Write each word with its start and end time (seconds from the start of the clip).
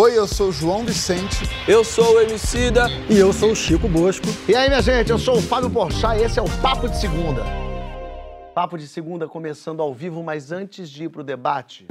Oi, 0.00 0.16
eu 0.16 0.28
sou 0.28 0.50
o 0.50 0.52
João 0.52 0.84
Vicente. 0.84 1.42
Eu 1.66 1.82
sou 1.82 2.14
o 2.14 2.20
Emicida. 2.20 2.86
E 3.10 3.18
eu 3.18 3.32
sou 3.32 3.50
o 3.50 3.56
Chico 3.56 3.88
Bosco. 3.88 4.26
E 4.48 4.54
aí, 4.54 4.68
minha 4.68 4.80
gente, 4.80 5.10
eu 5.10 5.18
sou 5.18 5.38
o 5.38 5.42
Fábio 5.42 5.68
Porchat 5.68 6.20
e 6.20 6.22
esse 6.22 6.38
é 6.38 6.42
o 6.42 6.62
Papo 6.62 6.88
de 6.88 7.00
Segunda. 7.00 7.42
Papo 8.54 8.78
de 8.78 8.86
Segunda 8.86 9.26
começando 9.26 9.82
ao 9.82 9.92
vivo, 9.92 10.22
mas 10.22 10.52
antes 10.52 10.88
de 10.88 11.06
ir 11.06 11.08
pro 11.08 11.24
debate, 11.24 11.84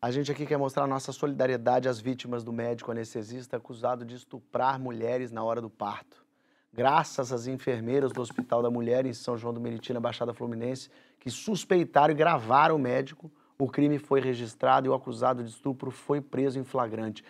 a 0.00 0.10
gente 0.10 0.32
aqui 0.32 0.46
quer 0.46 0.56
mostrar 0.56 0.84
a 0.84 0.86
nossa 0.86 1.12
solidariedade 1.12 1.90
às 1.90 2.00
vítimas 2.00 2.42
do 2.42 2.54
médico 2.54 2.90
anestesista 2.90 3.58
acusado 3.58 4.02
de 4.02 4.14
estuprar 4.14 4.80
mulheres 4.80 5.30
na 5.30 5.44
hora 5.44 5.60
do 5.60 5.68
parto. 5.68 6.24
Graças 6.72 7.34
às 7.34 7.46
enfermeiras 7.46 8.12
do 8.12 8.22
Hospital 8.22 8.62
da 8.62 8.70
Mulher 8.70 9.04
em 9.04 9.12
São 9.12 9.36
João 9.36 9.52
do 9.52 9.60
Meriti, 9.60 9.92
na 9.92 10.00
Baixada 10.00 10.32
Fluminense, 10.32 10.88
que 11.18 11.30
suspeitaram 11.30 12.14
e 12.14 12.16
gravaram 12.16 12.76
o 12.76 12.78
médico, 12.78 13.30
o 13.64 13.68
crime 13.68 13.98
foi 13.98 14.20
registrado 14.20 14.86
e 14.86 14.90
o 14.90 14.94
acusado 14.94 15.42
de 15.42 15.50
estupro 15.50 15.90
foi 15.90 16.20
preso 16.20 16.58
em 16.58 16.64
flagrante. 16.64 17.24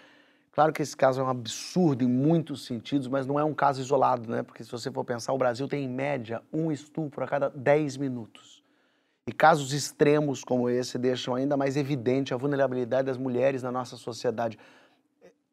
Claro 0.53 0.73
que 0.73 0.83
esse 0.83 0.97
caso 0.97 1.21
é 1.21 1.25
um 1.25 1.29
absurdo 1.29 2.03
em 2.03 2.09
muitos 2.09 2.65
sentidos, 2.65 3.07
mas 3.07 3.27
não 3.27 3.39
é 3.39 3.45
um 3.45 3.55
caso 3.55 3.81
isolado, 3.81 4.31
né? 4.31 4.43
Porque 4.43 4.65
se 4.65 4.71
você 4.71 4.91
for 4.91 5.05
pensar, 5.05 5.33
o 5.33 5.39
Brasil 5.39 5.69
tem 5.69 5.85
em 5.85 5.89
média 5.89 6.43
um 6.53 6.73
estupro 6.73 7.23
a 7.23 7.27
cada 7.27 7.49
10 7.49 7.97
minutos. 7.97 8.63
E 9.27 9.33
casos 9.33 9.73
extremos 9.73 10.43
como 10.43 10.69
esse 10.69 10.99
deixam 10.99 11.35
ainda 11.35 11.57
mais 11.57 11.77
evidente 11.77 12.35
a 12.35 12.37
vulnerabilidade 12.37 13.07
das 13.07 13.17
mulheres 13.17 13.63
na 13.63 13.71
nossa 13.71 13.97
sociedade. 13.97 14.59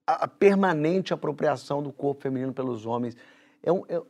A, 0.06 0.28
permanente 0.28 1.14
apropriação 1.14 1.84
do 1.84 1.92
corpo 1.92 2.22
feminino 2.22 2.54
pelos 2.54 2.86
homens. 2.86 3.16
É 3.62 3.72
um, 3.72 3.84
é, 3.88 4.02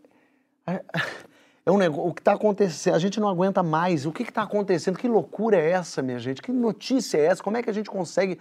é 1.68 1.72
um 1.72 1.78
negócio, 1.78 2.10
o 2.10 2.14
que 2.14 2.22
está 2.22 2.32
acontecendo, 2.32 2.96
a 2.96 3.00
gente 3.00 3.20
não 3.20 3.28
aguenta 3.28 3.62
mais. 3.62 4.06
O 4.06 4.12
que 4.14 4.24
está 4.24 4.42
acontecendo? 4.42 4.98
Que 4.98 5.06
loucura 5.06 5.58
é 5.58 5.72
essa, 5.72 6.02
minha 6.02 6.18
gente? 6.18 6.42
Que 6.42 6.50
notícia 6.50 7.18
é 7.18 7.26
essa? 7.26 7.44
Como 7.44 7.58
é 7.58 7.62
que 7.62 7.70
a 7.70 7.74
gente 7.74 7.90
consegue 7.90 8.40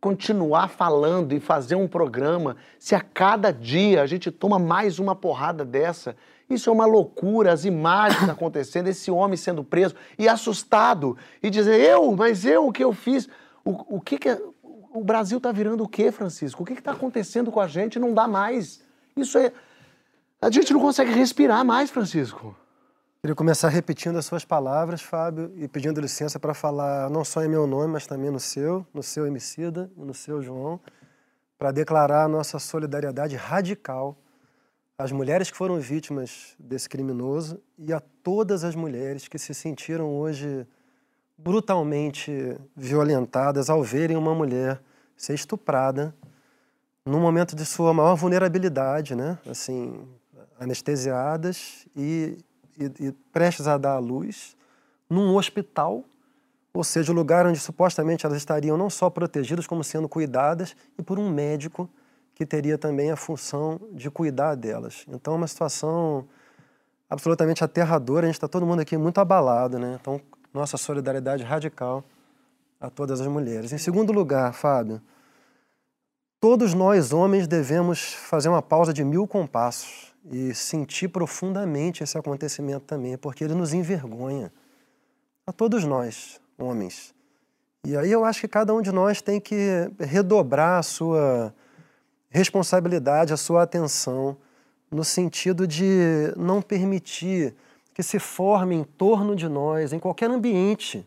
continuar 0.00 0.68
falando 0.68 1.34
e 1.34 1.38
fazer 1.38 1.74
um 1.74 1.86
programa 1.86 2.56
se 2.78 2.94
a 2.94 3.00
cada 3.02 3.52
dia 3.52 4.00
a 4.00 4.06
gente 4.06 4.30
toma 4.30 4.58
mais 4.58 4.98
uma 4.98 5.14
porrada 5.14 5.66
dessa? 5.66 6.16
Isso 6.48 6.70
é 6.70 6.72
uma 6.72 6.86
loucura, 6.86 7.52
as 7.52 7.66
imagens 7.66 8.26
acontecendo, 8.30 8.88
esse 8.88 9.10
homem 9.10 9.36
sendo 9.36 9.62
preso 9.62 9.94
e 10.18 10.26
assustado 10.26 11.14
e 11.42 11.50
dizer, 11.50 11.78
eu, 11.78 12.10
mas 12.16 12.46
eu, 12.46 12.68
o 12.68 12.72
que 12.72 12.82
eu 12.82 12.94
fiz? 12.94 13.28
O, 13.62 13.96
o 13.96 14.00
que, 14.00 14.16
que 14.16 14.30
é, 14.30 14.42
o 14.94 15.04
Brasil 15.04 15.36
está 15.36 15.52
virando 15.52 15.84
o 15.84 15.88
quê, 15.88 16.10
Francisco? 16.10 16.62
O 16.62 16.66
que 16.66 16.72
está 16.72 16.92
acontecendo 16.92 17.52
com 17.52 17.60
a 17.60 17.66
gente? 17.66 17.98
Não 17.98 18.14
dá 18.14 18.26
mais. 18.26 18.82
Isso 19.14 19.36
é. 19.36 19.52
A 20.40 20.50
gente 20.50 20.72
não 20.72 20.80
consegue 20.80 21.12
respirar 21.12 21.62
mais, 21.66 21.90
Francisco. 21.90 22.56
Queria 23.22 23.36
começar 23.36 23.68
repetindo 23.68 24.18
as 24.18 24.26
suas 24.26 24.44
palavras, 24.44 25.00
Fábio, 25.00 25.52
e 25.54 25.68
pedindo 25.68 26.00
licença 26.00 26.40
para 26.40 26.52
falar 26.52 27.08
não 27.08 27.24
só 27.24 27.44
em 27.44 27.48
meu 27.48 27.68
nome, 27.68 27.92
mas 27.92 28.04
também 28.04 28.32
no 28.32 28.40
seu, 28.40 28.84
no 28.92 29.00
seu 29.00 29.28
Emicida 29.28 29.88
e 29.96 30.00
no 30.00 30.12
seu 30.12 30.42
João, 30.42 30.80
para 31.56 31.70
declarar 31.70 32.28
nossa 32.28 32.58
solidariedade 32.58 33.36
radical 33.36 34.18
às 34.98 35.12
mulheres 35.12 35.52
que 35.52 35.56
foram 35.56 35.78
vítimas 35.78 36.56
desse 36.58 36.88
criminoso 36.88 37.62
e 37.78 37.92
a 37.92 38.00
todas 38.00 38.64
as 38.64 38.74
mulheres 38.74 39.28
que 39.28 39.38
se 39.38 39.54
sentiram 39.54 40.12
hoje 40.16 40.66
brutalmente 41.38 42.58
violentadas 42.74 43.70
ao 43.70 43.84
verem 43.84 44.16
uma 44.16 44.34
mulher 44.34 44.82
ser 45.16 45.34
estuprada 45.34 46.12
no 47.06 47.20
momento 47.20 47.54
de 47.54 47.64
sua 47.64 47.94
maior 47.94 48.16
vulnerabilidade, 48.16 49.14
né? 49.14 49.38
Assim, 49.48 50.08
anestesiadas 50.58 51.86
e 51.94 52.36
e, 52.78 53.08
e 53.08 53.12
prestes 53.32 53.66
a 53.66 53.76
dar 53.76 53.92
à 53.92 53.98
luz 53.98 54.56
num 55.08 55.36
hospital, 55.36 56.04
ou 56.72 56.82
seja, 56.82 57.12
o 57.12 57.14
lugar 57.14 57.46
onde 57.46 57.58
supostamente 57.58 58.24
elas 58.24 58.38
estariam 58.38 58.76
não 58.76 58.88
só 58.88 59.10
protegidas, 59.10 59.66
como 59.66 59.84
sendo 59.84 60.08
cuidadas, 60.08 60.74
e 60.98 61.02
por 61.02 61.18
um 61.18 61.28
médico 61.28 61.88
que 62.34 62.46
teria 62.46 62.78
também 62.78 63.10
a 63.10 63.16
função 63.16 63.78
de 63.92 64.10
cuidar 64.10 64.54
delas. 64.54 65.04
Então, 65.06 65.34
é 65.34 65.36
uma 65.36 65.46
situação 65.46 66.26
absolutamente 67.10 67.62
aterradora. 67.62 68.26
A 68.26 68.28
gente 68.28 68.36
está 68.36 68.48
todo 68.48 68.64
mundo 68.64 68.80
aqui 68.80 68.96
muito 68.96 69.18
abalado, 69.18 69.78
né? 69.78 69.98
Então, 70.00 70.18
nossa 70.52 70.78
solidariedade 70.78 71.42
radical 71.44 72.02
a 72.80 72.88
todas 72.88 73.20
as 73.20 73.26
mulheres. 73.26 73.72
Em 73.72 73.78
segundo 73.78 74.12
lugar, 74.12 74.52
Fábio, 74.54 75.00
todos 76.40 76.72
nós 76.72 77.12
homens 77.12 77.46
devemos 77.46 78.14
fazer 78.14 78.48
uma 78.48 78.62
pausa 78.62 78.92
de 78.92 79.04
mil 79.04 79.26
compassos 79.26 80.11
e 80.30 80.54
sentir 80.54 81.08
profundamente 81.08 82.02
esse 82.02 82.16
acontecimento 82.16 82.84
também, 82.84 83.16
porque 83.16 83.44
ele 83.44 83.54
nos 83.54 83.72
envergonha. 83.72 84.52
A 85.46 85.52
todos 85.52 85.84
nós, 85.84 86.40
homens. 86.56 87.12
E 87.84 87.96
aí 87.96 88.12
eu 88.12 88.24
acho 88.24 88.40
que 88.40 88.48
cada 88.48 88.72
um 88.72 88.80
de 88.80 88.92
nós 88.92 89.20
tem 89.20 89.40
que 89.40 89.90
redobrar 89.98 90.78
a 90.78 90.82
sua 90.82 91.52
responsabilidade, 92.30 93.32
a 93.32 93.36
sua 93.36 93.64
atenção, 93.64 94.36
no 94.90 95.02
sentido 95.02 95.66
de 95.66 96.32
não 96.36 96.62
permitir 96.62 97.54
que 97.92 98.02
se 98.02 98.18
forme 98.18 98.76
em 98.76 98.84
torno 98.84 99.34
de 99.34 99.48
nós, 99.48 99.92
em 99.92 99.98
qualquer 99.98 100.30
ambiente 100.30 101.06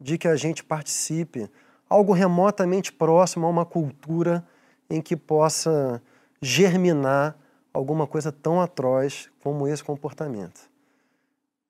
de 0.00 0.16
que 0.16 0.28
a 0.28 0.36
gente 0.36 0.62
participe, 0.62 1.50
algo 1.88 2.12
remotamente 2.12 2.92
próximo 2.92 3.46
a 3.46 3.50
uma 3.50 3.64
cultura 3.64 4.46
em 4.88 5.00
que 5.00 5.16
possa 5.16 6.00
germinar 6.40 7.36
alguma 7.74 8.06
coisa 8.06 8.30
tão 8.30 8.60
atroz 8.60 9.28
como 9.42 9.66
esse 9.66 9.82
comportamento. 9.82 10.70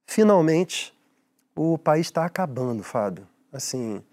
Finalmente, 0.07 0.95
o 1.57 1.79
país 1.79 2.07
está 2.07 2.27
acabando, 2.27 2.83
Fábio. 2.83 3.27
Assim, 3.51 4.05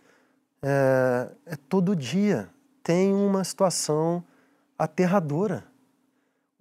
é, 0.64 1.30
é, 1.46 1.56
todo 1.68 1.94
dia 1.94 2.50
tem 2.82 3.14
uma 3.14 3.44
situação 3.44 4.24
aterradora. 4.80 5.66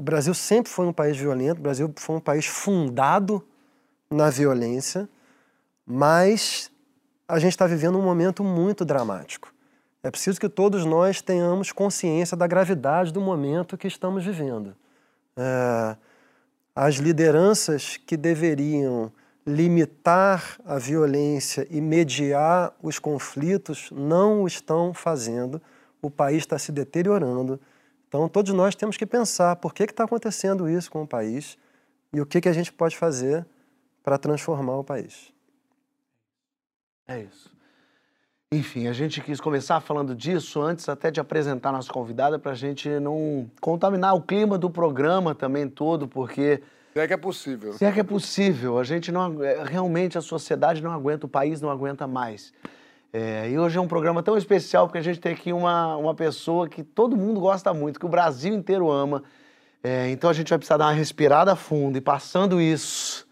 O 0.00 0.02
Brasil 0.02 0.34
sempre 0.34 0.70
foi 0.70 0.86
um 0.86 0.92
país 0.92 1.16
violento, 1.16 1.58
o 1.58 1.62
Brasil 1.62 1.92
foi 1.96 2.16
um 2.16 2.20
país 2.20 2.46
fundado 2.46 3.46
na 4.10 4.30
violência, 4.30 5.08
mas 5.86 6.70
a 7.28 7.38
gente 7.38 7.52
está 7.52 7.66
vivendo 7.66 7.98
um 7.98 8.02
momento 8.02 8.42
muito 8.42 8.84
dramático. 8.84 9.54
É 10.02 10.10
preciso 10.10 10.40
que 10.40 10.48
todos 10.48 10.84
nós 10.84 11.22
tenhamos 11.22 11.70
consciência 11.70 12.36
da 12.36 12.46
gravidade 12.46 13.12
do 13.12 13.20
momento 13.20 13.78
que 13.78 13.86
estamos 13.86 14.24
vivendo 14.24 14.74
é, 15.40 15.96
as 16.74 16.96
lideranças 16.96 17.96
que 17.96 18.16
deveriam 18.16 19.10
limitar 19.46 20.58
a 20.64 20.78
violência 20.78 21.66
e 21.70 21.80
mediar 21.80 22.74
os 22.82 22.98
conflitos 22.98 23.90
não 23.90 24.42
o 24.42 24.46
estão 24.46 24.92
fazendo. 24.92 25.60
O 26.02 26.10
país 26.10 26.38
está 26.38 26.58
se 26.58 26.70
deteriorando. 26.70 27.58
Então, 28.06 28.28
todos 28.28 28.52
nós 28.52 28.74
temos 28.74 28.96
que 28.96 29.06
pensar 29.06 29.56
por 29.56 29.72
que 29.72 29.84
está 29.84 30.04
acontecendo 30.04 30.68
isso 30.68 30.90
com 30.90 31.02
o 31.02 31.06
país 31.06 31.56
e 32.12 32.20
o 32.20 32.26
que, 32.26 32.40
que 32.40 32.48
a 32.48 32.52
gente 32.52 32.72
pode 32.72 32.96
fazer 32.96 33.46
para 34.02 34.18
transformar 34.18 34.76
o 34.76 34.84
país. 34.84 35.32
É 37.06 37.20
isso. 37.22 37.59
Enfim, 38.52 38.88
a 38.88 38.92
gente 38.92 39.20
quis 39.20 39.40
começar 39.40 39.78
falando 39.78 40.12
disso 40.12 40.60
antes 40.60 40.88
até 40.88 41.08
de 41.08 41.20
apresentar 41.20 41.70
nossa 41.70 41.88
convidada 41.92 42.36
para 42.36 42.50
a 42.50 42.54
gente 42.56 42.88
não 42.98 43.48
contaminar 43.60 44.12
o 44.16 44.20
clima 44.20 44.58
do 44.58 44.68
programa 44.68 45.36
também 45.36 45.68
todo, 45.68 46.08
porque... 46.08 46.60
Se 46.92 46.98
é 46.98 47.06
que 47.06 47.12
é 47.12 47.16
possível. 47.16 47.72
Se 47.74 47.84
é 47.84 47.92
que 47.92 48.00
é 48.00 48.02
possível. 48.02 48.76
A 48.80 48.82
gente 48.82 49.12
não... 49.12 49.40
É, 49.44 49.62
realmente 49.62 50.18
a 50.18 50.20
sociedade 50.20 50.82
não 50.82 50.90
aguenta, 50.90 51.26
o 51.26 51.28
país 51.28 51.60
não 51.60 51.70
aguenta 51.70 52.08
mais. 52.08 52.52
É, 53.12 53.48
e 53.48 53.56
hoje 53.56 53.78
é 53.78 53.80
um 53.80 53.86
programa 53.86 54.20
tão 54.20 54.36
especial 54.36 54.88
porque 54.88 54.98
a 54.98 55.02
gente 55.02 55.20
tem 55.20 55.32
aqui 55.32 55.52
uma, 55.52 55.94
uma 55.96 56.14
pessoa 56.16 56.68
que 56.68 56.82
todo 56.82 57.16
mundo 57.16 57.38
gosta 57.38 57.72
muito, 57.72 58.00
que 58.00 58.06
o 58.06 58.08
Brasil 58.08 58.52
inteiro 58.52 58.90
ama. 58.90 59.22
É, 59.80 60.10
então 60.10 60.28
a 60.28 60.32
gente 60.32 60.48
vai 60.48 60.58
precisar 60.58 60.76
dar 60.76 60.86
uma 60.86 60.92
respirada 60.92 61.54
fundo 61.54 61.98
e 61.98 62.00
passando 62.00 62.60
isso, 62.60 63.28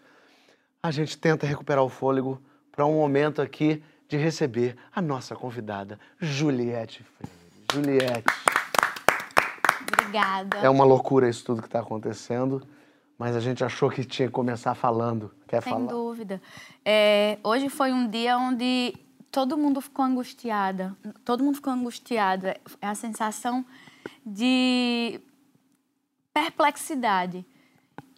a 0.81 0.93
gente 0.93 1.19
tenta 1.19 1.45
recuperar 1.45 1.83
o 1.83 1.89
fôlego 1.89 2.41
para 2.71 2.87
um 2.87 2.95
momento 2.95 3.43
aqui 3.43 3.83
de 4.09 4.17
receber 4.17 4.77
a 4.95 5.03
nossa 5.03 5.37
convidada, 5.37 6.01
Juliette 6.19 7.05
Freire. 7.05 7.39
Juliette. 7.71 8.25
Obrigada. 9.93 10.59
É 10.59 10.71
uma 10.71 10.85
loucura 10.85 11.29
isso 11.29 11.45
tudo 11.45 11.61
que 11.61 11.69
está 11.69 11.81
acontecendo, 11.81 12.67
mas 13.19 13.37
a 13.37 13.41
gente 13.41 13.63
achou 13.63 13.91
que 13.91 14.05
tinha 14.05 14.27
que 14.27 14.33
começar 14.33 14.75
falando. 14.75 15.31
Quer 15.47 15.63
Sem 15.63 15.73
falar? 15.73 15.87
Sem 15.87 15.97
dúvida. 15.97 16.43
É, 16.85 17.39
hoje 17.45 17.69
foi 17.69 17.93
um 17.93 18.09
dia 18.09 18.39
onde 18.39 18.95
todo 19.31 19.59
mundo 19.59 19.81
ficou 19.83 20.05
angustiada. 20.05 20.97
Todo 21.25 21.45
mundo 21.45 21.57
ficou 21.57 21.73
angustiado. 21.73 22.47
É 22.47 22.59
a 22.81 22.95
sensação 22.95 23.65
de 24.25 25.21
perplexidade 26.33 27.45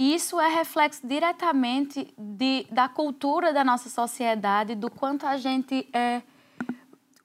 isso 0.01 0.41
é 0.41 0.49
reflexo 0.49 1.07
diretamente 1.07 2.09
de, 2.17 2.67
da 2.71 2.89
cultura 2.89 3.53
da 3.53 3.63
nossa 3.63 3.91
sociedade, 3.91 4.75
do 4.75 4.91
quanto 4.91 5.27
a 5.27 5.37
gente 5.37 5.87
é, 5.93 6.23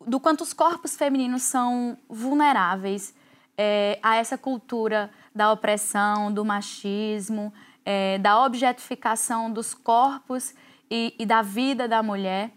do 0.06 0.20
quanto 0.20 0.42
os 0.42 0.52
corpos 0.52 0.96
femininos 0.96 1.44
são 1.44 1.98
vulneráveis 2.10 3.14
é, 3.58 3.98
a 4.04 4.18
essa 4.18 4.38
cultura 4.38 5.10
da 5.34 5.52
opressão, 5.52 6.32
do 6.32 6.44
machismo, 6.44 7.54
é, 7.86 8.18
da 8.18 8.44
objetificação 8.44 9.50
dos 9.50 9.74
corpos 9.74 10.54
e, 10.92 11.16
e 11.18 11.26
da 11.26 11.42
vida 11.42 11.88
da 11.88 12.04
mulher. 12.04 12.52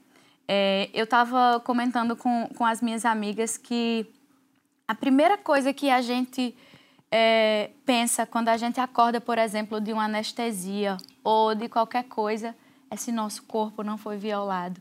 É, 0.49 0.91
eu 0.93 1.05
estava 1.05 1.61
comentando 1.61 2.17
com, 2.17 2.49
com 2.57 2.65
as 2.65 2.83
minhas 2.83 3.05
amigas 3.05 3.57
que 3.57 4.07
A 4.89 4.95
primeira 4.95 5.37
coisa 5.37 5.73
que 5.73 5.91
a 5.91 6.01
gente 6.01 6.57
é, 7.11 7.71
pensa 7.85 8.27
quando 8.27 8.49
a 8.49 8.57
gente 8.57 8.81
acorda, 8.81 9.21
por 9.21 9.39
exemplo, 9.39 9.81
de 9.81 9.93
uma 9.93 10.05
anestesia 10.05 10.97
ou 11.25 11.55
de 11.55 11.69
qualquer 11.69 12.05
coisa, 12.05 12.55
é 12.91 12.97
se 12.97 13.11
nosso 13.13 13.43
corpo 13.45 13.83
não 13.83 13.97
foi 13.97 14.17
violado. 14.17 14.81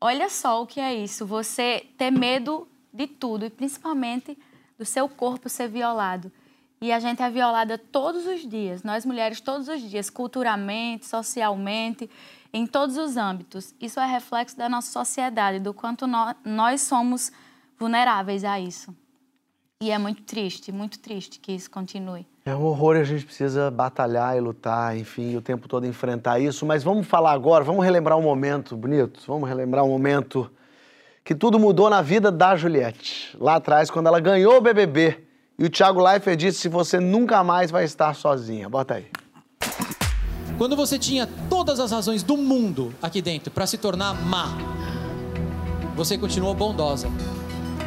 Olha 0.00 0.28
só 0.28 0.62
o 0.62 0.66
que 0.66 0.80
é 0.80 0.94
isso, 0.94 1.26
você 1.26 1.86
ter 1.96 2.10
medo 2.10 2.68
de 2.92 3.06
tudo 3.06 3.46
e 3.46 3.50
principalmente 3.50 4.38
do 4.78 4.84
seu 4.84 5.08
corpo 5.08 5.48
ser 5.48 5.68
violado. 5.68 6.30
E 6.80 6.92
a 6.92 7.00
gente 7.00 7.22
é 7.22 7.30
violada 7.30 7.78
todos 7.78 8.26
os 8.26 8.46
dias, 8.46 8.82
nós 8.82 9.06
mulheres 9.06 9.40
todos 9.40 9.66
os 9.66 9.80
dias, 9.80 10.10
culturalmente, 10.10 11.06
socialmente, 11.06 12.10
em 12.52 12.66
todos 12.66 12.98
os 12.98 13.16
âmbitos. 13.16 13.74
Isso 13.80 13.98
é 13.98 14.06
reflexo 14.06 14.56
da 14.56 14.68
nossa 14.68 14.92
sociedade, 14.92 15.58
do 15.58 15.72
quanto 15.72 16.06
nós 16.44 16.82
somos 16.82 17.32
vulneráveis 17.78 18.44
a 18.44 18.60
isso. 18.60 18.94
E 19.82 19.90
é 19.90 19.98
muito 19.98 20.22
triste, 20.22 20.72
muito 20.72 20.98
triste 20.98 21.38
que 21.38 21.52
isso 21.52 21.70
continue. 21.70 22.26
É 22.46 22.56
um 22.56 22.64
horror 22.64 22.96
e 22.96 23.00
a 23.00 23.04
gente 23.04 23.26
precisa 23.26 23.70
batalhar 23.70 24.34
e 24.34 24.40
lutar, 24.40 24.96
enfim, 24.96 25.36
o 25.36 25.42
tempo 25.42 25.68
todo 25.68 25.86
enfrentar 25.86 26.38
isso. 26.38 26.64
Mas 26.64 26.82
vamos 26.82 27.06
falar 27.06 27.32
agora, 27.32 27.62
vamos 27.62 27.84
relembrar 27.84 28.16
um 28.16 28.22
momento 28.22 28.74
bonito, 28.74 29.20
vamos 29.26 29.46
relembrar 29.46 29.84
um 29.84 29.88
momento 29.88 30.50
que 31.22 31.34
tudo 31.34 31.58
mudou 31.58 31.90
na 31.90 32.00
vida 32.00 32.32
da 32.32 32.56
Juliette. 32.56 33.36
Lá 33.38 33.56
atrás, 33.56 33.90
quando 33.90 34.06
ela 34.06 34.18
ganhou 34.18 34.56
o 34.56 34.60
BBB. 34.62 35.22
E 35.58 35.66
o 35.66 35.68
Thiago 35.68 36.02
Leifert 36.02 36.38
disse: 36.38 36.70
você 36.70 36.98
nunca 36.98 37.44
mais 37.44 37.70
vai 37.70 37.84
estar 37.84 38.14
sozinha. 38.14 38.70
Bota 38.70 38.94
aí. 38.94 39.06
Quando 40.56 40.74
você 40.74 40.98
tinha 40.98 41.28
todas 41.50 41.80
as 41.80 41.90
razões 41.90 42.22
do 42.22 42.38
mundo 42.38 42.94
aqui 43.02 43.20
dentro 43.20 43.50
para 43.50 43.66
se 43.66 43.76
tornar 43.76 44.14
má, 44.14 44.56
você 45.94 46.16
continuou 46.16 46.54
bondosa, 46.54 47.10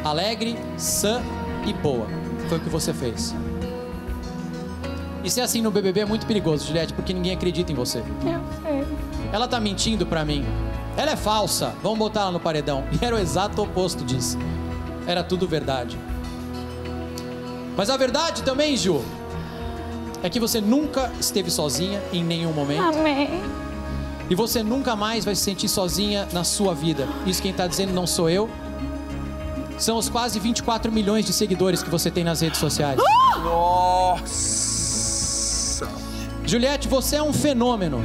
alegre, 0.04 0.54
sã 0.78 1.20
e 1.66 1.72
boa. 1.72 2.06
Foi 2.48 2.58
o 2.58 2.60
que 2.60 2.68
você 2.68 2.92
fez. 2.92 3.34
E 5.22 5.30
ser 5.30 5.42
assim 5.42 5.60
no 5.60 5.70
BBB 5.70 6.00
é 6.00 6.04
muito 6.04 6.26
perigoso, 6.26 6.66
Juliette, 6.66 6.92
porque 6.94 7.12
ninguém 7.12 7.32
acredita 7.32 7.70
em 7.70 7.74
você. 7.74 7.98
Eu 7.98 8.40
sei. 8.62 8.86
Ela 9.32 9.46
tá 9.46 9.60
mentindo 9.60 10.06
pra 10.06 10.24
mim. 10.24 10.44
Ela 10.96 11.12
é 11.12 11.16
falsa. 11.16 11.74
Vamos 11.82 11.98
botar 11.98 12.22
ela 12.22 12.32
no 12.32 12.40
paredão. 12.40 12.84
E 12.90 13.04
era 13.04 13.14
o 13.14 13.18
exato 13.18 13.62
oposto 13.62 14.04
disso. 14.04 14.38
Era 15.06 15.22
tudo 15.22 15.46
verdade. 15.46 15.98
Mas 17.76 17.90
a 17.90 17.96
verdade 17.96 18.42
também, 18.42 18.76
Ju, 18.76 19.02
é 20.22 20.28
que 20.28 20.40
você 20.40 20.60
nunca 20.60 21.10
esteve 21.20 21.50
sozinha 21.50 22.02
em 22.12 22.24
nenhum 22.24 22.52
momento. 22.52 22.82
Amém. 22.82 23.42
E 24.28 24.34
você 24.34 24.62
nunca 24.62 24.94
mais 24.94 25.24
vai 25.24 25.34
se 25.34 25.42
sentir 25.42 25.68
sozinha 25.68 26.28
na 26.32 26.44
sua 26.44 26.74
vida. 26.74 27.08
Isso 27.26 27.42
quem 27.42 27.50
está 27.50 27.66
dizendo 27.66 27.92
não 27.92 28.06
sou 28.06 28.30
eu. 28.30 28.48
São 29.80 29.96
os 29.96 30.08
quase 30.10 30.38
24 30.38 30.92
milhões 30.92 31.24
de 31.24 31.32
seguidores 31.32 31.82
que 31.82 31.88
você 31.88 32.10
tem 32.10 32.22
nas 32.22 32.42
redes 32.42 32.60
sociais. 32.60 33.00
Nossa! 33.42 34.30
Juliette, 36.44 36.86
você 36.86 37.16
é 37.16 37.22
um 37.22 37.32
fenômeno. 37.32 38.04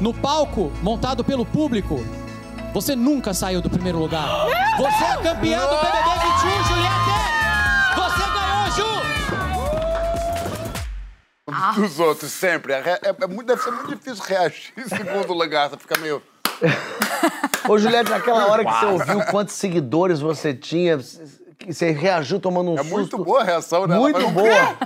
No 0.00 0.14
palco, 0.14 0.72
montado 0.82 1.22
pelo 1.22 1.44
público, 1.44 2.02
você 2.72 2.96
nunca 2.96 3.34
saiu 3.34 3.60
do 3.60 3.68
primeiro 3.68 3.98
lugar. 3.98 4.26
Você 4.78 5.04
é 5.04 5.16
campeã 5.22 5.60
do 5.60 5.76
BBB 5.76 6.10
21, 6.24 6.64
Juliette! 6.64 7.12
Você 7.96 8.24
ganhou, 8.32 8.70
Ju! 11.74 11.82
Dos 11.82 12.00
outros, 12.00 12.32
sempre. 12.32 12.72
É, 12.72 12.98
é, 13.02 13.14
é 13.20 13.26
muito, 13.26 13.46
deve 13.46 13.62
ser 13.62 13.72
muito 13.72 13.94
difícil 13.94 14.24
reagir 14.26 14.72
em 14.78 14.88
segundo 14.88 15.34
lugar. 15.34 15.68
Você 15.68 15.76
fica 15.76 15.98
meio... 16.00 16.22
Ô, 17.68 17.78
Juliette, 17.78 18.10
naquela 18.10 18.46
hora 18.46 18.64
que 18.64 18.72
você 18.72 18.86
ouviu 18.86 19.20
quantos 19.30 19.54
seguidores 19.54 20.20
você 20.20 20.52
tinha, 20.52 20.98
você 20.98 21.90
reagiu 21.90 22.38
tomando 22.38 22.70
um 22.72 22.74
é 22.74 22.82
susto. 22.82 22.94
É 22.94 22.98
muito 22.98 23.18
boa 23.18 23.40
a 23.40 23.44
reação, 23.44 23.86
né? 23.86 23.96
Muito 23.96 24.28
boa. 24.30 24.76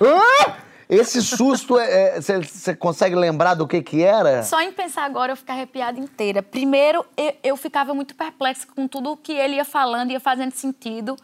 Esse 0.88 1.20
susto, 1.20 1.75
você 2.16 2.70
é, 2.70 2.75
consegue 2.75 3.14
lembrar 3.14 3.54
do 3.54 3.66
que 3.66 3.82
que 3.82 4.02
era? 4.02 4.42
Só 4.42 4.58
em 4.62 4.72
pensar 4.72 5.04
agora 5.04 5.32
eu 5.32 5.36
fico 5.36 5.52
arrepiada 5.52 6.00
inteira. 6.00 6.42
Primeiro, 6.42 7.04
eu, 7.14 7.34
eu 7.42 7.56
ficava 7.58 7.92
muito 7.92 8.14
perplexa 8.14 8.66
com 8.74 8.88
tudo 8.88 9.10
o 9.10 9.16
que 9.16 9.32
ele 9.32 9.56
ia 9.56 9.66
falando, 9.66 10.12
ia 10.12 10.20
fazendo 10.20 10.52
sentido. 10.52 11.14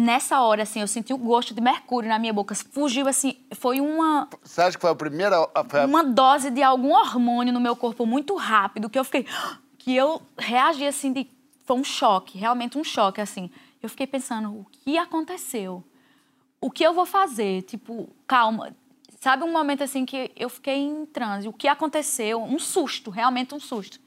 Nessa 0.00 0.40
hora, 0.42 0.62
assim, 0.62 0.80
eu 0.80 0.86
senti 0.86 1.12
o 1.12 1.18
gosto 1.18 1.52
de 1.52 1.60
mercúrio 1.60 2.08
na 2.08 2.20
minha 2.20 2.32
boca. 2.32 2.54
Fugiu, 2.54 3.08
assim, 3.08 3.36
foi 3.50 3.80
uma... 3.80 4.28
Você 4.44 4.62
acha 4.62 4.76
que 4.76 4.80
foi 4.80 4.90
a 4.90 4.94
primeira... 4.94 5.36
Foi 5.68 5.80
a... 5.80 5.86
Uma 5.86 6.04
dose 6.04 6.52
de 6.52 6.62
algum 6.62 6.92
hormônio 6.92 7.52
no 7.52 7.58
meu 7.58 7.74
corpo 7.74 8.06
muito 8.06 8.36
rápido, 8.36 8.88
que 8.88 8.96
eu 8.96 9.02
fiquei 9.02 9.26
que 9.76 9.96
eu 9.96 10.22
reagi 10.38 10.86
assim 10.86 11.12
de 11.12 11.28
foi 11.64 11.76
um 11.76 11.82
choque, 11.82 12.38
realmente 12.38 12.78
um 12.78 12.84
choque 12.84 13.20
assim. 13.20 13.50
Eu 13.82 13.88
fiquei 13.88 14.06
pensando, 14.06 14.50
o 14.50 14.66
que 14.70 14.96
aconteceu? 14.96 15.82
O 16.60 16.70
que 16.70 16.84
eu 16.84 16.94
vou 16.94 17.04
fazer? 17.04 17.62
Tipo, 17.62 18.08
calma. 18.24 18.76
Sabe 19.20 19.42
um 19.42 19.50
momento 19.50 19.82
assim 19.82 20.06
que 20.06 20.30
eu 20.36 20.48
fiquei 20.48 20.76
em 20.76 21.06
transe, 21.06 21.48
o 21.48 21.52
que 21.52 21.66
aconteceu? 21.66 22.40
Um 22.40 22.60
susto, 22.60 23.10
realmente 23.10 23.52
um 23.52 23.58
susto. 23.58 23.98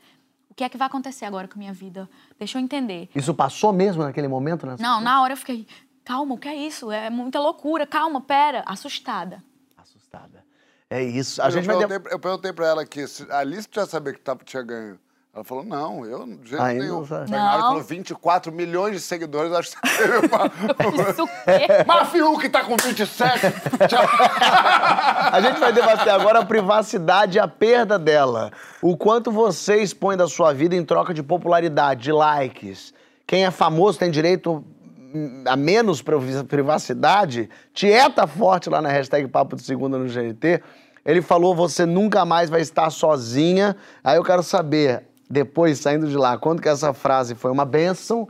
O 0.52 0.54
que 0.54 0.66
é 0.66 0.70
que 0.70 0.78
vai 0.78 0.88
acontecer 0.88 1.24
agora 1.24 1.48
com 1.48 1.56
a 1.56 1.58
minha 1.58 1.72
vida? 1.72 2.10
Deixa 2.38 2.58
eu 2.58 2.62
entender. 2.62 3.10
Isso 3.16 3.34
passou 3.34 3.72
mesmo 3.72 4.04
naquele 4.04 4.28
momento, 4.28 4.68
né? 4.68 4.76
Não, 4.80 5.00
na 5.00 5.22
hora 5.22 5.32
eu 5.32 5.38
fiquei, 5.38 5.66
calma, 6.04 6.36
o 6.36 6.38
que 6.38 6.50
é 6.50 6.56
isso? 6.56 6.92
É 6.92 7.10
muita 7.10 7.40
loucura, 7.40 7.88
calma, 7.88 8.20
pera, 8.20 8.62
assustada. 8.66 9.42
Assustada. 9.78 10.44
É 10.90 11.02
isso. 11.02 11.42
A 11.42 11.46
eu 11.46 11.52
gente 11.52 11.66
perguntei, 11.66 12.00
vai 12.00 12.14
Eu 12.14 12.20
perguntei 12.20 12.52
pra 12.52 12.68
ela 12.68 12.86
que 12.86 13.06
a 13.30 13.38
Alice 13.38 13.68
já 13.72 13.88
sabia 13.88 14.12
que 14.12 14.20
tava, 14.20 14.44
tinha 14.44 14.62
ganho. 14.62 15.00
Ela 15.34 15.46
falou, 15.46 15.64
não, 15.64 16.06
eu 16.06 16.26
de 16.26 16.50
jeito 16.50 16.62
Ainda 16.62 16.84
nenhum. 16.84 17.06
não 17.08 17.26
Não. 17.26 17.60
falou 17.62 17.82
24 17.82 18.52
milhões 18.52 18.96
de 18.96 19.00
seguidores, 19.00 19.54
acho 19.54 19.72
que 19.80 19.88
você 19.88 19.98
teve 19.98 20.18
uma... 20.28 21.10
Isso 21.10 21.24
o 21.24 21.28
quê? 21.28 21.68
Mas 21.88 22.10
Fiuk 22.10 22.50
tá 22.50 22.66
com 22.66 22.76
27. 22.76 23.40
Tchau. 23.88 24.04
A 25.32 25.40
gente 25.42 25.58
vai 25.58 25.72
debater 25.72 26.10
agora 26.10 26.40
a 26.40 26.46
privacidade 26.46 27.38
e 27.38 27.40
a 27.40 27.48
perda 27.48 27.98
dela. 27.98 28.52
O 28.82 28.98
quanto 28.98 29.32
você 29.32 29.78
expõe 29.78 30.18
da 30.18 30.28
sua 30.28 30.54
vida 30.54 30.76
em 30.76 30.84
troca 30.84 31.14
de 31.14 31.24
popularidade, 31.24 32.02
de 32.04 32.12
likes. 32.12 32.94
Quem 33.26 33.46
é 33.46 33.52
famoso 33.52 33.98
tem 33.98 34.12
direito 34.12 34.62
hum, 35.00 35.44
a 35.48 35.56
menos 35.56 36.02
priv- 36.02 36.44
privacidade. 36.44 37.50
Tieta 37.74 38.28
forte 38.28 38.70
lá 38.70 38.82
na 38.82 38.90
hashtag 38.90 39.26
Papo 39.30 39.56
de 39.56 39.62
Segunda 39.64 39.98
no 39.98 40.10
GNT. 40.10 40.62
Ele 41.06 41.22
falou, 41.22 41.56
você 41.56 41.86
nunca 41.86 42.26
mais 42.26 42.50
vai 42.50 42.60
estar 42.60 42.90
sozinha. 42.90 43.78
Aí 44.04 44.18
eu 44.18 44.24
quero 44.24 44.44
saber, 44.44 45.06
depois, 45.32 45.80
saindo 45.80 46.08
de 46.08 46.18
lá, 46.18 46.38
quando 46.38 46.62
que 46.62 46.68
essa 46.70 46.94
frase 46.94 47.34
foi 47.36 47.50
uma 47.52 47.66
bênção 47.66 48.28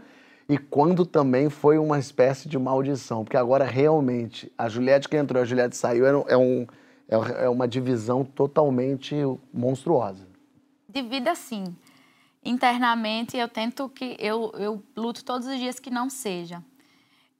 e 0.47 0.57
quando 0.57 1.05
também 1.05 1.49
foi 1.49 1.77
uma 1.77 1.97
espécie 1.97 2.47
de 2.47 2.57
maldição. 2.59 3.23
Porque 3.23 3.37
agora, 3.37 3.63
realmente, 3.65 4.51
a 4.57 4.69
Juliette 4.69 5.09
que 5.09 5.17
entrou 5.17 5.41
e 5.41 5.43
a 5.43 5.45
Juliette 5.45 5.75
saiu 5.75 6.05
é, 6.05 6.15
um- 6.15 6.25
é 6.27 6.37
um, 6.37 6.67
é 7.39 7.49
uma 7.49 7.67
divisão 7.67 8.23
totalmente 8.23 9.15
monstruosa. 9.53 10.27
de 10.87 11.01
vida 11.01 11.33
sim. 11.35 11.63
Internamente 12.43 13.37
eu 13.37 13.47
tento 13.47 13.87
que 13.89 14.15
eu, 14.19 14.51
eu 14.57 14.83
luto 14.95 15.23
todos 15.23 15.47
os 15.47 15.57
dias 15.57 15.79
que 15.79 15.89
não 15.89 16.09
seja. 16.09 16.61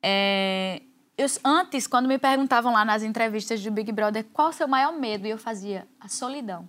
É, 0.02 0.82
eu, 1.18 1.28
antes, 1.44 1.86
quando 1.88 2.08
me 2.08 2.18
perguntavam 2.18 2.72
lá 2.72 2.86
nas 2.86 3.04
entrevistas 3.04 3.62
do 3.64 3.72
Big 3.72 3.92
Brother 3.92 4.26
qual 4.32 4.50
o 4.50 4.54
seu 4.54 4.68
maior 4.68 4.94
medo, 4.94 5.28
eu 5.28 5.38
fazia 5.38 5.88
a 6.00 6.08
solidão, 6.08 6.68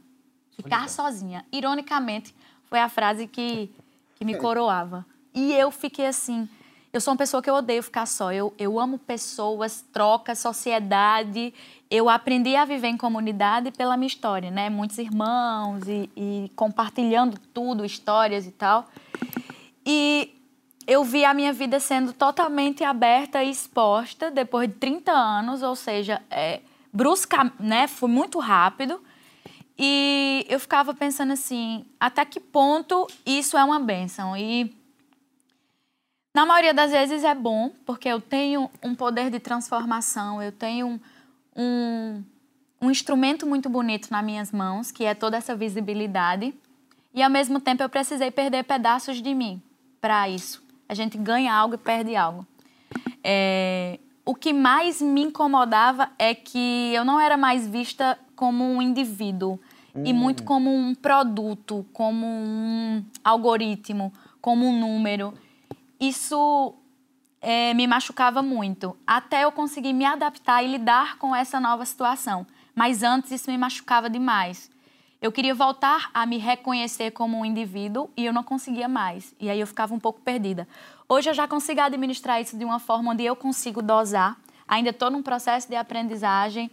ficar 0.56 0.88
sozinha. 0.88 1.44
Ironicamente, 1.52 2.34
foi 2.72 2.80
a 2.80 2.88
frase 2.88 3.26
que, 3.26 3.70
que 4.14 4.24
me 4.24 4.34
coroava. 4.34 5.04
E 5.34 5.52
eu 5.52 5.70
fiquei 5.70 6.06
assim. 6.06 6.48
Eu 6.90 7.02
sou 7.02 7.12
uma 7.12 7.18
pessoa 7.18 7.42
que 7.42 7.50
eu 7.50 7.54
odeio 7.54 7.82
ficar 7.82 8.06
só. 8.06 8.32
Eu, 8.32 8.54
eu 8.58 8.80
amo 8.80 8.98
pessoas, 8.98 9.84
troca, 9.92 10.34
sociedade. 10.34 11.52
Eu 11.90 12.08
aprendi 12.08 12.56
a 12.56 12.64
viver 12.64 12.88
em 12.88 12.96
comunidade 12.96 13.70
pela 13.72 13.94
minha 13.94 14.06
história, 14.06 14.50
né? 14.50 14.70
Muitos 14.70 14.96
irmãos 14.96 15.86
e, 15.86 16.08
e 16.16 16.50
compartilhando 16.56 17.38
tudo, 17.52 17.84
histórias 17.84 18.46
e 18.46 18.50
tal. 18.50 18.86
E 19.84 20.34
eu 20.86 21.04
vi 21.04 21.26
a 21.26 21.34
minha 21.34 21.52
vida 21.52 21.78
sendo 21.78 22.14
totalmente 22.14 22.82
aberta 22.82 23.44
e 23.44 23.50
exposta 23.50 24.30
depois 24.30 24.66
de 24.66 24.76
30 24.76 25.12
anos, 25.12 25.62
ou 25.62 25.76
seja, 25.76 26.22
é, 26.30 26.60
brusca, 26.90 27.52
né? 27.60 27.86
Foi 27.86 28.08
muito 28.08 28.38
rápido. 28.38 28.98
E 29.78 30.46
eu 30.48 30.60
ficava 30.60 30.94
pensando 30.94 31.32
assim, 31.32 31.84
até 31.98 32.24
que 32.24 32.38
ponto 32.38 33.06
isso 33.24 33.56
é 33.56 33.64
uma 33.64 33.80
bênção? 33.80 34.36
E 34.36 34.74
na 36.34 36.46
maioria 36.46 36.72
das 36.72 36.90
vezes 36.90 37.24
é 37.24 37.34
bom, 37.34 37.70
porque 37.84 38.08
eu 38.08 38.20
tenho 38.20 38.70
um 38.82 38.94
poder 38.94 39.30
de 39.30 39.38
transformação, 39.38 40.42
eu 40.42 40.52
tenho 40.52 40.86
um, 40.86 41.00
um, 41.56 42.24
um 42.80 42.90
instrumento 42.90 43.46
muito 43.46 43.68
bonito 43.68 44.08
nas 44.10 44.24
minhas 44.24 44.52
mãos, 44.52 44.90
que 44.90 45.04
é 45.04 45.14
toda 45.14 45.36
essa 45.36 45.54
visibilidade. 45.54 46.54
E 47.14 47.22
ao 47.22 47.30
mesmo 47.30 47.60
tempo 47.60 47.82
eu 47.82 47.88
precisei 47.88 48.30
perder 48.30 48.64
pedaços 48.64 49.20
de 49.20 49.34
mim 49.34 49.62
para 50.00 50.28
isso. 50.28 50.62
A 50.88 50.94
gente 50.94 51.18
ganha 51.18 51.54
algo 51.54 51.74
e 51.74 51.78
perde 51.78 52.16
algo. 52.16 52.46
É, 53.22 53.98
o 54.24 54.34
que 54.34 54.52
mais 54.52 55.02
me 55.02 55.22
incomodava 55.22 56.10
é 56.18 56.34
que 56.34 56.92
eu 56.94 57.04
não 57.04 57.20
era 57.20 57.36
mais 57.36 57.66
vista 57.66 58.18
como 58.42 58.64
um 58.64 58.82
indivíduo 58.82 59.56
e 60.04 60.12
muito 60.12 60.42
como 60.42 60.68
um 60.74 60.96
produto, 60.96 61.86
como 61.92 62.26
um 62.26 63.04
algoritmo, 63.22 64.12
como 64.40 64.66
um 64.66 64.80
número. 64.80 65.32
Isso 66.00 66.74
é, 67.40 67.72
me 67.72 67.86
machucava 67.86 68.42
muito, 68.42 68.96
até 69.06 69.44
eu 69.44 69.52
conseguir 69.52 69.92
me 69.92 70.04
adaptar 70.04 70.60
e 70.64 70.66
lidar 70.66 71.18
com 71.18 71.36
essa 71.36 71.60
nova 71.60 71.84
situação. 71.84 72.44
Mas 72.74 73.04
antes 73.04 73.30
isso 73.30 73.48
me 73.48 73.56
machucava 73.56 74.10
demais. 74.10 74.68
Eu 75.20 75.30
queria 75.30 75.54
voltar 75.54 76.10
a 76.12 76.26
me 76.26 76.36
reconhecer 76.36 77.12
como 77.12 77.38
um 77.38 77.44
indivíduo 77.44 78.10
e 78.16 78.24
eu 78.26 78.32
não 78.32 78.42
conseguia 78.42 78.88
mais. 78.88 79.32
E 79.38 79.48
aí 79.48 79.60
eu 79.60 79.68
ficava 79.68 79.94
um 79.94 80.00
pouco 80.00 80.20
perdida. 80.20 80.66
Hoje 81.08 81.30
eu 81.30 81.34
já 81.34 81.46
consigo 81.46 81.80
administrar 81.80 82.40
isso 82.40 82.58
de 82.58 82.64
uma 82.64 82.80
forma 82.80 83.12
onde 83.12 83.22
eu 83.22 83.36
consigo 83.36 83.80
dosar. 83.80 84.36
Ainda 84.66 84.90
estou 84.90 85.12
num 85.12 85.22
processo 85.22 85.68
de 85.68 85.76
aprendizagem. 85.76 86.68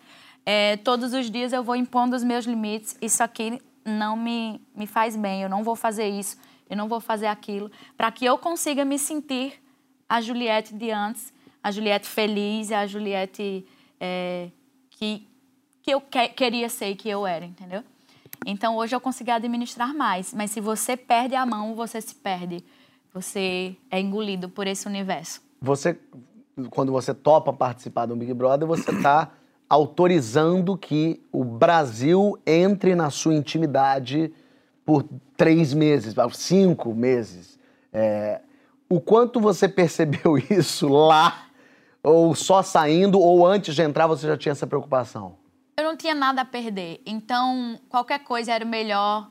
É, 0.52 0.78
todos 0.78 1.14
os 1.14 1.30
dias 1.30 1.54
eu 1.54 1.64
vou 1.64 1.76
impondo 1.76 2.16
os 2.16 2.24
meus 2.24 2.46
limites. 2.46 2.98
Isso 3.00 3.22
aqui 3.22 3.62
não 3.86 4.16
me, 4.16 4.60
me 4.76 4.88
faz 4.88 5.16
bem. 5.16 5.44
Eu 5.44 5.48
não 5.48 5.64
vou 5.64 5.76
fazer 5.76 6.10
isso. 6.10 6.38
Eu 6.68 6.76
não 6.76 6.88
vou 6.88 7.00
fazer 7.00 7.28
aquilo. 7.28 7.70
Para 7.96 8.12
que 8.12 8.26
eu 8.26 8.36
consiga 8.36 8.84
me 8.84 8.98
sentir 8.98 9.62
a 10.10 10.20
Juliette 10.20 10.74
de 10.74 10.90
antes, 10.90 11.32
a 11.62 11.70
Juliette 11.70 12.08
feliz, 12.08 12.72
a 12.72 12.88
Juliette 12.88 13.64
é, 14.00 14.50
que, 14.90 15.28
que 15.84 15.92
eu 15.92 16.02
que, 16.02 16.30
queria 16.30 16.68
ser 16.68 16.96
que 16.96 17.08
eu 17.08 17.28
era, 17.28 17.46
entendeu? 17.46 17.84
Então 18.44 18.76
hoje 18.76 18.96
eu 18.96 19.00
consegui 19.00 19.30
administrar 19.30 19.94
mais, 19.94 20.34
mas 20.34 20.50
se 20.50 20.60
você 20.60 20.98
perde 20.98 21.36
a 21.36 21.46
mão, 21.46 21.76
você 21.76 22.02
se 22.02 22.16
perde. 22.16 22.66
Você 23.14 23.78
é 23.92 24.00
engolido 24.00 24.50
por 24.50 24.66
esse 24.66 24.88
universo. 24.88 25.44
Você, 25.62 26.00
quando 26.72 26.92
você 26.92 27.14
topa 27.14 27.54
participar 27.54 28.08
do 28.08 28.16
Big 28.16 28.34
Brother, 28.34 28.68
você 28.68 28.90
está 28.90 29.32
autorizando 29.70 30.76
que 30.76 31.22
o 31.32 31.44
Brasil 31.44 32.38
entre 32.46 32.96
na 32.96 33.12
sua 33.12 33.36
intimidade 33.36 34.34
por 34.84 35.06
três 35.38 35.74
meses, 35.74 36.16
cinco 36.34 36.94
meses. 36.96 37.60
É, 37.94 38.42
o 38.90 39.00
quanto 39.00 39.40
você 39.40 39.70
percebeu 39.70 40.38
isso 40.38 40.88
lá, 40.88 41.46
ou 42.02 42.34
só 42.34 42.64
saindo, 42.64 43.20
ou 43.20 43.46
antes 43.46 43.76
de 43.76 43.84
entrar 43.84 44.08
você 44.08 44.26
já 44.26 44.36
tinha 44.36 44.54
essa 44.54 44.66
preocupação? 44.66 45.38
Eu 45.78 45.84
não 45.84 45.96
tinha 45.96 46.16
nada 46.16 46.42
a 46.42 46.46
perder. 46.46 47.02
Então, 47.06 47.80
qualquer 47.88 48.20
coisa 48.20 48.52
era 48.52 48.66
melhor. 48.66 49.30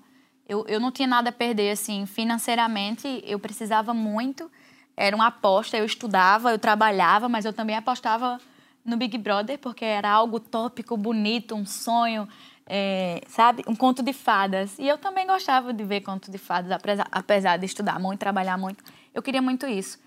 Eu, 0.49 0.65
eu 0.69 0.79
não 0.81 0.93
tinha 0.93 1.09
nada 1.09 1.31
a 1.31 1.33
perder, 1.33 1.73
assim, 1.73 2.07
financeiramente, 2.07 3.23
eu 3.27 3.39
precisava 3.39 3.93
muito. 3.93 4.51
Era 4.97 5.15
uma 5.15 5.27
aposta, 5.27 5.77
eu 5.77 5.85
estudava, 5.85 6.51
eu 6.51 6.59
trabalhava, 6.59 7.29
mas 7.29 7.45
eu 7.45 7.53
também 7.53 7.77
apostava 7.77 8.41
no 8.89 8.97
Big 8.97 9.17
Brother, 9.19 9.59
porque 9.59 9.85
era 9.85 10.11
algo 10.11 10.41
tópico, 10.41 10.97
bonito, 10.97 11.55
um 11.55 11.67
sonho, 11.67 12.29
é, 12.67 13.23
sabe? 13.29 13.63
Um 13.67 13.77
conto 13.77 14.03
de 14.03 14.13
fadas. 14.13 14.79
E 14.79 14.89
eu 14.89 14.99
também 14.99 15.27
gostava 15.27 15.73
de 15.73 15.85
ver 15.85 16.01
conto 16.01 16.31
de 16.31 16.39
fadas, 16.39 16.79
apesar, 17.13 17.57
de 17.57 17.67
estudar 17.67 17.99
muito, 18.01 18.19
trabalhar 18.19 18.59
muito. 18.59 18.83
Eu 19.15 19.23
queria 19.23 19.43
muito 19.43 19.67
isso. 19.67 19.99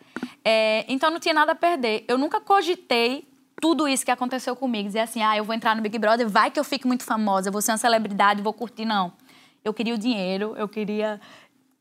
É, 0.43 0.85
então, 0.88 1.09
não 1.09 1.19
tinha 1.19 1.33
nada 1.33 1.53
a 1.53 1.55
perder. 1.55 2.03
Eu 2.07 2.17
nunca 2.17 2.41
cogitei 2.41 3.27
tudo 3.61 3.88
isso 3.88 4.03
que 4.03 4.11
aconteceu 4.11 4.55
comigo. 4.55 4.88
Dizer 4.88 5.00
assim, 5.00 5.21
ah, 5.21 5.38
eu 5.38 5.43
vou 5.43 5.55
entrar 5.55 5.75
no 5.75 5.81
Big 5.81 5.97
Brother, 5.97 6.27
vai 6.27 6.51
que 6.51 6.59
eu 6.59 6.63
fique 6.63 6.88
muito 6.88 7.03
famosa, 7.03 7.51
vou 7.51 7.61
ser 7.61 7.71
uma 7.71 7.77
celebridade, 7.77 8.41
vou 8.41 8.53
curtir. 8.53 8.85
Não. 8.85 9.13
Eu 9.63 9.73
queria 9.73 9.93
o 9.93 9.97
dinheiro, 9.97 10.55
eu 10.57 10.67
queria 10.67 11.21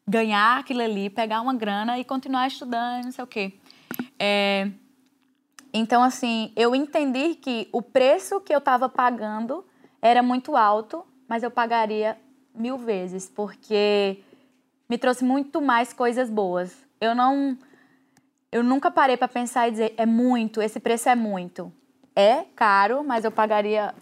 ganhar 0.07 0.59
aquilo 0.59 0.83
ali, 0.83 1.09
pegar 1.09 1.41
uma 1.41 1.55
grana 1.55 1.99
e 1.99 2.05
continuar 2.05 2.47
estudando, 2.47 3.05
não 3.05 3.13
sei 3.13 3.25
o 3.25 3.27
quê. 3.27 3.55
É... 4.19 4.71
Então, 5.73 6.03
assim, 6.03 6.53
eu 6.57 6.75
entendi 6.75 7.35
que 7.35 7.69
o 7.73 7.81
preço 7.81 8.41
que 8.41 8.53
eu 8.53 8.59
estava 8.59 8.89
pagando 8.89 9.65
era 10.03 10.23
muito 10.23 10.57
alto, 10.57 11.05
mas 11.29 11.43
eu 11.43 11.51
pagaria 11.51 12.19
mil 12.55 12.77
vezes, 12.77 13.29
porque 13.29 14.23
me 14.89 14.99
trouxe 14.99 15.25
muito 15.25 15.61
mais 15.61 15.93
coisas 15.93 16.29
boas. 16.29 16.77
Eu 17.01 17.15
não 17.15 17.57
eu 18.53 18.65
nunca 18.65 18.91
parei 18.91 19.17
para 19.17 19.29
pensar 19.29 19.69
e 19.69 19.71
dizer 19.71 19.95
é 19.97 20.05
muito, 20.05 20.61
esse 20.61 20.81
preço 20.81 21.09
é 21.09 21.15
muito. 21.15 21.73
É 22.17 22.43
caro, 22.57 23.05
mas 23.05 23.25
eu 23.25 23.31
pagaria 23.31 23.95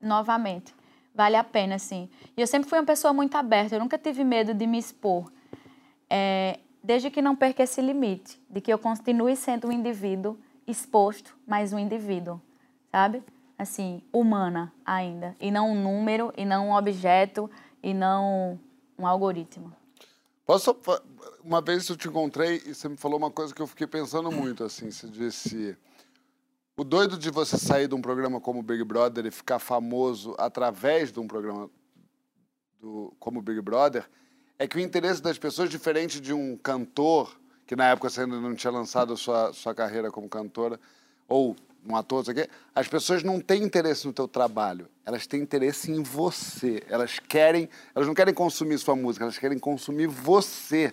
novamente. 0.00 0.74
Vale 1.14 1.36
a 1.36 1.44
pena, 1.44 1.78
sim. 1.78 2.08
E 2.34 2.40
eu 2.40 2.46
sempre 2.46 2.68
fui 2.68 2.78
uma 2.78 2.86
pessoa 2.86 3.12
muito 3.12 3.36
aberta, 3.36 3.74
eu 3.74 3.80
nunca 3.80 3.98
tive 3.98 4.24
medo 4.24 4.54
de 4.54 4.66
me 4.66 4.78
expor. 4.78 5.30
É, 6.08 6.60
desde 6.82 7.10
que 7.10 7.20
não 7.20 7.36
perca 7.36 7.62
esse 7.62 7.82
limite, 7.82 8.40
de 8.48 8.62
que 8.62 8.72
eu 8.72 8.78
continue 8.78 9.36
sendo 9.36 9.68
um 9.68 9.72
indivíduo 9.72 10.38
exposto, 10.68 11.36
mas 11.46 11.72
um 11.72 11.78
indivíduo, 11.78 12.40
sabe? 12.92 13.22
Assim, 13.58 14.02
humana 14.12 14.72
ainda. 14.84 15.34
E 15.40 15.50
não 15.50 15.72
um 15.72 15.82
número, 15.82 16.32
e 16.36 16.44
não 16.44 16.68
um 16.68 16.74
objeto, 16.74 17.50
e 17.82 17.92
não 17.92 18.60
um 18.96 19.06
algoritmo. 19.06 19.74
Posso 20.46 20.76
uma 21.42 21.60
vez 21.60 21.88
eu 21.88 21.96
te 21.96 22.08
encontrei 22.08 22.62
e 22.64 22.74
você 22.74 22.88
me 22.88 22.96
falou 22.96 23.18
uma 23.18 23.30
coisa 23.30 23.54
que 23.54 23.60
eu 23.60 23.66
fiquei 23.66 23.86
pensando 23.86 24.30
muito, 24.30 24.62
assim, 24.62 24.90
você 24.90 25.08
disse... 25.08 25.76
O 26.76 26.84
doido 26.84 27.18
de 27.18 27.28
você 27.28 27.58
sair 27.58 27.88
de 27.88 27.94
um 27.96 28.00
programa 28.00 28.40
como 28.40 28.62
Big 28.62 28.84
Brother 28.84 29.26
e 29.26 29.32
ficar 29.32 29.58
famoso 29.58 30.36
através 30.38 31.10
de 31.10 31.18
um 31.18 31.26
programa 31.26 31.68
do, 32.78 33.12
como 33.18 33.42
Big 33.42 33.60
Brother 33.60 34.08
é 34.56 34.68
que 34.68 34.76
o 34.76 34.80
interesse 34.80 35.20
das 35.20 35.36
pessoas, 35.36 35.68
diferente 35.70 36.20
de 36.20 36.32
um 36.32 36.56
cantor, 36.56 37.36
que 37.68 37.76
na 37.76 37.90
época 37.90 38.08
você 38.08 38.22
ainda 38.22 38.40
não 38.40 38.54
tinha 38.54 38.70
lançado 38.70 39.14
sua, 39.14 39.52
sua 39.52 39.74
carreira 39.74 40.10
como 40.10 40.26
cantora, 40.26 40.80
ou 41.28 41.54
um 41.86 41.94
ator, 41.94 42.24
não 42.26 42.34
sei 42.34 42.48
as 42.74 42.88
pessoas 42.88 43.22
não 43.22 43.40
têm 43.40 43.62
interesse 43.62 44.06
no 44.06 44.12
teu 44.12 44.26
trabalho, 44.26 44.88
elas 45.04 45.26
têm 45.26 45.42
interesse 45.42 45.92
em 45.92 46.02
você. 46.02 46.82
Elas 46.88 47.18
querem, 47.18 47.68
elas 47.94 48.08
não 48.08 48.14
querem 48.14 48.32
consumir 48.32 48.78
sua 48.78 48.96
música, 48.96 49.26
elas 49.26 49.36
querem 49.36 49.58
consumir 49.58 50.06
você. 50.06 50.90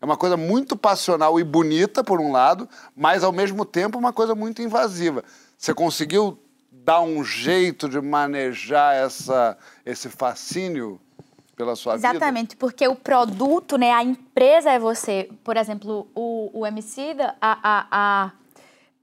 É 0.00 0.04
uma 0.04 0.16
coisa 0.16 0.36
muito 0.36 0.76
passional 0.76 1.38
e 1.38 1.44
bonita, 1.44 2.02
por 2.02 2.20
um 2.20 2.32
lado, 2.32 2.68
mas 2.94 3.22
ao 3.22 3.30
mesmo 3.30 3.64
tempo 3.64 3.96
uma 3.96 4.12
coisa 4.12 4.34
muito 4.34 4.60
invasiva. 4.60 5.22
Você 5.56 5.72
conseguiu 5.72 6.36
dar 6.72 7.02
um 7.02 7.22
jeito 7.22 7.88
de 7.88 8.00
manejar 8.00 8.96
essa, 8.96 9.56
esse 9.84 10.08
fascínio 10.08 11.00
pela 11.56 11.74
sua 11.74 11.94
Exatamente, 11.94 12.12
vida? 12.12 12.26
Exatamente, 12.26 12.56
porque 12.56 12.86
o 12.86 12.94
produto, 12.94 13.78
né, 13.78 13.90
a 13.92 14.04
empresa 14.04 14.70
é 14.70 14.78
você. 14.78 15.30
Por 15.42 15.56
exemplo, 15.56 16.06
o, 16.14 16.50
o 16.52 16.66
MC, 16.66 17.16
a, 17.40 17.58
a, 17.62 17.86
a, 17.90 18.32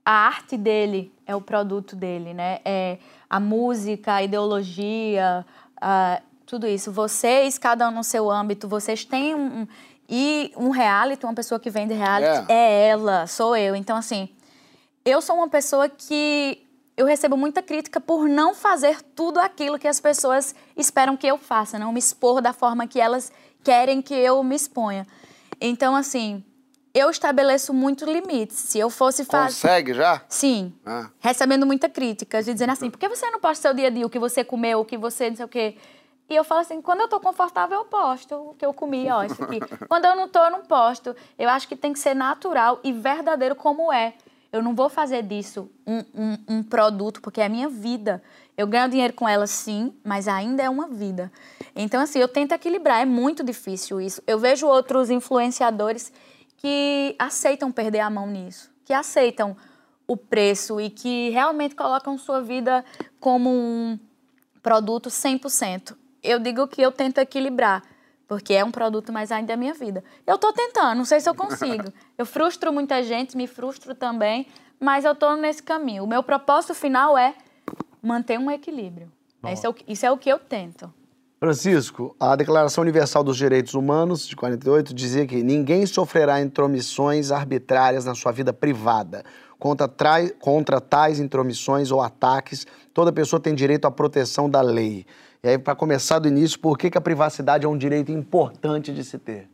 a 0.06 0.12
arte 0.12 0.56
dele 0.56 1.12
é 1.26 1.36
o 1.36 1.42
produto 1.42 1.96
dele, 1.96 2.34
né? 2.34 2.60
É 2.64 2.98
a 3.30 3.40
música, 3.40 4.14
a 4.14 4.24
ideologia, 4.24 5.46
a, 5.82 6.22
tudo 6.46 6.68
isso. 6.68 6.92
Vocês, 6.92 7.58
cada 7.58 7.90
um 7.90 7.92
no 7.92 8.04
seu 8.04 8.30
âmbito, 8.30 8.68
vocês 8.68 9.04
têm 9.04 9.34
um 9.34 9.68
e 10.08 10.52
um 10.56 10.70
reality, 10.70 11.26
uma 11.26 11.34
pessoa 11.34 11.60
que 11.60 11.70
vende 11.70 11.94
reality, 11.94 12.52
é. 12.52 12.56
é 12.56 12.88
ela, 12.90 13.26
sou 13.26 13.56
eu. 13.56 13.76
Então, 13.76 13.98
assim, 13.98 14.30
eu 15.04 15.22
sou 15.22 15.38
uma 15.38 15.50
pessoa 15.50 15.90
que 15.90 16.63
eu 16.96 17.06
recebo 17.06 17.36
muita 17.36 17.62
crítica 17.62 18.00
por 18.00 18.28
não 18.28 18.54
fazer 18.54 19.02
tudo 19.16 19.40
aquilo 19.40 19.80
que 19.80 19.88
as 19.88 20.00
pessoas 20.00 20.54
esperam 20.78 21.18
que 21.18 21.28
eu 21.28 21.38
faça, 21.38 21.80
não 21.80 21.92
me 21.92 22.00
expor 22.00 22.42
da 22.42 22.54
forma 22.54 22.88
que 22.88 23.00
elas 23.00 23.32
querem 23.64 24.02
que 24.02 24.14
eu 24.14 24.44
me 24.44 24.56
exponha. 24.56 25.08
Então, 25.60 25.96
assim, 25.96 26.44
eu 26.94 27.10
estabeleço 27.10 27.74
muitos 27.74 28.08
limites. 28.08 28.58
Se 28.58 28.78
eu 28.78 28.90
fosse 28.90 29.26
fazer. 29.26 29.56
Consegue 29.56 29.94
já? 29.94 30.22
Sim. 30.30 30.74
Ah. 30.86 31.10
Recebendo 31.20 31.66
muita 31.66 31.90
crítica, 31.90 32.44
de 32.44 32.54
dizendo 32.54 32.72
assim, 32.72 32.90
por 32.90 33.00
que 33.00 33.10
você 33.10 33.30
não 33.32 33.40
posta 33.40 33.62
seu 33.62 33.74
dia 33.74 33.88
a 33.88 33.90
dia, 33.90 34.06
o 34.06 34.10
que 34.10 34.20
você 34.20 34.44
comeu, 34.44 34.82
o 34.82 34.86
que 34.86 34.98
você 34.98 35.30
não 35.30 35.38
sei 35.38 35.46
o 35.46 35.50
quê? 35.50 35.78
E 36.30 36.36
eu 36.36 36.44
falo 36.44 36.62
assim, 36.62 36.82
quando 36.82 37.02
eu 37.02 37.08
tô 37.08 37.20
confortável, 37.20 37.80
eu 37.80 37.86
posto 37.86 38.36
o 38.36 38.54
que 38.54 38.66
eu 38.66 38.74
comi, 38.74 39.10
ó, 39.10 39.24
isso 39.24 39.44
aqui. 39.44 39.60
quando 39.90 40.06
eu 40.06 40.16
não 40.16 40.28
tô, 40.28 40.40
eu 40.40 40.52
não 40.52 40.62
posto. 40.62 41.16
Eu 41.38 41.50
acho 41.50 41.68
que 41.68 41.76
tem 41.76 41.92
que 41.92 42.00
ser 42.00 42.14
natural 42.14 42.80
e 42.84 42.94
verdadeiro 42.94 43.56
como 43.56 43.92
é. 43.92 44.14
Eu 44.54 44.62
não 44.62 44.74
vou 44.74 44.88
fazer 44.88 45.24
disso 45.24 45.70
um, 45.86 46.04
um, 46.14 46.38
um 46.48 46.64
produto, 46.64 47.22
porque 47.22 47.42
é 47.42 47.46
a 47.46 47.50
minha 47.50 47.68
vida. 47.68 48.24
Eu 48.56 48.68
ganho 48.68 48.88
dinheiro 48.88 49.14
com 49.14 49.28
ela, 49.28 49.48
sim, 49.48 49.94
mas 50.04 50.28
ainda 50.28 50.64
é 50.64 50.70
uma 50.70 50.88
vida. 50.88 51.32
Então, 51.76 52.00
assim, 52.00 52.20
eu 52.20 52.28
tento 52.28 52.54
equilibrar. 52.54 53.02
É 53.02 53.06
muito 53.06 53.44
difícil 53.44 54.00
isso. 54.00 54.22
Eu 54.26 54.40
vejo 54.40 54.68
outros 54.68 55.10
influenciadores 55.10 56.14
que 56.56 57.16
aceitam 57.20 57.72
perder 57.72 58.00
a 58.00 58.10
mão 58.10 58.28
nisso, 58.28 58.72
que 58.86 58.94
aceitam 58.94 59.58
o 60.08 60.16
preço 60.16 60.80
e 60.80 60.90
que 60.90 61.32
realmente 61.32 61.76
colocam 61.76 62.18
sua 62.18 62.40
vida 62.42 62.86
como 63.20 63.50
um 63.50 64.00
produto 64.62 65.10
100% 65.10 65.96
eu 66.24 66.40
digo 66.40 66.68
que 66.68 66.82
eu 66.82 66.92
tento 66.92 67.18
equilibrar, 67.18 67.84
porque 68.28 68.54
é 68.54 68.64
um 68.64 68.72
produto, 68.72 69.12
mas 69.12 69.32
ainda 69.32 69.54
é 69.54 69.56
minha 69.56 69.74
vida. 69.74 70.04
Eu 70.26 70.36
estou 70.36 70.52
tentando, 70.54 70.98
não 70.98 71.06
sei 71.06 71.20
se 71.20 71.30
eu 71.30 71.36
consigo. 71.36 71.92
Eu 72.18 72.26
frustro 72.26 72.72
muita 72.72 73.02
gente, 73.02 73.36
me 73.36 73.48
frustro 73.48 73.96
também, 73.96 74.48
mas 74.80 75.04
eu 75.04 75.14
estou 75.14 75.36
nesse 75.36 75.64
caminho. 75.64 76.04
O 76.04 76.08
meu 76.08 76.22
propósito 76.22 76.76
final 76.76 77.18
é 77.18 77.34
manter 78.02 78.38
um 78.38 78.52
equilíbrio. 78.52 79.12
Isso 79.52 79.66
é, 79.66 79.70
o, 79.70 79.76
isso 79.88 80.06
é 80.06 80.12
o 80.12 80.18
que 80.18 80.30
eu 80.30 80.38
tento. 80.38 80.94
Francisco, 81.40 82.16
a 82.18 82.36
Declaração 82.38 82.84
Universal 82.84 83.24
dos 83.24 83.36
Direitos 83.36 83.74
Humanos, 83.74 84.26
de 84.26 84.36
48, 84.36 84.94
dizia 84.94 85.26
que 85.26 85.44
ninguém 85.44 85.86
sofrerá 85.86 86.40
intromissões 86.40 87.32
arbitrárias 87.32 88.06
na 88.06 88.16
sua 88.16 88.32
vida 88.32 88.54
privada. 88.54 89.26
Contra, 89.60 89.88
trai, 89.88 90.30
contra 90.30 90.80
tais 90.80 91.20
intromissões 91.20 91.92
ou 91.92 92.02
ataques, 92.02 92.66
toda 92.94 93.12
pessoa 93.12 93.42
tem 93.42 93.54
direito 93.54 93.86
à 93.86 93.92
proteção 93.92 94.50
da 94.50 94.62
lei. 94.62 95.06
E 95.46 95.50
aí, 95.50 95.58
para 95.58 95.76
começar 95.76 96.20
do 96.20 96.28
início, 96.30 96.58
por 96.58 96.78
que, 96.78 96.90
que 96.90 96.98
a 96.98 97.02
privacidade 97.02 97.66
é 97.66 97.68
um 97.68 97.78
direito 97.78 98.10
importante 98.14 98.94
de 98.94 99.04
se 99.04 99.18
ter? 99.18 99.50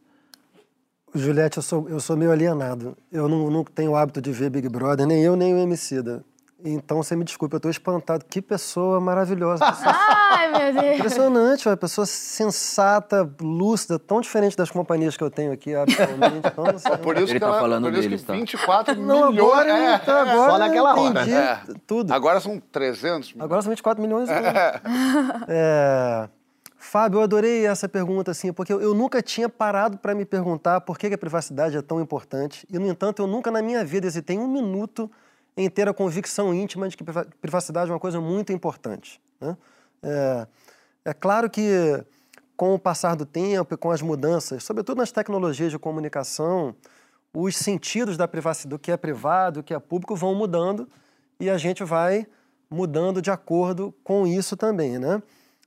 Juliette, 1.15 1.57
eu 1.57 1.63
sou, 1.63 1.89
eu 1.89 1.99
sou 1.99 2.15
meio 2.15 2.31
alienado. 2.31 2.95
Eu 3.11 3.27
não, 3.27 3.49
não 3.49 3.63
tenho 3.63 3.91
o 3.91 3.95
hábito 3.95 4.21
de 4.21 4.31
ver 4.31 4.51
Big 4.51 4.69
Brother, 4.69 5.07
nem 5.07 5.23
eu, 5.23 5.35
nem 5.35 5.51
o 5.55 5.57
Emicida. 5.57 6.23
Então, 6.63 7.01
você 7.01 7.15
me 7.15 7.23
desculpe, 7.23 7.55
eu 7.55 7.57
estou 7.57 7.71
espantado. 7.71 8.25
Que 8.25 8.41
pessoa 8.41 8.99
maravilhosa. 8.99 9.65
Pessoa 9.65 9.95
Ai, 10.31 10.51
meu 10.51 10.81
Deus. 10.81 10.95
impressionante, 10.97 11.69
uma 11.69 11.77
pessoa 11.77 12.05
sensata, 12.05 13.29
lúcida, 13.41 13.97
tão 13.97 14.19
diferente 14.19 14.57
das 14.57 14.69
companhias 14.69 15.15
que 15.15 15.23
eu 15.23 15.31
tenho 15.31 15.53
aqui 15.53 15.73
atualmente. 15.73 16.37
Então, 16.45 16.65
assim, 16.75 16.89
Por 17.01 17.15
isso 17.15 17.25
Ele 17.27 17.33
que 17.35 17.39
tá 17.39 17.47
ela, 17.47 17.59
falando 17.59 17.83
por 17.83 17.93
isso 17.93 18.01
deles, 18.01 18.21
que 18.21 18.27
tá? 18.27 18.33
24 18.33 18.95
não, 19.01 19.31
milhões. 19.31 19.51
agora, 19.51 19.69
é, 19.71 19.95
então, 19.95 20.17
é. 20.17 20.21
agora 20.31 20.51
Só 20.51 20.57
naquela 20.57 20.95
hora. 20.99 21.21
entendi 21.21 21.31
É. 21.33 21.59
tudo. 21.87 22.13
Agora 22.13 22.39
são 22.41 22.59
300 22.71 23.33
mil. 23.33 23.43
Agora 23.43 23.61
são 23.61 23.69
24 23.69 24.01
milhões. 24.01 24.29
É, 25.47 26.29
Fábio, 26.77 27.19
eu 27.19 27.23
adorei 27.23 27.65
essa 27.65 27.87
pergunta, 27.89 28.31
assim, 28.31 28.51
porque 28.53 28.71
eu, 28.71 28.81
eu 28.81 28.93
nunca 28.93 29.21
tinha 29.21 29.47
parado 29.49 29.97
para 29.97 30.15
me 30.15 30.25
perguntar 30.25 30.81
por 30.81 30.97
que, 30.97 31.09
que 31.09 31.15
a 31.15 31.17
privacidade 31.17 31.77
é 31.77 31.81
tão 31.81 32.01
importante. 32.01 32.65
E, 32.69 32.79
no 32.79 32.87
entanto, 32.87 33.21
eu 33.21 33.27
nunca 33.27 33.51
na 33.51 33.61
minha 33.61 33.83
vida 33.83 34.07
hesitei 34.07 34.37
um 34.37 34.47
minuto 34.47 35.09
em 35.59 35.69
ter 35.69 35.89
a 35.89 35.93
convicção 35.93 36.53
íntima 36.53 36.87
de 36.87 36.95
que 36.95 37.03
priva- 37.03 37.27
privacidade 37.41 37.91
é 37.91 37.93
uma 37.93 37.99
coisa 37.99 38.21
muito 38.21 38.53
importante. 38.53 39.21
né? 39.41 39.57
É, 40.01 40.47
é 41.03 41.13
claro 41.13 41.49
que, 41.49 42.01
com 42.55 42.73
o 42.73 42.79
passar 42.79 43.13
do 43.15 43.25
tempo 43.25 43.73
e 43.73 43.77
com 43.77 43.91
as 43.91 44.01
mudanças, 44.01 44.63
sobretudo 44.63 44.99
nas 44.99 45.11
tecnologias 45.11 45.69
de 45.69 45.77
comunicação, 45.77 46.73
os 47.33 47.57
sentidos 47.57 48.15
da 48.15 48.25
privacidade, 48.25 48.69
do 48.69 48.79
que 48.79 48.89
é 48.89 48.95
privado, 48.95 49.59
do 49.59 49.63
que 49.63 49.73
é 49.73 49.79
público, 49.79 50.15
vão 50.15 50.33
mudando 50.33 50.87
e 51.37 51.49
a 51.49 51.57
gente 51.57 51.83
vai 51.83 52.25
mudando 52.69 53.21
de 53.21 53.29
acordo 53.29 53.93
com 54.01 54.25
isso 54.25 54.55
também, 54.55 54.97
né? 54.97 55.21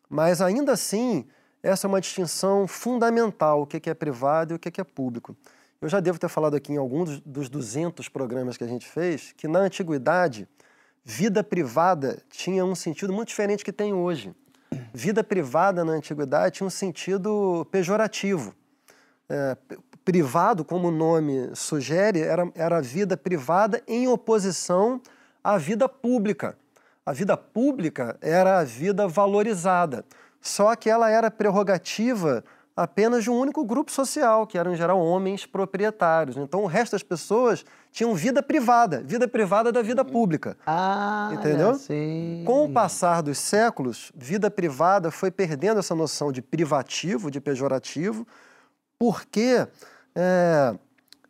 Mas 0.09 0.41
ainda 0.41 0.73
assim, 0.73 1.27
essa 1.63 1.87
é 1.87 1.89
uma 1.89 2.01
distinção 2.01 2.67
fundamental, 2.67 3.61
o 3.63 3.67
que 3.67 3.91
é 3.91 3.95
privado 3.95 4.55
e 4.55 4.57
o 4.57 4.59
que 4.59 4.81
é 4.81 4.85
público. 4.85 5.37
Eu 5.83 5.89
já 5.89 5.99
devo 5.99 6.17
ter 6.17 6.29
falado 6.29 6.55
aqui 6.55 6.73
em 6.73 6.77
algum 6.77 7.03
dos, 7.03 7.19
dos 7.23 7.49
200 7.49 8.09
programas 8.09 8.57
que 8.57 8.63
a 8.63 8.69
gente 8.69 8.87
fez, 8.87 9.35
que 9.37 9.49
na 9.49 9.59
antiguidade, 9.59 10.47
vida 11.05 11.43
privada 11.43 12.23
tinha 12.31 12.65
um 12.65 12.77
sentido 12.77 13.13
muito 13.13 13.31
diferente 13.31 13.65
que 13.65 13.73
tem 13.73 13.93
hoje. 13.93 14.33
Vida 14.95 15.25
privada 15.25 15.85
na 15.85 15.95
antiguidade 15.95 16.55
tinha 16.55 16.67
um 16.69 16.71
sentido 16.71 17.67
pejorativo. 17.73 18.55
É, 19.29 19.57
privado, 20.05 20.65
como 20.65 20.87
o 20.87 20.93
nome 20.93 21.51
sugere, 21.57 22.21
era, 22.21 22.49
era 22.55 22.81
vida 22.81 23.17
privada 23.17 23.83
em 23.89 24.07
oposição 24.07 25.01
à 25.43 25.59
vida 25.59 25.89
pública. 25.89 26.57
A 27.05 27.13
vida 27.13 27.37
pública 27.37 28.17
era 28.21 28.61
a 28.61 28.65
vida 28.65 29.09
valorizada, 29.09 30.05
só 30.41 30.77
que 30.77 30.89
ela 30.89 31.11
era 31.11 31.29
prerrogativa 31.29 32.45
apenas 32.77 33.25
de 33.25 33.31
um 33.31 33.39
único 33.39 33.65
grupo 33.65 33.91
social, 33.91 34.47
que 34.47 34.57
eram, 34.57 34.73
em 34.73 34.77
geral, 34.77 34.99
homens 34.99 35.45
proprietários. 35.47 36.37
Então, 36.37 36.63
o 36.63 36.67
resto 36.67 36.93
das 36.93 37.03
pessoas 37.03 37.65
tinham 37.91 38.15
vida 38.15 38.43
privada, 38.43 39.03
vida 39.03 39.29
privada 39.29 39.71
da 39.71 39.83
vida 39.83 40.05
pública. 40.05 40.57
Ah, 40.67 41.31
Entendeu? 41.33 41.75
Sim. 41.75 42.43
Com 42.47 42.65
o 42.65 42.73
passar 42.73 43.23
dos 43.23 43.39
séculos, 43.39 44.11
vida 44.15 44.51
privada 44.51 45.11
foi 45.11 45.31
perdendo 45.31 45.79
essa 45.79 45.95
noção 45.95 46.33
de 46.33 46.41
privativo, 46.41 47.31
de 47.31 47.41
pejorativo, 47.41 48.27
porque 48.99 49.67
é, 50.15 50.75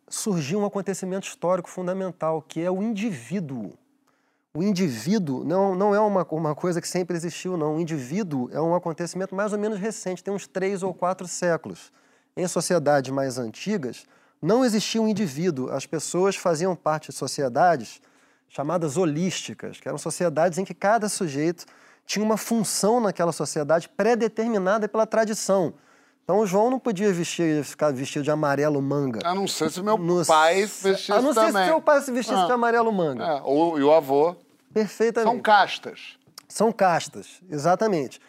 surgiu 0.07 0.59
um 0.59 0.65
acontecimento 0.65 1.27
histórico 1.27 1.69
fundamental, 1.69 2.41
que 2.41 2.61
é 2.61 2.71
o 2.71 2.81
indivíduo. 2.81 3.73
O 4.55 4.61
indivíduo 4.61 5.43
não, 5.43 5.73
não 5.73 5.95
é 5.95 5.99
uma, 5.99 6.23
uma 6.29 6.53
coisa 6.53 6.79
que 6.79 6.87
sempre 6.87 7.17
existiu, 7.17 7.57
não. 7.57 7.75
O 7.77 7.79
indivíduo 7.81 8.49
é 8.53 8.61
um 8.61 8.75
acontecimento 8.75 9.33
mais 9.33 9.51
ou 9.51 9.57
menos 9.57 9.79
recente, 9.79 10.23
tem 10.23 10.31
uns 10.31 10.45
três 10.45 10.83
ou 10.83 10.93
quatro 10.93 11.27
séculos. 11.27 11.91
Em 12.37 12.47
sociedades 12.47 13.09
mais 13.11 13.39
antigas, 13.39 14.05
não 14.39 14.63
existia 14.63 15.01
um 15.01 15.07
indivíduo. 15.07 15.71
As 15.71 15.87
pessoas 15.87 16.35
faziam 16.35 16.75
parte 16.75 17.09
de 17.09 17.15
sociedades 17.17 17.99
chamadas 18.47 18.95
holísticas, 18.95 19.79
que 19.79 19.87
eram 19.87 19.97
sociedades 19.97 20.59
em 20.59 20.63
que 20.65 20.75
cada 20.75 21.09
sujeito 21.09 21.65
tinha 22.05 22.23
uma 22.23 22.37
função 22.37 22.99
naquela 22.99 23.31
sociedade 23.31 23.89
pré-determinada 23.89 24.87
pela 24.87 25.07
tradição. 25.07 25.73
Então, 26.23 26.37
o 26.39 26.45
João 26.45 26.69
não 26.69 26.79
podia 26.79 27.11
vestir, 27.11 27.63
ficar 27.65 27.91
vestido 27.91 28.23
de 28.23 28.31
amarelo 28.31 28.79
manga. 28.81 29.19
A 29.27 29.33
não 29.33 29.47
ser 29.47 29.69
se 29.71 29.81
meu 29.81 29.97
No- 29.97 30.23
pai 30.25 30.61
vestisse 30.61 31.11
A 31.11 31.21
não 31.21 31.33
ser 31.33 31.39
também. 31.47 31.63
se 31.63 31.69
seu 31.69 31.81
pai 31.81 32.01
se 32.01 32.11
vestisse 32.11 32.39
Ah. 32.39 32.45
de 32.45 32.51
amarelo 32.51 32.93
manga. 32.93 33.25
É, 33.25 33.41
ou, 33.43 33.77
e 33.79 33.83
o 33.83 33.91
avô. 33.91 34.35
Perfeitamente. 34.73 35.31
São 35.31 35.41
castas. 35.41 35.99
São 36.47 36.71
castas, 36.71 37.41
exatamente. 37.49 38.19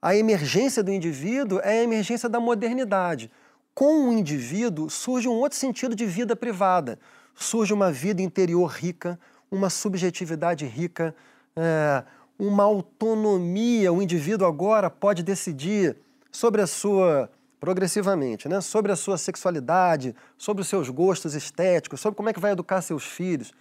A 0.00 0.14
emergência 0.14 0.82
do 0.82 0.92
indivíduo 0.92 1.60
é 1.60 1.80
a 1.80 1.82
emergência 1.82 2.28
da 2.28 2.38
modernidade. 2.38 3.30
Com 3.74 4.08
o 4.08 4.12
indivíduo 4.12 4.90
surge 4.90 5.28
um 5.28 5.32
outro 5.32 5.58
sentido 5.58 5.94
de 5.94 6.04
vida 6.04 6.36
privada. 6.36 6.98
Surge 7.34 7.72
uma 7.72 7.90
vida 7.90 8.22
interior 8.22 8.66
rica, 8.66 9.18
uma 9.50 9.70
subjetividade 9.70 10.66
rica, 10.66 11.14
é, 11.56 12.04
uma 12.38 12.64
autonomia. 12.64 13.92
O 13.92 14.02
indivíduo 14.02 14.46
agora 14.46 14.90
pode 14.90 15.22
decidir 15.22 15.96
sobre 16.30 16.60
a 16.60 16.66
sua 16.66 17.30
progressivamente, 17.58 18.46
né? 18.46 18.60
sobre 18.60 18.92
a 18.92 18.96
sua 18.96 19.16
sexualidade, 19.16 20.14
sobre 20.36 20.60
os 20.60 20.68
seus 20.68 20.90
gostos 20.90 21.34
estéticos, 21.34 21.98
sobre 21.98 22.14
como 22.14 22.28
é 22.28 22.32
que 22.34 22.40
vai 22.40 22.52
educar 22.52 22.82
seus 22.82 23.04
filhos 23.04 23.54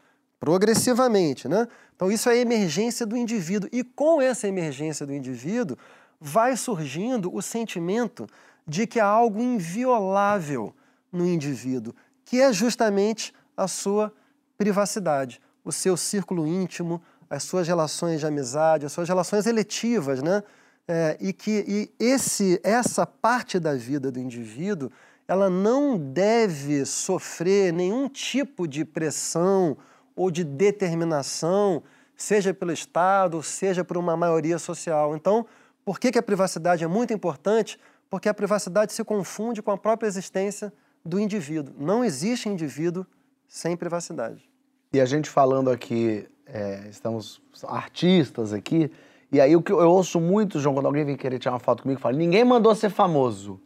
progressivamente, 0.44 1.48
né? 1.48 1.66
Então 1.96 2.12
isso 2.12 2.28
é 2.28 2.34
a 2.34 2.36
emergência 2.36 3.06
do 3.06 3.16
indivíduo 3.16 3.70
e 3.72 3.82
com 3.82 4.22
essa 4.22 4.46
emergência 4.46 5.06
do 5.06 5.14
indivíduo 5.14 5.78
vai 6.20 6.58
surgindo 6.58 7.34
o 7.34 7.42
sentimento 7.42 8.28
de 8.68 8.86
que 8.86 9.00
há 9.00 9.06
algo 9.06 9.42
inviolável 9.42 10.76
no 11.10 11.26
indivíduo, 11.26 11.96
que 12.26 12.42
é 12.42 12.52
justamente 12.52 13.34
a 13.56 13.70
sua 13.70 14.14
privacidade, 14.58 15.42
o 15.64 15.72
seu 15.72 15.96
círculo 15.96 16.46
íntimo, 16.46 17.02
as 17.30 17.44
suas 17.44 17.66
relações 17.66 18.20
de 18.20 18.26
amizade, 18.26 18.86
as 18.86 18.92
suas 18.92 19.08
relações 19.08 19.46
eletivas, 19.46 20.22
né? 20.22 20.44
É, 20.86 21.16
e 21.22 21.32
que 21.32 21.64
e 21.66 21.92
esse, 21.98 22.60
essa 22.66 23.06
parte 23.06 23.62
da 23.62 23.76
vida 23.76 24.12
do 24.12 24.20
indivíduo 24.20 24.92
ela 25.26 25.50
não 25.50 25.98
deve 25.98 26.86
sofrer 26.86 27.72
nenhum 27.72 28.10
tipo 28.10 28.68
de 28.68 28.84
pressão 28.84 29.78
ou 30.16 30.30
de 30.30 30.44
determinação, 30.44 31.84
seja 32.16 32.54
pelo 32.54 32.72
Estado, 32.72 33.42
seja 33.42 33.84
por 33.84 33.98
uma 33.98 34.16
maioria 34.16 34.58
social. 34.60 35.16
Então, 35.16 35.46
por 35.84 36.00
que, 36.00 36.12
que 36.12 36.20
a 36.20 36.24
privacidade 36.24 36.84
é 36.84 36.88
muito 36.88 37.14
importante? 37.14 37.80
Porque 38.10 38.30
a 38.30 38.34
privacidade 38.34 38.94
se 38.94 39.04
confunde 39.04 39.62
com 39.62 39.72
a 39.72 39.78
própria 39.78 40.08
existência 40.08 40.72
do 41.04 41.20
indivíduo. 41.20 41.74
Não 41.78 42.04
existe 42.04 42.48
indivíduo 42.48 43.06
sem 43.48 43.76
privacidade. 43.76 44.50
E 44.94 45.02
a 45.02 45.06
gente 45.06 45.30
falando 45.30 45.70
aqui, 45.70 46.28
é, 46.46 46.88
estamos 46.90 47.42
artistas 47.68 48.54
aqui, 48.54 48.92
e 49.32 49.42
aí 49.42 49.56
o 49.56 49.62
que 49.62 49.72
eu, 49.72 49.80
eu 49.82 49.90
ouço 49.90 50.22
muito, 50.22 50.60
João, 50.60 50.76
quando 50.76 50.86
alguém 50.86 51.04
vem 51.04 51.18
querer 51.18 51.40
tirar 51.40 51.54
uma 51.54 51.60
foto 51.60 51.82
comigo, 51.84 52.00
fala, 52.00 52.16
ninguém 52.16 52.44
mandou 52.44 52.76
ser 52.76 52.92
famoso. 52.92 53.60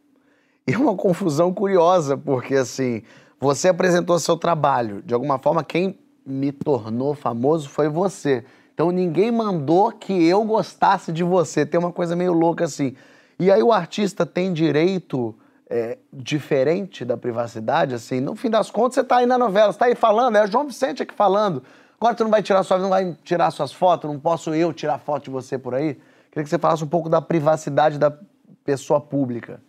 E 0.65 0.73
é 0.73 0.77
uma 0.77 0.95
confusão 0.95 1.53
curiosa, 1.53 2.17
porque 2.17 2.55
assim, 2.55 3.03
você 3.39 3.67
apresentou 3.67 4.17
seu 4.19 4.37
trabalho, 4.37 5.01
de 5.01 5.13
alguma 5.13 5.37
forma 5.37 5.63
quem 5.63 5.99
me 6.27 6.51
tornou 6.51 7.15
famoso 7.15 7.69
foi 7.69 7.87
você. 7.87 8.43
Então 8.73 8.91
ninguém 8.91 9.31
mandou 9.31 9.91
que 9.91 10.13
eu 10.27 10.43
gostasse 10.43 11.11
de 11.11 11.23
você. 11.23 11.65
Tem 11.65 11.79
uma 11.79 11.91
coisa 11.91 12.15
meio 12.15 12.33
louca 12.33 12.65
assim. 12.65 12.95
E 13.39 13.49
aí 13.49 13.63
o 13.63 13.71
artista 13.71 14.25
tem 14.25 14.51
direito 14.51 15.33
é, 15.69 15.97
diferente 16.11 17.05
da 17.05 17.15
privacidade, 17.15 17.95
assim. 17.95 18.19
No 18.19 18.35
fim 18.35 18.49
das 18.49 18.69
contas, 18.69 18.95
você 18.95 19.03
tá 19.03 19.17
aí 19.17 19.25
na 19.25 19.37
novela, 19.37 19.71
você 19.71 19.79
tá 19.79 19.85
aí 19.85 19.95
falando, 19.95 20.35
é 20.35 20.43
o 20.43 20.47
João 20.47 20.65
Vicente 20.65 21.03
aqui 21.03 21.13
falando. 21.13 21.63
Agora 21.99 22.15
tu 22.15 22.23
não 22.23 22.31
vai 22.31 22.43
tirar 22.43 22.63
sua, 22.63 22.77
não 22.77 22.89
vai 22.89 23.17
tirar 23.23 23.49
suas 23.51 23.71
fotos, 23.71 24.09
não 24.09 24.19
posso 24.19 24.53
eu 24.53 24.71
tirar 24.71 24.99
foto 24.99 25.25
de 25.25 25.29
você 25.29 25.57
por 25.57 25.73
aí. 25.73 25.95
Queria 26.29 26.43
que 26.43 26.49
você 26.49 26.59
falasse 26.59 26.83
um 26.83 26.87
pouco 26.87 27.09
da 27.09 27.21
privacidade 27.21 27.97
da 27.97 28.15
pessoa 28.63 29.01
pública. 29.01 29.61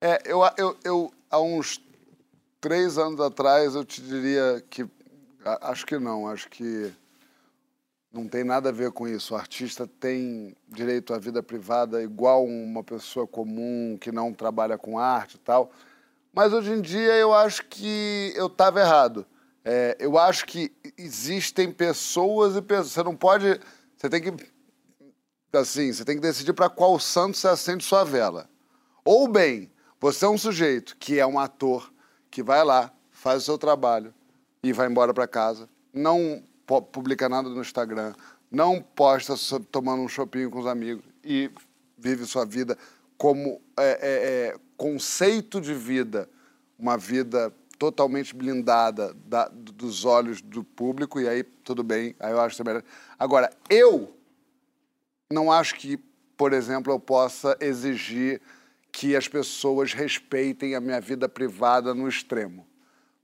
É, 0.00 0.20
eu, 0.24 0.40
eu, 0.56 0.76
eu, 0.84 1.12
há 1.28 1.40
uns 1.40 1.80
três 2.60 2.98
anos 2.98 3.20
atrás, 3.20 3.74
eu 3.74 3.84
te 3.84 4.00
diria 4.00 4.62
que. 4.70 4.86
Acho 5.44 5.86
que 5.86 5.98
não, 5.98 6.26
acho 6.26 6.48
que 6.48 6.92
não 8.12 8.26
tem 8.26 8.42
nada 8.42 8.70
a 8.70 8.72
ver 8.72 8.90
com 8.90 9.06
isso. 9.06 9.34
O 9.34 9.36
artista 9.36 9.86
tem 9.86 10.56
direito 10.68 11.14
à 11.14 11.18
vida 11.18 11.42
privada 11.42 12.02
igual 12.02 12.44
uma 12.44 12.82
pessoa 12.82 13.26
comum 13.26 13.96
que 14.00 14.10
não 14.10 14.32
trabalha 14.32 14.76
com 14.76 14.98
arte 14.98 15.34
e 15.34 15.38
tal. 15.38 15.70
Mas 16.32 16.52
hoje 16.52 16.72
em 16.72 16.80
dia 16.80 17.14
eu 17.14 17.32
acho 17.32 17.64
que 17.66 18.32
eu 18.34 18.46
estava 18.46 18.80
errado. 18.80 19.26
É, 19.64 19.96
eu 20.00 20.18
acho 20.18 20.46
que 20.46 20.72
existem 20.96 21.70
pessoas 21.70 22.56
e 22.56 22.62
pessoas. 22.62 22.92
Você 22.92 23.02
não 23.02 23.16
pode. 23.16 23.60
Você 23.96 24.08
tem 24.08 24.20
que. 24.20 24.32
Assim, 25.52 25.92
você 25.92 26.04
tem 26.04 26.16
que 26.16 26.22
decidir 26.22 26.52
para 26.52 26.68
qual 26.68 26.98
santo 26.98 27.36
você 27.36 27.48
acende 27.48 27.84
sua 27.84 28.04
vela. 28.04 28.48
Ou 29.04 29.26
bem, 29.26 29.70
você 30.00 30.24
é 30.24 30.28
um 30.28 30.36
sujeito 30.36 30.96
que 30.98 31.18
é 31.18 31.26
um 31.26 31.38
ator 31.38 31.92
que 32.30 32.42
vai 32.42 32.62
lá, 32.62 32.92
faz 33.10 33.42
o 33.42 33.44
seu 33.46 33.58
trabalho 33.58 34.12
e 34.62 34.72
vai 34.72 34.88
embora 34.88 35.14
para 35.14 35.26
casa, 35.26 35.68
não 35.92 36.42
publica 36.92 37.28
nada 37.28 37.48
no 37.48 37.60
Instagram, 37.60 38.14
não 38.50 38.82
posta 38.82 39.34
tomando 39.70 40.02
um 40.02 40.08
chopinho 40.08 40.50
com 40.50 40.58
os 40.58 40.66
amigos 40.66 41.04
e 41.24 41.50
vive 41.96 42.24
sua 42.26 42.44
vida 42.44 42.76
como 43.16 43.60
é, 43.76 43.82
é, 43.82 44.48
é, 44.48 44.56
conceito 44.76 45.60
de 45.60 45.74
vida 45.74 46.28
uma 46.78 46.96
vida 46.96 47.52
totalmente 47.78 48.34
blindada 48.34 49.14
da- 49.26 49.48
dos 49.48 50.04
olhos 50.04 50.40
do 50.40 50.62
público, 50.62 51.20
e 51.20 51.28
aí 51.28 51.42
tudo 51.42 51.82
bem, 51.82 52.14
aí 52.20 52.32
eu 52.32 52.40
acho 52.40 52.56
que 52.56 52.62
é 52.62 52.64
melhor. 52.64 52.84
Agora, 53.18 53.50
eu 53.68 54.14
não 55.30 55.50
acho 55.50 55.74
que, 55.74 55.96
por 56.36 56.52
exemplo, 56.52 56.92
eu 56.92 57.00
possa 57.00 57.56
exigir 57.60 58.40
que 58.92 59.14
as 59.14 59.28
pessoas 59.28 59.92
respeitem 59.92 60.74
a 60.74 60.80
minha 60.80 61.00
vida 61.00 61.28
privada 61.28 61.94
no 61.94 62.08
extremo. 62.08 62.66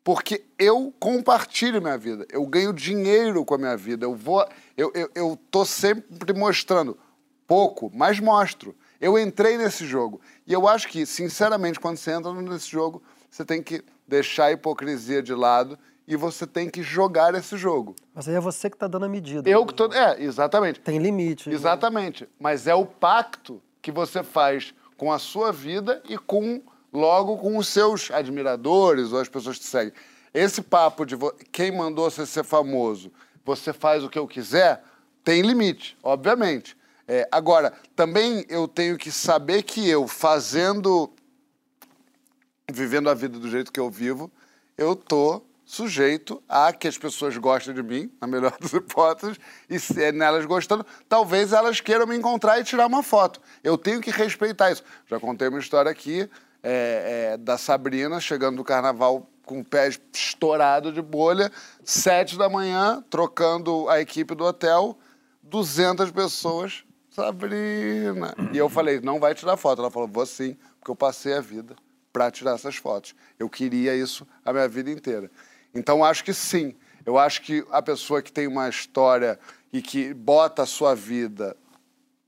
Porque 0.04 0.44
eu 0.58 0.92
compartilho 1.00 1.80
minha 1.80 1.96
vida, 1.96 2.26
eu 2.30 2.44
ganho 2.46 2.74
dinheiro 2.74 3.42
com 3.42 3.54
a 3.54 3.58
minha 3.58 3.76
vida, 3.76 4.04
eu 4.04 4.14
vou, 4.14 4.46
eu, 4.76 4.92
eu, 4.94 5.10
eu 5.14 5.38
tô 5.50 5.64
sempre 5.64 6.34
mostrando 6.36 6.98
pouco, 7.46 7.90
mas 7.92 8.20
mostro. 8.20 8.76
Eu 9.00 9.18
entrei 9.18 9.56
nesse 9.56 9.86
jogo 9.86 10.20
e 10.46 10.52
eu 10.52 10.68
acho 10.68 10.88
que, 10.88 11.06
sinceramente, 11.06 11.80
quando 11.80 11.96
você 11.96 12.12
entra 12.12 12.32
nesse 12.34 12.70
jogo, 12.70 13.02
você 13.30 13.46
tem 13.46 13.62
que 13.62 13.82
deixar 14.06 14.46
a 14.46 14.52
hipocrisia 14.52 15.22
de 15.22 15.34
lado 15.34 15.78
e 16.06 16.16
você 16.16 16.46
tem 16.46 16.68
que 16.68 16.82
jogar 16.82 17.34
esse 17.34 17.56
jogo. 17.56 17.96
Mas 18.14 18.28
aí 18.28 18.34
é 18.34 18.40
você 18.40 18.68
que 18.68 18.76
está 18.76 18.86
dando 18.86 19.06
a 19.06 19.08
medida. 19.08 19.48
Eu 19.48 19.64
que 19.64 19.72
tô, 19.72 19.90
é, 19.92 20.22
exatamente. 20.22 20.80
Tem 20.80 20.98
limite. 20.98 21.48
né? 21.48 21.54
Exatamente. 21.54 22.28
Mas 22.38 22.66
é 22.66 22.74
o 22.74 22.84
pacto 22.84 23.60
que 23.80 23.90
você 23.90 24.22
faz 24.22 24.74
com 24.98 25.10
a 25.10 25.18
sua 25.18 25.50
vida 25.50 26.02
e 26.08 26.18
com 26.18 26.62
logo 26.94 27.36
com 27.36 27.58
os 27.58 27.66
seus 27.66 28.10
admiradores 28.10 29.12
ou 29.12 29.18
as 29.18 29.28
pessoas 29.28 29.58
que 29.58 29.64
seguem. 29.64 29.92
Esse 30.32 30.62
papo 30.62 31.04
de 31.04 31.16
quem 31.50 31.72
mandou 31.72 32.08
você 32.08 32.24
ser 32.24 32.44
famoso, 32.44 33.12
você 33.44 33.72
faz 33.72 34.04
o 34.04 34.08
que 34.08 34.18
eu 34.18 34.26
quiser, 34.26 34.82
tem 35.24 35.42
limite, 35.42 35.98
obviamente. 36.02 36.76
É, 37.06 37.28
agora, 37.30 37.72
também 37.94 38.44
eu 38.48 38.66
tenho 38.66 38.96
que 38.96 39.10
saber 39.10 39.62
que 39.62 39.88
eu, 39.88 40.06
fazendo, 40.06 41.12
vivendo 42.70 43.10
a 43.10 43.14
vida 43.14 43.38
do 43.38 43.50
jeito 43.50 43.72
que 43.72 43.80
eu 43.80 43.90
vivo, 43.90 44.30
eu 44.78 44.96
tô 44.96 45.42
sujeito 45.64 46.42
a 46.48 46.72
que 46.72 46.86
as 46.86 46.96
pessoas 46.96 47.36
gostem 47.36 47.74
de 47.74 47.82
mim, 47.82 48.10
na 48.20 48.26
melhor 48.26 48.56
das 48.58 48.72
hipóteses, 48.74 49.38
e 49.68 50.00
é 50.00 50.12
nelas 50.12 50.46
gostando, 50.46 50.84
talvez 51.08 51.52
elas 51.52 51.80
queiram 51.80 52.06
me 52.06 52.16
encontrar 52.16 52.60
e 52.60 52.64
tirar 52.64 52.86
uma 52.86 53.02
foto. 53.02 53.40
Eu 53.62 53.76
tenho 53.76 54.00
que 54.00 54.10
respeitar 54.10 54.70
isso. 54.70 54.84
Já 55.06 55.18
contei 55.18 55.48
uma 55.48 55.58
história 55.58 55.90
aqui 55.90 56.28
é, 56.64 57.32
é, 57.34 57.36
da 57.36 57.58
Sabrina 57.58 58.18
chegando 58.18 58.56
do 58.56 58.64
carnaval 58.64 59.28
com 59.44 59.60
o 59.60 59.64
pé 59.64 59.90
estourado 60.12 60.90
de 60.90 61.02
bolha, 61.02 61.52
sete 61.84 62.38
da 62.38 62.48
manhã, 62.48 63.04
trocando 63.10 63.86
a 63.90 64.00
equipe 64.00 64.34
do 64.34 64.44
hotel, 64.44 64.98
200 65.42 66.10
pessoas. 66.10 66.82
Sabrina. 67.10 68.34
E 68.52 68.56
eu 68.56 68.68
falei, 68.70 69.00
não 69.00 69.20
vai 69.20 69.34
tirar 69.34 69.58
foto. 69.58 69.80
Ela 69.80 69.90
falou, 69.90 70.08
vou 70.08 70.24
sim, 70.24 70.56
porque 70.80 70.90
eu 70.90 70.96
passei 70.96 71.34
a 71.34 71.40
vida 71.40 71.76
para 72.10 72.30
tirar 72.30 72.54
essas 72.54 72.76
fotos. 72.76 73.14
Eu 73.38 73.48
queria 73.48 73.94
isso 73.94 74.26
a 74.44 74.52
minha 74.52 74.66
vida 74.66 74.90
inteira. 74.90 75.30
Então, 75.74 76.02
acho 76.02 76.24
que 76.24 76.32
sim. 76.32 76.74
Eu 77.04 77.18
acho 77.18 77.42
que 77.42 77.64
a 77.70 77.82
pessoa 77.82 78.22
que 78.22 78.32
tem 78.32 78.46
uma 78.46 78.68
história 78.68 79.38
e 79.70 79.82
que 79.82 80.14
bota 80.14 80.62
a 80.62 80.66
sua 80.66 80.94
vida 80.94 81.54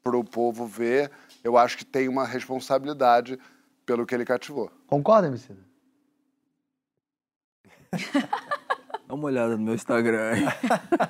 para 0.03 0.17
o 0.17 0.23
povo 0.23 0.67
ver, 0.67 1.11
eu 1.43 1.57
acho 1.57 1.79
que 1.79 1.85
tem 1.85 2.09
uma 2.09 2.27
responsabilidade 2.27 3.39
pelo 3.87 4.05
que 4.05 4.15
ele 4.15 4.25
cativou. 4.25 4.71
Concorda, 4.87 5.29
Emicida? 5.29 5.65
Dá 9.07 9.15
uma 9.15 9.27
olhada 9.27 9.57
no 9.57 9.63
meu 9.63 9.75
Instagram 9.75 10.33
aí. 10.33 10.45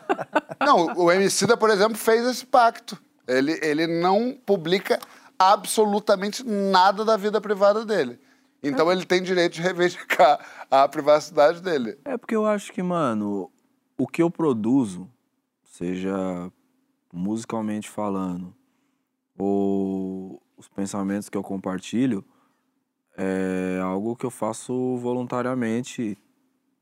Não, 0.64 0.94
o 0.96 1.10
Emicida, 1.10 1.56
por 1.56 1.70
exemplo, 1.70 1.96
fez 1.96 2.24
esse 2.26 2.44
pacto. 2.44 2.98
Ele, 3.26 3.58
ele 3.62 3.86
não 3.86 4.38
publica 4.46 5.00
absolutamente 5.36 6.44
nada 6.44 7.04
da 7.04 7.16
vida 7.16 7.40
privada 7.40 7.84
dele. 7.84 8.20
Então 8.62 8.90
ele 8.90 9.04
tem 9.04 9.22
direito 9.22 9.54
de 9.54 9.62
reivindicar 9.62 10.38
a 10.70 10.86
privacidade 10.88 11.60
dele. 11.60 11.98
É 12.04 12.16
porque 12.16 12.36
eu 12.36 12.46
acho 12.46 12.72
que, 12.72 12.82
mano, 12.82 13.50
o 13.98 14.06
que 14.06 14.22
eu 14.22 14.30
produzo, 14.30 15.10
seja 15.64 16.50
musicalmente 17.12 17.88
falando, 17.88 18.54
ou 19.38 20.42
os 20.56 20.68
pensamentos 20.68 21.28
que 21.28 21.36
eu 21.36 21.42
compartilho, 21.42 22.24
é 23.16 23.81
algo 23.83 24.14
que 24.14 24.26
eu 24.26 24.31
faço 24.31 24.96
voluntariamente. 24.98 26.18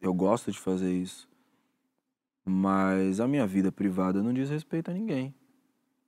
Eu 0.01 0.13
gosto 0.13 0.51
de 0.51 0.59
fazer 0.59 0.93
isso. 0.93 1.29
Mas 2.45 3.21
a 3.21 3.29
minha 3.29 3.47
vida 3.47 3.73
privada 3.73 4.23
não 4.23 4.33
diz 4.33 4.51
respeito 4.51 4.91
a 4.91 4.95
ninguém. 4.95 5.35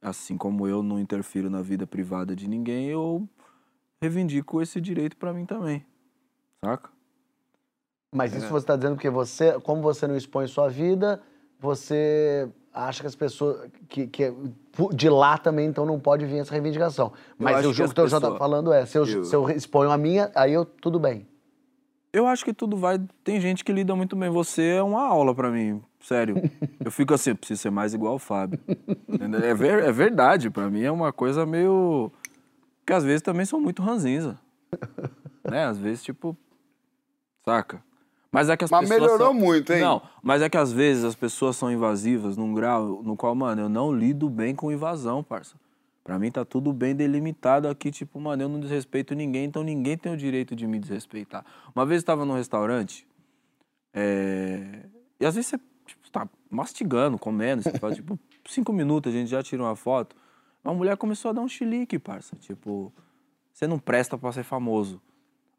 Assim 0.03 0.37
como 0.37 0.69
eu 0.69 0.83
não 0.83 1.01
interfiro 1.01 1.49
na 1.49 1.63
vida 1.63 1.87
privada 1.87 2.37
de 2.37 2.49
ninguém, 2.49 2.89
eu 2.89 3.27
reivindico 4.01 4.61
esse 4.61 4.81
direito 4.81 5.17
pra 5.17 5.33
mim 5.33 5.47
também. 5.47 5.87
Saca? 6.63 6.91
Mas 8.15 8.35
isso 8.35 8.49
você 8.49 8.65
está 8.65 8.77
dizendo 8.77 8.95
porque 8.95 9.11
você, 9.11 9.59
como 9.61 9.83
você 9.83 10.07
não 10.07 10.17
expõe 10.17 10.47
sua 10.47 10.69
vida, 10.69 11.23
você 11.59 12.51
acha 12.77 13.01
que 13.01 13.07
as 13.07 13.15
pessoas 13.17 13.71
que, 13.89 14.07
que 14.07 14.33
de 14.95 15.09
lá 15.09 15.39
também 15.39 15.67
então 15.67 15.87
não 15.87 15.99
pode 15.99 16.27
vir 16.27 16.39
essa 16.39 16.53
reivindicação. 16.53 17.13
Mas 17.39 17.65
o 17.65 17.73
jogo 17.73 17.95
que 17.95 18.01
eu 18.01 18.09
já 18.09 18.21
pessoas- 18.21 18.39
falando 18.39 18.73
é, 18.73 18.85
se 18.85 18.99
eu, 18.99 19.07
Eu- 19.07 19.25
se 19.25 19.35
eu 19.35 19.49
exponho 19.51 19.91
a 19.91 19.97
minha, 19.97 20.31
aí 20.35 20.53
eu 20.53 20.65
tudo 20.65 20.99
bem. 21.01 21.27
Eu 22.13 22.27
acho 22.27 22.45
que 22.45 22.53
tudo 22.55 22.77
vai. 22.77 22.99
Tem 23.25 23.41
gente 23.41 23.63
que 23.65 23.73
lida 23.73 23.95
muito 23.95 24.15
bem. 24.17 24.31
Você 24.31 24.63
é 24.79 24.83
uma 24.83 25.03
aula 25.03 25.35
pra 25.35 25.51
mim, 25.51 25.83
sério. 26.01 26.37
Eu 26.83 26.91
fico 26.91 27.13
assim, 27.13 27.31
eu 27.31 27.37
preciso 27.37 27.61
ser 27.61 27.71
mais 27.71 27.93
igual 27.93 28.15
o 28.15 28.19
Fábio. 28.19 28.59
É, 29.43 29.55
ver- 29.55 29.83
é 29.85 29.93
verdade, 29.93 30.49
pra 30.49 30.71
mim 30.71 30.83
é 30.83 30.91
uma 30.91 31.13
coisa 31.13 31.45
meio. 31.45 32.11
Que 32.87 32.93
às 32.93 33.05
vezes 33.05 33.21
também 33.23 33.45
sou 33.45 33.61
muito 33.61 33.83
ranzinza. 33.83 34.39
Né? 35.45 35.65
Às 35.67 35.79
vezes, 35.79 36.03
tipo. 36.03 36.37
Saca? 37.45 37.83
Mas 38.33 38.49
é 38.49 38.57
que 38.57 38.65
as 38.65 38.71
Mas 38.71 38.81
pessoas. 38.81 39.01
melhorou 39.01 39.27
são- 39.29 39.35
muito, 39.35 39.73
hein? 39.73 39.81
Não, 39.81 40.03
mas 40.23 40.43
é 40.43 40.49
que 40.51 40.57
às 40.57 40.73
vezes 40.73 41.05
as 41.05 41.15
pessoas 41.15 41.57
são 41.57 41.71
invasivas 41.71 42.37
num 42.37 42.53
grau 42.53 43.03
no 43.03 43.17
qual, 43.17 43.35
mano, 43.35 43.63
eu 43.63 43.69
não 43.69 43.93
lido 43.93 44.29
bem 44.29 44.55
com 44.55 44.71
invasão, 44.71 45.23
parça. 45.23 45.55
Pra 46.05 46.19
mim 46.19 46.31
tá 46.31 46.45
tudo 46.45 46.73
bem 46.73 46.95
delimitado 46.95 47.67
aqui, 47.69 47.91
tipo, 47.91 48.21
mano, 48.21 48.43
eu 48.43 48.49
não 48.49 48.61
desrespeito 48.61 49.15
ninguém, 49.15 49.45
então 49.47 49.63
ninguém 49.65 49.97
tem 49.97 50.13
o 50.13 50.17
direito 50.17 50.55
de 50.55 50.67
me 50.67 50.79
desrespeitar. 50.79 51.45
Uma 51.75 51.85
vez 51.87 52.03
eu 52.03 52.07
tava 52.07 52.25
num 52.25 52.35
restaurante, 52.35 53.07
é, 53.93 54.87
e 55.19 55.25
às 55.27 55.35
vezes 55.35 55.51
você 55.51 55.59
tipo, 55.87 56.11
tá 56.11 56.29
mastigando, 56.51 57.19
comendo, 57.19 57.63
você 57.63 57.73
fala, 57.79 57.95
tipo, 57.95 58.19
cinco 58.47 58.73
minutos 58.73 59.13
a 59.15 59.17
gente 59.17 59.29
já 59.29 59.43
tira 59.43 59.63
uma 59.63 59.75
foto. 59.77 60.15
Uma 60.65 60.75
mulher 60.75 60.97
começou 60.97 61.31
a 61.31 61.33
dar 61.33 61.41
um 61.41 61.49
chilique, 61.49 61.99
parça. 61.99 62.35
Tipo, 62.37 62.93
você 63.53 63.67
não 63.67 63.79
presta 63.79 64.19
pra 64.19 64.33
ser 64.33 64.43
famoso. 64.43 65.01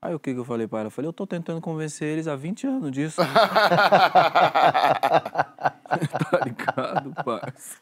Aí 0.01 0.13
o 0.13 0.19
que, 0.19 0.33
que 0.33 0.39
eu 0.39 0.45
falei 0.45 0.67
pra 0.67 0.79
ela? 0.79 0.87
Eu 0.87 0.91
falei, 0.91 1.09
eu 1.09 1.13
tô 1.13 1.25
tentando 1.25 1.59
convencer 1.59 2.07
eles 2.07 2.27
há 2.27 2.35
20 2.35 2.67
anos 2.67 2.91
disso. 2.91 3.19
tá 3.25 5.53
ligado, 6.45 7.13
parça? 7.25 7.77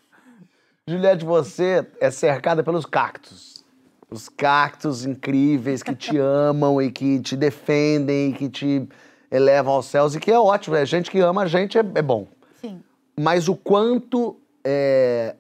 Juliette, 0.88 1.25
você 1.25 1.86
é 1.99 2.10
cercada 2.12 2.63
pelos 2.63 2.86
cactos. 2.86 3.65
Os 4.10 4.30
cactos 4.30 5.06
incríveis 5.06 5.84
que 5.84 5.95
te 5.95 6.17
amam 6.17 6.82
e 6.82 6.91
que 6.91 7.19
te 7.19 7.36
defendem 7.36 8.30
e 8.30 8.34
que 8.34 8.49
te 8.49 8.88
elevam 9.30 9.73
aos 9.73 9.88
céus 9.88 10.15
e 10.15 10.19
que 10.19 10.32
é 10.32 10.39
ótimo. 10.39 10.75
É 10.75 10.86
gente 10.86 11.12
que 11.12 11.19
ama 11.19 11.41
a 11.43 11.47
gente 11.47 11.78
é, 11.78 11.82
é 11.95 12.01
bom. 12.01 12.28
Sim. 12.62 12.82
Mas 13.19 13.49
o 13.49 13.56
quanto, 13.56 14.39
é, 14.63 15.36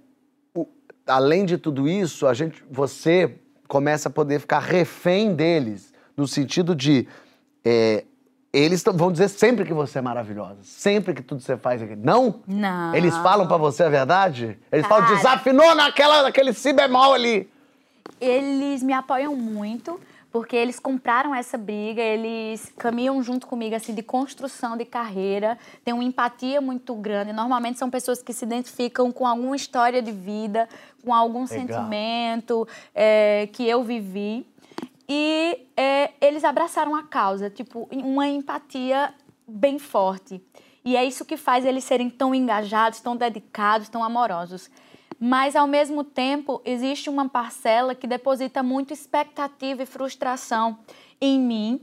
o- 0.53 0.67
além 1.07 1.45
de 1.45 1.57
tudo 1.57 1.87
isso, 1.87 2.27
a 2.27 2.33
gente, 2.33 2.63
você 2.69 3.35
começa 3.67 4.09
a 4.09 4.11
poder 4.11 4.39
ficar 4.39 4.59
refém 4.59 5.33
deles, 5.35 5.93
no 6.15 6.27
sentido 6.27 6.75
de 6.75 7.07
é, 7.63 8.05
eles 8.55 8.83
vão 8.83 9.11
dizer 9.11 9.27
sempre 9.27 9.65
que 9.65 9.73
você 9.73 9.99
é 9.99 10.01
maravilhosa, 10.01 10.59
sempre 10.63 11.13
que 11.13 11.21
tudo 11.21 11.41
você 11.41 11.57
faz 11.57 11.81
aqui. 11.81 11.95
Não? 11.95 12.41
Não. 12.47 12.95
Eles 12.95 13.15
falam 13.17 13.47
pra 13.47 13.57
você 13.57 13.83
a 13.83 13.89
verdade? 13.89 14.57
Eles 14.71 14.87
falam, 14.87 15.05
Cara. 15.05 15.17
desafinou 15.17 15.75
naquela, 15.75 16.23
naquele 16.23 16.53
si 16.53 16.71
bemol 16.71 17.13
ali. 17.13 17.49
Eles 18.21 18.81
me 18.81 18.93
apoiam 18.93 19.35
muito, 19.35 19.99
porque 20.31 20.55
eles 20.55 20.79
compraram 20.79 21.35
essa 21.35 21.57
briga, 21.57 22.01
eles 22.01 22.71
caminham 22.77 23.21
junto 23.21 23.45
comigo, 23.45 23.75
assim, 23.75 23.93
de 23.93 24.01
construção 24.01 24.77
de 24.77 24.85
carreira, 24.85 25.57
têm 25.83 25.93
uma 25.93 26.03
empatia 26.03 26.61
muito 26.61 26.95
grande. 26.95 27.33
Normalmente 27.33 27.77
são 27.77 27.89
pessoas 27.89 28.23
que 28.23 28.31
se 28.31 28.45
identificam 28.45 29.11
com 29.11 29.27
alguma 29.27 29.55
história 29.55 30.01
de 30.01 30.13
vida, 30.13 30.69
com 31.03 31.13
algum 31.13 31.45
sentimento 31.45 32.65
é, 32.93 33.49
que 33.51 33.67
eu 33.67 33.83
vivi. 33.83 34.47
E 35.07 35.67
é, 35.77 36.11
eles 36.19 36.43
abraçaram 36.43 36.95
a 36.95 37.03
causa, 37.03 37.49
tipo, 37.49 37.87
uma 37.91 38.27
empatia 38.27 39.13
bem 39.47 39.77
forte. 39.77 40.41
E 40.83 40.95
é 40.95 41.03
isso 41.03 41.25
que 41.25 41.37
faz 41.37 41.65
eles 41.65 41.83
serem 41.83 42.09
tão 42.09 42.33
engajados, 42.33 42.99
tão 42.99 43.15
dedicados, 43.15 43.89
tão 43.89 44.03
amorosos. 44.03 44.69
Mas, 45.19 45.55
ao 45.55 45.67
mesmo 45.67 46.03
tempo, 46.03 46.61
existe 46.65 47.09
uma 47.09 47.29
parcela 47.29 47.95
que 47.95 48.05
deposita 48.05 48.61
muito 48.61 48.93
expectativa 48.93 49.83
e 49.83 49.85
frustração 49.85 50.77
em 51.21 51.39
mim 51.39 51.81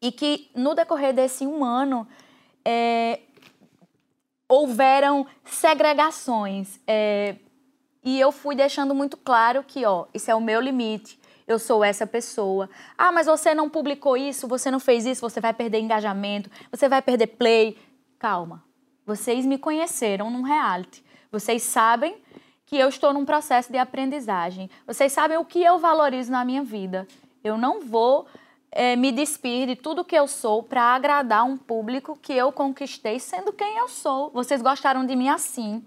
e 0.00 0.12
que, 0.12 0.50
no 0.54 0.74
decorrer 0.74 1.12
desse 1.12 1.46
um 1.46 1.64
ano, 1.64 2.06
é, 2.64 3.20
houveram 4.48 5.26
segregações. 5.44 6.78
é, 6.86 7.36
e 8.04 8.20
eu 8.20 8.30
fui 8.30 8.54
deixando 8.54 8.94
muito 8.94 9.16
claro 9.16 9.64
que, 9.64 9.86
ó, 9.86 10.04
isso 10.12 10.30
é 10.30 10.34
o 10.34 10.40
meu 10.40 10.60
limite. 10.60 11.18
Eu 11.46 11.58
sou 11.58 11.84
essa 11.84 12.06
pessoa. 12.06 12.68
Ah, 12.96 13.12
mas 13.12 13.26
você 13.26 13.54
não 13.54 13.68
publicou 13.68 14.16
isso, 14.16 14.48
você 14.48 14.70
não 14.70 14.80
fez 14.80 15.04
isso, 15.04 15.20
você 15.20 15.40
vai 15.40 15.52
perder 15.52 15.80
engajamento, 15.80 16.50
você 16.70 16.88
vai 16.88 17.02
perder 17.02 17.28
play. 17.28 17.78
Calma. 18.18 18.64
Vocês 19.06 19.44
me 19.44 19.58
conheceram 19.58 20.30
num 20.30 20.42
reality. 20.42 21.04
Vocês 21.30 21.62
sabem 21.62 22.16
que 22.64 22.76
eu 22.76 22.88
estou 22.88 23.12
num 23.12 23.24
processo 23.24 23.70
de 23.70 23.78
aprendizagem. 23.78 24.70
Vocês 24.86 25.12
sabem 25.12 25.36
o 25.36 25.44
que 25.44 25.62
eu 25.62 25.78
valorizo 25.78 26.32
na 26.32 26.44
minha 26.44 26.62
vida. 26.62 27.06
Eu 27.42 27.58
não 27.58 27.80
vou 27.80 28.26
é, 28.72 28.96
me 28.96 29.12
despir 29.12 29.66
de 29.66 29.76
tudo 29.76 30.04
que 30.04 30.16
eu 30.16 30.26
sou 30.26 30.62
para 30.62 30.82
agradar 30.82 31.44
um 31.44 31.56
público 31.56 32.18
que 32.20 32.32
eu 32.32 32.50
conquistei 32.50 33.20
sendo 33.20 33.52
quem 33.52 33.76
eu 33.76 33.88
sou. 33.88 34.30
Vocês 34.30 34.62
gostaram 34.62 35.04
de 35.04 35.14
mim 35.14 35.28
assim, 35.28 35.84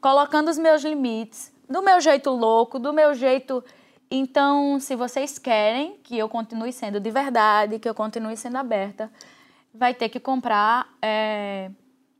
colocando 0.00 0.48
os 0.48 0.58
meus 0.58 0.82
limites, 0.82 1.52
do 1.68 1.80
meu 1.80 2.00
jeito 2.00 2.30
louco, 2.30 2.78
do 2.78 2.92
meu 2.92 3.14
jeito. 3.14 3.62
Então, 4.10 4.80
se 4.80 4.96
vocês 4.96 5.38
querem 5.38 5.96
que 6.02 6.18
eu 6.18 6.28
continue 6.28 6.72
sendo 6.72 6.98
de 6.98 7.10
verdade, 7.10 7.78
que 7.78 7.88
eu 7.88 7.94
continue 7.94 8.36
sendo 8.36 8.56
aberta, 8.56 9.10
vai 9.72 9.94
ter 9.94 10.08
que 10.08 10.18
comprar. 10.18 10.88
É... 11.00 11.70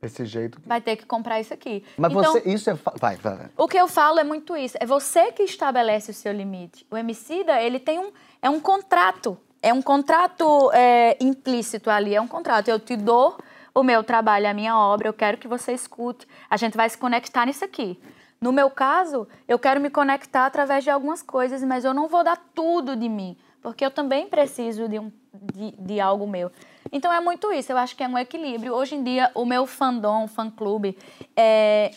Esse 0.01 0.25
jeito. 0.25 0.59
Vai 0.65 0.81
ter 0.81 0.95
que 0.95 1.05
comprar 1.05 1.39
isso 1.39 1.53
aqui. 1.53 1.83
Mas 1.97 2.11
então, 2.11 2.33
você. 2.33 2.49
Isso 2.49 2.69
é. 2.69 2.73
Vai, 2.73 3.17
vai. 3.17 3.49
O 3.57 3.67
que 3.67 3.77
eu 3.77 3.87
falo 3.87 4.19
é 4.19 4.23
muito 4.23 4.55
isso. 4.57 4.77
É 4.79 4.85
você 4.85 5.31
que 5.31 5.43
estabelece 5.43 6.09
o 6.09 6.13
seu 6.13 6.31
limite. 6.31 6.87
O 6.89 6.97
Emicida, 6.97 7.61
ele 7.61 7.79
tem 7.79 7.99
um. 7.99 8.11
É 8.41 8.49
um 8.49 8.59
contrato. 8.59 9.37
É 9.61 9.71
um 9.71 9.81
contrato 9.81 10.71
é, 10.73 11.17
implícito 11.19 11.89
ali. 11.89 12.15
É 12.15 12.21
um 12.21 12.27
contrato. 12.27 12.69
Eu 12.69 12.79
te 12.79 12.95
dou 12.95 13.37
o 13.73 13.83
meu 13.83 14.03
trabalho, 14.03 14.47
a 14.47 14.53
minha 14.53 14.77
obra, 14.77 15.07
eu 15.07 15.13
quero 15.13 15.37
que 15.37 15.47
você 15.47 15.71
escute. 15.73 16.27
A 16.49 16.57
gente 16.57 16.75
vai 16.75 16.89
se 16.89 16.97
conectar 16.97 17.45
nisso 17.45 17.63
aqui. 17.63 17.99
No 18.43 18.51
meu 18.51 18.71
caso, 18.71 19.27
eu 19.47 19.59
quero 19.59 19.79
me 19.79 19.91
conectar 19.91 20.47
através 20.47 20.83
de 20.83 20.89
algumas 20.89 21.21
coisas, 21.21 21.63
mas 21.63 21.85
eu 21.85 21.93
não 21.93 22.07
vou 22.07 22.23
dar 22.23 22.41
tudo 22.55 22.95
de 22.95 23.07
mim, 23.07 23.37
porque 23.61 23.85
eu 23.85 23.91
também 23.91 24.25
preciso 24.25 24.89
de, 24.89 24.97
um, 24.97 25.11
de, 25.53 25.71
de 25.77 25.99
algo 25.99 26.25
meu. 26.25 26.51
Então 26.91 27.13
é 27.13 27.19
muito 27.19 27.53
isso, 27.53 27.71
eu 27.71 27.77
acho 27.77 27.95
que 27.95 28.03
é 28.03 28.07
um 28.07 28.17
equilíbrio. 28.17 28.73
Hoje 28.73 28.95
em 28.95 29.03
dia, 29.03 29.29
o 29.35 29.45
meu 29.45 29.67
fandom, 29.67 30.27
fã-clube, 30.27 30.97
é, 31.35 31.91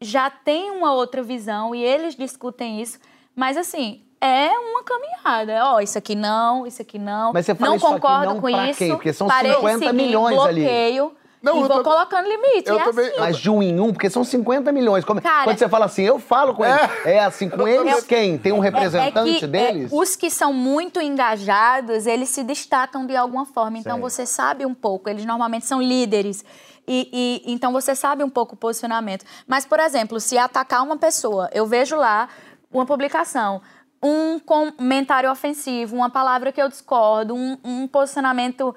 já 0.00 0.28
tem 0.28 0.72
uma 0.72 0.92
outra 0.92 1.22
visão 1.22 1.72
e 1.72 1.84
eles 1.84 2.16
discutem 2.16 2.82
isso, 2.82 2.98
mas 3.36 3.56
assim, 3.56 4.02
é 4.20 4.48
uma 4.48 4.82
caminhada. 4.82 5.64
Ó, 5.64 5.76
oh, 5.76 5.80
isso 5.80 5.96
aqui 5.96 6.16
não, 6.16 6.66
isso 6.66 6.82
aqui 6.82 6.98
não. 6.98 7.32
Mas 7.32 7.46
você 7.46 7.54
fala 7.54 7.70
não 7.70 7.76
isso 7.76 7.86
concordo 7.86 8.30
aqui 8.30 8.34
não 8.34 8.40
com 8.40 8.48
isso. 8.48 8.78
quem? 8.78 8.90
Porque 8.90 9.12
são 9.12 9.28
parei 9.28 9.52
de 9.52 9.58
50 9.58 9.78
seguir, 9.78 9.92
milhões 9.92 10.38
ali. 10.40 10.62
bloqueio, 10.62 11.16
Não, 11.44 11.58
e 11.58 11.60
eu 11.62 11.68
vou 11.68 11.76
tô- 11.82 11.90
colocando 11.90 12.26
limite. 12.28 12.68
eu 12.68 12.80
é 12.80 12.84
também- 12.84 13.06
assim. 13.08 13.20
Mas 13.20 13.36
de 13.36 13.50
um 13.50 13.62
em 13.62 13.78
um, 13.78 13.92
porque 13.92 14.08
são 14.10 14.24
50 14.24 14.72
milhões. 14.72 15.04
Como- 15.04 15.20
Cara- 15.20 15.44
Quando 15.44 15.58
você 15.58 15.68
fala 15.68 15.84
assim, 15.84 16.02
eu 16.02 16.18
falo 16.18 16.54
com 16.54 16.64
eles. 16.64 16.90
É 17.04 17.20
assim, 17.24 17.48
com 17.48 17.68
eles 17.68 18.02
quem? 18.04 18.38
Tem 18.38 18.52
um 18.52 18.58
representante 18.58 19.40
que, 19.40 19.46
deles? 19.46 19.92
é, 19.92 19.94
os 19.94 20.16
que 20.16 20.30
são 20.30 20.52
muito 20.52 21.00
engajados, 21.00 22.06
eles 22.06 22.28
se 22.30 22.42
destacam 22.42 23.06
de 23.06 23.14
alguma 23.16 23.44
forma. 23.44 23.78
Então 23.78 23.94
Sei. 23.94 24.02
você 24.02 24.26
sabe 24.26 24.64
um 24.64 24.74
pouco. 24.74 25.08
Eles 25.08 25.24
normalmente 25.24 25.66
são 25.66 25.80
líderes. 25.82 26.44
E, 26.86 27.08
e- 27.46 27.52
então 27.52 27.72
você 27.72 27.94
sabe 27.94 28.22
um 28.24 28.30
pouco 28.30 28.54
o 28.54 28.58
posicionamento. 28.58 29.24
Mas, 29.46 29.64
por 29.64 29.80
exemplo, 29.80 30.20
se 30.20 30.36
atacar 30.38 30.82
uma 30.82 30.96
pessoa, 30.96 31.48
eu 31.52 31.66
vejo 31.66 31.96
lá 31.96 32.28
uma 32.72 32.84
publicação, 32.84 33.62
um 34.02 34.38
comentário 34.38 35.30
ofensivo, 35.30 35.96
uma 35.96 36.10
palavra 36.10 36.52
que 36.52 36.60
eu 36.60 36.68
discordo, 36.68 37.34
um, 37.34 37.56
um 37.64 37.86
posicionamento. 37.88 38.74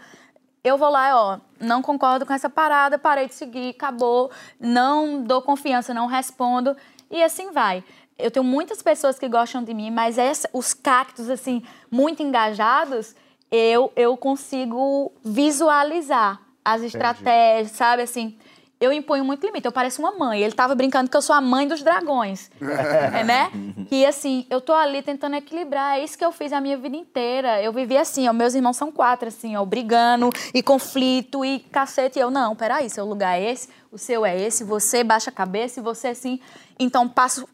Eu 0.67 0.77
vou 0.77 0.89
lá, 0.89 1.15
ó, 1.15 1.39
não 1.59 1.81
concordo 1.81 2.25
com 2.25 2.33
essa 2.33 2.49
parada, 2.49 2.99
parei 2.99 3.27
de 3.27 3.33
seguir, 3.33 3.69
acabou, 3.69 4.29
não 4.59 5.23
dou 5.23 5.41
confiança, 5.41 5.93
não 5.93 6.07
respondo, 6.07 6.75
e 7.09 7.23
assim 7.23 7.51
vai. 7.51 7.83
Eu 8.17 8.29
tenho 8.29 8.43
muitas 8.43 8.81
pessoas 8.81 9.17
que 9.17 9.29
gostam 9.29 9.63
de 9.63 9.73
mim, 9.73 9.89
mas 9.89 10.17
essa, 10.17 10.49
os 10.51 10.73
cactos, 10.73 11.29
assim, 11.29 11.63
muito 11.89 12.21
engajados, 12.21 13.15
eu, 13.49 13.91
eu 13.95 14.17
consigo 14.17 15.11
visualizar 15.23 16.41
as 16.65 16.81
estratégias, 16.81 17.71
sabe, 17.71 18.01
assim... 18.01 18.37
Eu 18.79 18.93
imponho 18.93 19.25
muito 19.25 19.43
limite, 19.43 19.65
eu 19.65 19.71
pareço 19.71 19.99
uma 19.99 20.11
mãe. 20.11 20.39
Ele 20.41 20.53
tava 20.53 20.75
brincando 20.75 21.09
que 21.09 21.17
eu 21.17 21.21
sou 21.21 21.35
a 21.35 21.41
mãe 21.41 21.67
dos 21.67 21.81
dragões, 21.81 22.51
é, 22.61 23.23
né? 23.23 23.51
Que 23.89 24.05
assim, 24.05 24.45
eu 24.49 24.59
tô 24.59 24.73
ali 24.73 25.01
tentando 25.01 25.35
equilibrar. 25.35 25.97
É 25.97 26.03
isso 26.03 26.17
que 26.17 26.23
eu 26.23 26.31
fiz 26.31 26.51
a 26.51 26.59
minha 26.59 26.77
vida 26.77 26.95
inteira. 26.95 27.61
Eu 27.61 27.71
vivi 27.71 27.97
assim, 27.97 28.27
ó, 28.27 28.33
meus 28.33 28.53
irmãos 28.53 28.75
são 28.75 28.91
quatro, 28.91 29.29
assim, 29.29 29.55
ó, 29.55 29.63
brigando 29.65 30.29
e 30.53 30.61
conflito 30.61 31.43
e 31.43 31.59
cacete. 31.59 32.19
E 32.19 32.21
eu, 32.21 32.29
não, 32.29 32.55
peraí, 32.55 32.89
seu 32.89 33.05
lugar 33.05 33.39
é 33.39 33.51
esse, 33.51 33.69
o 33.91 33.97
seu 33.97 34.25
é 34.25 34.39
esse, 34.39 34.63
você 34.63 35.03
baixa 35.03 35.29
a 35.29 35.33
cabeça 35.33 35.79
e 35.79 35.83
você 35.83 36.09
assim. 36.09 36.39
Então, 36.77 37.07
passo 37.07 37.47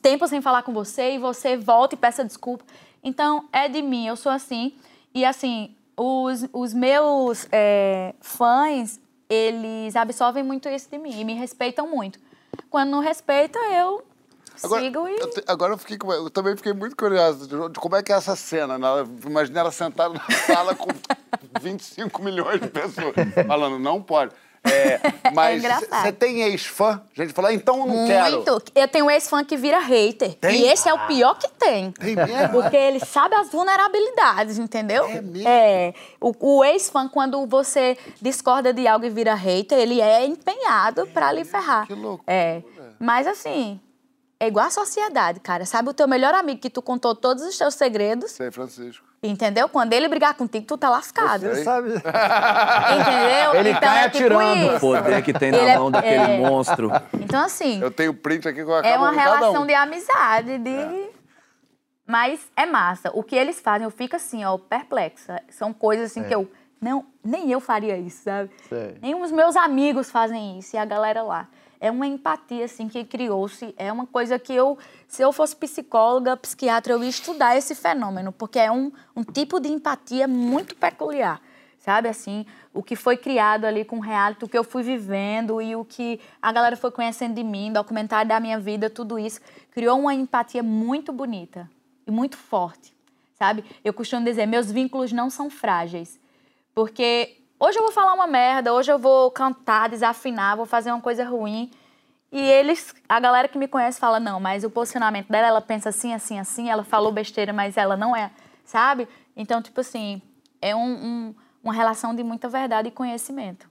tempo 0.00 0.26
sem 0.26 0.40
falar 0.40 0.62
com 0.62 0.72
você 0.72 1.14
e 1.14 1.18
você 1.18 1.56
volta 1.56 1.94
e 1.94 1.98
peça 1.98 2.24
desculpa. 2.24 2.64
Então, 3.02 3.48
é 3.52 3.68
de 3.68 3.82
mim, 3.82 4.06
eu 4.06 4.16
sou 4.16 4.30
assim. 4.30 4.74
E 5.14 5.24
assim, 5.24 5.74
os, 5.96 6.46
os 6.52 6.72
meus 6.72 7.46
é, 7.50 8.14
fãs, 8.20 9.00
eles 9.30 9.94
absorvem 9.94 10.42
muito 10.42 10.68
isso 10.68 10.90
de 10.90 10.98
mim 10.98 11.20
e 11.20 11.24
me 11.24 11.34
respeitam 11.34 11.88
muito. 11.88 12.18
Quando 12.68 12.90
não 12.90 12.98
respeita, 12.98 13.58
eu 13.58 14.04
Agora, 14.62 14.82
sigo 14.82 15.08
e. 15.08 15.18
eu, 15.18 15.30
agora 15.46 15.72
eu, 15.74 15.78
fiquei, 15.78 15.96
eu 16.02 16.28
também 16.28 16.56
fiquei 16.56 16.72
muito 16.72 16.96
curioso 16.96 17.46
de, 17.46 17.78
como 17.78 17.96
é 17.96 18.02
que 18.02 18.12
é 18.12 18.16
essa 18.16 18.34
cena. 18.34 18.76
Né? 18.76 18.88
Imaginei 19.24 19.60
ela 19.60 19.70
sentada 19.70 20.12
na 20.12 20.30
sala 20.46 20.74
com 20.74 20.88
25 21.62 22.22
milhões 22.22 22.60
de 22.60 22.68
pessoas 22.68 23.14
falando, 23.46 23.78
não 23.78 24.02
pode. 24.02 24.32
É, 24.70 25.00
mas 25.32 25.58
engraçado. 25.58 26.02
você 26.02 26.12
tem 26.12 26.42
ex-fã? 26.42 27.00
A 27.16 27.22
gente 27.22 27.32
fala, 27.32 27.52
então 27.52 27.80
eu 27.80 27.86
não 27.86 28.06
quero. 28.06 28.36
Muito. 28.36 28.62
Eu 28.74 28.88
tenho 28.88 29.06
um 29.06 29.10
ex-fã 29.10 29.42
que 29.44 29.56
vira 29.56 29.78
hater. 29.80 30.34
Tem? 30.34 30.60
E 30.60 30.68
esse 30.68 30.88
é 30.88 30.94
o 30.94 31.06
pior 31.06 31.34
que 31.38 31.48
tem. 31.48 31.90
Tem 31.92 32.14
mesmo? 32.14 32.48
Porque 32.50 32.76
ele 32.76 33.00
sabe 33.00 33.34
as 33.34 33.50
vulnerabilidades, 33.50 34.58
entendeu? 34.58 35.04
É 35.06 35.20
mesmo? 35.20 35.48
É. 35.48 35.94
O, 36.20 36.34
o 36.58 36.64
ex-fã, 36.64 37.08
quando 37.08 37.46
você 37.46 37.96
discorda 38.20 38.72
de 38.72 38.86
algo 38.86 39.04
e 39.06 39.10
vira 39.10 39.34
hater, 39.34 39.78
ele 39.78 40.00
é 40.00 40.24
empenhado 40.26 41.06
pra 41.08 41.32
lhe 41.32 41.44
ferrar. 41.44 41.86
que 41.86 41.94
loucura. 41.94 42.22
É. 42.26 42.62
Mas 42.98 43.26
assim, 43.26 43.80
é 44.40 44.46
igual 44.48 44.66
a 44.66 44.70
sociedade, 44.70 45.38
cara. 45.40 45.66
Sabe 45.66 45.90
o 45.90 45.94
teu 45.94 46.08
melhor 46.08 46.32
amigo 46.34 46.58
que 46.60 46.70
tu 46.70 46.80
contou 46.80 47.14
todos 47.14 47.44
os 47.44 47.56
teus 47.58 47.74
segredos, 47.74 48.30
Sei, 48.32 48.50
Francisco. 48.50 49.04
entendeu? 49.22 49.68
Quando 49.68 49.92
ele 49.92 50.08
brigar 50.08 50.32
contigo, 50.34 50.64
tu 50.66 50.78
tá 50.78 50.88
lascado. 50.88 51.42
Sei. 51.54 51.62
Sabe? 51.62 51.90
Entendeu? 51.94 53.54
Ele 53.54 53.70
então 53.70 53.80
cai 53.82 54.04
é 54.06 54.08
tipo 54.08 54.24
atirando. 54.24 54.76
isso. 54.76 54.76
O 54.76 54.80
poder 54.80 55.22
que 55.22 55.32
tem 55.32 55.50
na 55.52 55.58
Ele 55.58 55.68
é- 55.68 55.78
mão 55.78 55.90
daquele 55.90 56.14
é. 56.32 56.38
monstro. 56.38 56.90
Então, 57.12 57.44
assim. 57.44 57.80
Eu 57.82 57.90
tenho 57.90 58.14
print 58.14 58.48
aqui 58.48 58.64
com 58.64 58.72
a 58.72 58.80
É 58.80 58.96
uma 58.96 59.10
relação 59.12 59.62
um. 59.62 59.66
de 59.66 59.74
amizade, 59.74 60.58
de. 60.58 61.10
Mas 62.06 62.40
é 62.56 62.66
massa. 62.66 63.10
O 63.14 63.22
que 63.22 63.36
eles 63.36 63.60
fazem, 63.60 63.84
eu 63.84 63.90
fico 63.90 64.16
assim, 64.16 64.44
ó, 64.44 64.56
perplexa. 64.58 65.40
São 65.50 65.72
coisas 65.72 66.10
assim 66.10 66.24
que 66.24 66.34
eu. 66.34 66.50
Não, 66.80 67.04
nem 67.22 67.50
eu 67.52 67.60
faria 67.60 67.96
isso, 67.98 68.22
sabe? 68.24 68.50
Sei. 68.68 68.96
Nem 69.02 69.14
os 69.14 69.30
meus 69.30 69.54
amigos 69.54 70.10
fazem 70.10 70.58
isso 70.58 70.74
e 70.74 70.78
a 70.78 70.84
galera 70.84 71.22
lá. 71.22 71.46
É 71.80 71.90
uma 71.90 72.06
empatia, 72.06 72.66
assim, 72.66 72.88
que 72.88 73.02
criou-se. 73.04 73.74
É 73.78 73.90
uma 73.90 74.06
coisa 74.06 74.38
que 74.38 74.52
eu, 74.52 74.76
se 75.08 75.22
eu 75.22 75.32
fosse 75.32 75.56
psicóloga, 75.56 76.36
psiquiatra, 76.36 76.92
eu 76.92 77.02
ia 77.02 77.08
estudar 77.08 77.56
esse 77.56 77.74
fenômeno, 77.74 78.32
porque 78.32 78.58
é 78.58 78.70
um, 78.70 78.92
um 79.16 79.24
tipo 79.24 79.58
de 79.58 79.70
empatia 79.70 80.28
muito 80.28 80.76
peculiar. 80.76 81.40
Sabe, 81.78 82.10
assim, 82.10 82.44
o 82.74 82.82
que 82.82 82.94
foi 82.94 83.16
criado 83.16 83.64
ali 83.64 83.86
com 83.86 83.96
o 83.96 84.00
reality, 84.00 84.44
o 84.44 84.48
que 84.48 84.58
eu 84.58 84.62
fui 84.62 84.82
vivendo 84.82 85.62
e 85.62 85.74
o 85.74 85.82
que 85.82 86.20
a 86.42 86.52
galera 86.52 86.76
foi 86.76 86.90
conhecendo 86.90 87.34
de 87.34 87.42
mim, 87.42 87.72
documentário 87.72 88.28
da 88.28 88.38
minha 88.38 88.60
vida, 88.60 88.90
tudo 88.90 89.18
isso, 89.18 89.40
criou 89.70 89.98
uma 89.98 90.12
empatia 90.12 90.62
muito 90.62 91.10
bonita 91.10 91.70
e 92.06 92.10
muito 92.10 92.36
forte, 92.36 92.94
sabe? 93.32 93.64
Eu 93.82 93.94
costumo 93.94 94.22
dizer, 94.22 94.44
meus 94.44 94.70
vínculos 94.70 95.10
não 95.10 95.30
são 95.30 95.48
frágeis, 95.48 96.20
porque 96.74 97.39
hoje 97.60 97.78
eu 97.78 97.82
vou 97.82 97.92
falar 97.92 98.14
uma 98.14 98.26
merda, 98.26 98.72
hoje 98.72 98.90
eu 98.90 98.98
vou 98.98 99.30
cantar, 99.30 99.88
desafinar, 99.90 100.56
vou 100.56 100.66
fazer 100.66 100.90
uma 100.90 101.00
coisa 101.00 101.24
ruim, 101.24 101.70
e 102.32 102.40
eles, 102.40 102.94
a 103.08 103.20
galera 103.20 103.46
que 103.48 103.58
me 103.58 103.68
conhece 103.68 104.00
fala, 104.00 104.18
não, 104.18 104.40
mas 104.40 104.64
o 104.64 104.70
posicionamento 104.70 105.28
dela, 105.28 105.48
ela 105.48 105.60
pensa 105.60 105.88
assim, 105.90 106.14
assim, 106.14 106.38
assim, 106.38 106.70
ela 106.70 106.82
falou 106.84 107.12
besteira, 107.12 107.52
mas 107.52 107.76
ela 107.76 107.96
não 107.96 108.16
é, 108.16 108.30
sabe? 108.64 109.06
Então, 109.36 109.60
tipo 109.60 109.80
assim, 109.80 110.22
é 110.62 110.74
um- 110.74 110.80
um- 111.04 111.34
uma 111.62 111.72
relação 111.74 112.14
de 112.14 112.22
muita 112.22 112.48
verdade 112.48 112.88
e 112.88 112.90
conhecimento. 112.90 113.68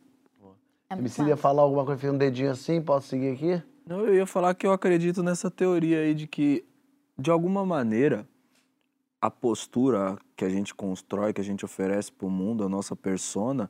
É 0.90 0.96
Emicida 0.96 1.30
ia 1.30 1.38
falar 1.38 1.62
alguma 1.62 1.86
coisa, 1.86 2.00
fez 2.02 2.12
um 2.14 2.18
dedinho 2.18 2.52
assim, 2.52 2.82
posso 2.82 3.08
seguir 3.08 3.34
aqui? 3.34 3.62
Não, 3.86 4.02
eu 4.02 4.14
ia 4.16 4.26
falar 4.26 4.54
que 4.56 4.66
eu 4.68 4.72
acredito 4.72 5.24
nessa 5.24 5.50
teoria 5.50 6.00
aí 6.00 6.14
de 6.14 6.28
que, 6.28 6.66
de 7.18 7.30
alguma 7.32 7.66
maneira, 7.66 8.28
a 9.22 9.30
postura 9.30 10.18
que 10.36 10.46
a 10.46 10.50
gente 10.50 10.74
constrói, 10.74 11.34
que 11.34 11.42
a 11.42 11.44
gente 11.44 11.66
oferece 11.66 12.12
para 12.12 12.28
o 12.28 12.30
mundo, 12.30 12.64
a 12.64 12.70
nossa 12.70 12.96
persona, 12.96 13.70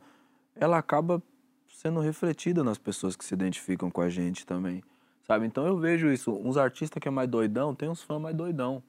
ela 0.56 0.78
acaba 0.78 1.22
sendo 1.68 2.00
refletida 2.00 2.64
nas 2.64 2.78
pessoas 2.78 3.16
que 3.16 3.24
se 3.24 3.34
identificam 3.34 3.90
com 3.90 4.02
a 4.02 4.10
gente 4.10 4.46
também. 4.46 4.84
Sabe? 5.24 5.46
Então 5.46 5.66
eu 5.66 5.78
vejo 5.78 6.12
isso. 6.12 6.32
Uns 6.32 6.58
artistas 6.58 7.00
que 7.00 7.08
é 7.08 7.12
mais 7.12 7.30
doidão, 7.30 7.76
tem 7.76 7.88
uns 7.88 8.02
fãs 8.02 8.20
mais 8.20 8.36
doidão. 8.36 8.82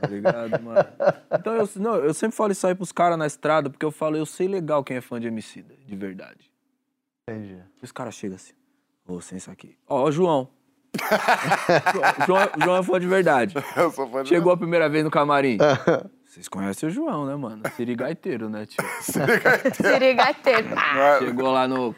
Tá 0.00 0.08
ligado, 0.08 0.62
mano? 0.62 0.84
Então 1.38 1.54
eu, 1.54 1.68
não, 1.76 1.96
eu 1.96 2.14
sempre 2.14 2.36
falo 2.36 2.50
isso 2.50 2.66
aí 2.66 2.74
pros 2.74 2.90
caras 2.90 3.16
na 3.16 3.26
estrada, 3.26 3.70
porque 3.70 3.84
eu 3.84 3.92
falo, 3.92 4.16
eu 4.16 4.26
sei 4.26 4.48
legal 4.48 4.82
quem 4.82 4.96
é 4.96 5.00
fã 5.00 5.20
de 5.20 5.28
Emicida, 5.28 5.74
de 5.86 5.94
verdade. 5.94 6.50
Entendi. 7.22 7.62
E 7.80 7.84
os 7.84 7.92
caras 7.92 8.14
chegam 8.14 8.36
assim, 8.36 8.52
ô, 9.06 9.20
sem 9.20 9.38
isso 9.38 9.50
aqui. 9.50 9.76
Ó, 9.86 10.02
ó, 10.02 10.10
João. 10.10 10.48
João, 12.26 12.48
João, 12.62 12.76
é 12.76 12.82
fã 12.82 13.00
de 13.00 13.06
verdade. 13.06 13.54
Eu 13.76 13.90
sou 13.90 14.08
fã 14.08 14.22
de 14.22 14.28
Chegou 14.28 14.52
a 14.52 14.56
primeira 14.56 14.88
vez 14.88 15.04
no 15.04 15.10
camarim. 15.10 15.58
Vocês 16.26 16.48
conhecem 16.48 16.88
o 16.88 16.92
João, 16.92 17.24
né, 17.24 17.34
mano? 17.34 17.62
Sirigaiteiro, 17.74 18.50
né, 18.50 18.66
tio? 18.66 18.84
Sirigaiteiro. 19.74 20.68
Chegou 21.18 21.50
lá 21.50 21.66
no. 21.66 21.94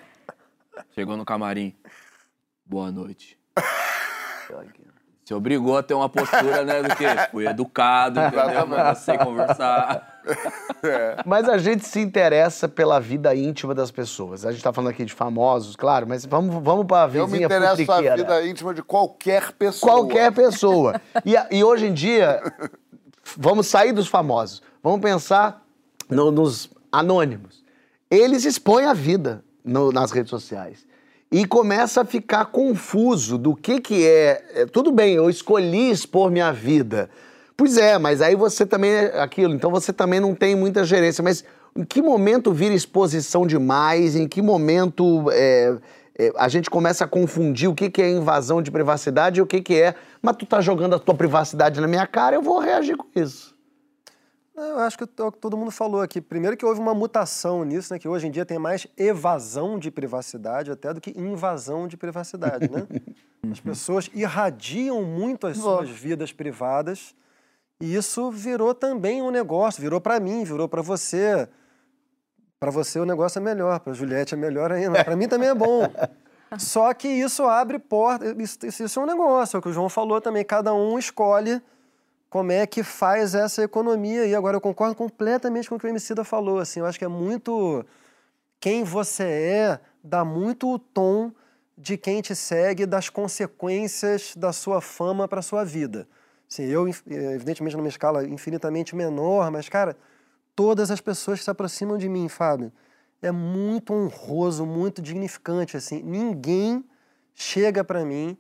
Chegou 0.95 1.17
no 1.17 1.25
camarim. 1.25 1.75
Boa 2.65 2.93
noite. 2.93 3.37
Se 5.25 5.35
obrigou 5.35 5.77
a 5.77 5.83
ter 5.83 5.95
uma 5.95 6.09
postura, 6.09 6.65
né, 6.65 6.83
do 6.83 6.95
quê? 6.97 7.05
Fui 7.31 7.47
educado, 7.47 8.21
entendeu? 8.21 8.67
Mano, 8.67 8.95
sei 8.95 9.19
conversar. 9.19 10.18
Mas 11.27 11.49
a 11.49 11.59
gente 11.59 11.85
se 11.87 12.01
interessa 12.01 12.69
pela 12.69 13.01
vida 13.01 13.35
íntima 13.35 13.75
das 13.75 13.91
pessoas. 13.91 14.45
A 14.47 14.53
gente 14.53 14.63
tá 14.63 14.73
falando 14.73 14.91
aqui 14.91 15.05
de 15.05 15.13
famosos, 15.13 15.75
claro, 15.77 16.07
mas 16.09 16.25
vamos, 16.25 16.63
vamos 16.63 16.87
pra 16.87 17.07
vizinha 17.07 17.23
Eu 17.25 17.29
me 17.29 17.39
interesso 17.45 17.93
a 17.93 18.01
vida 18.17 18.47
íntima 18.47 18.75
de 18.75 18.83
qualquer 18.83 19.53
pessoa. 19.53 19.93
Qualquer 19.93 20.33
pessoa. 20.33 21.01
E, 21.25 21.37
a- 21.37 21.49
e 21.51 21.63
hoje 21.65 21.87
em 21.87 21.93
dia, 21.93 22.41
vamos 23.37 23.67
sair 23.67 23.93
dos 23.93 24.09
famosos. 24.09 24.63
Vamos 24.83 25.01
pensar 25.01 25.65
no- 26.09 26.31
nos 26.31 26.71
anônimos. 26.93 27.65
Eles 28.11 28.45
expõem 28.45 28.87
a 28.87 28.95
vida 28.95 29.45
no- 29.65 29.93
nas 29.93 30.11
redes 30.13 30.31
sociais. 30.31 30.87
E 31.31 31.45
começa 31.45 32.01
a 32.01 32.05
ficar 32.07 32.47
confuso 32.47 33.37
do 33.37 33.55
que, 33.55 33.81
que 33.83 34.07
é, 34.07 34.45
é, 34.55 34.67
Tudo 34.67 34.91
bem, 34.91 35.13
eu 35.15 35.29
escolhi 35.29 35.91
expor 35.91 36.31
minha 36.31 36.51
vida. 36.53 37.11
Pois 37.59 37.77
é, 37.77 37.99
mas 37.99 38.23
aí 38.23 38.37
você 38.37 38.65
também 38.65 38.93
é 38.93 39.21
aquilo. 39.21 39.53
Então 39.53 39.69
você 39.69 39.93
também 39.93 40.21
não 40.21 40.33
tem 40.33 40.55
muita 40.55 40.85
gerência. 40.85 41.25
Mas 41.25 41.45
em 41.77 41.85
que 41.85 42.01
momento 42.01 42.53
vira 42.53 42.73
exposição 42.73 43.45
demais? 43.45 44.15
Em 44.15 44.29
que 44.29 44.41
momento 44.41 45.29
é, 45.33 45.77
é, 46.17 46.33
a 46.37 46.49
gente 46.49 46.71
começa 46.71 47.05
a 47.05 47.09
confundir 47.09 47.69
o 47.69 47.75
que, 47.75 47.91
que 47.91 48.01
é 48.01 48.09
invasão 48.09 48.63
de 48.63 48.71
privacidade 48.71 49.41
e 49.41 49.43
o 49.43 49.47
que, 49.47 49.61
que 49.61 49.75
é. 49.75 49.97
Mas 50.23 50.37
tu 50.37 50.47
tá 50.47 50.61
jogando 50.61 50.95
a 50.95 51.01
tua 51.01 51.17
privacidade 51.17 51.81
na 51.81 51.89
minha 51.89 52.07
cara, 52.07 52.37
eu 52.37 52.43
vou 52.43 52.61
reagir 52.61 52.97
com 52.97 53.09
isso. 53.17 53.53
Eu 54.57 54.79
acho 54.79 54.97
que 54.97 55.03
é 55.03 55.23
o 55.25 55.33
que 55.33 55.39
todo 55.39 55.57
mundo 55.57 55.73
falou 55.73 56.01
aqui. 56.01 56.21
Primeiro 56.21 56.57
que 56.57 56.65
houve 56.65 56.81
uma 56.81 56.95
mutação 56.95 57.65
nisso, 57.65 57.93
né? 57.93 57.99
Que 57.99 58.07
hoje 58.07 58.29
em 58.29 58.31
dia 58.31 58.47
tem 58.47 58.59
mais 58.61 58.87
evasão 58.97 59.81
de 59.81 59.91
privacidade 59.91 60.71
até 60.71 60.95
do 60.95 61.01
que 61.01 61.11
invasão 61.11 61.89
de 61.89 61.97
privacidade, 61.97 62.71
né? 62.71 62.87
As 63.51 63.59
pessoas 63.59 64.09
irradiam 64.15 65.03
muito 65.03 65.47
as 65.47 65.59
suas 65.59 65.89
vidas 65.89 66.33
privadas 66.33 67.15
e 67.81 67.95
isso 67.95 68.31
virou 68.31 68.75
também 68.75 69.23
um 69.23 69.31
negócio, 69.31 69.81
virou 69.81 70.01
para 70.01 70.19
mim, 70.19 70.45
virou 70.45 70.69
para 70.69 70.83
você. 70.83 71.49
Para 72.59 72.71
você 72.71 72.99
o 72.99 73.05
negócio 73.05 73.39
é 73.39 73.43
melhor, 73.43 73.79
para 73.81 73.93
Juliette 73.93 74.35
é 74.35 74.37
melhor 74.37 74.73
ainda, 74.73 75.05
para 75.05 75.15
mim 75.15 75.29
também 75.29 75.49
é 75.49 75.55
bom. 75.55 75.83
Só 76.59 76.93
que 76.95 77.07
isso 77.07 77.45
abre 77.45 77.79
porta, 77.79 78.35
isso, 78.43 78.59
isso- 78.65 78.99
é 78.99 79.03
um 79.03 79.07
negócio, 79.07 79.57
é 79.57 79.59
o 79.59 79.63
que 79.63 79.69
o 79.69 79.73
João 79.73 79.89
falou 79.89 80.21
também, 80.21 80.45
cada 80.45 80.73
um 80.75 80.99
escolhe 80.99 81.63
como 82.31 82.51
é 82.51 82.67
que 82.67 82.83
faz 82.83 83.35
essa 83.35 83.63
economia. 83.63 84.27
E 84.27 84.35
agora 84.35 84.57
eu 84.57 84.61
concordo 84.61 84.95
completamente 84.95 85.69
com 85.69 85.77
o 85.77 85.79
que 85.79 85.87
o 85.87 85.89
Emicida 85.89 86.25
falou. 86.25 86.59
Assim, 86.59 86.81
eu 86.81 86.87
acho 86.87 86.99
que 86.99 87.05
é 87.05 87.09
muito. 87.09 87.85
Quem 88.61 88.83
você 88.83 89.25
é 89.25 89.81
dá 90.03 90.25
muito 90.25 90.73
o 90.73 90.79
tom 90.79 91.33
de 91.77 91.97
quem 91.97 92.21
te 92.21 92.35
segue, 92.35 92.87
das 92.87 93.09
consequências 93.09 94.35
da 94.37 94.53
sua 94.53 94.81
fama 94.81 95.29
para 95.29 95.41
sua 95.43 95.65
vida. 95.65 96.09
Assim, 96.51 96.65
eu, 96.65 96.89
eh, 96.89 96.93
evidentemente, 97.35 97.77
numa 97.77 97.89
escala 97.89 98.25
infinitamente 98.27 98.97
menor, 98.97 99.51
mas, 99.51 99.69
cara, 99.69 99.97
todas 100.57 100.91
as 100.91 101.01
pessoas 101.01 101.39
que 101.39 101.45
se 101.45 101.51
aproximam 101.51 101.99
de 101.99 102.09
mim, 102.09 102.29
Fábio, 102.29 102.73
é 103.21 103.31
muito 103.31 103.93
honroso, 103.93 104.65
muito 104.65 105.03
dignificante. 105.03 105.77
Assim, 105.77 106.03
ninguém 106.03 106.85
chega 107.35 107.85
para 107.85 108.05
mim 108.05 108.37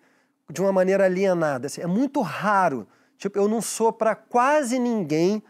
de 0.51 0.61
uma 0.61 0.73
maneira 0.73 1.05
alienada. 1.05 1.66
assim, 1.66 1.81
é 1.81 1.87
muito 1.87 2.21
raro. 2.21 2.88
Tipo, 3.18 3.38
eu 3.38 3.49
não 3.49 3.61
sou 3.61 3.92
para 3.92 4.14
quase 4.14 4.79
ninguém 4.79 5.42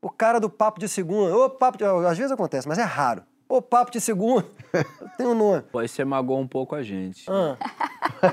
o 0.00 0.08
cara 0.08 0.40
do 0.40 0.48
papo 0.48 0.80
de 0.80 0.88
segunda. 0.88 1.36
Ô, 1.36 1.50
papo 1.50 1.76
de... 1.76 1.84
Às 1.84 2.16
vezes 2.16 2.32
acontece, 2.32 2.66
mas 2.66 2.78
é 2.78 2.82
raro. 2.82 3.22
Ô, 3.50 3.60
papo 3.60 3.90
de 3.90 4.00
segunda. 4.00 4.46
Tem 5.18 5.26
um 5.26 5.34
nome. 5.34 5.62
Pô, 5.72 5.80
aí 5.80 5.88
você 5.88 6.04
magoou 6.04 6.38
um 6.38 6.46
pouco 6.46 6.76
a 6.76 6.82
gente. 6.84 7.26
Ah. 7.28 7.56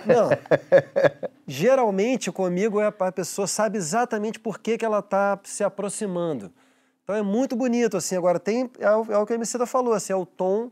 Não. 0.05 0.29
Geralmente 1.47 2.31
comigo 2.31 2.79
é 2.79 2.87
a 2.99 3.11
pessoa 3.11 3.47
sabe 3.47 3.77
exatamente 3.77 4.39
por 4.39 4.59
que, 4.59 4.77
que 4.77 4.85
ela 4.85 4.99
está 4.99 5.39
se 5.43 5.63
aproximando. 5.63 6.51
Então 7.03 7.15
é 7.15 7.23
muito 7.23 7.55
bonito, 7.55 7.97
assim. 7.97 8.15
Agora 8.15 8.39
tem. 8.39 8.69
É 8.79 8.91
o, 8.91 9.11
é 9.11 9.17
o 9.17 9.25
que 9.25 9.33
a 9.33 9.35
Emicida 9.35 9.65
falou, 9.65 9.93
assim, 9.93 10.13
é 10.13 10.15
o 10.15 10.25
tom 10.25 10.69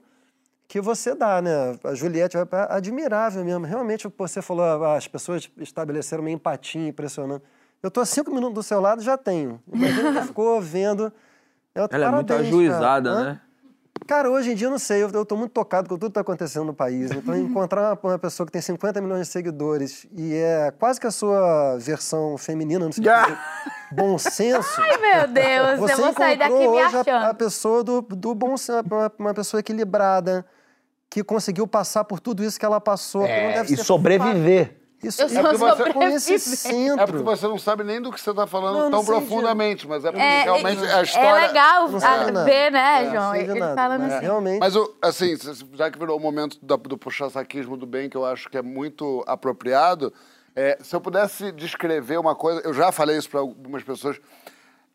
que 0.68 0.80
você 0.80 1.16
dá, 1.16 1.42
né? 1.42 1.78
A 1.84 1.96
Juliette 1.96 2.38
é 2.38 2.42
admirável 2.70 3.44
mesmo. 3.44 3.66
Realmente, 3.66 4.08
você 4.16 4.42
falou, 4.44 4.84
ah, 4.84 4.96
as 4.96 5.08
pessoas 5.08 5.50
estabeleceram 5.58 6.22
uma 6.24 6.30
empatia 6.32 6.88
impressionante. 6.88 7.44
Eu 7.82 7.90
tô 7.90 8.00
a 8.00 8.06
cinco 8.06 8.32
minutos 8.32 8.54
do 8.54 8.64
seu 8.64 8.80
lado 8.80 9.02
já 9.02 9.18
tenho. 9.18 9.60
Imagina 9.74 10.22
que 10.22 10.28
ficou 10.28 10.62
vendo. 10.62 11.12
Eu- 11.74 11.88
Ela 11.92 12.06
é 12.08 12.12
muito 12.12 12.28
parabéns, 12.28 12.48
ajuizada, 12.50 13.10
cara. 13.10 13.22
Hã? 13.22 13.26
né? 13.34 13.42
Cara, 14.08 14.30
hoje 14.30 14.52
em 14.52 14.56
dia 14.56 14.68
eu 14.68 14.72
não 14.72 14.78
sei, 14.78 15.02
eu, 15.02 15.10
eu 15.10 15.26
tô 15.26 15.36
muito 15.36 15.52
tocado 15.52 15.90
com 15.90 15.96
tudo 15.98 16.10
que 16.12 16.14
tá 16.14 16.22
acontecendo 16.22 16.66
no 16.66 16.74
país. 16.76 17.10
Então, 17.12 17.36
encontrar 17.40 17.98
uma, 18.04 18.20
pessoa 18.20 18.46
que 18.46 18.52
tem 18.52 18.62
50 18.62 19.02
milhões 19.02 19.22
de 19.22 19.28
seguidores 19.34 20.06
e 20.16 20.34
é 20.36 20.72
quase 20.78 21.00
que 21.00 21.08
a 21.08 21.12
sua 21.12 21.78
versão 21.80 22.38
feminina, 22.38 22.86
não 22.86 22.92
sei 22.92 23.08
Ah! 23.10 23.26
bom 23.92 24.18
senso. 24.18 24.80
Ai, 24.80 24.98
meu 24.98 25.28
Deus, 25.28 25.80
Você 25.80 25.94
eu 25.94 25.98
vou 25.98 26.14
sair 26.14 26.38
daqui 26.38 26.54
me 26.54 26.68
hoje 26.68 26.96
a- 26.96 27.00
a, 27.00 27.02
achando. 27.02 27.36
pessoa 27.36 27.84
do, 27.84 28.02
do 28.02 28.36
bom 28.36 28.56
senso, 28.58 28.84
uma, 28.92 29.12
uma 29.18 29.34
pessoa 29.34 29.60
equilibrada, 29.60 30.46
que 31.10 31.24
conseguiu 31.24 31.66
passar 31.66 32.04
por 32.04 32.20
tudo 32.20 32.44
isso 32.44 32.60
que 32.60 32.66
ela 32.66 32.80
passou. 32.82 33.22
que 33.24 33.28
não 33.30 33.50
É, 33.50 33.54
deve 33.54 33.74
e 33.74 33.78
sobreviver. 33.78 34.66
fácil. 34.68 34.85
Isso, 35.04 35.22
Eu 35.22 35.26
é 35.28 35.30
sou 35.30 35.42
porque 35.44 35.58
você- 35.58 36.34
esse 36.34 36.40
sobrevivente. 36.40 36.40
centro. 36.58 37.04
É 37.04 37.06
porque 37.06 37.24
você 37.24 37.48
não 37.48 37.60
sabe 37.60 37.84
nem 37.84 38.02
do 38.02 38.12
que 38.12 38.20
você 38.20 38.30
está 38.32 38.48
falando 38.48 38.74
Não, 38.76 38.82
não 38.90 38.92
tão 38.92 39.00
de- 39.02 39.06
profundamente, 39.06 39.88
mas 39.88 40.04
é 40.06 40.12
porque 40.12 40.24
É, 40.26 40.44
realmente 40.44 40.84
é- 40.84 40.94
a 40.94 41.02
história. 41.04 41.28
É 41.28 41.48
legal 41.48 41.84
a- 41.86 42.44
ver, 42.44 42.72
né, 42.72 43.06
É, 43.06 43.12
João? 43.12 43.36
Ele 43.36 43.60
nada, 43.60 43.76
falando 43.76 44.02
mas 44.02 44.14
assim. 44.14 44.26
Realmente. 44.26 44.60
Mas, 44.60 44.74
assim, 45.02 45.36
já 45.74 45.92
que 45.92 46.00
virou 46.00 46.18
o 46.18 46.20
momento 46.20 46.58
da- 46.62 46.76
do 46.78 46.98
puxa-saquismo 46.98 47.78
do 47.78 47.86
bem, 47.86 48.10
que 48.10 48.18
eu 48.18 48.26
acho 48.26 48.50
que 48.50 48.58
é 48.58 48.62
muito 48.64 49.24
apropriado, 49.28 50.12
é, 50.56 50.78
se 50.82 50.96
eu 50.96 51.02
pudesse 51.02 51.52
descrever 51.52 52.18
uma 52.18 52.34
coisa, 52.34 52.62
eu 52.62 52.74
já 52.74 52.92
falei 52.92 53.18
isso 53.18 53.30
para 53.30 53.42
algumas 53.42 53.84
pessoas, 53.84 54.18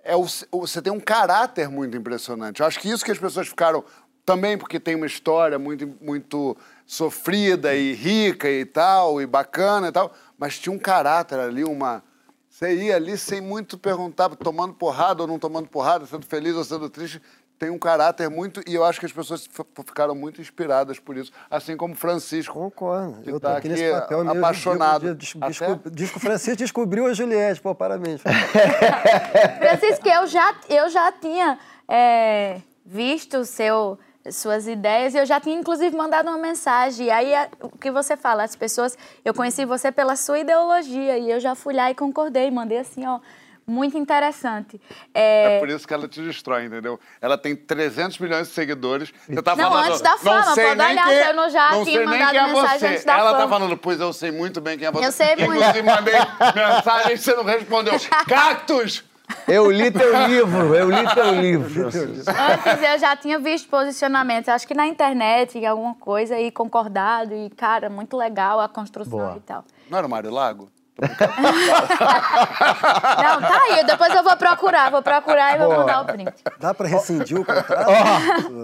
é 0.02 0.16
o- 0.16 0.26
você 0.60 0.80
tem 0.82 0.92
um 0.92 0.98
caráter 0.98 1.68
muito 1.68 1.96
impressionante. 1.96 2.60
Eu 2.60 2.66
acho 2.66 2.80
que 2.80 2.88
isso 2.90 3.04
que 3.04 3.12
as 3.12 3.18
pessoas 3.18 3.46
ficaram, 3.48 3.84
também 4.30 4.56
porque 4.56 4.78
tem 4.78 4.94
uma 4.94 5.06
história 5.06 5.58
muito, 5.58 5.92
muito 6.00 6.56
sofrida 6.86 7.74
e 7.74 7.92
rica 7.94 8.48
e 8.48 8.64
tal, 8.64 9.20
e 9.20 9.26
bacana 9.26 9.88
e 9.88 9.92
tal, 9.92 10.12
mas 10.38 10.56
tinha 10.56 10.72
um 10.72 10.78
caráter 10.78 11.38
ali, 11.40 11.64
uma... 11.64 12.00
Você 12.48 12.74
ia 12.74 12.94
ali 12.94 13.16
sem 13.18 13.40
muito 13.40 13.76
perguntar, 13.78 14.28
tomando 14.36 14.74
porrada 14.74 15.22
ou 15.22 15.26
não 15.28 15.38
tomando 15.38 15.68
porrada, 15.68 16.06
sendo 16.06 16.26
feliz 16.26 16.54
ou 16.54 16.62
sendo 16.62 16.88
triste, 16.88 17.20
tem 17.58 17.70
um 17.70 17.78
caráter 17.78 18.28
muito. 18.30 18.60
E 18.68 18.74
eu 18.74 18.84
acho 18.84 19.00
que 19.00 19.06
as 19.06 19.12
pessoas 19.12 19.48
ficaram 19.86 20.14
muito 20.14 20.40
inspiradas 20.40 20.98
por 20.98 21.16
isso. 21.16 21.32
Assim 21.50 21.76
como 21.76 21.94
Francisco. 21.94 22.54
Concordo. 22.54 23.22
que 23.22 23.30
Eu 23.30 23.40
tá 23.40 23.56
aqui 23.56 23.68
nesse 23.68 23.90
papel 23.90 24.24
meio 24.24 24.38
apaixonado. 24.38 25.06
Até- 25.06 25.14
desco- 25.14 25.90
Diz 25.90 26.10
que 26.10 26.16
o 26.16 26.20
Francisco 26.20 26.56
descobriu 26.56 27.06
a 27.06 27.14
Juliette. 27.14 27.60
Pô, 27.60 27.74
parabéns. 27.74 28.20
Francisco, 29.58 30.08
eu 30.08 30.26
já, 30.26 30.54
eu 30.68 30.88
já 30.90 31.12
tinha 31.12 31.58
é, 31.88 32.60
visto 32.84 33.38
o 33.38 33.44
seu, 33.44 33.98
suas 34.30 34.66
ideias 34.68 35.14
e 35.14 35.18
eu 35.18 35.24
já 35.26 35.40
tinha, 35.40 35.58
inclusive, 35.58 35.96
mandado 35.96 36.28
uma 36.28 36.38
mensagem. 36.38 37.06
E 37.06 37.10
aí, 37.10 37.34
a- 37.34 37.48
o 37.60 37.70
que 37.78 37.90
você 37.90 38.16
fala, 38.16 38.42
as 38.42 38.54
pessoas... 38.54 38.96
Eu 39.24 39.32
conheci 39.32 39.64
você 39.64 39.90
pela 39.90 40.14
sua 40.16 40.38
ideologia 40.40 41.16
e 41.18 41.30
eu 41.30 41.40
já 41.40 41.54
fui 41.54 41.72
lá 41.74 41.90
e 41.90 41.94
concordei. 41.94 42.50
Mandei 42.50 42.78
assim, 42.78 43.06
ó, 43.06 43.18
muito 43.66 43.96
interessante. 43.96 44.80
É 45.14 45.56
É, 45.56 45.58
por 45.60 45.68
isso 45.68 45.86
que 45.86 45.94
ela 45.94 46.06
te 46.08 46.20
destrói, 46.20 46.64
entendeu? 46.66 46.98
Ela 47.20 47.38
tem 47.38 47.54
300 47.56 48.18
milhões 48.18 48.48
de 48.48 48.54
seguidores. 48.54 49.12
Você 49.28 49.40
tá 49.42 49.54
Não, 49.56 49.70
falando, 49.70 49.86
antes 49.86 50.00
da 50.00 50.16
fama, 50.18 50.46
não 50.46 50.54
sei 50.54 50.64
pode 50.66 50.78
nem 50.78 50.90
olhar, 50.92 51.06
quem, 51.06 51.16
eu 51.18 51.34
não 51.34 51.48
já 51.50 51.70
não 51.70 51.84
tinha 51.84 52.04
mandado 52.04 52.36
é 52.36 52.46
mensagem 52.46 52.78
você. 52.78 52.86
antes 52.88 53.04
da 53.04 53.18
Ela 53.18 53.32
tá 53.32 53.38
fama. 53.38 53.48
falando, 53.48 53.76
pois 53.76 54.00
eu 54.00 54.12
sei 54.12 54.30
muito 54.32 54.60
bem 54.60 54.76
quem 54.76 54.88
é 54.88 54.90
você. 54.90 55.06
Eu 55.06 55.12
sei 55.12 55.36
muito. 55.36 55.54
Inclusive, 55.54 55.82
mandei 55.82 56.14
mensagem 56.54 57.12
e 57.14 57.18
você 57.18 57.34
não 57.34 57.44
respondeu. 57.44 57.94
Cactus! 58.28 59.04
Eu 59.46 59.70
li 59.70 59.90
teu 59.90 60.26
livro, 60.26 60.74
eu 60.74 60.90
li 60.90 61.14
teu 61.14 61.34
livro. 61.40 61.86
Antes 61.86 62.82
eu 62.82 62.98
já 62.98 63.16
tinha 63.16 63.38
visto 63.38 63.68
posicionamentos, 63.68 64.48
acho 64.48 64.66
que 64.66 64.74
na 64.74 64.86
internet, 64.86 65.58
em 65.58 65.66
alguma 65.66 65.94
coisa, 65.94 66.38
e 66.38 66.50
concordado, 66.50 67.34
e, 67.34 67.50
cara, 67.50 67.90
muito 67.90 68.16
legal 68.16 68.60
a 68.60 68.68
construção 68.68 69.18
Boa. 69.18 69.36
e 69.36 69.40
tal. 69.40 69.64
Não 69.88 69.98
era 69.98 70.06
o 70.06 70.10
Mário 70.10 70.30
Lago? 70.30 70.70
Não, 73.22 73.40
tá 73.40 73.60
aí, 73.70 73.84
depois 73.84 74.14
eu 74.14 74.22
vou 74.22 74.36
procurar, 74.36 74.90
vou 74.90 75.02
procurar 75.02 75.54
e 75.54 75.58
vou 75.58 75.76
mandar 75.76 76.02
o 76.02 76.04
print. 76.04 76.32
Dá 76.58 76.74
pra 76.74 76.86
rescindir 76.86 77.40
o 77.40 77.44
contrato? 77.44 77.90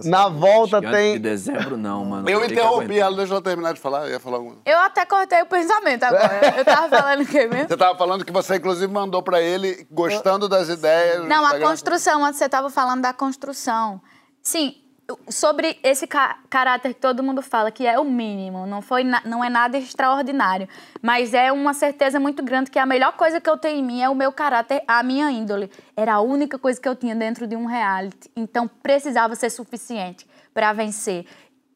Na 0.05 0.29
volta 0.29 0.79
Antes 0.79 0.91
de 0.91 0.97
tem. 0.97 1.21
dezembro, 1.21 1.77
não, 1.77 2.05
mano. 2.05 2.29
Eu 2.29 2.45
interrompi 2.45 2.99
ela, 2.99 3.17
deixa 3.17 3.33
ela 3.33 3.43
terminar 3.43 3.73
de 3.73 3.81
falar. 3.81 4.07
Eu 4.07 4.13
ia 4.13 4.21
falar 4.21 4.37
alguma 4.39 4.57
Eu 4.65 4.79
até 4.79 5.05
cortei 5.07 5.43
o 5.43 5.47
pensamento 5.47 6.05
agora. 6.05 6.55
Eu 6.57 6.65
tava 6.65 6.89
falando 6.89 7.23
o 7.23 7.27
quê 7.27 7.47
mesmo? 7.47 7.69
Você 7.69 7.77
tava 7.77 7.99
falando 7.99 8.25
que 8.25 8.33
você, 8.33 8.57
inclusive, 8.57 8.93
mandou 8.93 9.23
pra 9.23 9.41
ele, 9.41 9.87
gostando 9.91 10.49
das 10.49 10.69
ideias. 10.69 11.27
Não, 11.27 11.47
a 11.47 11.59
construção, 11.59 12.25
antes 12.25 12.39
você 12.39 12.47
estava 12.47 12.71
falando 12.71 13.03
da 13.03 13.13
construção. 13.13 14.01
Sim, 14.43 14.75
sobre 15.29 15.79
esse 15.83 16.07
ca 16.07 16.39
caráter 16.51 16.95
que 16.95 17.01
todo 17.01 17.23
mundo 17.23 17.41
fala, 17.41 17.71
que 17.71 17.87
é 17.87 17.99
o 17.99 18.05
mínimo, 18.05 18.67
não, 18.67 18.83
foi 18.83 19.05
não 19.05 19.45
é 19.45 19.49
nada 19.49 19.79
extraordinário, 19.79 20.69
mas 21.01 21.33
é 21.33 21.53
uma 21.53 21.73
certeza 21.75 22.19
muito 22.19 22.43
grande 22.43 22.71
que 22.71 22.79
a 22.79 22.87
melhor 22.87 23.13
coisa 23.13 23.41
que 23.41 23.49
eu 23.49 23.57
tenho 23.57 23.79
em 23.79 23.85
mim 23.85 24.03
é 24.03 24.09
o 24.09 24.15
meu 24.15 24.33
caráter, 24.33 24.83
a 24.87 25.03
minha 25.03 25.31
índole. 25.31 25.71
Era 25.97 26.15
a 26.15 26.21
única 26.21 26.59
coisa 26.59 26.81
que 26.81 26.89
eu 26.89 26.97
tinha 26.97 27.15
dentro 27.15 27.47
de 27.47 27.55
um 27.55 27.67
reality, 27.67 28.31
então 28.35 28.69
precisava 28.69 29.35
ser 29.35 29.51
suficiente 29.51 30.27
para 30.53 30.73
vencer. 30.73 31.27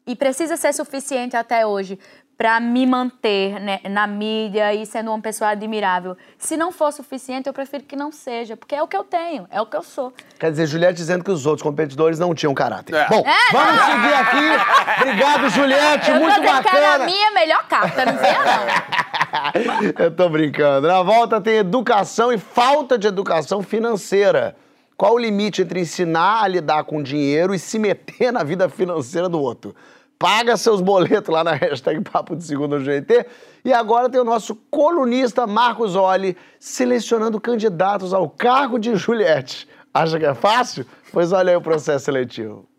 E 0.07 0.17
precisa 0.17 0.57
ser 0.57 0.73
suficiente 0.73 1.37
até 1.37 1.65
hoje 1.65 1.99
para 2.41 2.59
me 2.59 2.87
manter 2.87 3.61
né, 3.61 3.81
na 3.91 4.07
mídia 4.07 4.73
e 4.75 4.87
sendo 4.87 5.11
uma 5.11 5.21
pessoa 5.21 5.51
admirável. 5.51 6.17
Se 6.39 6.57
não 6.57 6.73
for 6.73 6.91
suficiente, 6.91 7.47
eu 7.47 7.53
prefiro 7.53 7.85
que 7.85 7.95
não 7.95 8.11
seja, 8.11 8.57
porque 8.57 8.75
é 8.75 8.83
o 8.83 8.89
que 8.89 8.97
eu 8.97 9.05
tenho, 9.05 9.47
é 9.51 9.61
o 9.61 9.67
que 9.67 9.77
eu 9.77 9.83
sou. 9.83 10.11
Quer 10.39 10.51
dizer, 10.51 10.67
Juliette 10.67 10.95
dizendo 10.95 11.23
que 11.23 11.31
os 11.31 11.45
outros 11.45 11.63
competidores 11.63 12.19
não 12.19 12.35
tinham 12.35 12.55
caráter. 12.55 12.95
É. 12.95 13.07
Bom, 13.11 13.23
é, 13.27 13.53
vamos 13.53 13.77
não. 13.77 13.85
seguir 13.85 14.15
aqui. 14.15 15.03
Obrigado, 15.03 15.51
Juliette, 15.51 16.11
eu 16.11 16.17
muito 16.17 16.41
bacana. 16.41 16.63
Que 16.63 16.77
era 16.79 16.95
a 16.95 17.07
minha 17.07 17.31
melhor 17.33 17.69
carta, 17.69 18.07
não 18.07 18.17
venha 18.17 18.39
não. 18.43 19.93
eu 20.03 20.11
tô 20.11 20.31
brincando. 20.31 20.89
Na 20.89 21.03
volta 21.03 21.43
tem 21.43 21.57
educação 21.57 22.33
e 22.33 22.39
falta 22.39 22.97
de 22.97 23.07
educação 23.07 23.63
financeira. 23.63 24.57
Qual 24.97 25.13
o 25.13 25.19
limite 25.19 25.61
entre 25.61 25.81
ensinar 25.81 26.43
a 26.43 26.49
lidar 26.49 26.85
com 26.85 27.03
dinheiro 27.03 27.55
e 27.55 27.59
se 27.59 27.79
meter 27.79 28.33
na 28.33 28.43
vida 28.43 28.67
financeira 28.71 29.29
do 29.29 29.39
outro? 29.39 29.75
Paga 30.21 30.55
seus 30.59 30.83
boletos 30.83 31.33
lá 31.33 31.43
na 31.43 31.55
hashtag 31.57 32.03
Papo 32.03 32.37
de 32.37 32.45
Segundo 32.45 32.79
GT. 32.79 33.27
E 33.65 33.73
agora 33.73 34.09
tem 34.09 34.21
o 34.21 34.25
nosso 34.25 34.55
colunista 34.71 35.47
Marcos 35.47 35.97
Olli 35.97 36.37
selecionando 36.61 37.41
candidatos 37.41 38.13
ao 38.13 38.29
cargo 38.29 38.79
de 38.79 38.95
Juliette. 38.95 39.67
Acha 39.93 40.19
que 40.19 40.27
é 40.27 40.35
fácil? 40.35 40.87
Pois 41.11 41.33
olha 41.33 41.51
aí 41.51 41.57
o 41.57 41.63
processo 41.63 42.05
seletivo. 42.05 42.70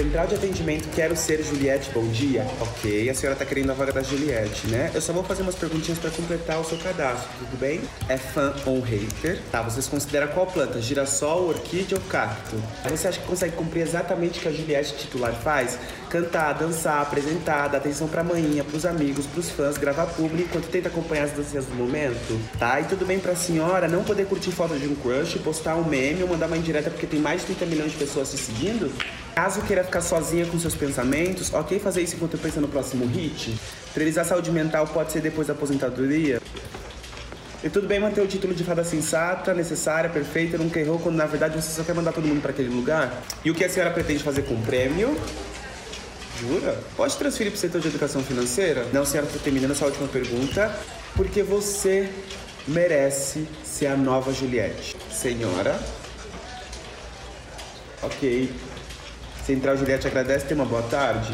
Central 0.00 0.26
de 0.28 0.34
atendimento, 0.34 0.88
quero 0.94 1.14
ser 1.14 1.42
Juliette, 1.42 1.90
bom 1.92 2.06
dia. 2.06 2.46
Ok, 2.58 3.10
a 3.10 3.12
senhora 3.12 3.38
tá 3.38 3.44
querendo 3.44 3.68
a 3.68 3.74
vaga 3.74 3.92
da 3.92 4.02
Juliette, 4.02 4.66
né? 4.68 4.90
Eu 4.94 5.00
só 5.02 5.12
vou 5.12 5.22
fazer 5.22 5.42
umas 5.42 5.54
perguntinhas 5.54 5.98
para 5.98 6.10
completar 6.10 6.58
o 6.58 6.64
seu 6.64 6.78
cadastro, 6.78 7.28
tudo 7.38 7.60
bem? 7.60 7.82
É 8.08 8.16
fã 8.16 8.54
ou 8.64 8.80
hater? 8.80 9.38
Tá, 9.52 9.60
vocês 9.60 9.86
consideram 9.86 10.28
qual 10.28 10.46
planta? 10.46 10.80
Girassol, 10.80 11.48
orquídea 11.48 11.98
ou 11.98 12.04
cacto? 12.04 12.56
Você 12.88 13.08
acha 13.08 13.20
que 13.20 13.26
consegue 13.26 13.54
cumprir 13.54 13.82
exatamente 13.82 14.38
o 14.38 14.42
que 14.42 14.48
a 14.48 14.52
Juliette 14.52 14.96
titular 14.96 15.34
faz? 15.34 15.78
Cantar, 16.08 16.54
dançar, 16.54 17.02
apresentar, 17.02 17.68
dar 17.68 17.76
atenção 17.76 18.08
pra 18.08 18.24
manhinha, 18.24 18.64
pros 18.64 18.86
amigos, 18.86 19.26
pros 19.26 19.50
fãs, 19.50 19.76
gravar 19.76 20.06
público 20.06 20.48
enquanto 20.48 20.70
tenta 20.70 20.88
acompanhar 20.88 21.24
as 21.24 21.32
danças 21.32 21.66
do 21.66 21.74
momento? 21.74 22.40
Tá, 22.58 22.80
e 22.80 22.84
tudo 22.84 23.04
bem 23.04 23.18
pra 23.18 23.36
senhora 23.36 23.86
não 23.86 24.02
poder 24.02 24.24
curtir 24.24 24.50
foto 24.50 24.78
de 24.78 24.88
um 24.88 24.94
crush, 24.94 25.38
postar 25.44 25.74
um 25.74 25.84
meme 25.84 26.22
ou 26.22 26.28
mandar 26.30 26.46
uma 26.46 26.56
indireta 26.56 26.88
porque 26.88 27.06
tem 27.06 27.20
mais 27.20 27.42
de 27.42 27.48
30 27.48 27.66
milhões 27.66 27.92
de 27.92 27.98
pessoas 27.98 28.28
se 28.28 28.38
seguindo? 28.38 28.90
Caso 29.40 29.62
queira 29.62 29.82
ficar 29.82 30.02
sozinha 30.02 30.44
com 30.44 30.58
seus 30.58 30.74
pensamentos, 30.74 31.50
ok 31.54 31.78
fazer 31.78 32.02
isso 32.02 32.14
enquanto 32.14 32.34
eu 32.34 32.40
penso 32.40 32.60
no 32.60 32.68
próximo 32.68 33.06
hit? 33.06 33.58
Priorizar 33.94 34.26
saúde 34.26 34.50
mental 34.50 34.86
pode 34.86 35.12
ser 35.12 35.22
depois 35.22 35.46
da 35.46 35.54
aposentadoria? 35.54 36.42
E 37.64 37.70
tudo 37.70 37.88
bem 37.88 37.98
manter 37.98 38.20
o 38.20 38.26
título 38.26 38.52
de 38.52 38.62
fada 38.62 38.84
sensata, 38.84 39.54
necessária, 39.54 40.10
perfeita, 40.10 40.58
nunca 40.58 40.78
errou, 40.78 40.98
quando 40.98 41.16
na 41.16 41.24
verdade 41.24 41.54
você 41.54 41.72
só 41.72 41.82
quer 41.82 41.94
mandar 41.94 42.12
todo 42.12 42.28
mundo 42.28 42.42
para 42.42 42.50
aquele 42.50 42.68
lugar? 42.68 43.22
E 43.42 43.50
o 43.50 43.54
que 43.54 43.64
a 43.64 43.70
senhora 43.70 43.90
pretende 43.90 44.22
fazer 44.22 44.42
com 44.42 44.52
o 44.52 44.60
prêmio? 44.60 45.18
Jura? 46.38 46.78
Pode 46.94 47.16
transferir 47.16 47.50
para 47.50 47.56
o 47.56 47.60
setor 47.60 47.80
de 47.80 47.88
educação 47.88 48.22
financeira? 48.22 48.88
Não, 48.92 49.06
senhora, 49.06 49.26
estou 49.26 49.40
terminando 49.40 49.70
essa 49.70 49.86
última 49.86 50.06
pergunta. 50.06 50.70
Porque 51.16 51.42
você 51.42 52.10
merece 52.68 53.48
ser 53.64 53.86
a 53.86 53.96
nova 53.96 54.34
Juliette. 54.34 54.98
Senhora? 55.10 55.80
Ok. 58.02 58.50
Central 59.44 59.76
Juliette 59.76 60.06
agradece, 60.06 60.46
tenha 60.46 60.60
uma 60.60 60.68
boa 60.68 60.82
tarde. 60.82 61.32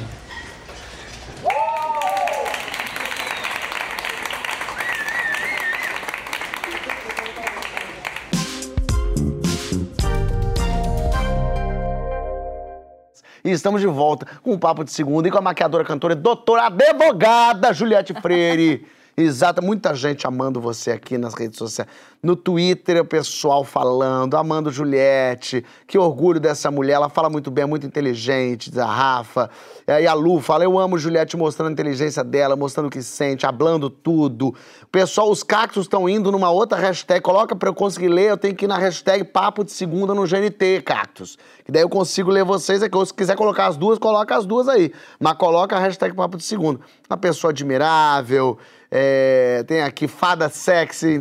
E 13.44 13.50
estamos 13.52 13.80
de 13.80 13.86
volta 13.86 14.26
com 14.42 14.54
o 14.54 14.58
Papo 14.58 14.82
de 14.82 14.90
Segunda 14.90 15.28
e 15.28 15.30
com 15.30 15.38
a 15.38 15.40
maquiadora, 15.40 15.84
cantora 15.84 16.16
doutora 16.16 16.66
advogada 16.66 17.72
Juliette 17.72 18.12
Freire. 18.20 18.84
Exata, 19.18 19.62
muita 19.62 19.94
gente 19.94 20.26
amando 20.26 20.60
você 20.60 20.90
aqui 20.90 21.16
nas 21.16 21.32
redes 21.32 21.56
sociais. 21.56 21.88
No 22.22 22.36
Twitter, 22.36 23.00
o 23.00 23.04
pessoal 23.04 23.64
falando, 23.64 24.36
amando 24.36 24.70
Juliette, 24.70 25.64
que 25.86 25.96
orgulho 25.96 26.38
dessa 26.38 26.70
mulher, 26.70 26.94
ela 26.94 27.08
fala 27.08 27.30
muito 27.30 27.50
bem, 27.50 27.62
é 27.62 27.66
muito 27.66 27.86
inteligente, 27.86 28.70
a 28.78 28.84
Rafa. 28.84 29.48
E 29.88 30.06
a 30.06 30.12
Lu 30.12 30.38
fala, 30.40 30.64
eu 30.64 30.78
amo 30.78 30.98
Juliette 30.98 31.34
mostrando 31.34 31.68
a 31.68 31.72
inteligência 31.72 32.22
dela, 32.22 32.56
mostrando 32.56 32.88
o 32.88 32.90
que 32.90 33.02
sente, 33.02 33.46
hablando 33.46 33.88
tudo. 33.88 34.54
Pessoal, 34.92 35.30
os 35.30 35.42
cactos 35.42 35.84
estão 35.84 36.06
indo 36.06 36.30
numa 36.30 36.50
outra 36.50 36.76
hashtag, 36.76 37.22
coloca 37.22 37.56
para 37.56 37.70
eu 37.70 37.74
conseguir 37.74 38.08
ler, 38.08 38.32
eu 38.32 38.36
tenho 38.36 38.54
que 38.54 38.66
ir 38.66 38.68
na 38.68 38.76
hashtag 38.76 39.24
Papo 39.24 39.64
de 39.64 39.72
Segunda 39.72 40.12
no 40.12 40.26
GNT, 40.26 40.82
cactos. 40.84 41.38
Que 41.64 41.72
daí 41.72 41.80
eu 41.80 41.88
consigo 41.88 42.30
ler 42.30 42.44
vocês 42.44 42.82
aqui, 42.82 42.94
ou 42.94 43.06
se 43.06 43.14
quiser 43.14 43.34
colocar 43.34 43.68
as 43.68 43.78
duas, 43.78 43.98
coloca 43.98 44.36
as 44.36 44.44
duas 44.44 44.68
aí. 44.68 44.92
Mas 45.18 45.38
coloca 45.38 45.74
a 45.74 45.78
hashtag 45.78 46.14
Papo 46.14 46.36
de 46.36 46.44
Segunda. 46.44 46.80
Uma 47.08 47.16
pessoa 47.16 47.50
admirável, 47.50 48.58
é, 48.98 49.62
tem 49.64 49.82
aqui 49.82 50.08
fada 50.08 50.48
sexy, 50.48 51.20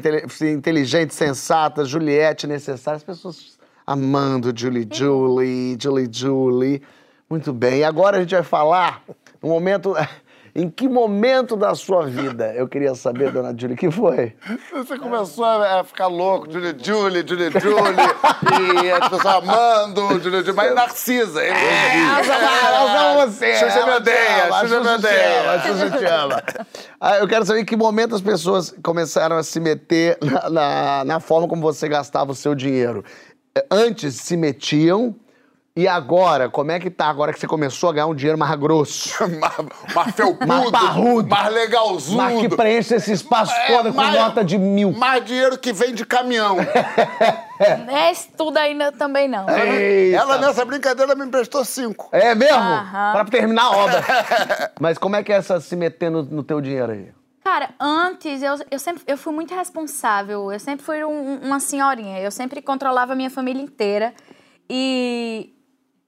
inteligente, 0.49 1.13
sensata, 1.13 1.83
Juliette 1.83 2.47
necessária. 2.47 2.95
As 2.95 3.03
pessoas 3.03 3.59
amando 3.85 4.53
Julie 4.55 4.87
Julie, 4.89 5.77
Julie 5.77 6.07
Julie. 6.09 6.81
Muito 7.29 7.51
bem. 7.51 7.79
E 7.79 7.83
agora 7.83 8.15
a 8.15 8.21
gente 8.21 8.33
vai 8.33 8.43
falar 8.43 9.03
um 9.43 9.49
momento 9.49 9.93
em 10.55 10.69
que 10.69 10.87
momento 10.87 11.57
da 11.57 11.75
sua 11.75 12.05
vida? 12.05 12.53
Eu 12.55 12.65
queria 12.65 12.95
saber, 12.95 13.29
dona 13.29 13.53
Julie, 13.55 13.75
que 13.75 13.91
foi? 13.91 14.33
Você 14.71 14.97
começou 14.97 15.43
a 15.43 15.83
ficar 15.83 16.07
louco, 16.07 16.49
Julie, 16.49 16.73
Julie, 16.81 17.25
Julie, 17.27 17.51
Julie, 17.51 18.85
e 18.85 18.91
as 18.91 19.09
pessoas 19.09 19.25
amando, 19.25 20.01
Julie, 20.21 20.39
Julie, 20.39 20.53
mas 20.53 20.73
Narcisa. 20.73 21.43
É, 21.43 21.49
elas 21.49 22.89
amam 22.89 23.27
você. 23.27 23.55
Xuxa 23.55 23.85
me 23.85 23.91
odeia, 23.91 24.53
Xuxa 24.61 24.79
me 24.79 24.87
odeia. 24.87 25.59
Xuxa 25.59 25.97
te 25.97 26.05
ama. 26.05 26.43
Ah, 27.01 27.17
eu 27.17 27.27
quero 27.27 27.45
saber 27.45 27.59
em 27.59 27.65
que 27.65 27.75
momento 27.75 28.15
as 28.15 28.21
pessoas 28.21 28.73
começaram 28.81 29.35
a 29.35 29.43
se 29.43 29.59
meter 29.59 30.17
na, 30.21 30.49
na, 30.49 31.03
na 31.03 31.19
forma 31.19 31.49
como 31.49 31.61
você 31.61 31.89
gastava 31.89 32.31
o 32.31 32.35
seu 32.35 32.55
dinheiro. 32.55 33.03
Antes 33.69 34.15
se 34.15 34.37
metiam 34.37 35.13
e 35.77 35.89
agora, 35.89 36.49
como 36.49 36.71
é 36.71 36.79
que 36.79 36.89
tá 36.89 37.07
agora 37.07 37.33
que 37.33 37.39
você 37.39 37.45
começou 37.45 37.89
a 37.89 37.93
ganhar 37.93 38.07
um 38.07 38.15
dinheiro 38.15 38.37
mais 38.37 38.55
grosso? 38.57 39.13
mais, 39.93 40.15
felpudo, 40.15 40.47
mais 40.47 40.71
parrudo, 40.71 41.27
mais 41.27 41.53
legalzudo. 41.53 42.15
Mais 42.15 42.39
que 42.39 42.47
preenche 42.47 42.95
esse 42.95 43.11
espaço 43.11 43.51
é, 43.51 43.75
todo 43.75 43.91
com 43.91 43.97
mais, 43.97 44.15
nota 44.15 44.41
de 44.41 44.57
mil. 44.57 44.93
Mais 44.93 45.25
dinheiro 45.25 45.57
que 45.57 45.73
vem 45.73 45.93
de 45.93 46.05
caminhão. 46.05 46.55
Esse 48.09 48.29
tudo 48.31 48.57
ainda 48.57 48.91
também 48.93 49.27
não. 49.27 49.49
Eita. 49.49 50.17
Ela 50.17 50.37
nessa 50.37 50.63
brincadeira 50.63 51.13
me 51.13 51.25
emprestou 51.25 51.65
cinco. 51.65 52.07
É 52.11 52.33
mesmo? 52.33 52.57
Aham. 52.57 53.11
Pra 53.11 53.25
terminar 53.25 53.63
a 53.63 53.71
obra. 53.71 54.03
Mas 54.79 54.97
como 54.97 55.17
é 55.17 55.23
que 55.23 55.31
é 55.33 55.35
essa 55.35 55.59
se 55.59 55.75
meter 55.75 56.09
no, 56.09 56.23
no 56.23 56.43
teu 56.43 56.61
dinheiro 56.61 56.91
aí? 56.91 57.11
Cara, 57.43 57.69
antes 57.79 58.41
eu, 58.41 58.55
eu 58.71 58.79
sempre 58.79 59.03
eu 59.07 59.17
fui 59.17 59.33
muito 59.33 59.53
responsável. 59.53 60.51
Eu 60.51 60.59
sempre 60.59 60.85
fui 60.85 61.03
um, 61.03 61.39
uma 61.43 61.59
senhorinha. 61.59 62.19
Eu 62.19 62.31
sempre 62.31 62.61
controlava 62.61 63.11
a 63.13 63.15
minha 63.15 63.29
família 63.29 63.61
inteira. 63.61 64.13
E 64.69 65.53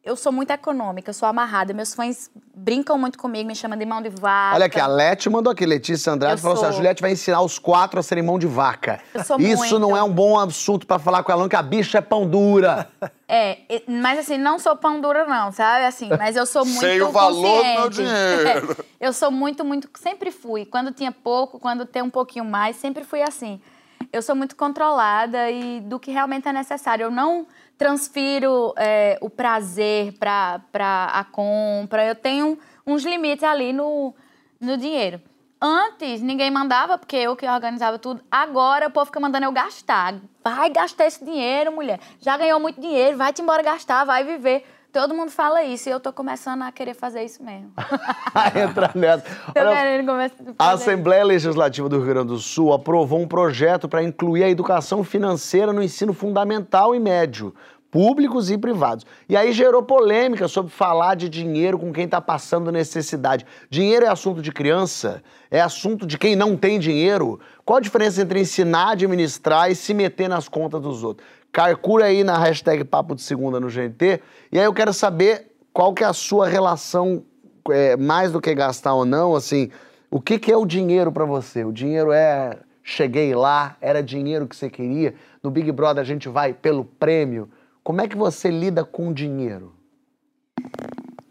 eu 0.07 0.15
sou 0.15 0.31
muito 0.31 0.49
econômica, 0.51 1.09
eu 1.09 1.13
sou 1.13 1.27
amarrada. 1.27 1.73
Meus 1.73 1.93
fãs 1.93 2.31
brincam 2.55 2.97
muito 2.97 3.19
comigo, 3.19 3.45
me 3.45 3.53
chamam 3.53 3.77
de 3.77 3.85
mão 3.85 4.01
de 4.01 4.07
vaca. 4.07 4.55
Olha 4.55 4.65
aqui, 4.67 4.79
a 4.79 4.87
Leti 4.87 5.29
mandou 5.29 5.51
aqui, 5.51 5.65
Letícia 5.65 6.13
Andrade 6.13 6.35
eu 6.35 6.37
falou 6.39 6.55
sou... 6.55 6.65
assim: 6.65 6.75
a 6.75 6.77
Juliette 6.77 7.01
vai 7.01 7.11
ensinar 7.11 7.41
os 7.41 7.59
quatro 7.59 7.99
a 7.99 8.03
serem 8.03 8.23
mão 8.23 8.39
de 8.39 8.47
vaca. 8.47 9.01
Eu 9.13 9.23
sou 9.25 9.37
Isso 9.37 9.57
muito. 9.57 9.79
não 9.79 9.97
é 9.97 10.01
um 10.01 10.11
bom 10.11 10.39
assunto 10.39 10.87
para 10.87 10.97
falar 10.97 11.23
com 11.23 11.31
ela, 11.31 11.41
não, 11.41 11.49
que 11.49 11.57
a 11.57 11.61
bicha 11.61 11.97
é 11.97 12.01
pão 12.01 12.27
dura. 12.27 12.89
É, 13.29 13.83
mas 13.85 14.19
assim, 14.19 14.37
não 14.37 14.57
sou 14.57 14.73
pão 14.77 15.01
dura, 15.01 15.27
não, 15.27 15.51
sabe? 15.51 15.83
Assim, 15.83 16.07
mas 16.17 16.37
eu 16.37 16.45
sou 16.45 16.63
muito. 16.65 16.79
Sei 16.79 17.01
o 17.01 17.11
valor 17.11 17.61
do 17.61 17.69
meu 17.73 17.89
dinheiro. 17.89 18.77
eu 19.01 19.11
sou 19.11 19.29
muito, 19.29 19.65
muito. 19.65 19.89
Sempre 19.99 20.31
fui. 20.31 20.65
Quando 20.65 20.93
tinha 20.93 21.11
pouco, 21.11 21.59
quando 21.59 21.85
tem 21.85 22.01
um 22.01 22.09
pouquinho 22.09 22.45
mais, 22.45 22.77
sempre 22.77 23.03
fui 23.03 23.21
assim. 23.21 23.59
Eu 24.13 24.21
sou 24.21 24.33
muito 24.33 24.55
controlada 24.55 25.51
e 25.51 25.81
do 25.81 25.99
que 25.99 26.09
realmente 26.09 26.47
é 26.47 26.53
necessário. 26.53 27.03
Eu 27.03 27.11
não 27.11 27.45
transfiro 27.77 28.73
é, 28.77 29.17
o 29.21 29.29
prazer 29.29 30.13
para 30.13 30.61
a 31.13 31.23
compra. 31.23 32.05
Eu 32.05 32.15
tenho 32.15 32.57
uns 32.85 33.03
limites 33.03 33.43
ali 33.43 33.71
no, 33.71 34.13
no 34.59 34.77
dinheiro. 34.77 35.21
Antes, 35.59 36.21
ninguém 36.21 36.51
mandava, 36.51 36.97
porque 36.97 37.15
eu 37.15 37.35
que 37.35 37.47
organizava 37.47 37.97
tudo. 37.97 38.21
Agora, 38.29 38.87
o 38.87 38.91
povo 38.91 39.07
fica 39.07 39.19
mandando 39.19 39.45
eu 39.45 39.51
gastar. 39.51 40.15
Vai 40.43 40.69
gastar 40.69 41.07
esse 41.07 41.25
dinheiro, 41.25 41.71
mulher. 41.71 41.99
Já 42.19 42.37
ganhou 42.37 42.59
muito 42.59 42.79
dinheiro, 42.79 43.17
vai-te 43.17 43.41
embora 43.41 43.63
gastar, 43.63 44.05
vai 44.05 44.23
viver. 44.23 44.63
Todo 44.97 45.13
mundo 45.13 45.29
fala 45.29 45.63
isso 45.63 45.87
e 45.87 45.91
eu 45.91 45.99
tô 45.99 46.11
começando 46.11 46.63
a 46.63 46.71
querer 46.71 46.95
fazer 46.95 47.23
isso 47.23 47.43
mesmo. 47.43 47.71
Entra 48.59 48.89
nessa. 48.95 49.23
Olha, 49.55 50.55
a 50.57 50.71
Assembleia 50.71 51.23
Legislativa 51.23 51.87
do 51.87 51.97
Rio 51.97 52.07
Grande 52.07 52.29
do 52.29 52.39
Sul 52.39 52.73
aprovou 52.73 53.19
um 53.19 53.27
projeto 53.27 53.87
para 53.87 54.01
incluir 54.01 54.43
a 54.43 54.49
educação 54.49 55.03
financeira 55.03 55.71
no 55.71 55.83
ensino 55.83 56.13
fundamental 56.13 56.95
e 56.95 56.99
médio. 56.99 57.53
públicos 57.91 58.49
e 58.49 58.57
privados. 58.57 59.05
E 59.29 59.37
aí 59.37 59.51
gerou 59.53 59.83
polêmica 59.83 60.47
sobre 60.47 60.71
falar 60.71 61.15
de 61.15 61.29
dinheiro 61.29 61.77
com 61.77 61.93
quem 61.93 62.05
está 62.05 62.19
passando 62.19 62.71
necessidade. 62.71 63.45
Dinheiro 63.69 64.05
é 64.05 64.09
assunto 64.09 64.41
de 64.41 64.51
criança? 64.51 65.21
É 65.49 65.61
assunto 65.61 66.07
de 66.07 66.17
quem 66.17 66.35
não 66.35 66.57
tem 66.57 66.79
dinheiro? 66.79 67.39
Qual 67.63 67.77
a 67.77 67.81
diferença 67.81 68.21
entre 68.21 68.39
ensinar 68.39 68.87
a 68.87 68.91
administrar 68.91 69.71
e 69.71 69.75
se 69.75 69.93
meter 69.93 70.27
nas 70.27 70.49
contas 70.49 70.81
dos 70.81 71.03
outros? 71.03 71.27
Carcura 71.57 72.05
aí 72.05 72.23
na 72.23 72.37
hashtag 72.37 72.83
Papo 72.83 73.15
de 73.15 73.23
Segunda 73.23 73.59
no 73.59 73.67
GNT. 73.67 74.21
E 74.51 74.59
aí 74.59 74.65
eu 74.65 74.73
quero 74.75 74.93
saber 74.93 75.55
qual 75.73 75.91
que 75.91 76.03
é 76.03 76.05
a 76.05 76.13
sua 76.13 76.47
relação, 76.47 77.23
é, 77.71 77.97
mais 77.97 78.31
do 78.31 78.39
que 78.39 78.53
gastar 78.53 78.93
ou 78.93 79.03
não, 79.03 79.35
assim, 79.35 79.71
o 80.11 80.21
que, 80.21 80.37
que 80.37 80.51
é 80.51 80.55
o 80.55 80.67
dinheiro 80.67 81.11
para 81.11 81.25
você? 81.25 81.65
O 81.65 81.71
dinheiro 81.71 82.11
é 82.11 82.59
cheguei 82.83 83.33
lá, 83.33 83.75
era 83.81 84.03
dinheiro 84.03 84.47
que 84.47 84.55
você 84.55 84.69
queria. 84.69 85.15
No 85.41 85.49
Big 85.49 85.71
Brother 85.71 85.99
a 85.99 86.05
gente 86.05 86.29
vai 86.29 86.53
pelo 86.53 86.85
prêmio. 86.85 87.49
Como 87.83 88.01
é 88.01 88.07
que 88.07 88.15
você 88.15 88.51
lida 88.51 88.85
com 88.85 89.11
dinheiro? 89.11 89.73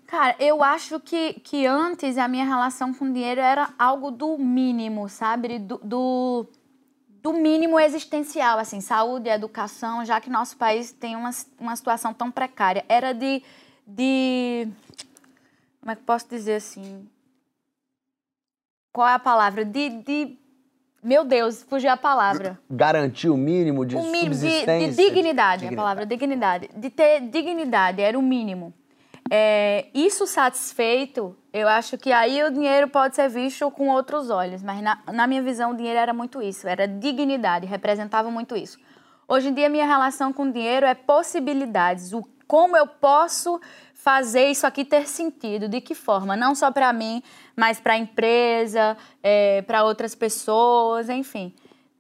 Cara, 0.09 0.35
eu 0.41 0.61
acho 0.61 0.99
que, 0.99 1.35
que 1.35 1.67
antes 1.67 2.19
a 2.19 2.27
minha 2.27 2.45
relação 2.45 2.93
com 2.93 3.13
dinheiro 3.13 3.41
era 3.41 3.69
algo 3.79 4.11
do 4.11 4.37
mínimo, 4.37 5.09
sabe? 5.09 5.61
Do, 5.61 5.79
do, 5.85 6.47
do 7.27 7.33
mínimo 7.33 7.81
existencial, 7.81 8.57
assim, 8.57 8.81
saúde, 8.81 9.29
educação, 9.29 10.05
já 10.05 10.21
que 10.21 10.31
nosso 10.31 10.57
país 10.57 10.93
tem 10.93 11.17
uma, 11.17 11.31
uma 11.59 11.75
situação 11.75 12.15
tão 12.15 12.31
precária. 12.31 12.85
Era 12.89 13.13
de, 13.13 13.43
de. 13.85 14.69
Como 15.81 15.91
é 15.91 15.97
que 15.97 16.03
posso 16.03 16.29
dizer 16.29 16.55
assim? 16.55 17.05
Qual 18.93 19.09
é 19.09 19.15
a 19.15 19.19
palavra? 19.19 19.65
De. 19.65 19.89
de 19.89 20.39
meu 21.03 21.25
Deus, 21.25 21.65
fugiu 21.65 21.91
a 21.91 21.97
palavra. 21.97 22.61
Garantir 22.71 23.29
o 23.29 23.37
mínimo 23.37 23.85
de 23.85 23.97
o 23.97 24.03
mínimo 24.05 24.31
de, 24.31 24.41
subsistência. 24.41 24.91
de 24.93 24.97
dignidade, 24.97 25.67
a 25.67 25.73
palavra 25.73 26.07
dignidade. 26.07 26.71
De 26.77 26.91
ter 26.91 27.23
dignidade, 27.23 28.03
era 28.03 28.17
o 28.17 28.23
mínimo. 28.23 28.73
É, 29.31 29.87
isso 29.93 30.27
satisfeito, 30.27 31.37
eu 31.53 31.69
acho 31.69 31.99
que 31.99 32.13
aí 32.13 32.43
o 32.45 32.51
dinheiro 32.51 32.89
pode 32.89 33.17
ser 33.17 33.29
visto 33.29 33.71
com 33.71 33.89
outros 33.89 34.31
olhos, 34.31 34.63
mas 34.63 34.81
na, 34.81 34.99
na 35.13 35.27
minha 35.27 35.43
visão 35.43 35.73
o 35.73 35.77
dinheiro 35.77 35.99
era 35.99 36.13
muito 36.13 36.41
isso, 36.41 36.69
era 36.69 36.87
dignidade, 36.87 37.67
representava 37.67 38.31
muito 38.31 38.57
isso. 38.57 38.79
Hoje 39.27 39.49
em 39.49 39.55
dia 39.55 39.69
minha 39.69 39.87
relação 39.87 40.33
com 40.33 40.45
o 40.45 40.53
dinheiro 40.53 40.87
é 40.87 40.95
possibilidades, 40.95 42.13
o 42.13 42.23
como 42.47 42.77
eu 42.77 42.87
posso 42.87 43.61
fazer 43.93 44.51
isso 44.51 44.67
aqui 44.67 44.85
ter 44.85 45.09
sentido, 45.09 45.69
de 45.69 45.81
que 45.81 45.95
forma, 45.95 46.37
não 46.37 46.55
só 46.55 46.71
para 46.71 46.93
mim, 46.93 47.23
mas 47.57 47.81
para 47.81 47.95
a 47.95 47.99
empresa, 47.99 48.97
é, 49.23 49.63
para 49.63 49.83
outras 49.83 50.15
pessoas, 50.15 51.09
enfim, 51.09 51.53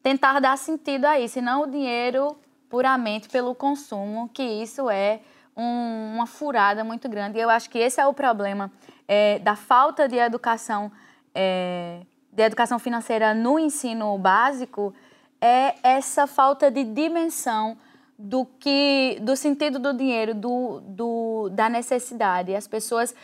tentar 0.03 0.41
dar 0.41 0.57
sentido 0.57 1.07
a 1.07 1.19
isso, 1.19 1.41
e 1.41 1.43
não 1.43 1.63
o 1.63 1.67
dinheiro 1.67 2.37
puramente 2.69 3.29
pelo 3.29 3.55
consumo, 3.55 4.29
que 4.33 4.43
isso 4.43 4.89
é 4.89 5.21
um, 5.57 6.15
uma 6.15 6.27
furada 6.27 6.85
muito 6.85 7.09
grande. 7.09 7.39
E 7.39 7.41
eu 7.41 7.49
acho 7.49 7.71
que 7.71 7.79
esse 7.79 8.01
é 8.01 8.07
o 8.07 8.13
problema 8.13 8.71
é, 9.09 9.39
da 9.39 9.57
falta 9.57 10.09
de 10.09 10.17
educação, 10.17 10.93
é, 11.35 12.01
de 12.33 12.43
educação 12.43 12.79
financeira 12.79 13.33
no 13.33 13.59
ensino 13.59 14.17
básico, 14.19 14.95
é 15.41 15.75
essa 15.83 16.27
falta 16.27 16.71
de 16.71 16.85
dimensão 16.85 17.77
do 18.19 18.47
que 18.59 19.19
do 19.21 19.37
sentido 19.37 19.79
do 19.79 19.93
dinheiro, 19.93 20.35
do, 20.35 20.81
do 20.81 21.49
da 21.51 21.69
necessidade. 21.69 22.55
As 22.55 22.67
pessoas 22.67 23.15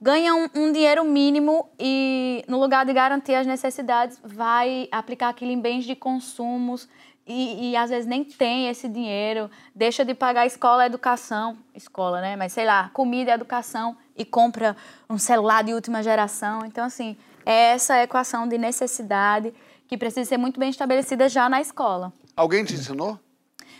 ganham 0.00 0.50
um 0.54 0.72
dinheiro 0.72 1.04
mínimo 1.04 1.68
e 1.78 2.42
no 2.48 2.58
lugar 2.58 2.86
de 2.86 2.92
garantir 2.92 3.34
as 3.34 3.46
necessidades, 3.46 4.18
vai 4.24 4.88
aplicar 4.90 5.28
aquilo 5.28 5.50
em 5.50 5.60
bens 5.60 5.84
de 5.84 5.94
consumos 5.94 6.88
e, 7.30 7.70
e, 7.70 7.76
às 7.76 7.90
vezes 7.90 8.06
nem 8.06 8.24
tem 8.24 8.68
esse 8.68 8.88
dinheiro, 8.88 9.48
deixa 9.72 10.04
de 10.04 10.14
pagar 10.14 10.46
escola, 10.46 10.84
educação, 10.84 11.56
escola, 11.74 12.20
né? 12.20 12.34
Mas 12.34 12.52
sei 12.52 12.64
lá, 12.66 12.90
comida, 12.92 13.30
educação 13.30 13.96
e 14.16 14.24
compra 14.24 14.76
um 15.08 15.16
celular 15.16 15.62
de 15.62 15.72
última 15.72 16.02
geração. 16.02 16.66
Então, 16.66 16.84
assim, 16.84 17.16
é 17.46 17.72
essa 17.72 18.02
equação 18.02 18.48
de 18.48 18.58
necessidade 18.58 19.54
que 19.86 19.96
precisa 19.96 20.28
ser 20.28 20.38
muito 20.38 20.58
bem 20.58 20.70
estabelecida 20.70 21.28
já 21.28 21.48
na 21.48 21.60
escola. 21.60 22.12
Alguém 22.34 22.64
te 22.64 22.74
ensinou? 22.74 23.16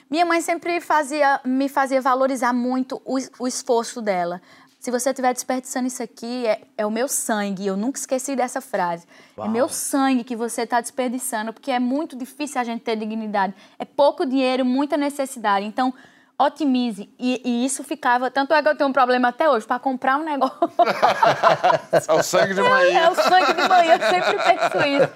Minha 0.08 0.26
mãe 0.26 0.40
sempre 0.40 0.80
fazia, 0.80 1.40
me 1.44 1.68
fazia 1.68 2.00
valorizar 2.00 2.52
muito 2.52 3.00
o, 3.04 3.16
o 3.38 3.46
esforço 3.48 4.00
dela. 4.00 4.40
Se 4.80 4.90
você 4.90 5.10
estiver 5.10 5.34
desperdiçando 5.34 5.86
isso 5.86 6.02
aqui, 6.02 6.46
é, 6.46 6.62
é, 6.78 6.86
o 6.86 6.90
meu 6.90 7.06
sangue. 7.06 7.66
Eu 7.66 7.76
nunca 7.76 7.98
esqueci 7.98 8.34
dessa 8.34 8.62
frase. 8.62 9.06
Uau. 9.36 9.46
É 9.46 9.50
meu 9.50 9.68
sangue 9.68 10.24
que 10.24 10.34
você 10.34 10.62
está 10.62 10.80
desperdiçando, 10.80 11.52
porque 11.52 11.70
é 11.70 11.78
muito 11.78 12.16
difícil 12.16 12.58
a 12.58 12.64
gente 12.64 12.80
ter 12.80 12.96
dignidade. 12.96 13.54
É 13.78 13.84
pouco 13.84 14.24
dinheiro, 14.24 14.64
muita 14.64 14.96
necessidade. 14.96 15.66
Então, 15.66 15.92
otimize. 16.38 17.10
E, 17.18 17.42
e, 17.44 17.66
isso 17.66 17.84
ficava. 17.84 18.30
Tanto 18.30 18.54
é 18.54 18.62
que 18.62 18.68
eu 18.70 18.74
tenho 18.74 18.88
um 18.88 18.92
problema 18.92 19.28
até 19.28 19.50
hoje 19.50 19.66
para 19.66 19.78
comprar 19.78 20.16
um 20.16 20.24
negócio. 20.24 20.56
é 22.08 22.12
o 22.14 22.22
sangue 22.22 22.54
de 22.54 22.62
manhã. 22.62 23.00
É, 23.00 23.04
é, 23.04 23.10
o 23.10 23.14
sangue 23.16 23.52
de 23.52 23.68
manhã, 23.68 23.98
eu 23.98 24.08
sempre 24.08 24.38
penso 24.38 24.88
isso. 24.88 25.12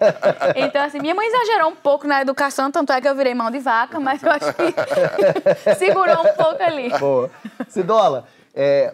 Então, 0.57 0.83
assim, 0.83 1.01
minha 1.01 1.15
mãe 1.15 1.27
exagerou 1.27 1.71
um 1.71 1.77
pouco 1.77 2.07
na 2.07 2.21
educação, 2.21 2.71
tanto 2.71 2.93
é 2.93 3.01
que 3.01 3.09
eu 3.09 3.15
virei 3.15 3.33
mão 3.33 3.51
de 3.51 3.61
vaca, 3.61 3.99
mas 3.99 4.23
eu 4.23 4.31
acho 4.31 4.53
que 4.53 4.75
segurou 5.77 6.21
um 6.21 6.35
pouco 6.35 6.63
ali. 6.63 6.91
Boa. 6.99 7.31
Cidola, 7.71 8.27
é, 8.55 8.93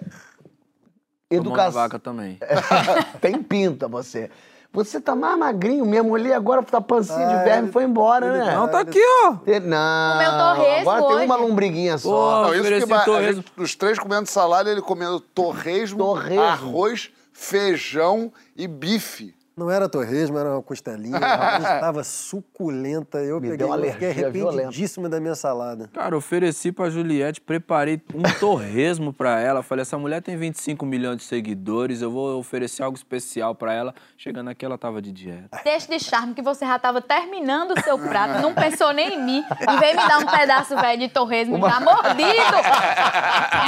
Educação. 1.30 1.72
vaca 1.72 1.98
também. 1.98 2.38
Tem 3.20 3.42
pinta 3.42 3.86
você. 3.86 4.30
Você 4.72 5.00
tá 5.00 5.16
mais 5.16 5.36
magrinho, 5.36 5.84
minha 5.84 6.02
mulher 6.02 6.34
agora 6.34 6.62
tá 6.62 6.80
pancinha 6.80 7.26
de 7.26 7.44
verme 7.44 7.72
foi 7.72 7.82
embora, 7.82 8.32
né? 8.32 8.54
Não, 8.54 8.68
tá 8.68 8.80
aqui, 8.80 9.00
ó. 9.24 9.30
Não. 9.64 10.12
Comeu 10.12 10.30
torresmo 10.38 10.90
Agora 10.90 11.04
hoje. 11.06 11.16
tem 11.16 11.26
uma 11.26 11.36
lombriguinha 11.36 11.98
só. 11.98 12.42
Não, 12.42 12.54
isso 12.54 12.86
que 12.86 13.32
gente, 13.32 13.52
os 13.56 13.74
três 13.74 13.98
comendo 13.98 14.28
salário, 14.28 14.70
ele 14.70 14.80
comendo 14.80 15.18
torresmo, 15.18 15.98
torresmo, 15.98 16.40
arroz, 16.40 17.10
feijão 17.32 18.32
e 18.56 18.68
bife. 18.68 19.34
Não 19.56 19.70
era 19.70 19.88
torresmo, 19.88 20.38
era 20.38 20.50
uma 20.50 20.62
costelinha. 20.62 21.16
Estava 21.16 22.02
suculenta. 22.04 23.18
Eu 23.18 23.40
Me 23.40 23.50
peguei, 23.50 23.66
uma 23.66 23.74
alergia 23.74 24.08
fiquei 24.14 24.24
arrependidíssima 24.24 25.08
da 25.08 25.20
minha 25.20 25.34
salada. 25.34 25.88
Cara, 25.92 26.16
ofereci 26.16 26.72
pra 26.72 26.88
Juliette, 26.88 27.40
preparei 27.40 28.00
um 28.14 28.22
torresmo 28.38 29.12
pra 29.12 29.38
ela. 29.40 29.62
Falei, 29.62 29.82
essa 29.82 29.98
mulher 29.98 30.22
tem 30.22 30.36
25 30.36 30.86
milhões 30.86 31.18
de 31.18 31.24
seguidores, 31.24 32.00
eu 32.00 32.10
vou 32.10 32.38
oferecer 32.38 32.82
algo 32.82 32.96
especial 32.96 33.54
pra 33.54 33.72
ela. 33.74 33.94
Chegando 34.16 34.48
aqui, 34.50 34.64
ela 34.64 34.78
tava 34.78 35.02
de 35.02 35.12
dieta. 35.12 35.58
Teste 35.62 35.90
de 35.90 36.02
charme 36.02 36.32
que 36.34 36.42
você 36.42 36.64
já 36.64 36.78
tava 36.78 37.00
terminando 37.02 37.72
o 37.72 37.80
seu 37.82 37.98
prato, 37.98 38.40
não 38.40 38.54
pensou 38.54 38.92
nem 38.92 39.14
em 39.14 39.22
mim. 39.22 39.44
Vez 39.78 39.96
de 39.96 40.02
me 40.02 40.08
dar 40.08 40.18
um 40.18 40.26
pedaço 40.26 40.76
velho 40.76 41.00
de 41.00 41.08
torresmo 41.08 41.56
uma... 41.56 41.68
já 41.68 41.80
mordido. 41.80 42.20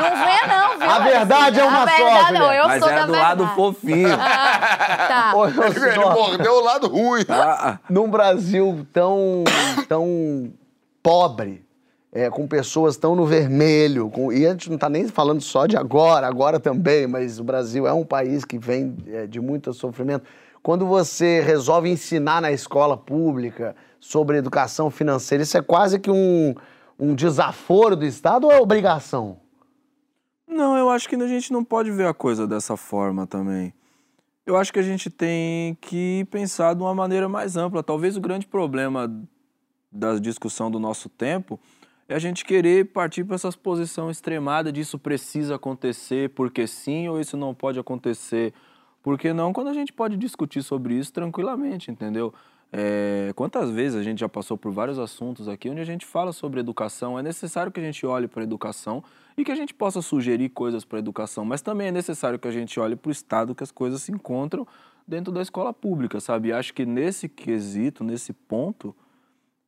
Não 0.01 0.25
venha 0.25 0.47
não, 0.47 0.79
viu? 0.79 0.91
A 0.91 0.99
verdade 1.01 1.61
é 1.61 1.65
uma 1.65 1.83
a 1.85 1.89
só, 1.89 1.97
verdade, 1.97 2.33
não, 2.33 2.53
eu 2.53 2.67
Mas 2.67 2.81
sou 2.81 2.89
era 2.89 3.01
da 3.01 3.07
do 3.07 3.13
verdade. 3.13 3.41
lado 3.43 3.55
fofinho. 3.55 4.09
Ah, 4.15 5.07
tá. 5.09 5.33
Ô, 5.37 5.72
Ele 5.77 5.99
mordeu 5.99 6.55
o 6.55 6.61
lado 6.61 6.89
ruim. 6.89 7.25
Ah, 7.29 7.79
Num 7.89 8.09
Brasil 8.09 8.87
tão, 8.93 9.45
tão 9.89 10.53
pobre, 11.03 11.65
é, 12.13 12.29
com 12.29 12.47
pessoas 12.47 12.97
tão 12.97 13.17
no 13.17 13.25
vermelho, 13.25 14.11
com, 14.11 14.33
e 14.33 14.47
a 14.47 14.51
gente 14.51 14.69
não 14.69 14.77
está 14.77 14.89
nem 14.89 15.09
falando 15.09 15.41
só 15.41 15.67
de 15.67 15.77
agora, 15.77 16.27
agora 16.27 16.61
também, 16.61 17.07
mas 17.07 17.41
o 17.41 17.45
Brasil 17.45 17.87
é 17.87 17.93
um 17.93 18.05
país 18.05 18.45
que 18.45 18.59
vem 18.59 18.97
é, 19.07 19.27
de 19.27 19.41
muito 19.41 19.73
sofrimento. 19.73 20.25
Quando 20.63 20.87
você 20.87 21.41
resolve 21.41 21.89
ensinar 21.91 22.41
na 22.41 22.53
escola 22.53 22.97
pública 22.97 23.75
sobre 23.99 24.37
educação 24.37 24.91
financeira, 24.91 25.43
isso 25.43 25.57
é 25.57 25.63
quase 25.63 25.99
que 25.99 26.11
um, 26.11 26.55
um 26.99 27.15
desaforo 27.15 27.97
do 27.97 28.05
Estado 28.05 28.47
ou 28.47 28.53
é 28.53 28.61
obrigação? 28.61 29.39
Não, 30.47 30.77
eu 30.77 30.91
acho 30.91 31.09
que 31.09 31.17
a 31.17 31.27
gente 31.27 31.53
não 31.53 31.65
pode 31.65 31.91
ver 31.91 32.07
a 32.07 32.15
coisa 32.15 32.47
dessa 32.47 32.77
forma 32.77 33.27
também. 33.27 33.73
Eu 34.45 34.57
acho 34.57 34.73
que 34.73 34.79
a 34.79 34.83
gente 34.83 35.09
tem 35.09 35.77
que 35.81 36.27
pensar 36.31 36.75
de 36.75 36.83
uma 36.83 36.95
maneira 36.95 37.29
mais 37.29 37.57
ampla. 37.57 37.83
Talvez 37.83 38.17
o 38.17 38.21
grande 38.21 38.47
problema 38.47 39.09
da 39.91 40.19
discussão 40.19 40.71
do 40.71 40.81
nosso 40.81 41.09
tempo 41.09 41.61
é 42.09 42.15
a 42.15 42.19
gente 42.19 42.45
querer 42.45 42.87
partir 42.87 43.25
para 43.25 43.37
essa 43.37 43.53
posição 43.53 44.11
extremada 44.11 44.73
de 44.73 44.81
isso 44.81 44.99
precisa 44.99 45.55
acontecer 45.55 46.31
porque 46.31 46.67
sim 46.67 47.09
ou 47.09 47.21
isso 47.21 47.37
não 47.37 47.55
pode 47.55 47.79
acontecer 47.79 48.53
porque 49.03 49.33
não, 49.33 49.53
quando 49.53 49.69
a 49.69 49.75
gente 49.75 49.93
pode 49.93 50.17
discutir 50.17 50.63
sobre 50.63 50.95
isso 50.95 51.13
tranquilamente, 51.13 51.91
entendeu? 51.91 52.33
É, 52.73 53.33
quantas 53.35 53.71
vezes 53.71 53.99
a 53.99 54.03
gente 54.03 54.21
já 54.21 54.29
passou 54.29 54.57
por 54.57 54.73
vários 54.73 54.99
assuntos 54.99 55.49
aqui 55.49 55.69
onde 55.69 55.81
a 55.81 55.85
gente 55.85 56.07
fala 56.07 56.33
sobre 56.33 56.61
educação, 56.61 57.19
é 57.19 57.23
necessário 57.23 57.71
que 57.71 57.81
a 57.81 57.83
gente 57.83 58.07
olhe 58.07 58.29
para 58.29 58.43
a 58.43 58.45
educação 58.45 59.03
e 59.37 59.45
que 59.45 59.53
a 59.53 59.55
gente 59.55 59.75
possa 59.75 60.03
sugerir 60.03 60.51
coisas 60.51 60.85
para 60.85 60.99
a 60.99 61.01
educação, 61.01 61.45
mas 61.45 61.63
também 61.63 61.89
é 61.89 61.93
necessário 61.93 62.39
que 62.39 62.49
a 62.49 62.53
gente 62.53 62.79
olhe 62.79 62.97
para 62.97 63.09
o 63.09 63.13
estado 63.13 63.55
que 63.55 63.63
as 63.63 63.71
coisas 63.71 64.03
se 64.03 64.13
encontram 64.13 64.67
dentro 65.07 65.33
da 65.33 65.43
escola 65.43 65.73
pública, 65.73 66.21
sabe? 66.21 66.49
E 66.49 66.53
acho 66.53 66.73
que 66.75 66.87
nesse 66.87 67.29
quesito, 67.29 68.05
nesse 68.05 68.33
ponto, 68.33 68.95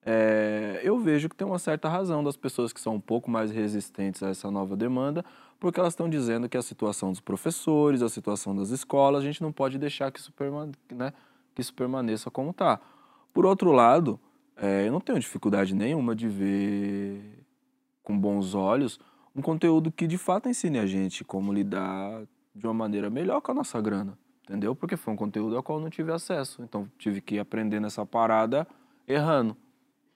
é, 0.06 0.80
eu 0.82 0.98
vejo 0.98 1.28
que 1.28 1.36
tem 1.36 1.46
uma 1.46 1.58
certa 1.58 1.88
razão 1.88 2.22
das 2.22 2.36
pessoas 2.36 2.72
que 2.72 2.80
são 2.80 2.96
um 2.96 3.00
pouco 3.00 3.30
mais 3.30 3.50
resistentes 3.50 4.22
a 4.22 4.28
essa 4.28 4.50
nova 4.50 4.76
demanda, 4.76 5.24
porque 5.58 5.80
elas 5.80 5.94
estão 5.94 6.08
dizendo 6.08 6.48
que 6.48 6.56
a 6.56 6.62
situação 6.62 7.10
dos 7.10 7.20
professores, 7.20 8.02
a 8.02 8.08
situação 8.08 8.54
das 8.54 8.70
escolas, 8.70 9.22
a 9.22 9.24
gente 9.24 9.42
não 9.42 9.50
pode 9.50 9.78
deixar 9.78 10.12
que 10.12 10.18
isso, 10.18 10.32
permane 10.32 10.72
né, 10.92 11.12
que 11.54 11.62
isso 11.62 11.72
permaneça 11.72 12.30
como 12.30 12.50
está. 12.50 12.80
Por 13.32 13.46
outro 13.46 13.72
lado, 13.72 14.20
é, 14.56 14.86
eu 14.86 14.92
não 14.92 15.00
tenho 15.00 15.18
dificuldade 15.18 15.74
nenhuma 15.74 16.14
de 16.14 16.28
ver 16.28 17.44
com 18.02 18.16
bons 18.18 18.54
olhos 18.54 19.00
um 19.34 19.42
conteúdo 19.42 19.90
que 19.90 20.06
de 20.06 20.16
fato 20.16 20.48
ensine 20.48 20.78
a 20.78 20.86
gente 20.86 21.24
como 21.24 21.52
lidar 21.52 22.22
de 22.54 22.66
uma 22.66 22.74
maneira 22.74 23.10
melhor 23.10 23.40
com 23.40 23.50
a 23.50 23.54
nossa 23.54 23.80
grana, 23.80 24.16
entendeu? 24.44 24.76
Porque 24.76 24.96
foi 24.96 25.12
um 25.12 25.16
conteúdo 25.16 25.56
ao 25.56 25.62
qual 25.62 25.78
eu 25.78 25.82
não 25.82 25.90
tive 25.90 26.12
acesso. 26.12 26.62
Então 26.62 26.88
tive 26.98 27.20
que 27.20 27.38
aprender 27.38 27.80
nessa 27.80 28.06
parada 28.06 28.66
errando. 29.08 29.56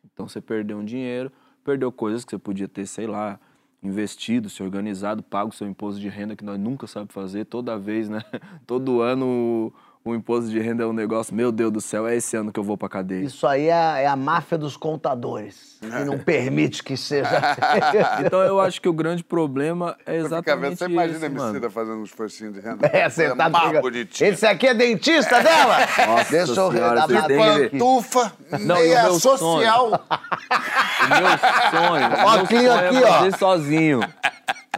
Então 0.04 0.28
você 0.28 0.40
perdeu 0.40 0.78
um 0.78 0.84
dinheiro, 0.84 1.32
perdeu 1.64 1.90
coisas 1.90 2.24
que 2.24 2.30
você 2.30 2.38
podia 2.38 2.68
ter, 2.68 2.86
sei 2.86 3.06
lá, 3.06 3.40
investido, 3.82 4.48
se 4.48 4.62
organizado, 4.62 5.22
pago 5.22 5.52
seu 5.52 5.66
imposto 5.66 6.00
de 6.00 6.08
renda 6.08 6.36
que 6.36 6.44
nós 6.44 6.58
nunca 6.58 6.86
sabemos 6.86 7.14
fazer 7.14 7.44
toda 7.46 7.78
vez, 7.78 8.08
né? 8.08 8.22
Todo 8.66 9.00
ano 9.00 9.72
o 10.10 10.14
imposto 10.14 10.50
de 10.50 10.58
renda 10.60 10.82
é 10.84 10.86
um 10.86 10.92
negócio, 10.92 11.34
meu 11.34 11.50
Deus 11.52 11.72
do 11.72 11.80
céu, 11.80 12.06
é 12.06 12.16
esse 12.16 12.36
ano 12.36 12.52
que 12.52 12.58
eu 12.58 12.64
vou 12.64 12.76
pra 12.76 12.88
cadeia. 12.88 13.24
Isso 13.24 13.46
aí 13.46 13.68
é, 13.68 13.72
a- 13.72 13.98
é 13.98 14.06
a 14.06 14.16
máfia 14.16 14.56
dos 14.58 14.76
contadores, 14.76 15.78
que 15.80 15.86
não 16.04 16.18
permite 16.18 16.82
que 16.82 16.96
seja. 16.96 17.28
Então 18.24 18.40
eu 18.42 18.60
acho 18.60 18.80
que 18.80 18.88
o 18.88 18.92
grande 18.92 19.22
problema 19.24 19.96
é 20.06 20.16
exatamente 20.16 20.76
você 20.78 20.84
imagina 20.86 21.26
a. 21.26 21.28
Emicida 21.28 21.70
fazendo 21.70 21.98
um 21.98 22.04
esforcinho 22.04 22.52
de 22.52 22.60
renda? 22.60 22.88
É, 22.92 23.08
você 23.08 23.34
tá 23.34 23.48
mais 23.48 23.80
bonitinho. 23.80 24.30
Esse 24.30 24.46
aqui 24.46 24.66
é 24.66 24.74
dentista 24.74 25.42
dela? 25.42 25.78
Nossa 26.06 26.30
Deixa 26.30 26.52
eu 26.60 26.72
senhora, 26.72 27.06
dar. 27.06 27.28
Pantufa, 27.28 28.32
Não, 28.60 28.76
meia 28.76 29.02
meu 29.04 29.14
sonho? 29.20 29.38
social. 29.38 29.86
O 29.88 31.08
meu 31.08 31.88
sonho, 31.88 32.06
o 32.06 32.10
meu 32.10 32.28
Aqui, 32.28 32.56
sonho 32.56 32.72
aqui, 32.72 32.96
é 32.96 33.04
ó. 33.04 33.12
fazer 33.32 33.32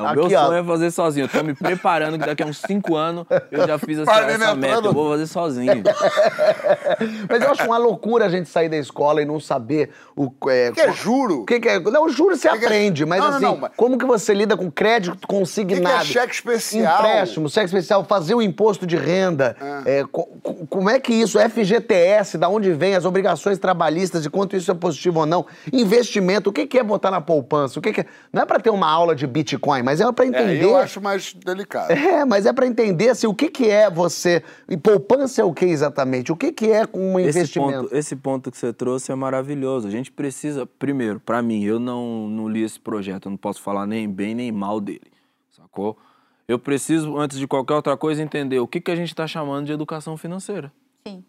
sozinho. 0.01 0.25
O 0.25 0.29
meu 0.29 0.39
ó. 0.39 0.47
sonho 0.47 0.59
é 0.59 0.65
fazer 0.65 0.91
sozinho. 0.91 1.25
Eu 1.25 1.29
tô 1.29 1.43
me 1.43 1.55
preparando 1.55 2.19
que 2.19 2.27
daqui 2.27 2.43
a 2.43 2.47
uns 2.47 2.59
cinco 2.59 2.97
anos 2.97 3.27
eu 3.51 3.67
já 3.67 3.79
fiz 3.79 3.99
essa, 3.99 4.11
Parei 4.11 4.35
essa 4.37 4.55
meta. 4.55 4.87
Eu 4.89 4.93
vou 4.93 5.11
fazer 5.11 5.27
sozinho. 5.27 5.83
Mas 7.29 7.43
eu 7.43 7.51
acho 7.51 7.65
uma 7.65 7.79
loucura 7.79 8.27
a 8.27 8.29
gente 8.29 8.49
sair 8.49 8.69
da 8.69 8.77
escola 8.77 9.23
e 9.23 9.25
não 9.25 9.41
saber 9.41 9.91
o 10.17 10.31
é, 10.49 10.71
O 10.71 10.75
que 10.75 10.81
é 10.81 10.93
juro? 10.93 11.41
O 11.43 11.45
que, 11.47 11.61
que 11.61 11.69
é? 11.69 11.79
Não, 11.81 12.09
juro 12.09 12.37
você 12.37 12.49
que 12.49 12.55
é- 12.55 12.67
aprende, 12.67 13.05
mas 13.07 13.21
Não, 13.21 13.29
não, 13.29 13.37
assim, 13.37 13.45
não, 13.45 13.57
mas- 13.57 13.71
como 13.77 13.99
que 13.99 14.05
você 14.05 14.35
lida 14.35 14.57
com 14.57 14.71
crédito 14.71 15.15
O 15.15 15.19
que, 15.19 15.27
consignado? 15.27 15.97
que 15.97 16.01
é 16.03 16.05
cheque 16.05 16.35
especial? 16.35 16.99
Empréstimo, 17.01 17.49
cheque 17.49 17.67
especial, 17.67 18.05
fazer 18.05 18.35
o 18.35 18.43
imposto 18.43 18.87
de 18.87 18.97
renda. 18.97 19.57
é, 19.85 20.05
co- 20.11 20.27
co- 20.43 20.67
como 20.69 20.91
é 20.91 20.99
que 21.01 21.13
isso, 21.13 21.39
FGTS, 21.39 22.37
da 22.39 22.49
onde 22.49 22.73
vem 22.73 22.95
as 22.95 23.05
obrigações 23.05 23.59
trabalhistas, 23.59 24.23
de 24.23 24.31
quanto 24.31 24.57
isso 24.57 24.71
é 24.71 24.75
positivo 24.75 25.21
ou 25.21 25.27
não, 25.27 25.47
investimento, 25.73 26.51
o 26.51 26.53
que, 26.53 26.67
que 26.67 26.79
é 26.79 26.83
botar 26.83 27.11
na 27.11 27.21
poupança? 27.21 27.79
O 27.79 27.83
que, 27.83 27.93
que 27.93 28.01
é? 28.03 28.07
Não 28.33 28.43
é 28.43 28.47
para 28.47 28.61
ter 28.61 28.71
uma 28.71 28.89
aula 28.91 29.15
de 29.15 29.27
Bitcoin, 29.27 29.83
mas 29.91 30.01
é 30.01 30.13
para 30.13 30.25
É, 30.25 30.29
entender. 30.29 30.63
eu 30.63 30.77
acho 30.77 31.01
mais 31.01 31.33
delicado. 31.35 31.91
É, 31.91 32.25
mas 32.25 32.47
é 32.47 32.53
para 32.53 32.67
entender 32.67 33.09
assim, 33.09 33.27
o 33.27 33.35
que, 33.35 33.51
que 33.51 33.69
é 33.69 33.91
você. 33.91 34.43
E 34.69 34.77
poupança 34.77 35.41
é 35.41 35.45
o 35.45 35.53
que 35.53 35.65
exatamente? 35.65 36.31
O 36.31 36.37
que, 36.37 36.53
que 36.53 36.71
é 36.71 36.87
um 36.95 37.19
Esse 37.19 37.39
investimento? 37.39 37.83
ponto, 37.83 37.97
esse 37.97 38.17
ponto 38.17 38.51
que 38.53 38.57
você 38.57 38.73
trouxe 38.73 39.11
é 39.11 39.15
maravilhoso. 39.17 39.89
A 39.89 39.91
gente 39.91 40.13
precisa, 40.13 40.65
primeiro, 40.65 41.19
pra 41.19 41.43
mim, 41.43 41.65
eu 41.65 41.81
não, 41.81 42.29
não 42.29 42.49
li 42.49 42.63
esse 42.63 42.79
projeto, 42.79 43.27
eu 43.27 43.31
não 43.31 43.37
posso 43.37 43.61
falar 43.61 43.85
nem 43.87 44.09
bem 44.09 44.35
nem 44.35 44.53
mal 44.53 44.81
dele, 44.81 45.11
sacou? 45.51 45.99
Eu 46.47 46.59
preciso, 46.59 47.17
antes 47.19 47.39
de 47.39 47.47
qualquer 47.49 47.75
outra 47.75 47.97
coisa, 47.97 48.23
entender 48.23 48.59
o 48.61 48.67
que, 48.69 48.81
que 48.81 48.91
a 48.91 48.97
gente 48.97 49.09
está 49.09 49.27
chamando 49.27 49.67
de 49.67 49.73
educação 49.73 50.17
financeira. 50.17 50.73
Sim. 51.07 51.25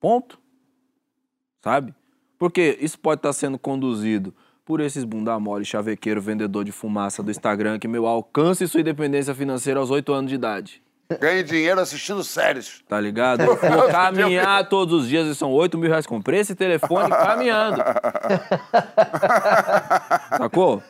Ponto. 0.00 0.38
Sabe? 1.62 1.94
Porque 2.38 2.76
isso 2.80 2.98
pode 2.98 3.20
estar 3.20 3.32
sendo 3.32 3.58
conduzido 3.58 4.34
por 4.64 4.80
esses 4.80 5.04
bunda 5.04 5.38
mole, 5.38 5.64
chavequeiro, 5.64 6.20
vendedor 6.20 6.64
de 6.64 6.72
fumaça 6.72 7.22
do 7.22 7.30
Instagram, 7.30 7.78
que, 7.78 7.86
meu, 7.86 8.06
alcance 8.06 8.66
sua 8.66 8.80
independência 8.80 9.34
financeira 9.34 9.80
aos 9.80 9.90
8 9.90 10.12
anos 10.12 10.30
de 10.30 10.36
idade. 10.36 10.83
Ganhe 11.20 11.42
dinheiro 11.42 11.80
assistindo 11.80 12.24
séries. 12.24 12.82
Tá 12.88 13.00
ligado? 13.00 13.44
Vou 13.46 13.88
caminhar 13.90 14.68
todos 14.68 15.02
os 15.02 15.08
dias 15.08 15.26
e 15.26 15.34
são 15.34 15.52
8 15.52 15.76
mil 15.76 15.90
reais. 15.90 16.06
Comprei 16.06 16.40
esse 16.40 16.54
telefone 16.54 17.10
caminhando. 17.10 17.82
Sacou? 20.38 20.82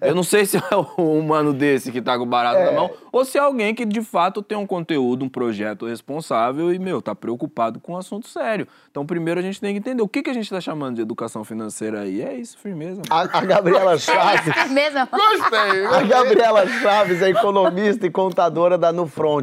Eu 0.00 0.14
não 0.14 0.22
sei 0.22 0.44
se 0.46 0.56
é 0.56 0.76
um 0.98 1.18
humano 1.18 1.52
desse 1.52 1.92
que 1.92 2.02
tá 2.02 2.16
com 2.16 2.24
o 2.24 2.26
barato 2.26 2.64
na 2.64 2.72
mão 2.72 2.90
ou 3.12 3.24
se 3.24 3.38
é 3.38 3.40
alguém 3.40 3.74
que 3.74 3.84
de 3.84 4.02
fato 4.02 4.42
tem 4.42 4.56
um 4.56 4.66
conteúdo, 4.66 5.24
um 5.24 5.28
projeto 5.28 5.86
responsável 5.86 6.72
e, 6.72 6.78
meu, 6.78 7.02
tá 7.02 7.14
preocupado 7.14 7.78
com 7.78 7.92
um 7.92 7.96
assunto 7.96 8.26
sério. 8.26 8.66
Então, 8.90 9.04
primeiro 9.06 9.38
a 9.38 9.42
gente 9.42 9.60
tem 9.60 9.74
que 9.74 9.78
entender 9.78 10.02
o 10.02 10.08
que, 10.08 10.22
que 10.22 10.30
a 10.30 10.34
gente 10.34 10.48
tá 10.48 10.60
chamando 10.60 10.96
de 10.96 11.02
educação 11.02 11.44
financeira 11.44 12.00
aí. 12.00 12.22
É 12.22 12.34
isso, 12.34 12.58
firmeza. 12.58 13.02
A, 13.10 13.20
a 13.20 13.40
Gabriela 13.42 13.96
Chaves. 13.98 14.70
Mesmo? 14.70 15.06
Gostei. 15.10 15.86
A 15.86 16.02
Gabriela 16.02 16.66
Chaves 16.66 17.22
é 17.22 17.30
economista 17.30 18.06
e 18.06 18.10
contadora 18.10 18.76
da 18.78 18.92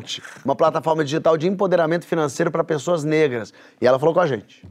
Nufront, 0.10 0.22
uma 0.44 0.56
plataforma 0.56 1.04
digital 1.04 1.38
de 1.38 1.48
empoderamento 1.48 2.06
financeiro 2.06 2.52
para 2.52 2.64
pessoas 2.64 3.04
negras. 3.04 3.54
E 3.80 3.86
ela 3.86 4.00
falou 4.00 4.14
com 4.14 4.22
a 4.22 4.28
gente. 4.28 4.66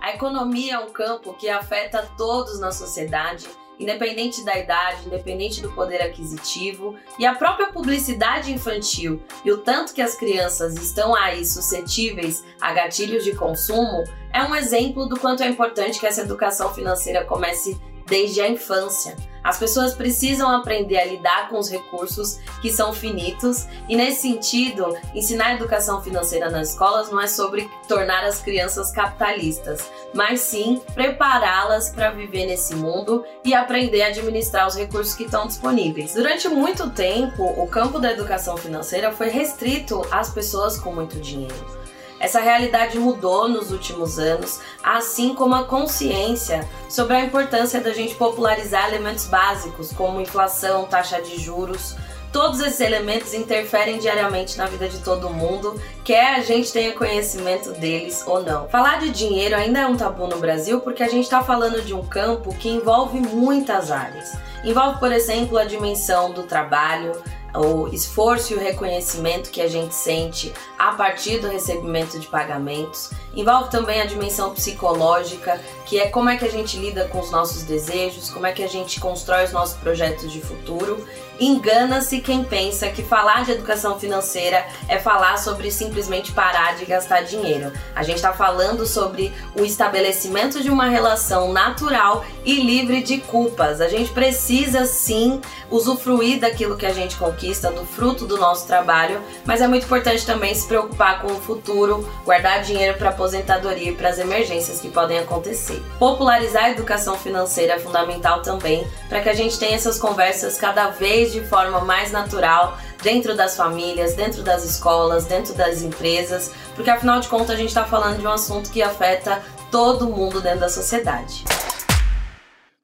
A 0.00 0.14
economia 0.14 0.74
é 0.74 0.78
um 0.78 0.90
campo 0.90 1.34
que 1.34 1.48
afeta 1.48 2.08
todos 2.16 2.58
na 2.58 2.72
sociedade, 2.72 3.46
independente 3.78 4.44
da 4.44 4.56
idade, 4.58 5.06
independente 5.06 5.60
do 5.60 5.70
poder 5.72 6.02
aquisitivo, 6.02 6.96
e 7.18 7.26
a 7.26 7.34
própria 7.34 7.68
publicidade 7.68 8.52
infantil 8.52 9.22
e 9.44 9.52
o 9.52 9.58
tanto 9.58 9.94
que 9.94 10.02
as 10.02 10.14
crianças 10.14 10.74
estão 10.74 11.14
aí 11.14 11.44
suscetíveis 11.44 12.44
a 12.60 12.72
gatilhos 12.72 13.24
de 13.24 13.34
consumo 13.34 14.04
é 14.32 14.42
um 14.42 14.54
exemplo 14.54 15.06
do 15.06 15.18
quanto 15.18 15.42
é 15.42 15.48
importante 15.48 16.00
que 16.00 16.06
essa 16.06 16.22
educação 16.22 16.72
financeira 16.74 17.24
comece 17.24 17.78
desde 18.06 18.40
a 18.40 18.48
infância. 18.48 19.16
As 19.42 19.58
pessoas 19.58 19.92
precisam 19.94 20.48
aprender 20.48 20.98
a 20.98 21.04
lidar 21.04 21.48
com 21.48 21.58
os 21.58 21.68
recursos 21.68 22.38
que 22.60 22.70
são 22.70 22.92
finitos 22.92 23.66
e 23.88 23.96
nesse 23.96 24.22
sentido, 24.22 24.96
ensinar 25.14 25.54
educação 25.54 26.00
financeira 26.00 26.48
nas 26.48 26.70
escolas 26.70 27.10
não 27.10 27.20
é 27.20 27.26
sobre 27.26 27.68
tornar 27.88 28.24
as 28.24 28.40
crianças 28.40 28.92
capitalistas, 28.92 29.90
mas 30.14 30.40
sim 30.40 30.80
prepará-las 30.94 31.90
para 31.90 32.12
viver 32.12 32.46
nesse 32.46 32.76
mundo 32.76 33.24
e 33.44 33.52
aprender 33.52 34.02
a 34.02 34.08
administrar 34.08 34.68
os 34.68 34.76
recursos 34.76 35.14
que 35.14 35.24
estão 35.24 35.46
disponíveis. 35.46 36.14
Durante 36.14 36.48
muito 36.48 36.90
tempo, 36.90 37.42
o 37.42 37.66
campo 37.66 37.98
da 37.98 38.12
educação 38.12 38.56
financeira 38.56 39.10
foi 39.10 39.28
restrito 39.28 40.06
às 40.10 40.30
pessoas 40.30 40.78
com 40.78 40.92
muito 40.92 41.18
dinheiro. 41.18 41.81
Essa 42.22 42.38
realidade 42.38 43.00
mudou 43.00 43.48
nos 43.48 43.72
últimos 43.72 44.16
anos, 44.16 44.60
assim 44.80 45.34
como 45.34 45.56
a 45.56 45.64
consciência 45.64 46.64
sobre 46.88 47.16
a 47.16 47.20
importância 47.24 47.80
da 47.80 47.92
gente 47.92 48.14
popularizar 48.14 48.86
elementos 48.86 49.24
básicos 49.24 49.92
como 49.92 50.20
inflação, 50.20 50.84
taxa 50.84 51.20
de 51.20 51.36
juros. 51.36 51.96
Todos 52.32 52.60
esses 52.60 52.80
elementos 52.80 53.34
interferem 53.34 53.98
diariamente 53.98 54.56
na 54.56 54.66
vida 54.66 54.88
de 54.88 55.00
todo 55.00 55.30
mundo, 55.30 55.74
quer 56.04 56.36
a 56.36 56.40
gente 56.42 56.72
tenha 56.72 56.92
conhecimento 56.92 57.72
deles 57.72 58.22
ou 58.24 58.40
não. 58.40 58.68
Falar 58.68 59.00
de 59.00 59.10
dinheiro 59.10 59.56
ainda 59.56 59.80
é 59.80 59.86
um 59.86 59.96
tabu 59.96 60.28
no 60.28 60.38
Brasil 60.38 60.80
porque 60.80 61.02
a 61.02 61.08
gente 61.08 61.24
está 61.24 61.42
falando 61.42 61.82
de 61.82 61.92
um 61.92 62.06
campo 62.06 62.54
que 62.54 62.68
envolve 62.68 63.18
muitas 63.18 63.90
áreas. 63.90 64.32
Envolve, 64.62 65.00
por 65.00 65.10
exemplo, 65.10 65.58
a 65.58 65.64
dimensão 65.64 66.30
do 66.30 66.44
trabalho, 66.44 67.20
o 67.54 67.88
esforço 67.88 68.52
e 68.52 68.56
o 68.56 68.60
reconhecimento 68.60 69.50
que 69.50 69.60
a 69.60 69.68
gente 69.68 69.94
sente 69.94 70.52
a 70.78 70.92
partir 70.92 71.38
do 71.38 71.48
recebimento 71.48 72.18
de 72.18 72.26
pagamentos. 72.26 73.10
Envolve 73.34 73.70
também 73.70 74.00
a 74.00 74.04
dimensão 74.04 74.52
psicológica, 74.52 75.60
que 75.86 75.98
é 75.98 76.08
como 76.08 76.28
é 76.28 76.36
que 76.36 76.44
a 76.44 76.50
gente 76.50 76.76
lida 76.76 77.06
com 77.08 77.20
os 77.20 77.30
nossos 77.30 77.62
desejos, 77.62 78.30
como 78.30 78.46
é 78.46 78.52
que 78.52 78.62
a 78.62 78.68
gente 78.68 79.00
constrói 79.00 79.44
os 79.44 79.52
nossos 79.52 79.76
projetos 79.78 80.30
de 80.30 80.40
futuro. 80.40 81.06
Engana-se 81.40 82.20
quem 82.20 82.44
pensa 82.44 82.88
que 82.88 83.02
falar 83.02 83.44
de 83.44 83.52
educação 83.52 83.98
financeira 83.98 84.66
é 84.86 84.98
falar 84.98 85.38
sobre 85.38 85.70
simplesmente 85.70 86.30
parar 86.32 86.76
de 86.76 86.84
gastar 86.84 87.22
dinheiro. 87.22 87.72
A 87.94 88.02
gente 88.02 88.16
está 88.16 88.32
falando 88.32 88.86
sobre 88.86 89.32
o 89.58 89.64
estabelecimento 89.64 90.62
de 90.62 90.70
uma 90.70 90.88
relação 90.88 91.52
natural 91.52 92.24
e 92.44 92.60
livre 92.60 93.02
de 93.02 93.18
culpas. 93.18 93.80
A 93.80 93.88
gente 93.88 94.12
precisa 94.12 94.84
sim 94.84 95.40
usufruir 95.72 96.38
daquilo 96.38 96.76
que 96.76 96.86
a 96.86 96.92
gente 96.92 97.16
conquista, 97.16 97.70
do 97.70 97.84
fruto 97.84 98.26
do 98.26 98.36
nosso 98.36 98.66
trabalho, 98.66 99.20
mas 99.44 99.60
é 99.60 99.66
muito 99.66 99.86
importante 99.86 100.24
também 100.24 100.54
se 100.54 100.66
preocupar 100.68 101.22
com 101.22 101.28
o 101.28 101.40
futuro, 101.40 102.08
guardar 102.24 102.62
dinheiro 102.62 102.96
para 102.98 103.08
aposentadoria 103.08 103.90
e 103.90 103.94
para 103.94 104.10
as 104.10 104.18
emergências 104.18 104.80
que 104.80 104.88
podem 104.88 105.18
acontecer. 105.18 105.82
Popularizar 105.98 106.64
a 106.64 106.70
educação 106.70 107.16
financeira 107.16 107.74
é 107.74 107.78
fundamental 107.78 108.42
também 108.42 108.86
para 109.08 109.20
que 109.20 109.28
a 109.28 109.34
gente 109.34 109.58
tenha 109.58 109.74
essas 109.74 109.98
conversas 109.98 110.58
cada 110.58 110.88
vez 110.88 111.32
de 111.32 111.40
forma 111.40 111.80
mais 111.80 112.12
natural 112.12 112.76
dentro 113.02 113.34
das 113.34 113.56
famílias, 113.56 114.14
dentro 114.14 114.42
das 114.42 114.64
escolas, 114.64 115.24
dentro 115.24 115.54
das 115.54 115.82
empresas, 115.82 116.52
porque 116.74 116.90
afinal 116.90 117.18
de 117.18 117.28
contas 117.28 117.50
a 117.50 117.56
gente 117.56 117.68
está 117.68 117.84
falando 117.84 118.18
de 118.18 118.26
um 118.26 118.30
assunto 118.30 118.70
que 118.70 118.82
afeta 118.82 119.42
todo 119.70 120.06
mundo 120.06 120.40
dentro 120.40 120.60
da 120.60 120.68
sociedade. 120.68 121.44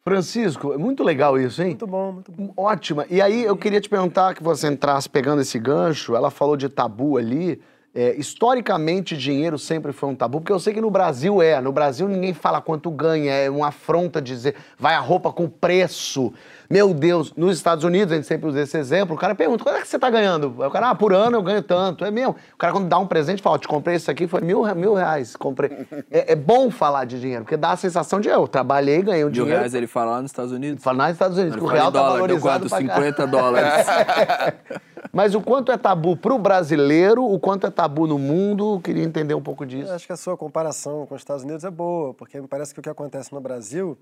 Francisco, 0.08 0.72
é 0.72 0.78
muito 0.78 1.04
legal 1.04 1.38
isso, 1.38 1.60
hein? 1.62 1.68
Muito 1.68 1.86
bom, 1.86 2.12
muito 2.12 2.32
bom. 2.32 2.52
Ótima. 2.56 3.06
E 3.10 3.20
aí 3.20 3.44
eu 3.44 3.56
queria 3.56 3.80
te 3.80 3.88
perguntar 3.88 4.34
que 4.34 4.42
você 4.42 4.66
entrasse 4.66 5.08
pegando 5.08 5.42
esse 5.42 5.58
gancho. 5.58 6.16
Ela 6.16 6.30
falou 6.30 6.56
de 6.56 6.68
tabu 6.68 7.16
ali. 7.16 7.60
é, 7.94 8.14
historicamente 8.16 9.16
dinheiro 9.16 9.58
sempre 9.58 9.92
foi 9.92 10.08
um 10.10 10.14
tabu, 10.14 10.40
porque 10.40 10.52
eu 10.52 10.60
sei 10.60 10.72
que 10.72 10.80
no 10.80 10.90
Brasil 10.90 11.42
é. 11.42 11.60
No 11.60 11.72
Brasil 11.72 12.06
ninguém 12.06 12.32
fala 12.32 12.60
quanto 12.60 12.90
ganha, 12.90 13.32
é 13.32 13.50
uma 13.50 13.68
afronta 13.68 14.20
dizer 14.20 14.54
vai 14.78 14.94
a 14.94 15.00
roupa 15.00 15.32
com 15.32 15.48
preço. 15.48 16.32
Meu 16.70 16.92
Deus, 16.92 17.32
nos 17.34 17.56
Estados 17.56 17.82
Unidos, 17.82 18.12
a 18.12 18.16
gente 18.16 18.26
sempre 18.26 18.46
usa 18.46 18.60
esse 18.60 18.76
exemplo, 18.76 19.16
o 19.16 19.18
cara 19.18 19.34
pergunta, 19.34 19.64
quanto 19.64 19.76
é 19.76 19.80
que 19.80 19.88
você 19.88 19.98
tá 19.98 20.10
ganhando? 20.10 20.54
O 20.58 20.70
cara, 20.70 20.90
ah, 20.90 20.94
por 20.94 21.14
ano 21.14 21.38
eu 21.38 21.42
ganho 21.42 21.62
tanto. 21.62 22.04
É 22.04 22.10
mesmo. 22.10 22.36
O 22.52 22.56
cara 22.58 22.74
quando 22.74 22.86
dá 22.88 22.98
um 22.98 23.06
presente 23.06 23.40
fala, 23.40 23.58
te 23.58 23.66
comprei 23.66 23.96
isso 23.96 24.10
aqui, 24.10 24.26
foi 24.28 24.42
mil, 24.42 24.62
mil 24.74 24.92
reais, 24.92 25.34
comprei. 25.34 25.70
É, 26.10 26.32
é 26.32 26.36
bom 26.36 26.70
falar 26.70 27.06
de 27.06 27.18
dinheiro, 27.18 27.44
porque 27.44 27.56
dá 27.56 27.70
a 27.72 27.76
sensação 27.76 28.20
de 28.20 28.28
eu 28.28 28.46
trabalhei, 28.46 29.00
ganhei 29.00 29.22
um 29.24 29.28
Mil 29.28 29.32
dinheiro. 29.32 29.58
reais 29.58 29.72
ele 29.72 29.86
fala 29.86 30.12
lá 30.12 30.22
nos 30.22 30.30
Estados 30.30 30.52
Unidos. 30.52 30.84
Fala 30.84 31.04
nos 31.04 31.12
Estados 31.12 31.38
Unidos, 31.38 31.54
Ele 31.56 31.60
que 31.64 31.66
o 31.66 31.72
real 31.72 31.90
tá 31.90 31.98
dólar, 32.00 32.26
deu 32.28 32.38
valorizado 32.38 32.68
quanto? 32.68 32.86
pra 32.86 32.94
caralho. 32.94 33.14
50 33.16 33.26
dólares. 33.26 33.86
Mas 35.10 35.34
o 35.34 35.40
quanto 35.40 35.72
é 35.72 35.76
tabu 35.78 36.16
pro 36.18 36.38
brasileiro, 36.38 37.24
o 37.24 37.38
quanto 37.40 37.66
é 37.66 37.70
tabu 37.70 38.06
no 38.06 38.18
mundo, 38.18 38.74
eu 38.74 38.80
queria 38.80 39.02
entender 39.04 39.34
um 39.34 39.40
pouco 39.42 39.64
disso. 39.64 39.90
Eu 39.90 39.94
acho 39.94 40.06
que 40.06 40.12
a 40.12 40.16
sua 40.16 40.36
comparação 40.36 41.06
com 41.06 41.14
os 41.14 41.20
Estados 41.22 41.44
Unidos 41.44 41.64
é 41.64 41.70
boa, 41.70 42.12
porque 42.12 42.38
me 42.38 42.46
parece 42.46 42.74
que 42.74 42.80
o 42.80 42.82
que 42.82 42.90
acontece 42.90 43.32
no 43.32 43.40
Brasil 43.40 43.96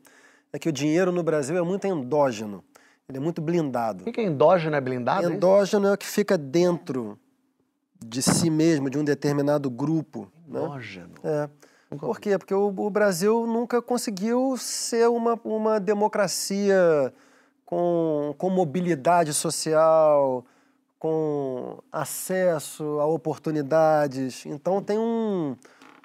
é 0.57 0.59
que 0.59 0.69
o 0.69 0.73
dinheiro 0.73 1.13
no 1.13 1.23
Brasil 1.23 1.57
é 1.57 1.63
muito 1.63 1.87
endógeno, 1.87 2.65
ele 3.07 3.19
é 3.19 3.21
muito 3.21 3.43
blindado. 3.43 4.09
O 4.09 4.13
que 4.13 4.21
é 4.21 4.25
endógeno, 4.25 4.75
é 4.75 4.81
blindado? 4.81 5.31
Endógeno 5.31 5.87
é 5.87 5.93
o 5.93 5.99
que 5.99 6.07
fica 6.07 6.37
dentro 6.37 7.19
de 8.05 8.23
si 8.23 8.49
mesmo, 8.49 8.89
de 8.89 8.99
um 8.99 9.05
determinado 9.05 9.71
grupo. 9.71 10.33
né? 10.49 10.59
Endógeno. 10.59 11.15
É. 11.23 11.49
Por 11.99 12.19
quê? 12.19 12.37
Porque 12.39 12.55
o, 12.55 12.69
o 12.69 12.91
Brasil 12.91 13.47
nunca 13.47 13.81
conseguiu 13.81 14.57
ser 14.57 15.09
uma, 15.09 15.39
uma 15.45 15.79
democracia 15.79 17.13
com, 17.65 18.35
com 18.39 18.51
mobilidade 18.51 19.33
social, 19.35 20.45
com 20.99 21.79
acesso 21.93 22.83
a 22.99 23.07
oportunidades. 23.07 24.47
Então 24.47 24.83
tem 24.83 24.99
um, 24.99 25.55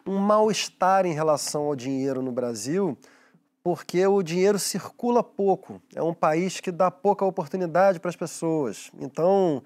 um 0.05 0.17
mal-estar 0.17 1.05
em 1.05 1.13
relação 1.13 1.63
ao 1.63 1.75
dinheiro 1.75 2.21
no 2.21 2.31
Brasil, 2.31 2.97
porque 3.63 4.05
o 4.07 4.21
dinheiro 4.23 4.57
circula 4.57 5.23
pouco. 5.23 5.81
É 5.95 6.01
um 6.01 6.13
país 6.13 6.59
que 6.59 6.71
dá 6.71 6.89
pouca 6.89 7.25
oportunidade 7.25 7.99
para 7.99 8.09
as 8.09 8.15
pessoas. 8.15 8.91
Então, 8.99 9.61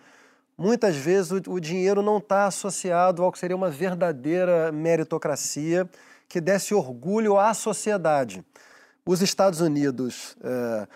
muitas 0.58 0.96
vezes 0.96 1.32
o, 1.32 1.54
o 1.54 1.60
dinheiro 1.60 2.02
não 2.02 2.18
está 2.18 2.46
associado 2.46 3.24
ao 3.24 3.32
que 3.32 3.39
seria 3.39 3.56
uma 3.56 3.70
verdadeira 3.70 4.72
meritocracia 4.72 5.89
que 6.28 6.41
desse 6.41 6.74
orgulho 6.74 7.38
à 7.38 7.54
sociedade. 7.54 8.43
Os 9.06 9.22
Estados 9.22 9.62
Unidos 9.62 10.36
eh, 10.43 10.88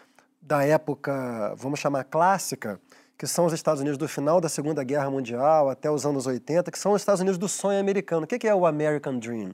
da 0.41 0.63
época, 0.65 1.53
vamos 1.55 1.79
chamar 1.79 2.03
clássica, 2.05 2.79
que 3.15 3.27
são 3.27 3.45
os 3.45 3.53
Estados 3.53 3.81
Unidos 3.81 3.97
do 3.97 4.07
final 4.07 4.41
da 4.41 4.49
Segunda 4.49 4.83
Guerra 4.83 5.11
Mundial 5.11 5.69
até 5.69 5.91
os 5.91 6.05
anos 6.05 6.25
80, 6.25 6.71
que 6.71 6.79
são 6.79 6.93
os 6.93 7.01
Estados 7.01 7.21
Unidos 7.21 7.37
do 7.37 7.47
sonho 7.47 7.79
americano. 7.79 8.23
O 8.23 8.27
que 8.27 8.47
é 8.47 8.55
o 8.55 8.65
American 8.65 9.19
Dream? 9.19 9.53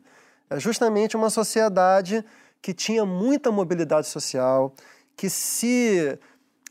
É 0.49 0.59
justamente 0.59 1.17
uma 1.17 1.29
sociedade 1.29 2.23
que 2.65 2.73
tinha 2.73 3.05
muita 3.05 3.51
mobilidade 3.51 4.07
social, 4.07 4.73
que 5.15 5.29
se, 5.29 6.17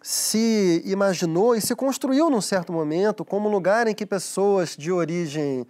se 0.03 0.83
imaginou 0.85 1.55
e 1.55 1.61
se 1.61 1.73
construiu 1.77 2.29
num 2.29 2.41
certo 2.41 2.73
momento 2.73 3.25
como 3.25 3.49
um 3.49 3.53
lugar 3.53 3.87
em 3.87 3.95
que 3.95 4.05
pessoas 4.05 4.77
de 4.77 4.91
origem 4.91 5.65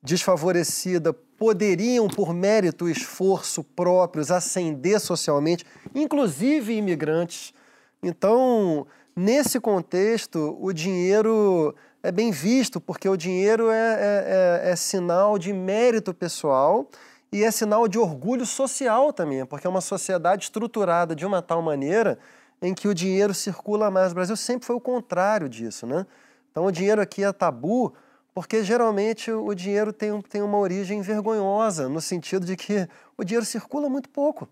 desfavorecida 0.00 1.12
poderiam, 1.12 2.06
por 2.06 2.32
mérito 2.32 2.88
e 2.88 2.92
esforço 2.92 3.64
próprios, 3.64 4.30
ascender 4.30 5.00
socialmente, 5.00 5.64
inclusive 5.92 6.72
imigrantes. 6.72 7.52
Então, 8.00 8.86
nesse 9.16 9.58
contexto, 9.58 10.56
o 10.60 10.72
dinheiro 10.72 11.74
é 12.04 12.12
bem 12.12 12.30
visto, 12.30 12.80
porque 12.80 13.08
o 13.08 13.16
dinheiro 13.16 13.68
é, 13.68 13.74
é- 13.74 14.60
é- 14.68 14.70
é 14.70 14.76
sinal 14.76 15.36
de 15.36 15.52
mérito 15.52 16.14
pessoal 16.14 16.88
e 17.32 17.42
é 17.42 17.50
sinal 17.50 17.88
de 17.88 17.98
orgulho 17.98 18.46
social 18.46 19.12
também, 19.12 19.44
porque 19.44 19.66
é 19.66 19.70
uma 19.70 19.80
sociedade 19.80 20.44
estruturada 20.44 21.14
de 21.14 21.26
uma 21.26 21.42
tal 21.42 21.60
maneira 21.60 22.18
em 22.62 22.72
que 22.72 22.88
o 22.88 22.94
dinheiro 22.94 23.34
circula 23.34 23.90
mais. 23.90 24.12
O 24.12 24.14
Brasil 24.14 24.36
sempre 24.36 24.66
foi 24.66 24.76
o 24.76 24.80
contrário 24.80 25.48
disso, 25.48 25.86
né? 25.86 26.06
Então, 26.50 26.64
o 26.64 26.72
dinheiro 26.72 27.00
aqui 27.02 27.22
é 27.22 27.32
tabu 27.32 27.92
porque 28.32 28.62
geralmente 28.62 29.32
o 29.32 29.54
dinheiro 29.54 29.94
tem, 29.94 30.20
tem 30.22 30.42
uma 30.42 30.58
origem 30.58 31.00
vergonhosa, 31.00 31.88
no 31.88 32.02
sentido 32.02 32.44
de 32.44 32.54
que 32.54 32.86
o 33.16 33.24
dinheiro 33.24 33.46
circula 33.46 33.88
muito 33.88 34.10
pouco. 34.10 34.46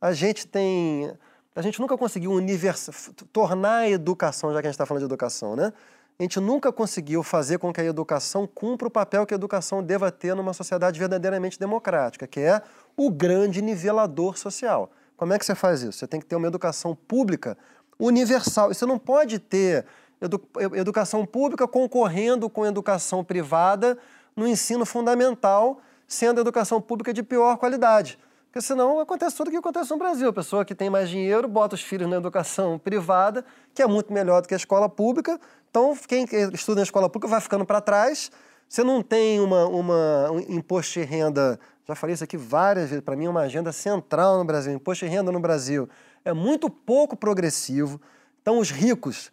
A 0.00 0.12
gente 0.12 0.46
tem. 0.46 1.12
A 1.54 1.60
gente 1.60 1.78
nunca 1.78 1.98
conseguiu 1.98 2.32
universa, 2.32 2.92
f- 2.92 3.12
tornar 3.32 3.78
a 3.78 3.88
educação, 3.90 4.52
já 4.54 4.60
que 4.60 4.66
a 4.66 4.70
gente 4.70 4.74
está 4.74 4.86
falando 4.86 5.00
de 5.00 5.06
educação, 5.06 5.54
né? 5.54 5.72
A 6.18 6.22
gente 6.22 6.40
nunca 6.40 6.72
conseguiu 6.72 7.22
fazer 7.22 7.58
com 7.58 7.70
que 7.70 7.80
a 7.80 7.84
educação 7.84 8.46
cumpra 8.46 8.88
o 8.88 8.90
papel 8.90 9.26
que 9.26 9.34
a 9.34 9.36
educação 9.36 9.82
deva 9.82 10.10
ter 10.10 10.34
numa 10.34 10.54
sociedade 10.54 10.98
verdadeiramente 10.98 11.58
democrática, 11.58 12.26
que 12.26 12.40
é 12.40 12.62
o 12.96 13.10
grande 13.10 13.60
nivelador 13.60 14.38
social. 14.38 14.90
Como 15.14 15.34
é 15.34 15.38
que 15.38 15.44
você 15.44 15.54
faz 15.54 15.82
isso? 15.82 15.98
Você 15.98 16.06
tem 16.06 16.18
que 16.18 16.24
ter 16.24 16.34
uma 16.34 16.46
educação 16.46 16.96
pública 17.06 17.56
universal. 17.98 18.70
E 18.70 18.74
você 18.74 18.86
não 18.86 18.98
pode 18.98 19.38
ter 19.38 19.84
edu- 20.18 20.42
educação 20.74 21.26
pública 21.26 21.68
concorrendo 21.68 22.48
com 22.48 22.64
educação 22.64 23.22
privada 23.22 23.98
no 24.34 24.46
ensino 24.46 24.86
fundamental, 24.86 25.80
sendo 26.08 26.38
a 26.38 26.40
educação 26.40 26.80
pública 26.80 27.12
de 27.12 27.22
pior 27.22 27.58
qualidade. 27.58 28.18
Porque 28.56 28.68
senão 28.68 28.98
acontece 29.00 29.36
tudo 29.36 29.48
o 29.48 29.50
que 29.50 29.56
acontece 29.58 29.90
no 29.90 29.98
Brasil. 29.98 30.30
A 30.30 30.32
pessoa 30.32 30.64
que 30.64 30.74
tem 30.74 30.88
mais 30.88 31.10
dinheiro 31.10 31.46
bota 31.46 31.74
os 31.74 31.82
filhos 31.82 32.08
na 32.08 32.16
educação 32.16 32.78
privada, 32.78 33.44
que 33.74 33.82
é 33.82 33.86
muito 33.86 34.10
melhor 34.10 34.40
do 34.40 34.48
que 34.48 34.54
a 34.54 34.56
escola 34.56 34.88
pública. 34.88 35.38
Então, 35.68 35.94
quem 36.08 36.24
estuda 36.54 36.76
na 36.76 36.82
escola 36.82 37.06
pública 37.06 37.28
vai 37.28 37.38
ficando 37.38 37.66
para 37.66 37.82
trás. 37.82 38.30
Você 38.66 38.82
não 38.82 39.02
tem 39.02 39.40
uma, 39.40 39.66
uma, 39.66 40.30
um 40.30 40.38
imposto 40.38 40.94
de 40.94 41.04
renda, 41.04 41.60
já 41.86 41.94
falei 41.94 42.14
isso 42.14 42.24
aqui 42.24 42.38
várias 42.38 42.88
vezes, 42.88 43.04
para 43.04 43.14
mim 43.14 43.26
é 43.26 43.28
uma 43.28 43.42
agenda 43.42 43.72
central 43.72 44.38
no 44.38 44.44
Brasil. 44.46 44.72
Imposto 44.72 45.04
de 45.04 45.10
renda 45.10 45.30
no 45.30 45.38
Brasil 45.38 45.86
é 46.24 46.32
muito 46.32 46.70
pouco 46.70 47.14
progressivo. 47.14 48.00
Então, 48.40 48.58
os 48.58 48.70
ricos, 48.70 49.30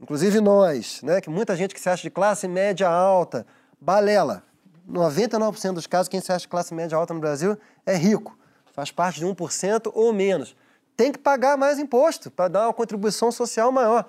inclusive 0.00 0.40
nós, 0.40 1.00
né, 1.04 1.20
que 1.20 1.30
muita 1.30 1.54
gente 1.54 1.76
que 1.76 1.80
se 1.80 1.88
acha 1.88 2.02
de 2.02 2.10
classe 2.10 2.48
média 2.48 2.88
alta, 2.88 3.46
balela. 3.80 4.42
99% 4.90 5.74
dos 5.74 5.86
casos, 5.86 6.08
quem 6.08 6.20
se 6.20 6.32
acha 6.32 6.40
de 6.40 6.48
classe 6.48 6.74
média 6.74 6.98
alta 6.98 7.14
no 7.14 7.20
Brasil 7.20 7.56
é 7.86 7.94
rico, 7.94 8.36
faz 8.74 8.90
parte 8.90 9.20
de 9.20 9.26
1% 9.26 9.90
ou 9.94 10.12
menos. 10.12 10.54
Tem 10.96 11.10
que 11.10 11.18
pagar 11.18 11.56
mais 11.56 11.78
imposto 11.78 12.30
para 12.30 12.48
dar 12.48 12.66
uma 12.66 12.74
contribuição 12.74 13.32
social 13.32 13.72
maior. 13.72 14.06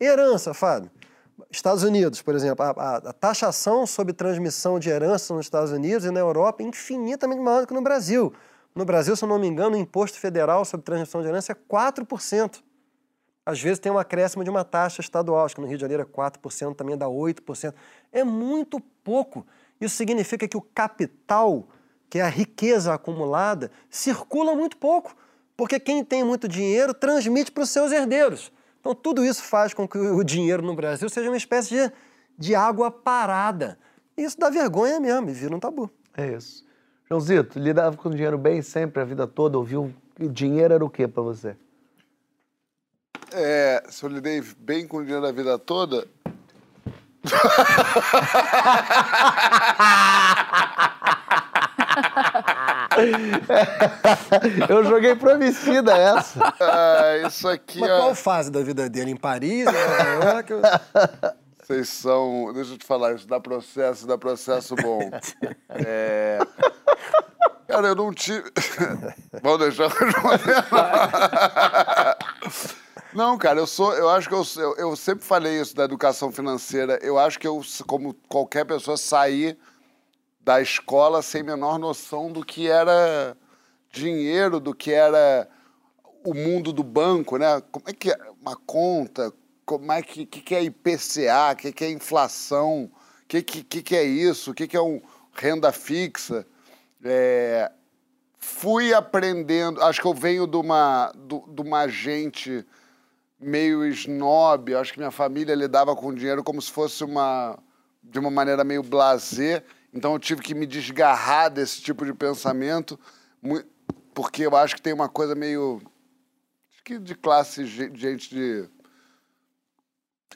Herança, 0.00 0.52
Fábio. 0.52 0.90
Estados 1.50 1.82
Unidos, 1.82 2.20
por 2.20 2.34
exemplo, 2.34 2.64
a, 2.64 2.70
a- 2.70 2.96
a 2.96 3.12
taxação 3.12 3.86
sobre 3.86 4.12
transmissão 4.12 4.78
de 4.78 4.90
herança 4.90 5.32
nos 5.32 5.46
Estados 5.46 5.70
Unidos 5.72 6.04
e 6.04 6.10
na 6.10 6.20
Europa 6.20 6.62
é 6.62 6.66
infinitamente 6.66 7.40
maior 7.40 7.62
do 7.62 7.66
que 7.68 7.74
no 7.74 7.80
Brasil. 7.80 8.32
No 8.74 8.84
Brasil, 8.84 9.16
se 9.16 9.24
eu 9.24 9.28
não 9.28 9.38
me 9.38 9.46
engano, 9.46 9.76
o 9.76 9.78
imposto 9.78 10.18
federal 10.18 10.64
sobre 10.64 10.84
transmissão 10.84 11.22
de 11.22 11.28
herança 11.28 11.52
é 11.52 11.54
4%. 11.54 12.60
Às 13.46 13.60
vezes 13.62 13.78
tem 13.78 13.90
um 13.90 13.98
acréscimo 13.98 14.44
de 14.44 14.50
uma 14.50 14.62
taxa 14.64 15.00
estadual, 15.00 15.46
acho 15.46 15.54
que 15.54 15.60
no 15.60 15.66
Rio 15.66 15.78
de 15.78 15.80
Janeiro 15.80 16.02
é 16.02 16.06
4%, 16.06 16.74
também 16.76 16.96
dá 16.98 17.06
8%. 17.06 17.72
É 18.12 18.22
muito 18.22 18.78
pouco. 19.02 19.46
Isso 19.80 19.96
significa 19.96 20.46
que 20.46 20.56
o 20.56 20.60
capital, 20.60 21.66
que 22.10 22.18
é 22.18 22.22
a 22.22 22.28
riqueza 22.28 22.94
acumulada, 22.94 23.70
circula 23.90 24.54
muito 24.54 24.76
pouco, 24.76 25.14
porque 25.56 25.78
quem 25.78 26.04
tem 26.04 26.24
muito 26.24 26.48
dinheiro 26.48 26.94
transmite 26.94 27.50
para 27.50 27.62
os 27.62 27.70
seus 27.70 27.92
herdeiros. 27.92 28.52
Então 28.80 28.94
tudo 28.94 29.24
isso 29.24 29.42
faz 29.42 29.74
com 29.74 29.86
que 29.86 29.98
o 29.98 30.24
dinheiro 30.24 30.62
no 30.62 30.74
Brasil 30.74 31.08
seja 31.08 31.28
uma 31.28 31.36
espécie 31.36 31.74
de, 31.74 31.92
de 32.38 32.54
água 32.54 32.90
parada. 32.90 33.78
E 34.16 34.22
isso 34.22 34.38
dá 34.38 34.50
vergonha 34.50 35.00
mesmo, 35.00 35.28
e 35.28 35.32
vira 35.32 35.54
um 35.54 35.60
tabu. 35.60 35.90
É 36.16 36.34
isso. 36.34 36.66
Joãozito, 37.08 37.58
lidava 37.58 37.96
com 37.96 38.10
dinheiro 38.10 38.36
bem 38.36 38.60
sempre, 38.62 39.00
a 39.00 39.04
vida 39.04 39.26
toda, 39.26 39.58
ouviu? 39.58 39.94
E 40.18 40.28
dinheiro 40.28 40.74
era 40.74 40.84
o 40.84 40.90
quê 40.90 41.08
pra 41.08 41.22
você? 41.22 41.56
É, 43.32 43.82
se 43.88 44.04
eu 44.04 44.10
lidei 44.10 44.42
bem 44.58 44.86
com 44.86 44.98
o 44.98 45.04
dinheiro 45.04 45.26
a 45.26 45.32
vida 45.32 45.58
toda. 45.58 46.06
Eu 54.68 54.84
joguei 54.84 55.14
pro 55.14 55.32
homicida 55.32 55.96
essa. 55.96 56.54
Ah, 56.60 57.16
isso 57.26 57.48
aqui, 57.48 57.80
Mas 57.80 57.90
ó. 57.90 57.98
qual 57.98 58.14
fase 58.14 58.50
da 58.50 58.62
vida 58.62 58.88
dele? 58.88 59.10
Em 59.12 59.16
Paris? 59.16 59.66
Vocês 61.62 61.88
são. 61.88 62.52
Deixa 62.54 62.74
eu 62.74 62.78
te 62.78 62.86
falar, 62.86 63.14
isso 63.14 63.26
dá 63.26 63.38
processo, 63.38 64.06
dá 64.06 64.16
processo 64.16 64.74
bom. 64.76 65.10
É. 65.70 66.38
Cara, 67.68 67.88
eu 67.88 67.94
não 67.94 68.12
tive. 68.14 68.50
Vamos 69.42 69.58
deixar. 69.58 69.90
Não, 73.12 73.36
cara, 73.36 73.60
eu 73.60 73.66
sou. 73.66 73.92
Eu 73.94 74.08
acho 74.08 74.28
que 74.28 74.34
eu, 74.34 74.42
eu, 74.56 74.74
eu 74.76 74.96
sempre 74.96 75.24
falei 75.24 75.60
isso 75.60 75.76
da 75.76 75.84
educação 75.84 76.32
financeira. 76.32 76.98
Eu 77.02 77.18
acho 77.18 77.38
que 77.38 77.46
eu, 77.46 77.60
como 77.86 78.14
qualquer 78.26 78.64
pessoa, 78.64 78.96
saí 78.96 79.56
da 80.48 80.62
escola 80.62 81.20
sem 81.20 81.42
menor 81.42 81.78
noção 81.78 82.32
do 82.32 82.42
que 82.42 82.70
era 82.70 83.36
dinheiro, 83.92 84.58
do 84.58 84.74
que 84.74 84.90
era 84.90 85.46
o 86.24 86.32
mundo 86.32 86.72
do 86.72 86.82
banco, 86.82 87.36
né? 87.36 87.62
Como 87.70 87.86
é 87.86 87.92
que 87.92 88.10
é 88.10 88.16
uma 88.40 88.56
conta? 88.56 89.30
Como 89.66 89.92
é 89.92 90.00
que, 90.00 90.24
que, 90.24 90.40
que 90.40 90.54
é 90.54 90.62
IPCA? 90.62 91.52
O 91.52 91.56
que, 91.56 91.70
que 91.70 91.84
é 91.84 91.90
inflação? 91.90 92.84
O 92.84 93.26
que, 93.28 93.42
que, 93.42 93.82
que, 93.82 93.94
é 93.94 94.02
isso? 94.02 94.52
O 94.52 94.54
que, 94.54 94.66
que 94.66 94.74
é 94.74 94.80
um, 94.80 95.02
renda 95.34 95.70
fixa. 95.70 96.46
É, 97.04 97.70
fui 98.38 98.94
aprendendo, 98.94 99.82
acho 99.82 100.00
que 100.00 100.06
eu 100.06 100.14
venho 100.14 100.46
de 100.46 100.56
uma, 100.56 101.12
de, 101.14 101.60
uma 101.60 101.86
gente 101.88 102.64
meio 103.38 103.84
snob, 103.88 104.74
acho 104.74 104.94
que 104.94 104.98
minha 104.98 105.10
família 105.10 105.54
lidava 105.54 105.94
com 105.94 106.14
dinheiro 106.14 106.42
como 106.42 106.62
se 106.62 106.72
fosse 106.72 107.04
uma, 107.04 107.58
de 108.02 108.18
uma 108.18 108.30
maneira 108.30 108.64
meio 108.64 108.82
blasé, 108.82 109.62
então 109.92 110.12
eu 110.12 110.18
tive 110.18 110.42
que 110.42 110.54
me 110.54 110.66
desgarrar 110.66 111.50
desse 111.50 111.80
tipo 111.80 112.04
de 112.04 112.12
pensamento, 112.12 112.98
porque 114.14 114.46
eu 114.46 114.56
acho 114.56 114.76
que 114.76 114.82
tem 114.82 114.92
uma 114.92 115.08
coisa 115.08 115.34
meio, 115.34 115.80
acho 116.72 116.84
que 116.84 116.98
de 116.98 117.14
classe, 117.14 117.66
gente 117.66 118.34
de 118.34 118.68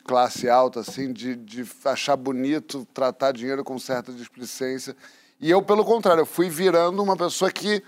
classe 0.04 0.48
alta, 0.48 0.80
assim, 0.80 1.12
de, 1.12 1.36
de 1.36 1.64
achar 1.84 2.16
bonito 2.16 2.86
tratar 2.92 3.32
dinheiro 3.32 3.62
com 3.62 3.78
certa 3.78 4.12
displicência. 4.12 4.96
E 5.40 5.50
eu, 5.50 5.62
pelo 5.62 5.84
contrário, 5.84 6.22
eu 6.22 6.26
fui 6.26 6.48
virando 6.48 7.02
uma 7.02 7.16
pessoa 7.16 7.50
que 7.50 7.82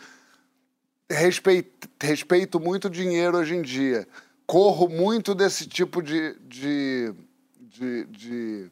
respeito, 1.11 1.89
respeito 2.01 2.59
muito 2.61 2.91
dinheiro 2.91 3.39
hoje 3.39 3.55
em 3.55 3.63
dia. 3.63 4.07
Corro 4.47 4.89
muito 4.89 5.35
desse 5.35 5.67
tipo 5.67 6.03
de, 6.03 6.35
de, 6.41 7.15
de, 7.61 8.07
de 8.07 8.71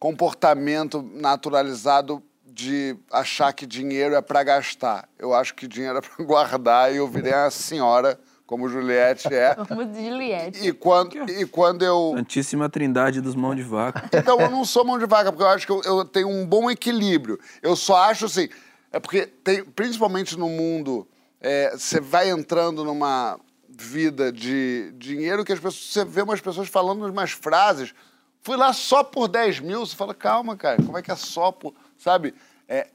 comportamento 0.00 1.02
naturalizado 1.12 2.22
de 2.46 2.96
achar 3.12 3.52
que 3.52 3.66
dinheiro 3.66 4.14
é 4.14 4.22
para 4.22 4.42
gastar. 4.42 5.06
Eu 5.18 5.34
acho 5.34 5.54
que 5.54 5.68
dinheiro 5.68 5.98
é 5.98 6.00
para 6.00 6.24
guardar 6.24 6.92
e 6.92 6.96
eu 6.96 7.06
virei 7.06 7.34
a 7.34 7.50
senhora 7.50 8.18
como 8.46 8.68
Juliette 8.68 9.32
é. 9.32 9.54
Como 9.68 9.82
Juliette. 9.94 10.66
E 10.66 10.72
quando, 10.72 11.30
e 11.30 11.46
quando 11.46 11.84
eu. 11.84 12.14
Santíssima 12.16 12.68
trindade 12.68 13.20
dos 13.20 13.36
mão 13.36 13.54
de 13.54 13.62
vaca. 13.62 14.10
Então, 14.12 14.40
eu 14.40 14.50
não 14.50 14.64
sou 14.64 14.84
mão 14.84 14.98
de 14.98 15.06
vaca, 15.06 15.30
porque 15.30 15.44
eu 15.44 15.48
acho 15.48 15.64
que 15.64 15.72
eu, 15.72 15.80
eu 15.84 16.04
tenho 16.04 16.28
um 16.28 16.44
bom 16.44 16.68
equilíbrio. 16.68 17.38
Eu 17.62 17.76
só 17.76 17.96
acho 17.96 18.24
assim. 18.24 18.48
É 18.90 18.98
porque, 18.98 19.24
tem, 19.24 19.62
principalmente 19.62 20.36
no 20.36 20.48
mundo, 20.48 21.06
é, 21.40 21.70
você 21.76 22.00
vai 22.00 22.28
entrando 22.28 22.82
numa 22.82 23.38
vida 23.68 24.32
de 24.32 24.92
dinheiro 24.98 25.44
que 25.44 25.52
as 25.52 25.60
pessoas, 25.60 25.84
você 25.84 26.04
vê 26.04 26.22
umas 26.22 26.40
pessoas 26.40 26.68
falando 26.68 27.06
umas 27.06 27.30
frases. 27.30 27.94
Fui 28.42 28.56
lá 28.56 28.72
só 28.72 29.04
por 29.04 29.28
10 29.28 29.60
mil. 29.60 29.80
Você 29.80 29.94
fala, 29.94 30.14
calma, 30.14 30.56
cara, 30.56 30.82
como 30.82 30.96
é 30.96 31.02
que 31.02 31.10
é 31.10 31.16
só 31.16 31.52
por. 31.52 31.74
Sabe? 31.98 32.34
É, 32.68 32.88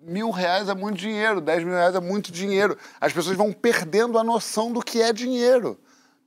mil 0.00 0.30
reais 0.30 0.68
é 0.68 0.74
muito 0.74 0.98
dinheiro, 0.98 1.40
dez 1.40 1.62
mil 1.62 1.74
reais 1.74 1.94
é 1.94 2.00
muito 2.00 2.30
dinheiro. 2.32 2.78
As 3.00 3.12
pessoas 3.12 3.36
vão 3.36 3.52
perdendo 3.52 4.18
a 4.18 4.24
noção 4.24 4.72
do 4.72 4.80
que 4.80 5.02
é 5.02 5.12
dinheiro. 5.12 5.78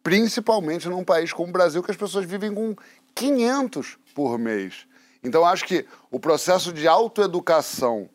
Principalmente 0.04 0.88
num 0.88 1.04
país 1.04 1.34
como 1.34 1.50
o 1.50 1.52
Brasil, 1.52 1.82
que 1.82 1.92
as 1.92 1.98
pessoas 1.98 2.26
vivem 2.26 2.54
com 2.54 2.76
500 3.16 3.98
por 4.14 4.38
mês. 4.38 4.88
Então, 5.24 5.46
acho 5.46 5.66
que 5.66 5.86
o 6.10 6.20
processo 6.20 6.72
de 6.72 6.88
autoeducação 6.88 8.10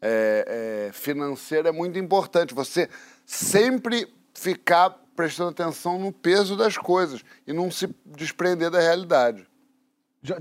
é, 0.00 0.88
é, 0.88 0.92
financeira 0.92 1.68
é 1.68 1.72
muito 1.72 1.98
importante. 1.98 2.54
Você 2.54 2.88
sempre 3.24 4.12
ficar 4.34 4.90
prestando 5.14 5.50
atenção 5.50 5.98
no 5.98 6.12
peso 6.12 6.56
das 6.56 6.76
coisas 6.78 7.24
e 7.46 7.52
não 7.52 7.70
se 7.70 7.88
desprender 8.06 8.70
da 8.70 8.80
realidade. 8.80 9.47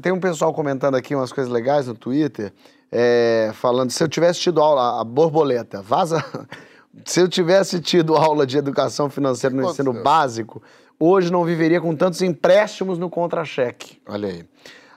Tem 0.01 0.11
um 0.11 0.19
pessoal 0.19 0.53
comentando 0.53 0.95
aqui 0.95 1.13
umas 1.15 1.31
coisas 1.31 1.51
legais 1.51 1.87
no 1.87 1.93
Twitter 1.93 2.51
é, 2.91 3.51
falando, 3.53 3.91
se 3.91 4.03
eu 4.03 4.07
tivesse 4.07 4.39
tido 4.39 4.61
aula, 4.61 4.99
a 4.99 5.03
borboleta, 5.03 5.81
vaza. 5.81 6.23
se 7.05 7.19
eu 7.19 7.27
tivesse 7.27 7.79
tido 7.79 8.15
aula 8.15 8.45
de 8.45 8.57
educação 8.57 9.09
financeira 9.09 9.55
no 9.55 9.69
ensino 9.69 9.91
Deus. 9.91 10.03
básico, 10.03 10.63
hoje 10.99 11.31
não 11.31 11.43
viveria 11.43 11.79
com 11.79 11.95
tantos 11.95 12.21
empréstimos 12.21 12.97
no 12.97 13.09
contra-cheque. 13.09 14.01
Olha 14.07 14.29
aí. 14.29 14.45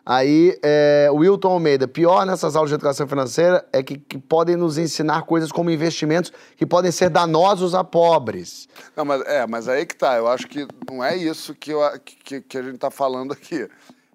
Aí, 0.04 0.58
é, 0.62 1.08
Wilton 1.12 1.52
Almeida, 1.52 1.86
pior 1.86 2.24
nessas 2.24 2.56
aulas 2.56 2.70
de 2.70 2.74
educação 2.74 3.06
financeira 3.06 3.64
é 3.72 3.82
que, 3.82 3.98
que, 3.98 4.18
podem 4.18 4.56
nos 4.56 4.78
ensinar 4.78 5.22
coisas 5.22 5.52
como 5.52 5.70
investimentos 5.70 6.32
que 6.56 6.64
podem 6.64 6.90
ser 6.90 7.10
danosos 7.10 7.74
a 7.74 7.84
pobres. 7.84 8.66
Não, 8.96 9.04
mas, 9.04 9.20
é, 9.26 9.46
mas 9.46 9.68
aí 9.68 9.84
que 9.84 9.94
tá. 9.94 10.16
Eu 10.16 10.26
acho 10.26 10.48
que 10.48 10.66
não 10.90 11.04
é 11.04 11.16
isso 11.16 11.54
que, 11.54 11.70
eu, 11.70 11.80
que, 12.02 12.40
que 12.40 12.58
a 12.58 12.62
gente 12.62 12.76
está 12.76 12.90
falando 12.90 13.32
aqui. 13.32 13.68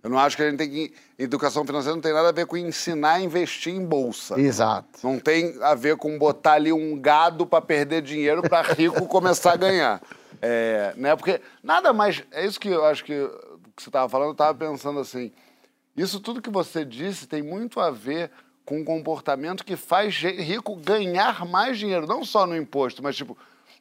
Eu 0.06 0.12
não 0.12 0.20
acho 0.20 0.38
que 0.38 0.44
a 0.44 0.50
gente 0.52 0.60
tem 0.60 0.70
que. 0.70 0.94
Educação 1.18 1.66
financeira 1.66 1.96
não 1.96 2.02
tem 2.02 2.14
nada 2.14 2.30
a 2.30 2.32
ver 2.32 2.46
com 2.46 2.56
ensinar 2.56 3.14
a 3.14 3.22
investir 3.22 3.74
em 3.74 3.84
bolsa. 3.84 4.40
Exato. 4.40 5.00
Não 5.02 5.18
tem 5.18 5.58
a 5.64 5.74
ver 5.74 5.98
com 5.98 6.16
botar 6.20 6.54
ali 6.54 6.72
um 6.72 6.96
gado 7.00 7.44
para 7.44 7.60
perder 7.60 8.04
dinheiro 8.04 8.44
para 8.44 8.62
rico 8.62 9.04
começar 9.10 9.54
a 9.54 9.56
ganhar. 9.56 10.00
É, 10.40 10.94
né? 10.96 11.16
Porque 11.16 11.42
nada 11.64 11.92
mais. 11.92 12.24
É 12.32 12.46
isso 12.46 12.60
que 12.60 12.70
eu 12.70 12.86
acho 12.86 13.04
que, 13.04 13.14
que 13.76 13.82
você 13.82 13.90
estava 13.90 14.08
falando, 14.08 14.28
eu 14.28 14.34
estava 14.34 14.54
pensando 14.54 15.00
assim. 15.00 15.32
Isso 15.98 16.20
tudo 16.20 16.40
que 16.40 16.52
você 16.52 16.86
disse 16.86 17.26
tem 17.26 17.42
muito 17.42 17.80
a 17.80 17.90
ver 17.90 18.30
com 18.64 18.82
um 18.82 18.86
comportamento 18.86 19.66
que 19.66 19.76
faz 19.76 20.14
rico 20.14 20.76
ganhar 20.76 21.44
mais 21.48 21.80
dinheiro, 21.80 22.06
não 22.06 22.24
só 22.24 22.46
no 22.46 22.56
imposto, 22.56 23.02
mas 23.02 23.16
tipo 23.16 23.36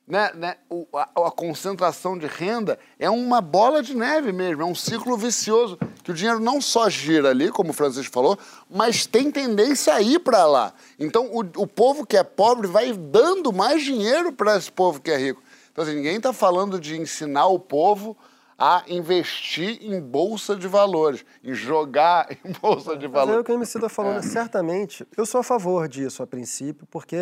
né, 0.06 0.30
né, 0.34 0.56
o, 0.68 0.86
a, 0.94 1.08
a, 1.28 1.30
concentração 1.30 2.18
de 2.18 2.26
renda 2.26 2.78
é 2.98 3.08
uma 3.08 3.40
bola 3.40 3.82
de 3.82 3.96
neve 3.96 4.32
mesmo, 4.32 4.62
é 4.62 4.64
um 4.64 4.74
ciclo 4.74 5.16
vicioso, 5.16 5.78
que 6.02 6.10
o 6.10 6.14
dinheiro 6.14 6.38
não 6.38 6.60
só 6.60 6.90
gira 6.90 7.30
ali, 7.30 7.50
como 7.50 7.70
o 7.70 7.72
Francisco 7.72 8.12
falou, 8.12 8.38
mas 8.70 9.06
tem 9.06 9.30
tendência 9.30 9.94
a 9.94 10.02
ir 10.02 10.18
para 10.18 10.44
lá. 10.44 10.74
Então, 10.98 11.30
o, 11.32 11.40
o 11.62 11.66
povo 11.66 12.06
que 12.06 12.18
é 12.18 12.22
pobre 12.22 12.66
vai 12.66 12.92
dando 12.92 13.50
mais 13.52 13.82
dinheiro 13.82 14.30
para 14.30 14.56
esse 14.56 14.70
povo 14.70 15.00
que 15.00 15.10
é 15.10 15.16
rico. 15.16 15.42
Então, 15.72 15.82
assim, 15.82 15.94
ninguém 15.94 16.16
está 16.16 16.32
falando 16.32 16.78
de 16.78 17.00
ensinar 17.00 17.46
o 17.46 17.58
povo 17.58 18.16
a 18.58 18.84
investir 18.88 19.78
em 19.82 20.00
bolsa 20.00 20.56
de 20.56 20.68
valores, 20.68 21.24
em 21.42 21.52
jogar 21.54 22.28
em 22.44 22.52
bolsa 22.52 22.96
de 22.96 23.06
valores. 23.06 23.28
Mas 23.28 23.36
é 23.36 23.40
o 23.40 23.44
que 23.44 23.52
o 23.52 23.54
MC 23.54 23.78
está 23.78 23.88
falando, 23.88 24.18
é. 24.18 24.22
certamente. 24.22 25.06
Eu 25.16 25.26
sou 25.26 25.40
a 25.40 25.44
favor 25.44 25.88
disso 25.88 26.22
a 26.22 26.26
princípio, 26.26 26.86
porque 26.90 27.16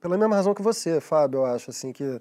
pela 0.00 0.16
mesma 0.16 0.36
razão 0.36 0.54
que 0.54 0.62
você, 0.62 1.00
Fábio, 1.00 1.38
eu 1.38 1.46
acho 1.46 1.70
assim 1.70 1.92
que 1.92 2.20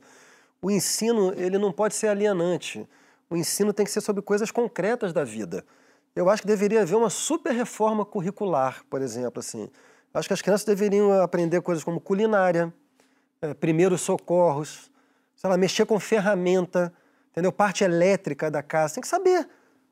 o 0.61 0.69
ensino 0.69 1.33
ele 1.35 1.57
não 1.57 1.71
pode 1.71 1.95
ser 1.95 2.07
alienante. 2.07 2.87
O 3.29 3.35
ensino 3.35 3.73
tem 3.73 3.85
que 3.85 3.91
ser 3.91 4.01
sobre 4.01 4.21
coisas 4.21 4.51
concretas 4.51 5.13
da 5.13 5.23
vida. 5.23 5.65
Eu 6.15 6.29
acho 6.29 6.41
que 6.41 6.47
deveria 6.47 6.81
haver 6.81 6.95
uma 6.95 7.09
super 7.09 7.51
reforma 7.51 8.05
curricular, 8.05 8.83
por 8.89 9.01
exemplo, 9.01 9.39
assim. 9.39 9.69
Acho 10.13 10.29
que 10.29 10.33
as 10.33 10.41
crianças 10.41 10.65
deveriam 10.65 11.11
aprender 11.21 11.61
coisas 11.61 11.83
como 11.83 11.99
culinária, 11.99 12.73
é, 13.41 13.53
primeiros 13.53 14.01
socorros, 14.01 14.89
sei 15.35 15.49
lá, 15.49 15.57
mexer 15.57 15.85
com 15.85 15.99
ferramenta 15.99 16.93
entendeu? 17.35 17.51
Parte 17.51 17.83
elétrica 17.83 18.49
da 18.49 18.63
casa, 18.63 18.95
tem 18.95 19.01
que 19.01 19.07
saber. 19.07 19.47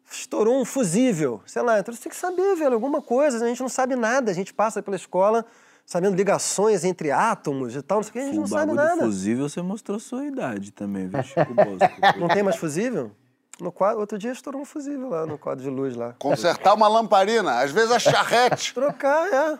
Estourou 0.09 0.59
um 0.59 0.63
fusível, 0.65 1.41
sei 1.45 1.61
lá, 1.61 1.79
então 1.79 1.93
você 1.93 2.03
tem 2.03 2.09
que 2.09 2.15
saber, 2.15 2.55
velho, 2.55 2.73
alguma 2.73 3.01
coisa. 3.01 3.43
A 3.43 3.47
gente 3.47 3.61
não 3.61 3.69
sabe 3.69 3.95
nada, 3.95 4.31
a 4.31 4.33
gente 4.33 4.53
passa 4.53 4.81
pela 4.81 4.95
escola 4.95 5.45
sabendo 5.85 6.15
ligações 6.15 6.85
entre 6.85 7.11
átomos 7.11 7.75
e 7.75 7.81
tal, 7.81 7.97
não 7.97 8.03
sei 8.03 8.09
o 8.09 8.13
que, 8.13 8.19
a 8.19 8.25
gente 8.25 8.37
não 8.37 8.47
sabe 8.47 8.71
nada. 8.71 9.03
fusível 9.03 9.49
você 9.49 9.61
mostrou 9.61 9.99
sua 9.99 10.25
idade 10.25 10.71
também, 10.71 11.09
viu, 11.09 11.21
Chico 11.21 11.53
Não 12.17 12.29
tem 12.29 12.41
mais 12.41 12.55
fusível? 12.55 13.11
No 13.59 13.71
quadro, 13.71 13.99
outro 13.99 14.17
dia 14.17 14.31
estourou 14.31 14.61
um 14.61 14.65
fusível 14.65 15.09
lá 15.09 15.25
no 15.25 15.37
quadro 15.37 15.63
de 15.63 15.69
luz 15.69 15.95
lá. 15.95 16.15
Consertar 16.19 16.73
uma 16.73 16.87
lamparina, 16.87 17.59
às 17.59 17.71
vezes 17.71 17.91
a 17.91 17.99
charrete. 17.99 18.73
Trocar, 18.73 19.27
é. 19.27 19.59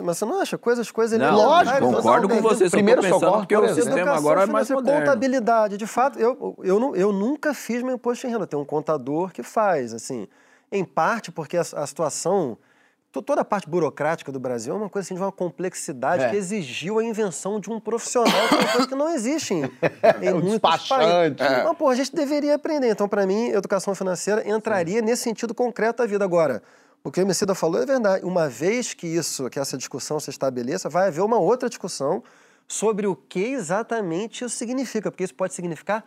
Mas 0.00 0.18
você 0.18 0.24
não 0.24 0.40
acha? 0.40 0.58
Coisas, 0.58 0.90
coisas... 0.90 1.18
Não, 1.18 1.34
lógico, 1.34 1.80
concordo 1.80 2.28
com 2.28 2.40
você. 2.40 2.70
Primeiro 2.70 3.02
socorro, 3.02 3.38
porque 3.38 3.56
o 3.56 3.74
sistema 3.74 4.12
agora 4.12 4.42
é 4.42 4.46
mais 4.46 4.70
moderno. 4.70 5.00
Contabilidade, 5.00 5.76
de 5.76 5.86
fato, 5.86 6.18
eu, 6.18 6.56
eu, 6.62 6.80
não, 6.80 6.96
eu 6.96 7.12
nunca 7.12 7.54
fiz 7.54 7.82
meu 7.82 7.94
imposto 7.94 8.26
de 8.26 8.32
renda. 8.32 8.46
Tem 8.46 8.58
um 8.58 8.64
contador 8.64 9.32
que 9.32 9.42
faz, 9.42 9.92
assim. 9.92 10.26
Em 10.72 10.84
parte 10.84 11.30
porque 11.30 11.56
a, 11.56 11.60
a 11.60 11.86
situação 11.86 12.58
toda 13.22 13.42
a 13.42 13.44
parte 13.44 13.68
burocrática 13.68 14.32
do 14.32 14.40
Brasil 14.40 14.74
é 14.74 14.76
uma 14.76 14.88
coisa 14.88 15.06
assim, 15.06 15.14
de 15.14 15.20
uma 15.20 15.32
complexidade 15.32 16.24
é. 16.24 16.30
que 16.30 16.36
exigiu 16.36 16.98
a 16.98 17.04
invenção 17.04 17.60
de 17.60 17.70
um 17.70 17.78
profissional, 17.78 18.48
que 18.48 18.54
é 18.54 18.58
uma 18.58 18.72
coisa 18.72 18.88
que 18.88 18.94
não 18.94 19.08
existe 19.14 19.54
em, 19.54 19.62
em 20.22 20.32
o 20.32 20.40
muitos 20.40 20.88
países. 20.88 21.36
É. 21.38 21.64
Mas, 21.64 21.76
pô, 21.76 21.88
a 21.88 21.94
gente 21.94 22.14
deveria 22.14 22.54
aprender. 22.54 22.90
Então, 22.90 23.08
para 23.08 23.26
mim, 23.26 23.48
educação 23.50 23.94
financeira 23.94 24.48
entraria 24.48 25.00
Sim. 25.00 25.04
nesse 25.04 25.22
sentido 25.22 25.54
concreto 25.54 26.02
da 26.02 26.06
vida. 26.06 26.24
Agora, 26.24 26.62
o 27.04 27.12
que 27.12 27.20
o 27.20 27.22
Emicida 27.22 27.54
falou 27.54 27.82
é 27.82 27.86
verdade. 27.86 28.24
Uma 28.24 28.48
vez 28.48 28.94
que 28.94 29.06
isso, 29.06 29.50
que 29.50 29.60
essa 29.60 29.76
discussão 29.76 30.18
se 30.18 30.30
estabeleça, 30.30 30.88
vai 30.88 31.08
haver 31.08 31.20
uma 31.20 31.38
outra 31.38 31.68
discussão 31.68 32.22
sobre 32.66 33.06
o 33.06 33.14
que 33.14 33.40
exatamente 33.40 34.42
isso 34.42 34.56
significa, 34.56 35.10
porque 35.10 35.22
isso 35.22 35.34
pode 35.34 35.52
significar 35.52 36.02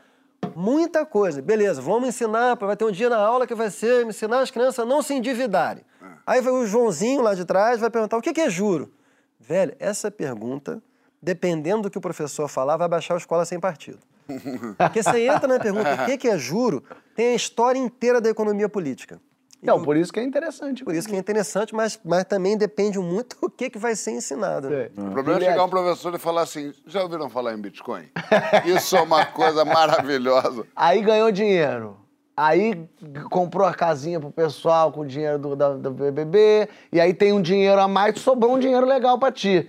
muita 0.56 1.06
coisa. 1.06 1.40
Beleza, 1.40 1.80
vamos 1.80 2.10
ensinar, 2.10 2.56
vai 2.56 2.76
ter 2.76 2.84
um 2.84 2.92
dia 2.92 3.10
na 3.10 3.18
aula 3.18 3.46
que 3.46 3.54
vai 3.54 3.70
ser 3.70 4.08
ensinar 4.08 4.40
as 4.40 4.50
crianças 4.50 4.80
a 4.80 4.86
não 4.86 5.04
se 5.04 5.14
endividarem. 5.14 5.84
É. 6.02 6.06
Aí 6.26 6.42
vai 6.42 6.52
o 6.52 6.66
Joãozinho 6.66 7.22
lá 7.22 7.36
de 7.36 7.46
trás 7.46 7.80
vai 7.80 7.92
perguntar 7.92 8.18
o 8.18 8.22
que 8.22 8.42
é 8.42 8.50
juro. 8.50 8.92
Velho, 9.40 9.76
essa 9.80 10.10
pergunta, 10.10 10.82
dependendo 11.22 11.84
do 11.84 11.92
que 11.92 11.98
o 12.00 12.02
professor 12.02 12.48
falar, 12.48 12.76
vai 12.76 12.88
baixar 12.88 13.14
a 13.14 13.18
escola 13.18 13.46
sem 13.46 13.60
partido. 13.60 14.00
Porque 14.78 15.04
você 15.04 15.28
entra 15.28 15.48
na 15.48 15.60
pergunta 15.60 15.94
o 15.94 16.18
que 16.18 16.28
é 16.28 16.40
juro, 16.40 16.84
tem 17.16 17.34
a 17.34 17.36
história 17.36 17.78
inteira 17.78 18.20
da 18.20 18.30
economia 18.30 18.68
política. 18.68 19.22
Não, 19.62 19.82
por 19.82 19.98
isso 19.98 20.14
que 20.14 20.20
é 20.20 20.24
interessante. 20.24 20.84
Por 20.84 20.94
isso 20.94 21.08
que 21.08 21.16
é 21.16 21.20
interessante, 21.20 21.74
mas, 21.74 22.00
mas 22.06 22.24
também 22.26 22.58
depende 22.58 23.00
muito 23.00 23.36
do 23.42 23.50
que, 23.50 23.70
que 23.70 23.78
vai 23.78 23.96
ser 23.96 24.12
ensinado. 24.12 24.72
É. 24.74 24.90
O 24.98 25.12
problema 25.12 25.40
é 25.42 25.46
chegar 25.46 25.64
um 25.66 25.70
professor 25.70 26.14
e 26.14 26.20
falar 26.20 26.42
assim: 26.44 26.72
já 26.86 27.02
ouviram 27.04 27.30
falar 27.30 27.54
em 27.54 27.58
Bitcoin? 27.58 28.06
Isso 28.66 28.96
é 28.96 29.02
uma 29.02 29.26
coisa 29.26 29.66
maravilhosa. 29.66 30.66
Aí 30.76 31.02
ganhou 31.02 31.32
dinheiro. 31.32 31.98
Aí 32.40 32.88
comprou 33.32 33.66
a 33.66 33.74
casinha 33.74 34.20
pro 34.20 34.30
pessoal 34.30 34.92
com 34.92 35.02
o 35.02 35.06
dinheiro 35.08 35.40
do, 35.40 35.56
da- 35.56 35.74
do 35.74 35.90
BBB. 35.90 36.70
E 36.92 37.02
aí 37.02 37.12
tem 37.12 37.34
um 37.34 37.42
dinheiro 37.42 37.82
a 37.82 37.88
mais, 37.88 38.20
sobrou 38.20 38.54
um 38.54 38.60
dinheiro 38.60 38.86
legal 38.86 39.18
pra 39.18 39.32
ti. 39.32 39.68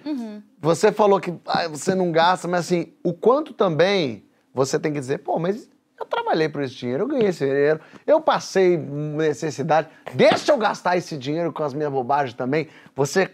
Você 0.61 0.93
falou 0.93 1.19
que 1.19 1.33
ah, 1.47 1.67
você 1.67 1.95
não 1.95 2.13
gasta, 2.13 2.47
mas 2.47 2.67
assim, 2.67 2.93
o 3.03 3.15
quanto 3.15 3.55
também 3.55 4.23
você 4.53 4.79
tem 4.79 4.93
que 4.93 5.01
dizer, 5.01 5.19
pô, 5.21 5.39
mas 5.39 5.67
eu 5.99 6.07
trabalhei 6.07 6.49
por 6.49 6.63
esse 6.63 6.75
dinheiro, 6.75 7.05
eu 7.05 7.09
ganhei 7.09 7.29
esse 7.29 7.45
dinheiro, 7.45 7.81
eu 8.07 8.21
passei 8.21 8.77
necessidade, 8.77 9.89
deixa 10.15 10.53
eu 10.53 10.57
gastar 10.59 10.97
esse 10.97 11.17
dinheiro 11.17 11.53
com 11.53 11.63
as 11.63 11.75
minhas 11.75 11.91
bobagens 11.93 12.35
também. 12.35 12.69
Você 12.95 13.31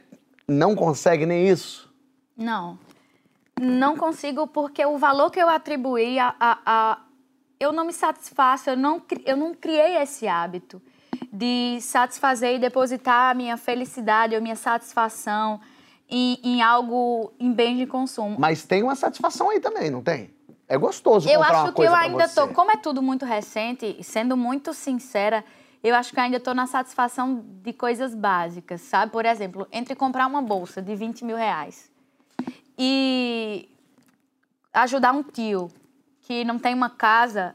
não 0.48 0.74
consegue 0.74 1.26
nem 1.26 1.48
isso. 1.48 1.92
Não. 2.36 2.78
Não 3.60 3.96
consigo 3.96 4.46
porque 4.46 4.84
o 4.84 4.98
valor 4.98 5.30
que 5.30 5.38
eu 5.38 5.48
atribuí 5.48 6.18
a, 6.18 6.34
a, 6.40 6.58
a- 6.66 6.98
eu 7.60 7.72
não 7.72 7.84
me 7.84 7.92
satisfaço, 7.92 8.70
eu 8.70 8.76
não, 8.76 9.00
eu 9.24 9.36
não 9.36 9.54
criei 9.54 9.96
esse 9.98 10.26
hábito 10.26 10.82
de 11.32 11.78
satisfazer 11.80 12.56
e 12.56 12.58
depositar 12.58 13.30
a 13.30 13.34
minha 13.34 13.56
felicidade 13.56 14.34
ou 14.34 14.42
minha 14.42 14.56
satisfação 14.56 15.60
em, 16.08 16.38
em 16.42 16.62
algo, 16.62 17.32
em 17.38 17.52
bem 17.52 17.76
de 17.76 17.86
consumo. 17.86 18.36
Mas 18.38 18.64
tem 18.64 18.82
uma 18.82 18.96
satisfação 18.96 19.50
aí 19.50 19.60
também, 19.60 19.88
não 19.90 20.02
tem? 20.02 20.34
É 20.68 20.78
gostoso 20.78 21.28
Eu 21.28 21.40
comprar 21.40 21.52
uma 21.52 21.62
acho 21.62 21.68
que 21.72 21.76
coisa 21.76 21.92
eu 21.92 21.96
ainda 21.96 22.28
tô, 22.28 22.48
como 22.48 22.70
é 22.70 22.76
tudo 22.76 23.02
muito 23.02 23.24
recente, 23.24 24.02
sendo 24.02 24.36
muito 24.36 24.72
sincera, 24.72 25.44
eu 25.82 25.94
acho 25.94 26.12
que 26.12 26.18
eu 26.18 26.24
ainda 26.24 26.40
tô 26.40 26.54
na 26.54 26.66
satisfação 26.66 27.44
de 27.62 27.72
coisas 27.72 28.14
básicas, 28.14 28.80
sabe? 28.80 29.12
Por 29.12 29.26
exemplo, 29.26 29.68
entre 29.70 29.94
comprar 29.94 30.26
uma 30.26 30.40
bolsa 30.40 30.80
de 30.80 30.94
20 30.96 31.24
mil 31.24 31.36
reais 31.36 31.90
e 32.78 33.68
ajudar 34.72 35.12
um 35.12 35.22
tio 35.22 35.70
que 36.22 36.42
não 36.44 36.58
tem 36.58 36.72
uma 36.72 36.88
casa, 36.88 37.54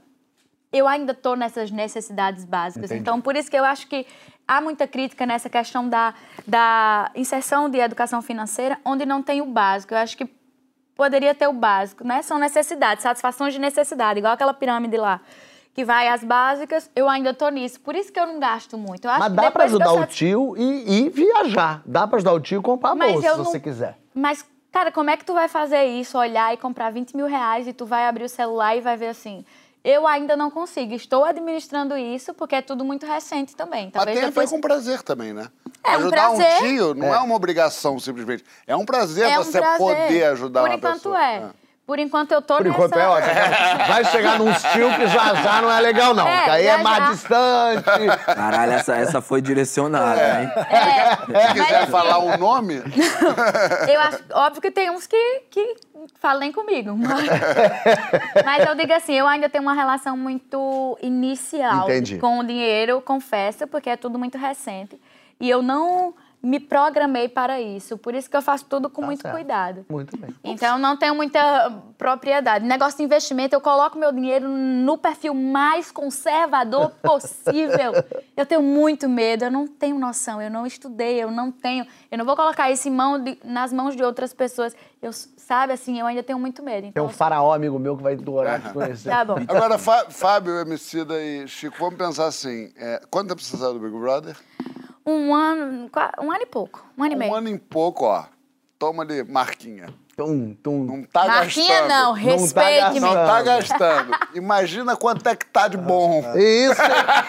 eu 0.72 0.88
ainda 0.88 1.14
tô 1.14 1.36
nessas 1.36 1.72
necessidades 1.72 2.46
básicas. 2.46 2.92
Entendi. 2.92 3.02
Então, 3.02 3.20
por 3.20 3.36
isso 3.36 3.50
que 3.50 3.58
eu 3.58 3.66
acho 3.66 3.88
que 3.88 4.06
há 4.48 4.62
muita 4.62 4.88
crítica 4.88 5.26
nessa 5.26 5.50
questão 5.50 5.90
da, 5.90 6.14
da 6.48 7.12
inserção 7.16 7.68
de 7.68 7.80
educação 7.80 8.22
financeira, 8.22 8.80
onde 8.86 9.06
não 9.06 9.24
tem 9.24 9.42
o 9.42 9.46
básico. 9.48 9.96
Eu 9.96 9.98
acho 9.98 10.16
que 10.16 10.30
poderia 11.00 11.34
ter 11.34 11.48
o 11.48 11.54
básico, 11.54 12.06
né? 12.06 12.22
São 12.22 12.38
necessidades, 12.38 13.04
satisfações 13.04 13.54
de 13.54 13.60
necessidade, 13.60 14.20
igual 14.20 14.34
aquela 14.34 14.54
pirâmide 14.54 14.98
lá. 14.98 15.22
Que 15.74 15.86
vai 15.86 16.10
às 16.10 16.26
básicas, 16.26 16.92
eu 16.94 17.08
ainda 17.08 17.34
tô 17.34 17.48
nisso. 17.48 17.80
Por 17.80 17.96
isso 17.96 18.12
que 18.12 18.20
eu 18.20 18.28
não 18.28 18.38
gasto 18.38 18.78
muito. 18.78 19.06
Eu 19.06 19.12
acho 19.12 19.20
Mas 19.22 19.32
dá 19.32 19.44
eu 19.56 19.62
ajudar 19.64 19.94
o 19.94 20.06
tio 20.06 20.56
e, 20.58 21.06
e 21.06 21.10
viajar. 21.10 21.82
Dá 21.86 22.06
pra 22.06 22.18
ajudar 22.18 22.34
o 22.34 22.40
tio 22.42 22.60
e 22.60 22.64
comprar 22.64 22.92
a 22.92 22.96
Mas 22.96 23.14
bolsa, 23.14 23.32
se 23.32 23.38
não- 23.38 23.46
você 23.46 23.60
quiser. 23.62 23.98
Mas, 24.14 24.46
cara, 24.74 24.92
como 24.92 25.10
é 25.10 25.16
que 25.16 25.24
tu 25.24 25.34
vai 25.34 25.48
fazer 25.48 25.86
isso? 25.86 26.18
Olhar 26.18 26.54
e 26.54 26.58
comprar 26.58 26.92
20 26.92 27.16
mil 27.16 27.28
reais 27.28 27.66
e 27.66 27.72
tu 27.72 27.86
vai 27.86 28.06
abrir 28.06 28.26
o 28.26 28.30
celular 28.30 28.76
e 28.76 28.82
vai 28.82 28.98
ver 28.98 29.08
assim. 29.08 29.46
Eu 29.84 30.06
ainda 30.06 30.36
não 30.36 30.52
consigo. 30.52 30.94
Estou 30.94 31.24
administrando 31.24 31.98
isso 31.98 32.34
porque 32.34 32.56
é 32.56 32.62
tudo 32.62 32.84
muito 32.84 33.06
recente 33.06 33.56
também. 33.56 33.86
Mas 33.86 33.94
Talvez 33.94 34.16
tem 34.18 34.24
a 34.24 34.28
ver 34.28 34.32
depois... 34.32 34.50
com 34.50 34.60
prazer 34.60 35.02
também, 35.02 35.34
né? 35.34 35.48
É 35.84 35.92
um 35.92 35.96
ajudar 36.00 36.28
prazer. 36.36 36.56
um 36.56 36.60
tio 36.60 36.94
não 36.94 37.14
é. 37.14 37.20
uma 37.20 37.36
obrigação, 37.36 37.98
simplesmente. 38.00 38.44
É 38.68 38.76
um 38.76 38.86
prazer 38.86 39.30
É 39.30 39.40
um 39.40 39.44
você 39.44 39.60
prazer. 39.60 39.78
poder 39.78 40.24
ajudar 40.26 40.62
Por 40.62 40.70
uma 40.70 40.76
enquanto 40.76 40.96
pessoa. 40.96 41.26
é. 41.26 41.50
Por 41.90 41.98
enquanto 41.98 42.32
eu 42.34 42.40
tô 42.40 42.58
Por 42.58 42.66
nessa... 42.66 42.76
enquanto 42.76 43.00
é 43.00 43.08
ótimo. 43.08 43.34
Vai 43.88 44.06
chegar 44.06 44.38
num 44.38 44.54
tio 44.54 44.94
que 44.96 45.08
já 45.08 45.34
já 45.34 45.60
não 45.60 45.72
é 45.72 45.82
legal, 45.82 46.14
não. 46.14 46.28
É, 46.28 46.50
aí 46.52 46.68
é 46.68 46.78
mais 46.78 47.04
já. 47.04 47.10
distante. 47.10 48.26
Caralho, 48.36 48.74
essa, 48.74 48.96
essa 48.96 49.22
foi 49.22 49.42
direcionada, 49.42 50.22
hein? 50.22 50.52
É, 50.70 51.16
Se 51.16 51.32
mas 51.32 51.52
quiser 51.54 51.76
assim, 51.78 51.92
falar 51.92 52.20
um 52.20 52.38
nome, 52.38 52.76
Eu 53.92 54.02
acho, 54.02 54.20
óbvio 54.34 54.62
que 54.62 54.70
tem 54.70 54.92
uns 54.92 55.08
que, 55.08 55.42
que 55.50 55.78
falem 56.20 56.52
comigo. 56.52 56.96
Mas, 56.96 57.26
mas 58.46 58.68
eu 58.68 58.76
digo 58.76 58.94
assim, 58.94 59.16
eu 59.16 59.28
ainda 59.28 59.50
tenho 59.50 59.64
uma 59.64 59.74
relação 59.74 60.16
muito 60.16 60.96
inicial 61.02 61.90
Entendi. 61.90 62.20
com 62.20 62.38
o 62.38 62.44
dinheiro, 62.44 63.02
confesso, 63.02 63.66
porque 63.66 63.90
é 63.90 63.98
tudo 63.98 64.20
muito 64.20 64.38
recente. 64.38 65.02
E 65.40 65.50
eu 65.50 65.64
não 65.64 66.14
me 66.42 66.60
programei 66.60 67.28
para 67.28 67.60
isso. 67.60 67.98
Por 67.98 68.16
isso 68.16 68.30
que 68.30 68.38
eu 68.38 68.42
faço 68.42 68.66
tudo 68.66 68.90
com 68.90 69.02
muito 69.04 69.20
Tá 69.22 69.30
certo. 69.30 69.36
cuidado. 69.36 69.86
Muito 69.90 70.18
bem. 70.18 70.34
Então, 70.44 70.76
eu 70.76 70.80
não 70.82 70.96
tenho 70.96 71.14
muita 71.14 71.70
propriedade. 71.98 72.66
Negócio 72.66 72.98
de 72.98 73.04
investimento, 73.04 73.54
eu 73.56 73.60
coloco 73.62 73.98
meu 73.98 74.12
dinheiro 74.12 74.48
no 74.48 74.98
perfil 74.98 75.34
mais 75.34 75.92
conservador 75.92 76.92
possível. 77.04 77.92
Eu 78.38 78.46
tenho 78.46 78.62
muito 78.62 79.10
medo, 79.10 79.44
eu 79.46 79.52
não 79.52 79.68
tenho 79.68 80.00
noção, 80.00 80.42
eu 80.42 80.50
não 80.50 80.66
estudei, 80.66 81.22
eu 81.22 81.30
não 81.30 81.52
tenho. 81.52 81.86
Eu 82.10 82.18
não 82.18 82.26
vou 82.26 82.36
colocar 82.36 82.72
isso 82.72 82.88
em 82.88 82.92
mão 82.92 83.22
de- 83.22 83.38
nas 83.44 83.74
mãos 83.74 83.96
de 83.96 84.04
outras 84.04 84.34
pessoas. 84.34 84.74
Eu, 85.02 85.12
sabe, 85.14 85.74
assim, 85.74 86.00
eu 86.00 86.06
ainda 86.06 86.24
tenho 86.24 86.40
muito 86.40 86.64
medo. 86.64 86.82
Tem 86.82 86.90
Então, 86.90 87.06
um 87.06 87.10
faraó 87.10 87.54
amigo 87.54 87.78
meu 87.80 87.98
que 87.98 88.04
vai 88.04 88.14
adorar 88.14 88.62
te 88.62 88.70
conhecer. 88.74 89.10
Tá 89.10 89.26
bom. 89.26 89.36
Agora, 89.48 89.78
Fá- 89.78 90.06
Fábio, 90.10 90.58
Emicida 90.60 91.22
e 91.22 91.48
Chico, 91.48 91.76
vamos 91.80 91.96
pensar 91.96 92.28
assim: 92.28 92.72
é, 92.78 93.02
quanto 93.10 93.30
tempo 93.30 93.42
você 93.42 93.58
saiu 93.58 93.74
do 93.74 93.80
Big 93.80 93.98
Brother? 93.98 94.38
Um 95.10 95.34
ano, 95.34 95.90
um 96.22 96.32
ano 96.32 96.42
e 96.42 96.46
pouco. 96.46 96.86
Um 96.98 97.04
ano 97.04 97.14
e 97.14 97.16
meio. 97.16 97.32
Um 97.32 97.36
ano 97.36 97.50
e 97.50 97.58
pouco, 97.58 98.06
ó. 98.06 98.26
Toma 98.78 99.04
ali, 99.04 99.24
marquinha. 99.24 99.88
Tum, 100.16 100.54
tum. 100.62 100.84
Não 100.84 101.04
tá 101.04 101.26
Marquinha 101.26 101.82
gastando. 101.82 101.88
não, 101.88 102.12
respeite-me. 102.12 103.00
Não 103.00 103.14
tá 103.14 103.42
gastando. 103.42 104.12
Imagina 104.36 104.98
quanto 104.98 105.26
é 105.28 105.34
que 105.34 105.46
tá 105.46 105.70
de 105.70 105.78
bom. 105.78 106.20
Isso, 106.36 106.82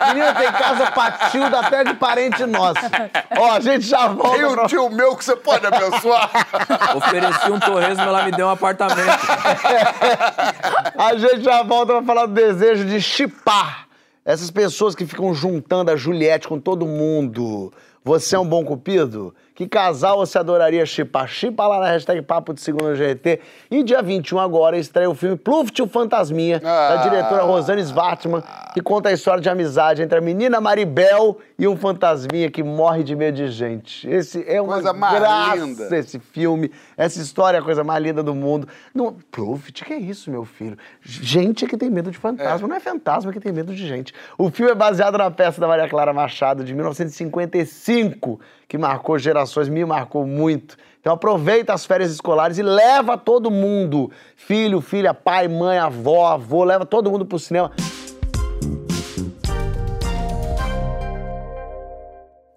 menina, 0.09 0.35
tem 0.35 0.51
casa 0.51 0.91
patilda 0.91 1.61
até 1.61 1.85
de 1.85 1.95
parente 1.95 2.45
nosso. 2.47 2.81
Ó, 3.39 3.53
a 3.53 3.61
gente 3.61 3.87
já 3.87 4.09
volta 4.09 4.37
Tem 4.37 4.45
um 4.45 4.55
pra... 4.55 4.66
tio 4.66 4.91
meu 4.91 5.14
que 5.16 5.24
você 5.24 5.37
pode 5.37 5.64
abençoar. 5.66 6.31
Ofereci 6.97 7.51
um 7.53 7.61
torresmo, 7.61 8.03
ela 8.03 8.24
me 8.24 8.33
deu 8.33 8.49
um 8.49 8.51
apartamento. 8.51 8.99
A 10.99 11.16
gente 11.16 11.43
já 11.43 11.62
volta 11.62 11.93
pra 11.95 12.03
falar 12.03 12.26
do 12.26 12.35
desejo 12.35 12.85
de 12.85 13.01
chipar. 13.01 13.87
Essas 14.31 14.49
pessoas 14.49 14.95
que 14.95 15.05
ficam 15.05 15.35
juntando 15.35 15.91
a 15.91 15.97
Juliette 15.97 16.47
com 16.47 16.61
todo 16.61 16.87
mundo. 16.87 17.72
Você 18.05 18.37
é 18.37 18.39
um 18.39 18.47
bom 18.47 18.64
cupido? 18.64 19.35
Que 19.55 19.68
casal 19.68 20.16
você 20.18 20.39
adoraria 20.39 20.87
chipar? 20.87 21.28
Chipa 21.28 21.66
lá 21.66 21.81
na 21.81 21.89
hashtag 21.89 22.22
Papo 22.22 22.55
de 22.55 22.61
Segunda 22.62 22.95
GT. 22.95 23.41
E 23.70 23.83
dia 23.83 24.01
21 24.01 24.39
agora 24.39 24.78
estreia 24.78 25.11
o 25.11 25.14
filme 25.14 25.37
Pluft 25.37 25.83
o 25.83 25.87
Fantasminha, 25.87 26.61
da 26.61 26.95
Ah. 26.95 26.97
diretora 27.03 27.43
Rosane 27.43 27.83
Svartman, 27.83 28.43
que 28.72 28.81
conta 28.81 29.11
a 29.11 29.12
história 29.12 29.43
de 29.43 29.51
amizade 29.51 30.01
entre 30.01 30.16
a 30.16 30.20
menina 30.22 30.62
Maribel 30.62 31.37
e 31.59 31.68
um 31.68 31.76
fantasminha 31.76 32.51
que 32.51 32.62
morre 32.62 33.03
de 33.03 33.14
medo 33.14 33.35
de 33.37 33.49
gente. 33.49 34.09
Esse 34.09 34.43
é 34.49 34.62
uma 34.62 34.74
Coisa 34.74 34.93
graça, 34.95 35.57
linda. 35.57 35.97
esse 35.99 36.18
filme. 36.18 36.70
Essa 37.01 37.19
história 37.23 37.57
é 37.57 37.61
a 37.61 37.65
coisa 37.65 37.83
mais 37.83 38.03
linda 38.03 38.23
do 38.23 38.35
mundo. 38.35 38.69
Não, 38.95 39.17
Pluft, 39.31 39.87
que 39.87 39.95
é 39.95 39.97
isso, 39.97 40.31
meu 40.31 40.45
filho? 40.45 40.77
Gente 41.01 41.67
que 41.67 41.75
tem 41.75 41.89
medo 41.89 42.11
de 42.11 42.19
fantasma. 42.19 42.69
Não 42.69 42.77
é 42.77 42.79
fantasma 42.79 43.33
que 43.33 43.41
tem 43.41 43.51
medo 43.51 43.75
de 43.75 43.89
gente. 43.89 44.13
O 44.37 44.51
filme 44.51 44.73
é 44.73 44.75
baseado 44.75 45.17
na 45.17 45.31
peça 45.31 45.59
da 45.59 45.67
Maria 45.67 45.89
Clara 45.89 46.13
Machado, 46.13 46.63
de 46.63 46.75
1955, 46.75 48.39
que 48.69 48.77
marcou 48.77 49.19
gerações, 49.19 49.71
me 49.71 49.83
marcou 49.83 50.27
muito. 50.27 50.77
Então 51.01 51.15
aproveita 51.15 51.73
as 51.73 51.87
férias 51.87 52.13
escolares 52.13 52.59
e 52.59 52.63
leva 52.63 53.17
todo 53.17 53.51
mundo. 53.51 54.11
Filho, 54.37 54.83
filha, 54.83 55.15
pai, 55.15 55.49
mãe, 55.49 55.79
avó, 55.79 56.27
avô, 56.27 56.65
leva 56.65 56.85
todo 56.85 57.11
mundo 57.11 57.25
pro 57.25 57.39
cinema. 57.39 57.73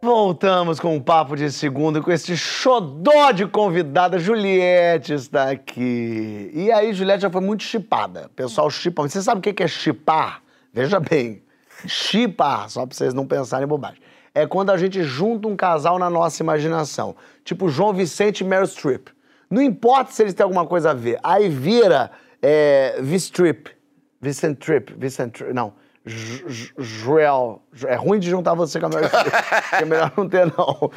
Voltamos 0.04 0.82
com 0.82 0.98
um 0.98 1.00
papo 1.00 1.34
de 1.34 1.50
segunda 1.50 2.02
com 2.02 2.12
esse 2.12 2.36
xodó 2.36 3.32
de 3.32 3.48
convidada. 3.48 4.20
Juliette 4.20 5.14
está 5.14 5.50
aqui. 5.50 6.52
E 6.54 6.70
aí, 6.74 6.94
Juliette 6.94 7.22
já 7.22 7.30
foi 7.30 7.40
muito 7.40 7.64
chipada. 7.64 8.26
O 8.26 8.30
pessoal 8.32 8.70
chipa. 8.70 9.02
Você 9.04 9.22
sabe 9.22 9.40
o 9.40 9.54
que 9.54 9.64
é 9.64 9.66
chipar? 9.66 10.44
Veja 10.74 11.00
bem. 11.00 11.42
Chipar, 11.88 12.70
só 12.70 12.86
pra 12.86 12.94
vocês 12.94 13.14
não 13.14 13.26
pensarem 13.26 13.64
em 13.64 13.68
bobagem. 13.68 14.02
É 14.36 14.46
quando 14.46 14.72
a 14.72 14.78
gente 14.78 15.02
junta 15.04 15.48
um 15.48 15.56
casal 15.56 15.98
na 15.98 16.10
nossa 16.10 16.44
imaginação. 16.44 17.16
Tipo 17.46 17.70
João 17.70 17.94
Vicente 17.94 18.42
e 18.42 18.44
Meryl 18.44 18.68
Streep. 18.68 19.08
Não 19.50 19.62
importa 19.62 20.12
se 20.12 20.22
eles 20.22 20.34
têm 20.34 20.44
alguma 20.44 20.68
coisa 20.68 20.92
a 20.92 20.94
ver. 20.94 21.18
Aí 21.24 21.48
vira 21.48 22.12
é, 22.42 22.98
V-Strip. 23.00 23.72
Vincent 24.20 24.58
Tripp. 24.58 24.96
Vincent 24.98 25.32
Tripp. 25.32 25.54
Não. 25.54 25.74
Joel. 26.06 27.62
É 27.86 27.96
ruim 27.96 28.20
de 28.20 28.30
juntar 28.30 28.54
você 28.54 28.80
com 28.80 28.88
a 28.88 28.90
Streep. 28.90 29.34
é 29.74 29.86
melhor 29.86 30.12
não 30.18 30.28
ter, 30.28 30.46
não. 30.58 30.92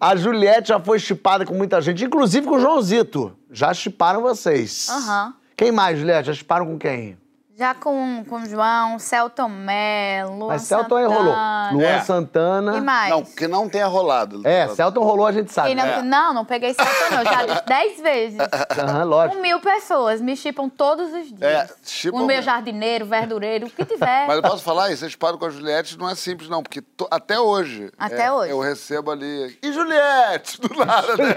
A 0.00 0.16
Juliette 0.16 0.68
já 0.68 0.80
foi 0.80 0.98
chipada 0.98 1.44
com 1.44 1.54
muita 1.54 1.80
gente, 1.80 2.04
inclusive 2.04 2.46
com 2.46 2.56
o 2.56 2.60
Joãozito. 2.60 3.36
Já 3.50 3.72
chiparam 3.74 4.22
vocês. 4.22 4.88
Aham. 4.88 5.34
Quem 5.56 5.72
mais, 5.72 5.98
Juliette? 5.98 6.28
Já 6.28 6.34
chiparam 6.34 6.66
com 6.66 6.78
quem? 6.78 7.16
Já 7.58 7.74
com, 7.74 8.22
com 8.28 8.36
o 8.42 8.44
João, 8.44 8.98
Celton 8.98 9.48
Mello, 9.48 10.36
Luan 10.40 10.48
Mas 10.48 10.62
Celton 10.64 10.96
aí 10.96 11.06
rolou. 11.06 11.32
Santana. 11.32 11.70
Luan 11.72 11.82
É. 11.86 12.00
Santana. 12.02 12.76
E 12.76 12.80
mais? 12.82 13.08
Não, 13.10 13.24
que 13.24 13.48
não 13.48 13.66
tenha 13.66 13.86
rolado. 13.86 14.42
É, 14.46 14.68
Celton 14.68 15.02
rolou, 15.02 15.26
a 15.26 15.32
gente 15.32 15.50
sabe. 15.50 15.74
Não, 15.74 15.82
É. 15.86 16.02
não, 16.02 16.34
não 16.34 16.44
peguei 16.44 16.74
Celton 16.74 17.14
não. 17.16 17.24
Já 17.24 17.46
disse 17.46 17.64
dez 17.66 17.98
vezes. 18.02 18.38
Aham, 18.78 19.04
lógico. 19.04 19.36
Com 19.36 19.40
mil 19.42 19.58
pessoas. 19.60 20.20
Me 20.20 20.36
chipam 20.36 20.68
todos 20.68 21.10
os 21.14 21.28
dias. 21.28 21.40
É, 21.40 21.66
chipam 21.82 22.18
o 22.18 22.26
meu 22.26 22.42
jardineiro, 22.42 23.06
verdureiro, 23.06 23.68
o 23.68 23.70
que 23.70 23.86
tiver. 23.86 24.26
Mas 24.26 24.36
eu 24.36 24.42
posso 24.42 24.62
falar, 24.62 24.92
esse 24.92 25.08
chipado 25.08 25.38
com 25.38 25.46
a 25.46 25.50
Juliette 25.50 25.96
não 25.98 26.10
é 26.10 26.14
simples, 26.14 26.50
não, 26.50 26.62
porque 26.62 26.82
to- 26.82 27.08
até 27.10 27.40
hoje. 27.40 27.90
Até 27.98 28.24
é, 28.26 28.32
hoje. 28.32 28.50
Eu 28.52 28.60
recebo 28.60 29.10
ali. 29.12 29.58
E 29.62 29.72
Juliette? 29.72 30.60
Do 30.66 30.74
nada, 30.84 31.16
né? 31.16 31.34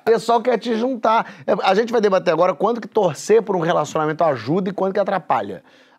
O 0.00 0.04
pessoal 0.04 0.40
quer 0.40 0.56
te 0.56 0.76
juntar. 0.76 1.26
É, 1.44 1.52
A 1.64 1.74
gente 1.74 1.90
vai 1.90 2.00
debater 2.00 2.32
agora 2.32 2.54
quanto 2.54 2.80
que 2.80 2.86
torcer 2.86 3.42
por 3.42 3.56
um 3.56 3.60
relacionamento 3.60 4.22
ajuda 4.22 4.70
e 4.70 4.72
quanto 4.72 4.94
que 4.94 5.00
atrapalha. 5.00 5.47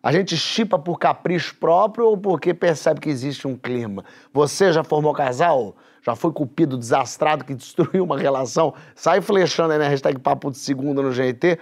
A 0.02 0.12
gente 0.12 0.36
chipa 0.36 0.78
por 0.78 0.98
capricho 0.98 1.54
próprio 1.56 2.06
ou 2.06 2.16
porque 2.16 2.54
percebe 2.54 3.00
que 3.00 3.10
existe 3.10 3.46
um 3.46 3.56
clima? 3.56 4.04
Você 4.32 4.72
já 4.72 4.82
formou 4.82 5.12
casal? 5.12 5.76
Já 6.02 6.16
foi 6.16 6.32
cupido 6.32 6.78
desastrado 6.78 7.44
que 7.44 7.54
destruiu 7.54 8.04
uma 8.04 8.18
relação? 8.18 8.72
Sai 8.94 9.20
flechando 9.20 9.72
aí 9.72 9.78
na 9.78 9.88
hashtag 9.88 10.18
Papo 10.18 10.50
de 10.50 10.56
Segunda 10.56 11.02
no 11.02 11.12
GT. 11.12 11.58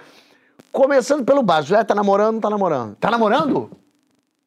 Começando 0.71 1.25
pelo 1.25 1.43
básico. 1.43 1.71
Já 1.71 1.83
tá 1.83 1.93
namorando, 1.93 2.35
não 2.35 2.41
tá 2.41 2.49
namorando? 2.49 2.95
Tá 2.95 3.11
namorando? 3.11 3.71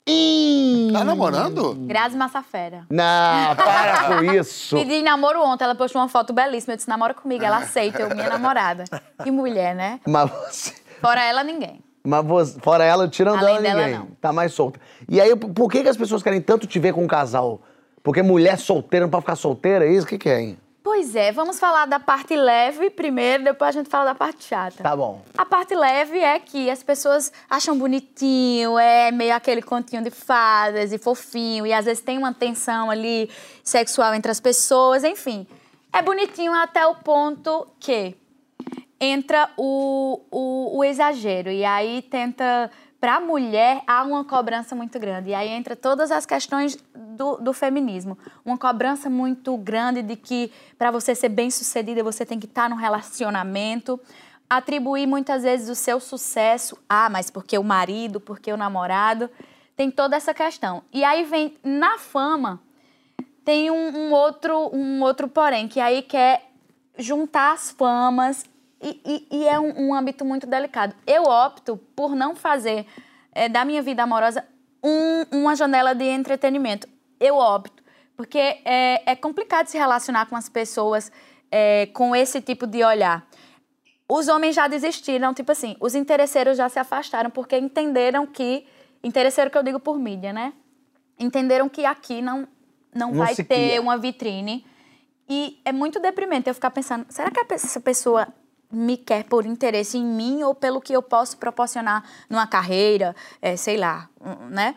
Ih! 0.09 0.91
Tá 0.93 1.05
namorando? 1.05 1.75
Grazi 1.87 2.17
Massafera. 2.17 2.87
Não, 2.91 3.57
para 3.57 4.05
com 4.05 4.25
isso. 4.25 4.75
Pedi 4.81 5.03
namoro 5.03 5.43
ontem, 5.45 5.65
ela 5.65 5.75
postou 5.75 6.01
uma 6.01 6.09
foto 6.09 6.33
belíssima. 6.33 6.73
Eu 6.73 6.77
disse, 6.77 6.89
namora 6.89 7.15
comigo, 7.15 7.45
ela 7.45 7.59
aceita, 7.59 8.01
eu, 8.03 8.15
minha 8.15 8.29
namorada. 8.29 8.85
Que 9.23 9.31
mulher, 9.31 9.75
né? 9.75 10.01
Mas 10.07 10.31
você... 10.31 10.75
Fora 11.01 11.23
ela, 11.23 11.45
ninguém. 11.45 11.81
Mas 12.05 12.25
você, 12.25 12.59
fora 12.61 12.85
ela, 12.85 13.09
tirando 13.09 13.39
Além 13.39 13.55
ela, 13.57 13.63
dela, 13.63 13.83
ninguém. 13.83 13.99
não. 13.99 14.07
Tá 14.21 14.33
mais 14.33 14.53
solta. 14.53 14.81
E 15.09 15.21
aí, 15.21 15.35
por 15.37 15.71
que, 15.71 15.83
que 15.83 15.89
as 15.89 15.97
pessoas 15.97 16.23
querem 16.23 16.41
tanto 16.41 16.67
te 16.67 16.79
ver 16.79 16.93
com 16.93 17.05
um 17.05 17.07
casal? 17.07 17.61
Porque 18.03 18.23
mulher 18.23 18.59
solteira 18.59 19.07
não 19.07 19.11
pode 19.11 19.23
ficar 19.23 19.37
solteira, 19.37 19.87
é 19.87 19.93
isso? 19.93 20.05
O 20.05 20.09
que, 20.09 20.19
que 20.19 20.29
é, 20.29 20.41
hein? 20.41 20.59
Pois 20.83 21.15
é, 21.15 21.31
vamos 21.31 21.61
falar 21.61 21.87
da 21.87 22.01
parte 22.01 22.35
leve 22.35 22.91
primeiro, 22.91 23.45
depois 23.45 23.69
a 23.69 23.73
gente 23.79 23.89
fala 23.89 24.07
da 24.07 24.15
parte 24.17 24.45
chata. 24.45 24.83
Tá 24.83 24.97
bom. 24.97 25.23
A 25.39 25.47
parte 25.47 25.77
leve 25.77 26.19
é 26.19 26.41
que 26.41 26.69
as 26.69 26.83
pessoas 26.83 27.33
acham 27.49 27.79
bonitinho, 27.79 28.77
é 28.77 29.13
meio 29.13 29.33
aquele 29.33 29.63
continho 29.63 30.03
de 30.03 30.11
fadas 30.11 30.93
e 30.93 30.99
fofinho, 30.99 31.65
e 31.65 31.73
às 31.73 31.85
vezes 31.85 32.03
tem 32.03 32.19
uma 32.19 32.35
tensão 32.35 32.91
ali 32.91 33.31
sexual 33.63 34.13
entre 34.13 34.33
as 34.33 34.41
pessoas, 34.41 35.05
enfim. 35.05 35.47
É 35.93 36.03
bonitinho 36.03 36.53
até 36.53 36.85
o 36.85 36.97
ponto 36.97 37.65
que 37.79 38.17
entra 39.05 39.51
o, 39.57 40.21
o, 40.31 40.79
o 40.79 40.85
exagero, 40.85 41.51
e 41.51 41.65
aí 41.65 42.03
tenta. 42.03 42.71
Para 43.01 43.17
a 43.17 43.21
mulher, 43.21 43.83
há 43.85 44.05
uma 44.05 44.25
cobrança 44.25 44.77
muito 44.77 44.97
grande. 44.97 45.31
E 45.31 45.35
aí 45.35 45.49
entra 45.49 45.75
todas 45.75 46.13
as 46.13 46.25
questões 46.25 46.79
do, 46.95 47.37
do 47.37 47.53
feminismo. 47.53 48.17
Uma 48.45 48.57
cobrança 48.57 49.11
muito 49.11 49.57
grande 49.57 50.03
de 50.03 50.15
que 50.15 50.53
para 50.79 50.93
você 50.93 51.13
ser 51.13 51.29
bem 51.29 51.51
sucedida, 51.51 52.05
você 52.05 52.25
tem 52.25 52.39
que 52.39 52.47
estar 52.47 52.71
num 52.71 52.77
relacionamento 52.77 53.99
atribuir 54.49 55.09
muitas 55.09 55.43
vezes 55.43 55.69
o 55.69 55.75
seu 55.75 55.99
sucesso, 55.99 56.79
ah, 56.89 57.09
mas 57.11 57.29
porque 57.29 57.59
o 57.59 57.65
marido, 57.65 58.21
porque 58.21 58.53
o 58.53 58.57
namorado, 58.57 59.29
tem 59.75 59.91
toda 59.91 60.15
essa 60.15 60.33
questão. 60.33 60.85
E 60.93 61.03
aí 61.03 61.25
vem 61.25 61.57
na 61.65 61.99
fama 61.99 62.61
tem 63.45 63.71
um, 63.71 63.89
um 63.97 64.13
outro 64.13 64.71
um 64.73 65.03
outro 65.03 65.27
porém 65.27 65.67
que 65.67 65.81
aí 65.81 66.03
quer 66.03 66.49
juntar 66.97 67.55
as 67.55 67.71
famas 67.71 68.45
e, 68.83 69.01
e- 69.05 69.27
e 69.39 69.49
é 69.49 69.59
um, 69.61 69.89
um 69.89 69.95
âmbito 69.95 70.25
muito 70.25 70.47
delicado. 70.47 70.95
Eu 71.07 71.25
opto 71.25 71.77
por 71.97 72.15
não 72.15 72.35
fazer 72.35 72.87
eh, 73.35 73.49
da 73.49 73.65
minha 73.65 73.81
vida 73.83 74.03
amorosa 74.03 74.45
um- 74.83 75.25
uma 75.41 75.55
janela 75.57 75.95
de 75.95 76.05
entretenimento. 76.05 76.89
Eu 77.21 77.37
opto 77.37 77.83
porque 78.17 78.39
é, 78.65 79.03
é 79.13 79.17
complicado 79.17 79.67
se 79.69 79.79
relacionar 79.79 80.27
com 80.27 80.37
as 80.37 80.49
pessoas 80.49 81.11
eh, 81.51 81.87
com 81.95 82.15
esse 82.17 82.41
tipo 82.41 82.67
de 82.67 82.83
olhar. 82.85 83.27
Os 84.09 84.29
homens 84.29 84.55
já 84.55 84.69
desistiram, 84.69 85.33
tipo 85.33 85.53
assim, 85.53 85.77
os 85.81 85.95
interesseiros 85.95 86.57
já 86.59 86.69
se 86.69 86.79
afastaram 86.79 87.31
porque 87.31 87.57
entenderam 87.57 88.27
que. 88.27 88.67
Interesseiro 89.05 89.51
que 89.51 89.57
eu 89.59 89.63
digo 89.63 89.81
por 89.81 89.99
mídia, 89.99 90.33
né? 90.33 90.53
Entenderam 91.19 91.69
que 91.69 91.85
aqui 91.85 92.21
não, 92.23 92.47
não, 92.95 93.09
Não 93.11 93.15
vai 93.19 93.35
ter 93.35 93.45
cria. 93.45 93.81
uma 93.81 93.97
vitrine. 93.97 94.65
E 95.29 95.61
é 95.65 95.73
muito 95.73 95.99
deprimente 95.99 96.49
eu 96.49 96.55
ficar 96.55 96.71
pensando: 96.71 97.07
será 97.09 97.31
que 97.31 97.41
essa 97.55 97.81
pessoa 97.81 98.29
me 98.73 98.97
quer 98.97 99.25
por 99.25 99.45
interesse 99.45 99.99
em 99.99 100.05
mim 100.05 100.43
ou 100.43 100.55
pelo 100.55 100.81
que 100.81 100.93
eu 100.93 101.03
posso 101.03 101.37
proporcionar 101.37 102.03
numa 102.29 102.47
carreira, 102.47 103.15
eh, 103.41 103.57
sei 103.57 103.77
lá, 103.77 104.09
né? 104.51 104.75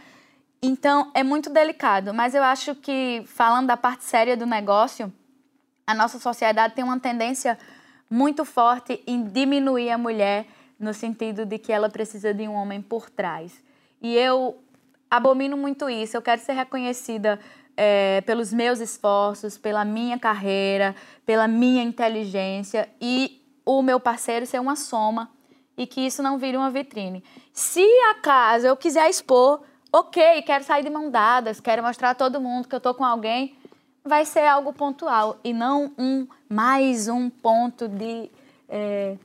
Então 0.62 1.12
é 1.14 1.24
muito 1.24 1.50
delicado, 1.50 2.14
mas 2.14 2.36
eu 2.36 2.44
acho 2.44 2.76
que, 2.76 3.24
falando 3.26 3.68
da 3.68 3.78
parte 3.78 4.04
séria 4.04 4.36
do 4.36 4.46
negócio, 4.46 5.14
a 5.88 5.94
nossa 5.94 6.20
sociedade 6.20 6.74
tem 6.74 6.84
uma 6.84 7.00
tendência 7.00 7.58
muito 8.10 8.44
forte 8.44 9.02
em 9.06 9.24
diminuir 9.24 9.92
a 9.92 9.98
mulher 9.98 10.48
no 10.80 10.94
sentido 10.94 11.46
de 11.46 11.58
que 11.58 11.72
ela 11.72 11.90
precisa 11.90 12.34
de 12.34 12.48
um 12.48 12.54
homem 12.54 12.82
por 12.82 13.10
trás. 13.10 13.64
E 14.02 14.16
eu 14.16 14.60
abomino 15.10 15.56
muito 15.56 15.90
isso. 15.90 16.18
Eu 16.18 16.22
quero 16.22 16.42
ser 16.42 16.54
reconhecida 16.54 17.40
eh, 17.78 18.22
pelos 18.26 18.52
meus 18.52 18.80
esforços, 18.80 19.58
pela 19.58 19.86
minha 19.86 20.20
carreira, 20.20 20.96
pela 21.26 21.48
minha 21.48 21.84
inteligência 21.84 22.90
e 23.00 23.45
o 23.66 23.82
meu 23.82 24.00
parceiro 24.00 24.46
ser 24.46 24.60
uma 24.60 24.76
soma 24.76 25.30
e 25.78 25.86
que 25.86 26.02
isso 26.02 26.22
não 26.22 26.38
vire 26.38 26.56
uma 26.56 26.70
vitrine. 26.70 27.24
Se 27.52 27.84
acaso 28.12 28.68
eu 28.68 28.78
quiser 28.78 29.10
expor, 29.10 29.62
ok, 29.92 30.42
quero 30.44 30.64
sair 30.64 30.84
de 30.84 30.90
mão 30.90 31.10
dadas, 31.10 31.60
quero 31.60 31.82
mostrar 31.82 32.12
a 32.12 32.16
todo 32.16 32.40
mundo 32.40 32.68
que 32.68 32.76
eu 32.76 32.80
tô 32.80 32.94
com 32.94 33.04
alguém, 33.04 33.58
vai 34.04 34.24
ser 34.24 34.46
algo 34.46 34.72
pontual 34.72 35.40
e 35.44 35.52
não 35.52 35.92
um 35.98 36.28
mais 36.48 37.08
um 37.08 37.30
ponto 37.30 37.88
de, 37.88 38.30
eh, 38.70 39.18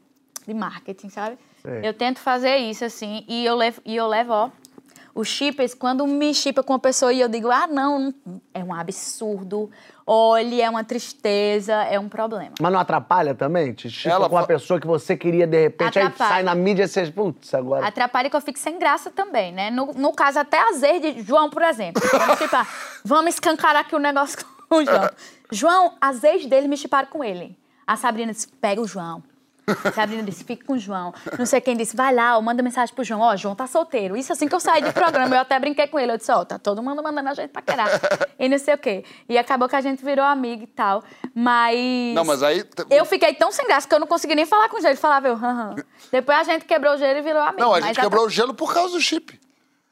de 0.46 0.54
marketing, 0.54 1.10
sabe? 1.10 1.38
Sei. 1.62 1.86
Eu 1.86 1.92
tento 1.92 2.18
fazer 2.18 2.56
isso 2.56 2.84
assim 2.84 3.24
e 3.28 3.44
eu 3.44 3.54
levo, 3.54 3.82
e 3.84 3.94
eu 3.94 4.06
levo 4.06 4.32
ó, 4.32 4.50
os 5.14 5.28
chippers, 5.28 5.74
quando 5.74 6.06
me 6.06 6.32
chipa 6.32 6.62
com 6.62 6.72
uma 6.72 6.78
pessoa 6.78 7.12
e 7.12 7.20
eu 7.20 7.28
digo, 7.28 7.50
ah, 7.50 7.66
não, 7.66 8.14
é 8.54 8.64
um 8.64 8.72
absurdo, 8.72 9.70
olhe, 10.12 10.60
é 10.60 10.68
uma 10.68 10.82
tristeza, 10.82 11.72
é 11.84 11.98
um 11.98 12.08
problema. 12.08 12.52
Mas 12.60 12.72
não 12.72 12.80
atrapalha 12.80 13.32
também? 13.34 13.72
Te 13.72 13.88
chipa 13.88 14.14
Ela 14.14 14.28
com 14.28 14.34
uma 14.34 14.40
fa- 14.40 14.46
pessoa 14.48 14.80
que 14.80 14.86
você 14.86 15.16
queria, 15.16 15.46
de 15.46 15.60
repente, 15.60 15.98
aí 15.98 16.06
Atrapalha. 16.06 16.30
sai 16.30 16.42
na 16.42 16.54
mídia 16.54 16.82
e 16.84 16.88
você... 16.88 17.06
Putz, 17.12 17.54
agora... 17.54 17.86
Atrapalha 17.86 18.28
que 18.28 18.34
eu 18.34 18.40
fico 18.40 18.58
sem 18.58 18.76
graça 18.78 19.10
também, 19.10 19.52
né? 19.52 19.70
No, 19.70 19.92
no 19.94 20.12
caso, 20.12 20.40
até 20.40 20.58
azeite 20.68 21.12
de 21.12 21.22
João, 21.22 21.48
por 21.48 21.62
exemplo. 21.62 22.02
Vamos, 22.10 22.38
chipar. 22.42 22.68
Vamos 23.04 23.34
escancarar 23.34 23.82
aqui 23.82 23.94
o 23.94 24.00
negócio 24.00 24.38
com 24.68 24.76
o 24.76 24.84
João. 24.84 25.10
João, 25.52 25.94
as 26.00 26.24
ex 26.24 26.46
dele 26.46 26.66
me 26.66 26.76
chiparam 26.76 27.08
com 27.08 27.22
ele. 27.22 27.56
A 27.86 27.96
Sabrina 27.96 28.32
disse, 28.32 28.48
pega 28.48 28.80
o 28.80 28.86
João. 28.86 29.22
Sabrina 29.94 30.22
disse, 30.22 30.44
fica 30.44 30.64
com 30.64 30.74
o 30.74 30.78
João. 30.78 31.12
Não 31.38 31.46
sei 31.46 31.60
quem 31.60 31.76
disse, 31.76 31.96
vai 31.96 32.14
lá, 32.14 32.36
ó, 32.36 32.40
manda 32.42 32.62
mensagem 32.62 32.94
pro 32.94 33.04
João. 33.04 33.20
Ó, 33.20 33.36
João 33.36 33.54
tá 33.54 33.66
solteiro. 33.66 34.16
Isso 34.16 34.32
assim 34.32 34.48
que 34.48 34.54
eu 34.54 34.60
saí 34.60 34.82
do 34.82 34.92
programa. 34.92 35.34
Eu 35.36 35.40
até 35.40 35.58
brinquei 35.58 35.86
com 35.86 35.98
ele. 35.98 36.12
Eu 36.12 36.18
disse, 36.18 36.30
ó, 36.32 36.44
tá 36.44 36.58
todo 36.58 36.82
mundo 36.82 37.02
mandando 37.02 37.28
a 37.28 37.34
gente 37.34 37.50
paquerar. 37.50 37.88
E 38.38 38.48
não 38.48 38.58
sei 38.58 38.74
o 38.74 38.78
quê. 38.78 39.04
E 39.28 39.38
acabou 39.38 39.68
que 39.68 39.76
a 39.76 39.80
gente 39.80 40.04
virou 40.04 40.24
amigo 40.24 40.64
e 40.64 40.66
tal. 40.66 41.02
Mas... 41.34 42.14
Não, 42.14 42.24
mas 42.24 42.42
aí. 42.42 42.64
Eu 42.90 43.04
fiquei 43.04 43.34
tão 43.34 43.50
sem 43.50 43.66
graça 43.66 43.88
que 43.88 43.94
eu 43.94 44.00
não 44.00 44.06
consegui 44.06 44.34
nem 44.34 44.46
falar 44.46 44.68
com 44.68 44.76
o 44.76 44.80
gelo. 44.80 44.92
Ele 44.92 45.00
falava 45.00 45.28
eu, 45.28 45.34
hã. 45.34 45.74
Depois 46.12 46.38
a 46.38 46.44
gente 46.44 46.64
quebrou 46.64 46.94
o 46.94 46.96
gelo 46.98 47.18
e 47.18 47.22
virou 47.22 47.40
amigo. 47.42 47.60
Não, 47.60 47.68
a 47.74 47.80
mas 47.80 47.84
gente 47.86 47.98
até- 47.98 48.02
quebrou 48.02 48.26
o 48.26 48.30
gelo 48.30 48.52
por 48.54 48.72
causa 48.74 48.94
do 48.94 49.00
chip. 49.00 49.39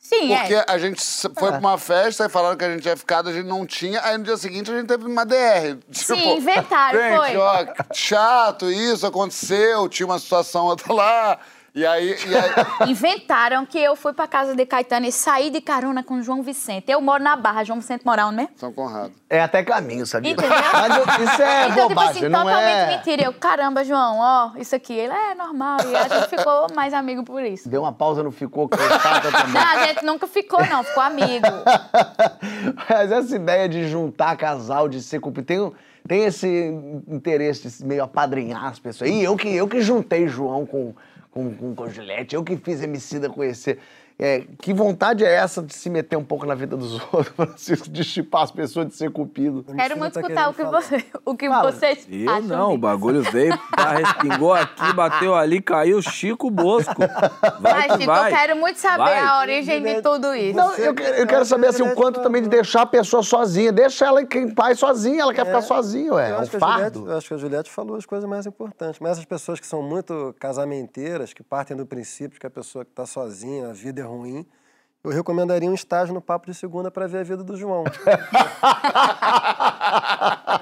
Sim, 0.08 0.34
Porque 0.34 0.54
é. 0.54 0.64
a 0.66 0.78
gente 0.78 1.02
foi 1.04 1.50
pra 1.50 1.58
uma 1.58 1.76
festa 1.76 2.24
e 2.24 2.28
falaram 2.30 2.56
que 2.56 2.64
a 2.64 2.70
gente 2.70 2.80
tinha 2.80 2.96
ficado, 2.96 3.28
a 3.28 3.32
gente 3.32 3.44
não 3.46 3.66
tinha. 3.66 4.00
Aí 4.02 4.16
no 4.16 4.24
dia 4.24 4.38
seguinte 4.38 4.70
a 4.70 4.74
gente 4.74 4.86
teve 4.86 5.04
uma 5.04 5.26
DR. 5.26 5.76
Sim, 5.92 6.38
inventaram, 6.38 6.98
gente, 6.98 7.16
foi. 7.16 7.36
ó, 7.36 7.66
chato, 7.92 8.70
isso 8.70 9.06
aconteceu, 9.06 9.86
tinha 9.86 10.06
uma 10.06 10.18
situação 10.18 10.64
outra 10.64 10.94
lá. 10.94 11.38
E 11.74 11.84
aí. 11.86 12.16
E 12.26 12.36
aí 12.36 12.90
Inventaram 12.90 13.64
que 13.66 13.78
eu 13.78 13.94
fui 13.94 14.12
pra 14.12 14.26
casa 14.26 14.54
de 14.54 14.64
Caetano 14.66 15.06
e 15.06 15.12
saí 15.12 15.50
de 15.50 15.60
carona 15.60 16.02
com 16.02 16.14
o 16.14 16.22
João 16.22 16.42
Vicente. 16.42 16.90
Eu 16.90 17.00
moro 17.00 17.22
na 17.22 17.36
Barra, 17.36 17.64
João 17.64 17.80
Vicente 17.80 18.04
mora 18.04 18.26
onde 18.26 18.36
mesmo? 18.36 18.50
São 18.56 18.72
Conrado. 18.72 19.12
É 19.28 19.40
até 19.40 19.62
caminho, 19.62 20.06
sabia? 20.06 20.32
Entendeu? 20.32 20.50
Mas 20.72 20.96
eu- 20.96 21.24
isso 21.24 21.42
é 21.42 21.68
então, 21.68 21.74
tipo 21.76 21.88
bobagem, 21.88 22.10
assim, 22.10 22.28
não 22.28 22.42
totalmente 22.44 22.76
é... 22.76 22.96
mentira. 22.96 23.22
Eu, 23.24 23.32
caramba, 23.34 23.84
João, 23.84 24.18
ó, 24.18 24.50
isso 24.56 24.74
aqui. 24.74 24.92
Ele 24.92 25.12
é 25.12 25.34
normal. 25.34 25.78
E 25.86 25.94
a 25.96 26.08
gente 26.08 26.28
ficou 26.36 26.66
mais 26.74 26.92
amigo 26.94 27.22
por 27.22 27.42
isso. 27.42 27.68
Deu 27.68 27.82
uma 27.82 27.92
pausa, 27.92 28.22
não 28.22 28.32
ficou 28.32 28.68
coitada 28.68 29.30
também. 29.30 29.52
Não, 29.52 29.60
a 29.60 29.86
gente 29.86 30.04
nunca 30.04 30.26
ficou, 30.26 30.64
não, 30.66 30.82
ficou 30.82 31.02
amigo. 31.02 31.46
Mas 32.88 33.12
essa 33.12 33.36
ideia 33.36 33.68
de 33.68 33.88
juntar 33.88 34.36
casal, 34.36 34.88
de 34.88 35.02
ser 35.02 35.20
cupido, 35.20 35.46
tem, 35.46 35.72
tem 36.06 36.24
esse 36.24 36.72
interesse 37.06 37.78
de 37.78 37.84
meio 37.84 38.02
apadrinhar 38.02 38.64
as 38.66 38.78
pessoas. 38.78 39.10
E 39.10 39.22
eu 39.22 39.36
que, 39.36 39.48
eu 39.54 39.68
que 39.68 39.80
juntei 39.80 40.26
João 40.28 40.64
com, 40.66 40.94
com, 41.30 41.54
com, 41.54 41.74
com 41.74 41.88
Juliette, 41.88 42.34
eu 42.34 42.44
que 42.44 42.56
fiz 42.56 42.82
Emicida 42.82 43.28
conhecer. 43.28 43.78
É, 44.20 44.44
que 44.60 44.74
vontade 44.74 45.24
é 45.24 45.32
essa 45.32 45.62
de 45.62 45.72
se 45.72 45.88
meter 45.88 46.16
um 46.16 46.24
pouco 46.24 46.44
na 46.44 46.54
vida 46.56 46.76
dos 46.76 46.94
outros, 47.14 47.28
Francisco, 47.36 47.88
de 47.88 48.02
chipar 48.02 48.42
as 48.42 48.50
pessoas, 48.50 48.88
de 48.88 48.94
ser 48.96 49.12
cupido? 49.12 49.64
Quero 49.76 49.96
muito 49.96 50.14
tá 50.14 50.20
escutar 50.20 50.48
o 50.50 50.54
que, 50.54 50.62
falar. 50.62 50.80
você, 50.80 51.04
o 51.24 51.36
que 51.36 51.48
Fala. 51.48 51.70
vocês 51.70 52.06
Eu 52.10 52.28
acham 52.30 52.42
não, 52.48 52.74
o 52.74 52.78
bagulho 52.78 53.22
veio, 53.22 53.56
tá, 53.76 53.92
respingou 53.92 54.52
aqui, 54.52 54.92
bateu 54.92 55.36
ali, 55.36 55.62
caiu 55.62 56.02
Chico 56.02 56.50
Bosco. 56.50 56.94
Vai 57.60 57.82
Chico, 57.92 58.06
vai. 58.06 58.32
eu 58.32 58.36
quero 58.36 58.56
muito 58.56 58.78
saber 58.80 58.96
Vai. 58.98 59.18
a 59.20 59.38
origem 59.40 59.82
de 59.82 60.02
tudo 60.02 60.34
isso. 60.34 60.56
Não, 60.56 60.74
eu, 60.74 60.94
quero- 60.94 61.16
eu 61.16 61.26
quero 61.26 61.44
saber 61.44 61.68
assim, 61.68 61.82
o 61.84 61.94
quanto 61.94 62.20
também 62.20 62.42
de 62.42 62.48
deixar 62.48 62.82
a 62.82 62.86
pessoa 62.86 63.22
sozinha. 63.22 63.70
Deixa 63.70 64.04
ela 64.06 64.20
em 64.20 64.52
paz 64.52 64.80
sozinha, 64.80 65.22
ela 65.22 65.32
quer 65.32 65.46
ficar 65.46 65.62
sozinha, 65.62 66.14
ué. 66.14 66.30
Eu 66.30 66.34
É 66.34 66.38
um 66.38 66.40
a 66.40 66.44
Juliette, 66.44 66.58
fardo. 66.58 67.08
eu 67.10 67.16
acho 67.16 67.28
que 67.28 67.34
a 67.34 67.36
Juliette 67.36 67.70
falou 67.70 67.94
as 67.96 68.04
coisas 68.04 68.28
mais 68.28 68.46
importantes. 68.46 68.98
Mas 69.00 69.12
essas 69.12 69.24
pessoas 69.24 69.60
que 69.60 69.66
são 69.66 69.80
muito 69.80 70.34
casamenteiras, 70.40 71.32
que 71.32 71.42
partem 71.44 71.76
do 71.76 71.86
princípio 71.86 72.30
de 72.34 72.40
que 72.40 72.46
a 72.46 72.50
pessoa 72.50 72.84
que 72.84 72.90
está 72.90 73.06
sozinha, 73.06 73.68
a 73.70 73.72
vida 73.72 74.00
é 74.00 74.07
ruim, 74.08 74.46
eu 75.04 75.10
recomendaria 75.10 75.70
um 75.70 75.74
estágio 75.74 76.12
no 76.12 76.20
Papo 76.20 76.46
de 76.46 76.54
Segunda 76.54 76.90
para 76.90 77.06
ver 77.06 77.18
a 77.18 77.22
vida 77.22 77.44
do 77.44 77.56
João. 77.56 77.84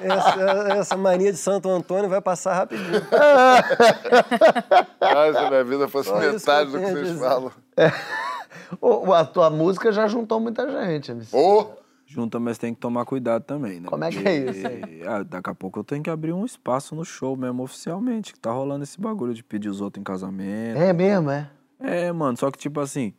essa, 0.00 0.40
essa 0.78 0.96
mania 0.96 1.32
de 1.32 1.38
Santo 1.38 1.68
Antônio 1.68 2.08
vai 2.08 2.20
passar 2.20 2.54
rapidinho. 2.54 3.02
Ah, 5.00 5.32
se 5.32 5.38
a 5.38 5.48
minha 5.48 5.64
vida 5.64 5.88
fosse 5.88 6.08
Só 6.08 6.18
metade 6.18 6.70
que 6.70 6.76
do 6.76 6.84
que 6.84 6.92
vocês 6.92 7.08
dizer. 7.08 7.20
falam. 7.20 7.50
Ô, 8.80 9.12
a 9.12 9.24
tua 9.24 9.48
música 9.48 9.92
já 9.92 10.06
juntou 10.06 10.40
muita 10.40 10.68
gente, 10.70 11.10
MC. 11.12 11.36
Ô, 11.36 11.68
Junta, 12.08 12.38
mas 12.38 12.56
tem 12.56 12.72
que 12.72 12.80
tomar 12.80 13.04
cuidado 13.04 13.42
também, 13.42 13.80
né? 13.80 13.88
Como 13.88 14.04
é 14.04 14.10
que 14.10 14.16
Porque, 14.16 14.28
é 14.28 14.36
isso 14.50 14.66
aí? 14.66 15.02
ah, 15.06 15.24
daqui 15.24 15.50
a 15.50 15.54
pouco 15.54 15.80
eu 15.80 15.84
tenho 15.84 16.02
que 16.02 16.10
abrir 16.10 16.32
um 16.32 16.44
espaço 16.44 16.94
no 16.94 17.04
show 17.04 17.36
mesmo, 17.36 17.64
oficialmente. 17.64 18.32
Que 18.32 18.38
tá 18.38 18.52
rolando 18.52 18.84
esse 18.84 19.00
bagulho 19.00 19.34
de 19.34 19.42
pedir 19.42 19.68
os 19.68 19.80
outros 19.80 20.00
em 20.00 20.04
casamento. 20.04 20.78
É 20.78 20.92
mesmo, 20.92 21.30
é? 21.30 21.50
É, 21.80 22.12
mano, 22.12 22.36
só 22.36 22.50
que 22.50 22.58
tipo 22.58 22.78
assim. 22.80 23.12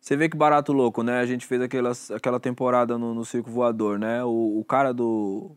Você 0.00 0.16
vê 0.16 0.28
que 0.28 0.36
barato 0.36 0.72
louco, 0.72 1.02
né? 1.02 1.20
A 1.20 1.26
gente 1.26 1.46
fez 1.46 1.60
aquelas, 1.60 2.10
aquela 2.10 2.40
temporada 2.40 2.96
no, 2.96 3.14
no 3.14 3.24
Circo 3.24 3.50
Voador, 3.50 3.98
né? 3.98 4.24
O, 4.24 4.58
o 4.58 4.64
cara 4.64 4.94
do. 4.94 5.52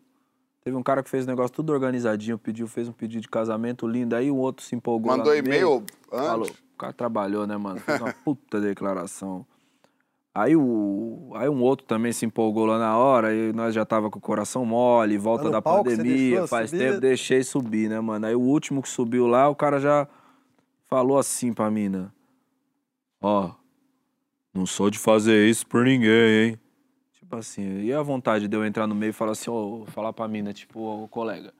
Teve 0.61 0.75
um 0.75 0.83
cara 0.83 1.01
que 1.01 1.09
fez 1.09 1.25
o 1.25 1.27
negócio 1.27 1.51
tudo 1.51 1.73
organizadinho, 1.73 2.37
pediu, 2.37 2.67
fez 2.67 2.87
um 2.87 2.93
pedido 2.93 3.21
de 3.21 3.29
casamento 3.29 3.87
lindo. 3.87 4.15
Aí 4.15 4.29
o 4.29 4.35
outro 4.35 4.63
se 4.65 4.75
empolgou. 4.75 5.11
lá 5.11 5.17
mandou 5.17 5.35
e-mail 5.35 5.83
Falou, 6.09 6.45
antes. 6.45 6.59
o 6.73 6.77
cara 6.77 6.93
trabalhou, 6.93 7.47
né, 7.47 7.57
mano? 7.57 7.79
Fez 7.79 7.99
uma 7.99 8.13
puta 8.23 8.59
declaração. 8.59 9.45
Aí, 10.35 10.55
o, 10.55 11.31
aí 11.35 11.47
um 11.47 11.61
outro 11.61 11.85
também 11.85 12.11
se 12.11 12.25
empolgou 12.25 12.65
lá 12.65 12.79
na 12.79 12.97
hora, 12.97 13.33
e 13.33 13.53
nós 13.53 13.73
já 13.73 13.85
tava 13.85 14.09
com 14.09 14.17
o 14.17 14.21
coração 14.21 14.65
mole, 14.65 15.15
volta 15.15 15.49
da 15.49 15.61
pandemia, 15.61 16.47
faz 16.47 16.71
subir? 16.71 16.87
tempo, 16.87 16.99
deixei 16.99 17.43
subir, 17.43 17.87
né, 17.87 17.99
mano? 17.99 18.25
Aí 18.25 18.33
o 18.33 18.41
último 18.41 18.81
que 18.81 18.89
subiu 18.89 19.27
lá, 19.27 19.47
o 19.47 19.55
cara 19.55 19.79
já 19.79 20.07
falou 20.87 21.19
assim 21.19 21.53
pra 21.53 21.69
mina: 21.69 22.11
Ó, 23.21 23.51
não 24.53 24.65
sou 24.65 24.89
de 24.89 24.99
fazer 24.99 25.47
isso 25.49 25.65
por 25.65 25.83
ninguém, 25.85 26.43
hein? 26.49 26.59
Tipo 27.13 27.35
assim, 27.37 27.81
e 27.81 27.91
a 27.93 28.01
vontade 28.01 28.47
de 28.47 28.55
eu 28.55 28.65
entrar 28.65 28.85
no 28.85 28.93
meio 28.95 29.09
e 29.09 29.13
falar 29.13 29.31
assim, 29.31 29.49
ó, 29.49 29.85
falar 29.87 30.13
pra 30.13 30.27
mina, 30.27 30.53
tipo, 30.53 30.79
ô 30.79 31.07
colega. 31.07 31.53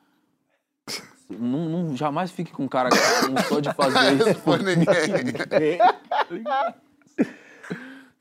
Não, 1.29 1.69
não- 1.69 1.95
jamais 1.97 2.29
fique 2.31 2.51
com 2.51 2.63
um 2.63 2.67
cara 2.67 2.89
que 2.89 2.97
não 3.31 3.41
sou 3.43 3.59
de 3.61 3.73
fazer 3.73 4.13
isso 4.29 4.39
Por 4.41 4.59
ninguém. 4.61 5.79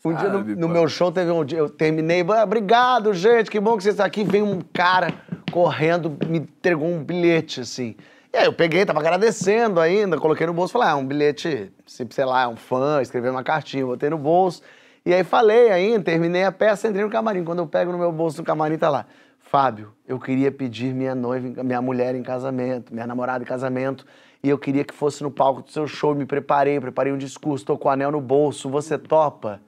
Um 0.05 0.17
dia 0.17 0.29
no, 0.31 0.43
no 0.57 0.69
meu 0.69 0.89
show 0.89 1.13
teve 1.13 1.31
um 1.31 1.45
dia, 1.45 1.59
eu 1.59 1.69
terminei, 1.71 2.23
"Ah, 2.29 2.43
obrigado, 2.43 3.15
gente, 3.15 3.49
que 3.49 3.61
bom 3.61 3.77
que 3.77 3.85
você 3.85 3.91
está 3.91 4.05
aqui. 4.05 4.25
Veio 4.25 4.45
um 4.45 4.61
cara 4.61 5.15
correndo, 5.53 6.17
me 6.29 6.39
entregou 6.39 6.89
um 6.89 7.05
bilhete, 7.05 7.61
assim. 7.61 7.95
E 8.33 8.39
aí 8.39 8.47
eu 8.47 8.53
peguei, 8.53 8.85
tava 8.87 8.99
agradecendo 9.01 9.79
ainda, 9.79 10.17
coloquei 10.19 10.47
no 10.47 10.55
bolso, 10.55 10.73
falei, 10.73 10.89
ah, 10.89 10.97
um 10.97 11.07
bilhete, 11.07 11.71
se- 11.87 12.07
sei 12.11 12.25
lá, 12.25 12.43
é 12.45 12.49
um 12.49 12.57
fã, 12.57 13.03
escreveu 13.03 13.31
uma 13.31 13.43
cartinha, 13.43 13.85
botei 13.85 14.09
no 14.09 14.17
bolso. 14.17 14.63
E 15.05 15.13
aí 15.13 15.23
falei 15.23 15.71
ainda, 15.71 16.03
terminei 16.03 16.45
a 16.45 16.51
peça, 16.53 16.89
entrei 16.89 17.05
no 17.05 17.11
camarim. 17.11 17.45
Quando 17.45 17.59
eu 17.59 17.67
pego 17.67 17.93
no 17.93 17.99
meu 17.99 18.11
bolso 18.11 18.39
do 18.39 18.43
camarim, 18.45 18.79
tá 18.79 18.89
lá. 18.89 19.05
Fábio, 19.39 19.93
eu 20.09 20.19
queria 20.19 20.51
pedir 20.51 20.95
minha 20.95 21.15
noiva, 21.15 21.63
minha 21.63 21.83
mulher 21.83 22.15
em 22.15 22.23
casamento, 22.23 22.95
minha 22.95 23.07
namorada 23.07 23.45
em 23.45 23.47
casamento, 23.47 24.07
e 24.43 24.49
eu 24.49 24.57
queria 24.57 24.83
que 24.83 24.95
fosse 24.95 25.23
no 25.23 25.31
palco 25.31 25.61
do 25.61 25.71
seu 25.71 25.87
show. 25.87 26.15
Me 26.15 26.25
preparei, 26.25 26.81
preparei 26.81 27.13
um 27.13 27.19
discurso, 27.19 27.67
tô 27.67 27.77
com 27.77 27.89
o 27.89 27.91
anel 27.91 28.11
no 28.11 28.21
bolso, 28.21 28.71
você 28.71 28.97
topa? 28.97 29.61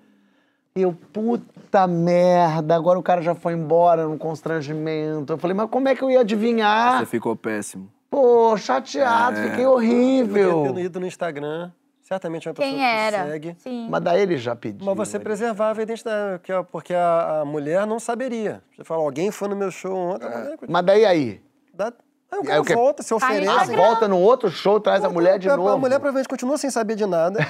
E 0.75 0.81
eu, 0.83 0.97
puta 1.13 1.87
merda, 1.87 2.75
agora 2.75 2.99
o 2.99 3.03
cara 3.03 3.21
já 3.21 3.35
foi 3.35 3.53
embora 3.53 4.07
num 4.07 4.17
constrangimento. 4.17 5.35
Eu 5.35 5.39
falei, 5.39 5.55
mas 5.55 5.69
como 5.69 5.87
é 5.87 5.95
que 5.95 6.03
eu 6.03 6.11
ia 6.11 6.21
adivinhar? 6.21 7.01
Você 7.01 7.07
ficou 7.07 7.37
péssimo. 7.37 7.89
Pô, 8.15 8.57
chateado, 8.57 9.39
É. 9.41 9.49
fiquei 9.51 9.65
Eu 9.65 9.73
horrível. 9.73 10.73
ter 10.73 10.83
ido 10.83 11.01
no 11.01 11.07
Instagram. 11.07 11.71
Certamente 12.01 12.47
é 12.47 12.51
uma 12.51 12.55
pessoa 12.55 12.71
Quem 12.71 12.79
que 12.79 12.85
era? 12.85 13.25
segue. 13.25 13.57
Sim. 13.59 13.89
Mas 13.91 14.03
daí 14.03 14.21
ele 14.23 14.37
já 14.37 14.55
pediu. 14.55 14.87
Mas 14.87 14.95
você 14.97 15.17
ele- 15.17 15.25
preservava 15.25 15.81
a 15.81 15.83
identidade, 15.83 16.39
que 16.45 16.53
é- 16.53 16.63
porque 16.63 16.95
a, 16.95 17.41
a 17.41 17.45
mulher 17.45 17.85
não 17.87 17.99
saberia. 17.99 18.63
Você 18.77 18.85
fala, 18.85 19.03
alguém 19.03 19.31
foi 19.33 19.49
no 19.49 19.57
meu 19.57 19.71
show 19.73 19.97
ontem, 19.97 20.29
mulher... 20.29 20.57
Mas 20.69 20.85
daí 20.85 21.05
aí? 21.05 21.43
Aí 21.77 22.39
o 22.39 22.43
Aí 22.43 22.47
cara 22.47 22.61
o 22.61 22.65
quê? 22.65 22.75
volta, 22.75 23.03
se 23.03 23.13
oferece. 23.15 23.49
Ah, 23.49 23.65
volta 23.77 24.07
no 24.07 24.19
outro 24.21 24.49
show, 24.51 24.79
traz 24.79 25.03
a 25.05 25.09
mulher 25.09 25.39
de 25.41 25.49
a, 25.49 25.57
novo. 25.57 25.71
A 25.71 25.77
mulher 25.79 25.99
provavelmente 25.99 26.29
continua 26.29 26.57
sem 26.59 26.71
saber 26.71 26.95
de 26.95 27.07
nada. 27.07 27.41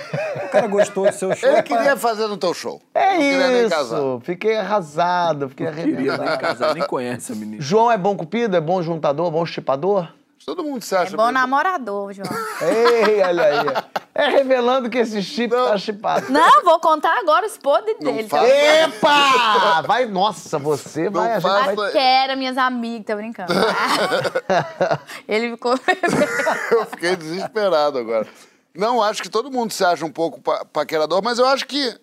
o 0.47 0.49
cara 0.51 0.67
gostou 0.67 1.05
do 1.07 1.13
seu 1.13 1.35
show. 1.35 1.49
Ele 1.49 1.57
pá, 1.59 1.63
queria 1.63 1.97
fazer 1.97 2.27
no 2.29 2.37
teu 2.39 2.55
show. 2.55 2.81
É 2.95 3.13
não 3.13 3.19
queria 3.19 3.67
isso, 3.67 4.21
fiquei 4.23 4.57
arrasado, 4.57 5.49
fiquei 5.51 5.67
Queria 5.67 5.83
arrepiado. 6.13 6.23
nem 6.25 6.39
casar, 6.39 6.75
nem 6.75 6.87
conhece 6.87 7.33
a 7.33 7.35
menina. 7.35 7.61
João 7.61 7.91
é 7.91 7.99
bom 7.99 8.17
cupido, 8.17 8.57
é 8.57 8.61
bom 8.61 8.81
juntador, 8.83 9.31
bom 9.31 9.43
estipador? 9.45 10.09
Todo 10.45 10.63
mundo 10.63 10.83
se 10.83 10.95
É 10.95 10.99
acha. 10.99 11.17
bom 11.17 11.23
meio- 11.25 11.33
namorador, 11.35 12.13
João. 12.13 12.29
Ei, 12.61 13.23
olha 13.23 13.45
aí. 13.45 13.85
É 14.15 14.29
revelando 14.29 14.89
que 14.91 14.99
esse 14.99 15.21
chip 15.23 15.51
tá 15.51 15.77
chipado. 15.79 16.31
Não, 16.31 16.63
vou 16.63 16.79
contar 16.79 17.19
agora 17.19 17.47
os 17.47 17.57
podres 17.57 17.99
dele. 17.99 18.29
fala. 18.29 18.47
Epa! 18.49 19.83
Vai, 19.83 20.07
nossa, 20.07 20.59
você 20.59 21.09
vai, 21.11 21.41
faça- 21.41 21.65
vai 21.65 21.75
Mas 21.77 21.93
que 21.93 21.99
era 21.99 22.37
minhas 22.37 22.57
amigas, 22.59 23.07
tô 23.07 23.17
brincando. 23.17 23.53
Ele 25.27 25.51
ficou. 25.53 25.75
Eu 26.71 26.87
fiquei 26.87 27.17
desesperado 27.17 27.99
agora. 27.99 28.27
Não, 28.75 29.03
acho 29.03 29.23
que 29.23 29.29
todo 29.29 29.51
mundo 29.51 29.73
se 29.73 29.85
acha 29.85 30.05
um 30.05 30.13
pouco 30.13 30.41
pa- 30.41 30.65
paquerador, 30.65 31.23
mas 31.23 31.39
eu 31.39 31.47
acho 31.47 31.65
que 31.67 31.97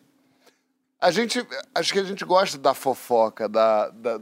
a 1.01 1.11
gente, 1.11 1.45
acho 1.75 1.91
que 1.93 1.99
a 1.99 2.03
gente 2.03 2.23
gosta 2.23 2.57
da 2.57 2.73
fofoca, 2.73 3.49
da, 3.49 3.89
da- 3.89 4.19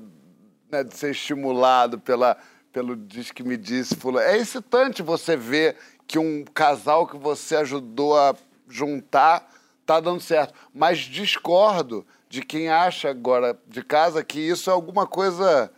né, 0.72 0.84
de 0.84 0.96
ser 0.98 1.12
estimulado 1.12 2.00
pela, 2.00 2.36
pelo 2.72 2.96
diz 2.96 3.32
que 3.32 3.44
me 3.44 3.58
disse, 3.58 3.96
fulano. 3.96 4.28
É 4.28 4.38
excitante 4.38 5.02
você 5.02 5.36
ver 5.36 5.76
que 6.08 6.20
um 6.20 6.44
casal 6.44 7.08
que 7.08 7.18
você 7.18 7.56
ajudou 7.58 8.18
a 8.18 8.36
juntar 8.68 9.50
tá 9.86 10.00
dando 10.00 10.22
certo. 10.22 10.54
Mas 10.74 11.00
discordo 11.00 12.06
de 12.30 12.42
quem 12.42 12.70
acha 12.70 13.10
agora 13.10 13.58
de 13.68 13.84
casa 13.84 14.24
que 14.24 14.40
isso 14.40 14.70
é 14.70 14.74
alguma 14.74 15.08
coisa 15.08 15.72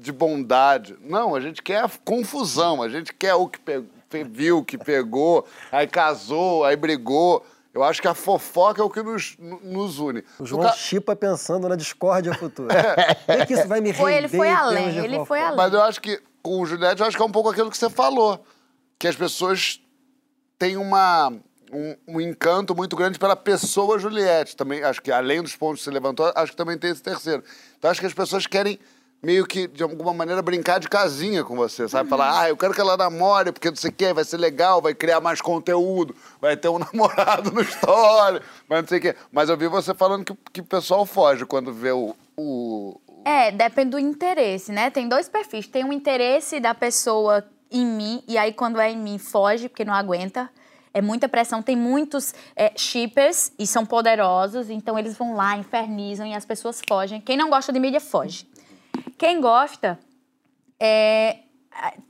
de 0.00 0.12
bondade. 0.12 0.96
Não, 1.02 1.34
a 1.34 1.40
gente 1.40 1.62
quer 1.62 1.84
a 1.84 1.90
confusão, 2.04 2.82
a 2.82 2.88
gente 2.88 3.12
quer 3.12 3.34
o 3.34 3.46
que 3.48 3.60
viu, 4.24 4.64
que 4.64 4.78
pegou, 4.78 5.46
aí 5.70 5.86
casou, 5.86 6.64
aí 6.64 6.76
brigou. 6.76 7.44
Eu 7.74 7.84
acho 7.84 8.00
que 8.02 8.08
a 8.08 8.14
fofoca 8.14 8.80
é 8.80 8.84
o 8.84 8.90
que 8.90 9.02
nos, 9.02 9.36
no- 9.38 9.60
nos 9.60 9.98
une. 9.98 10.24
O 10.38 10.46
João 10.46 10.62
ca- 10.62 10.72
chipa 10.72 11.14
pensando 11.14 11.68
na 11.68 11.76
discórdia 11.76 12.34
futura. 12.34 12.74
Vê 13.28 13.46
que 13.46 13.52
isso 13.54 13.68
vai 13.68 13.80
me 13.80 13.92
Foi, 13.92 14.12
ele 14.14 14.26
render 14.26 14.36
foi 14.38 14.50
além, 14.50 14.88
ele 14.98 15.08
fofoca. 15.18 15.26
foi 15.26 15.40
além. 15.42 15.56
Mas 15.56 15.72
eu 15.72 15.82
acho 15.82 16.00
que 16.00 16.20
com 16.42 16.60
o 16.60 16.66
Juliette, 16.66 17.00
eu 17.00 17.06
acho 17.06 17.16
que 17.16 17.22
é 17.22 17.26
um 17.26 17.30
pouco 17.30 17.50
aquilo 17.50 17.70
que 17.70 17.76
você 17.78 17.90
falou. 17.90 18.42
Que 18.98 19.06
as 19.06 19.14
pessoas 19.14 19.80
têm 20.58 20.76
uma, 20.76 21.32
um, 21.72 21.96
um 22.08 22.20
encanto 22.20 22.74
muito 22.74 22.96
grande 22.96 23.18
pela 23.18 23.36
pessoa 23.36 23.98
Juliette. 23.98 24.56
Também, 24.56 24.82
acho 24.82 25.00
que 25.02 25.12
além 25.12 25.42
dos 25.42 25.54
pontos 25.54 25.80
que 25.80 25.84
você 25.84 25.90
levantou, 25.90 26.32
acho 26.34 26.52
que 26.52 26.56
também 26.56 26.76
tem 26.78 26.90
esse 26.90 27.02
terceiro. 27.02 27.44
Então 27.78 27.90
acho 27.90 28.00
que 28.00 28.06
as 28.06 28.14
pessoas 28.14 28.46
querem 28.46 28.78
meio 29.22 29.46
que, 29.46 29.66
de 29.66 29.82
alguma 29.82 30.12
maneira, 30.14 30.40
brincar 30.40 30.78
de 30.78 30.88
casinha 30.88 31.42
com 31.42 31.56
você, 31.56 31.88
sabe? 31.88 32.08
Falar, 32.08 32.40
ah, 32.40 32.48
eu 32.48 32.56
quero 32.56 32.72
que 32.72 32.80
ela 32.80 32.96
namore, 32.96 33.52
porque 33.52 33.68
não 33.68 33.76
sei 33.76 33.90
o 33.90 33.92
quê, 33.92 34.12
vai 34.12 34.24
ser 34.24 34.36
legal, 34.36 34.80
vai 34.80 34.94
criar 34.94 35.20
mais 35.20 35.40
conteúdo, 35.40 36.14
vai 36.40 36.56
ter 36.56 36.68
um 36.68 36.78
namorado 36.92 37.50
no 37.50 37.60
story, 37.62 38.40
mas 38.68 38.82
não 38.82 38.88
sei 38.88 38.98
o 38.98 39.00
quê. 39.00 39.16
Mas 39.32 39.48
eu 39.48 39.56
vi 39.56 39.66
você 39.66 39.92
falando 39.92 40.24
que, 40.24 40.34
que 40.52 40.60
o 40.60 40.64
pessoal 40.64 41.04
foge 41.04 41.44
quando 41.44 41.72
vê 41.72 41.90
o, 41.90 42.14
o, 42.36 43.00
É, 43.24 43.50
depende 43.50 43.90
do 43.90 43.98
interesse, 43.98 44.70
né? 44.70 44.90
Tem 44.90 45.08
dois 45.08 45.28
perfis. 45.28 45.66
Tem 45.66 45.84
um 45.84 45.92
interesse 45.92 46.60
da 46.60 46.74
pessoa 46.74 47.44
em 47.70 47.84
mim, 47.84 48.22
e 48.26 48.38
aí 48.38 48.52
quando 48.52 48.80
é 48.80 48.90
em 48.90 48.96
mim, 48.96 49.18
foge, 49.18 49.68
porque 49.68 49.84
não 49.84 49.94
aguenta. 49.94 50.48
É 50.94 51.02
muita 51.02 51.28
pressão. 51.28 51.62
Tem 51.62 51.76
muitos 51.76 52.34
é, 52.56 52.72
shippers 52.74 53.52
e 53.58 53.66
são 53.66 53.84
poderosos, 53.84 54.70
então 54.70 54.98
eles 54.98 55.16
vão 55.16 55.34
lá, 55.34 55.56
infernizam 55.56 56.26
e 56.26 56.34
as 56.34 56.46
pessoas 56.46 56.80
fogem. 56.88 57.20
Quem 57.20 57.36
não 57.36 57.50
gosta 57.50 57.72
de 57.72 57.78
mídia, 57.78 58.00
foge. 58.00 58.46
Quem 59.16 59.40
gosta, 59.40 59.98
é, 60.80 61.38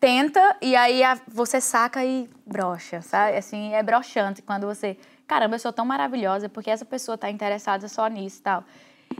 tenta 0.01 0.57
e 0.61 0.75
aí 0.77 1.03
a- 1.03 1.19
você 1.29 1.61
saca 1.61 2.05
e 2.05 2.29
brocha, 2.47 3.03
sabe? 3.03 3.37
Assim, 3.37 3.73
é 3.75 3.83
broxante 3.83 4.43
quando 4.43 4.67
você... 4.67 4.97
Caramba, 5.27 5.57
eu 5.57 5.59
sou 5.59 5.73
tão 5.73 5.85
maravilhosa 5.85 6.49
porque 6.49 6.71
essa 6.71 6.85
pessoa 6.87 7.19
tá 7.19 7.31
interessada 7.31 7.87
só 7.89 8.07
nisso 8.07 8.39
e 8.41 8.43
tal. 8.43 8.65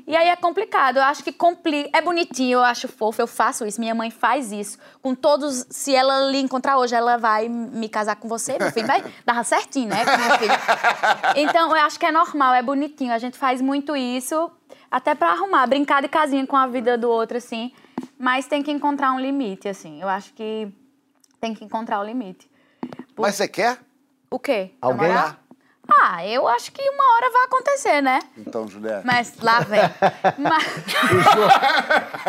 E 0.07 0.17
aí 0.17 0.29
é 0.29 0.37
complicado, 0.37 0.99
eu 0.99 1.03
acho 1.03 1.23
que 1.25 1.33
complica. 1.33 1.91
É 1.93 2.01
bonitinho, 2.01 2.59
eu 2.59 2.65
acho 2.65 2.89
fofo, 2.89 3.21
eu 3.21 3.27
faço 3.27 3.67
isso. 3.67 3.79
Minha 3.81 3.95
mãe 3.95 4.11
faz 4.11 4.53
isso. 4.53 4.79
Com 5.03 5.15
todos, 5.15 5.67
se 5.71 5.95
ela 5.95 6.31
lhe 6.31 6.39
encontrar 6.39 6.79
hoje, 6.79 6.95
ela 6.95 7.17
vai 7.19 7.49
me 7.49 7.89
casar 7.91 8.17
com 8.17 8.29
você, 8.29 8.59
meu 8.59 8.71
filho. 8.73 8.87
Vai 8.87 9.03
dar 9.25 9.45
certinho, 9.45 9.89
né. 9.89 9.97
Então, 11.37 11.75
eu 11.77 11.83
acho 11.85 11.99
que 11.99 12.07
é 12.07 12.13
normal, 12.13 12.55
é 12.55 12.63
bonitinho. 12.63 13.13
A 13.13 13.19
gente 13.19 13.37
faz 13.37 13.61
muito 13.61 13.95
isso, 13.97 14.51
até 14.91 15.15
pra 15.15 15.31
arrumar, 15.31 15.67
brincar 15.67 16.03
de 16.03 16.09
casinha 16.09 16.47
com 16.47 16.57
a 16.57 16.67
vida 16.67 16.97
do 16.99 17.09
outro, 17.11 17.37
assim. 17.37 17.73
Mas 18.19 18.47
tem 18.47 18.63
que 18.63 18.71
encontrar 18.71 19.13
um 19.13 19.21
limite, 19.21 19.69
assim. 19.69 20.01
Eu 20.01 20.09
acho 20.09 20.33
que 20.35 20.69
tem 21.41 21.55
que 21.55 21.65
encontrar 21.65 22.01
o 22.01 22.05
limite. 22.05 22.51
Mas 23.17 23.35
você 23.37 23.49
quer? 23.49 23.79
O 24.31 24.39
quê? 24.39 24.71
Alguém? 24.81 25.09
Namorar? 25.09 25.39
Ah, 25.91 26.27
eu 26.27 26.47
acho 26.47 26.71
que 26.71 26.83
uma 26.91 27.15
hora 27.15 27.31
vai 27.33 27.45
acontecer, 27.47 28.03
né? 28.03 28.19
Então, 28.37 28.69
Juliette. 28.69 29.07
Mas 29.07 29.33
lá 29.41 29.61
vem. 29.61 29.81
Mas... 30.37 30.65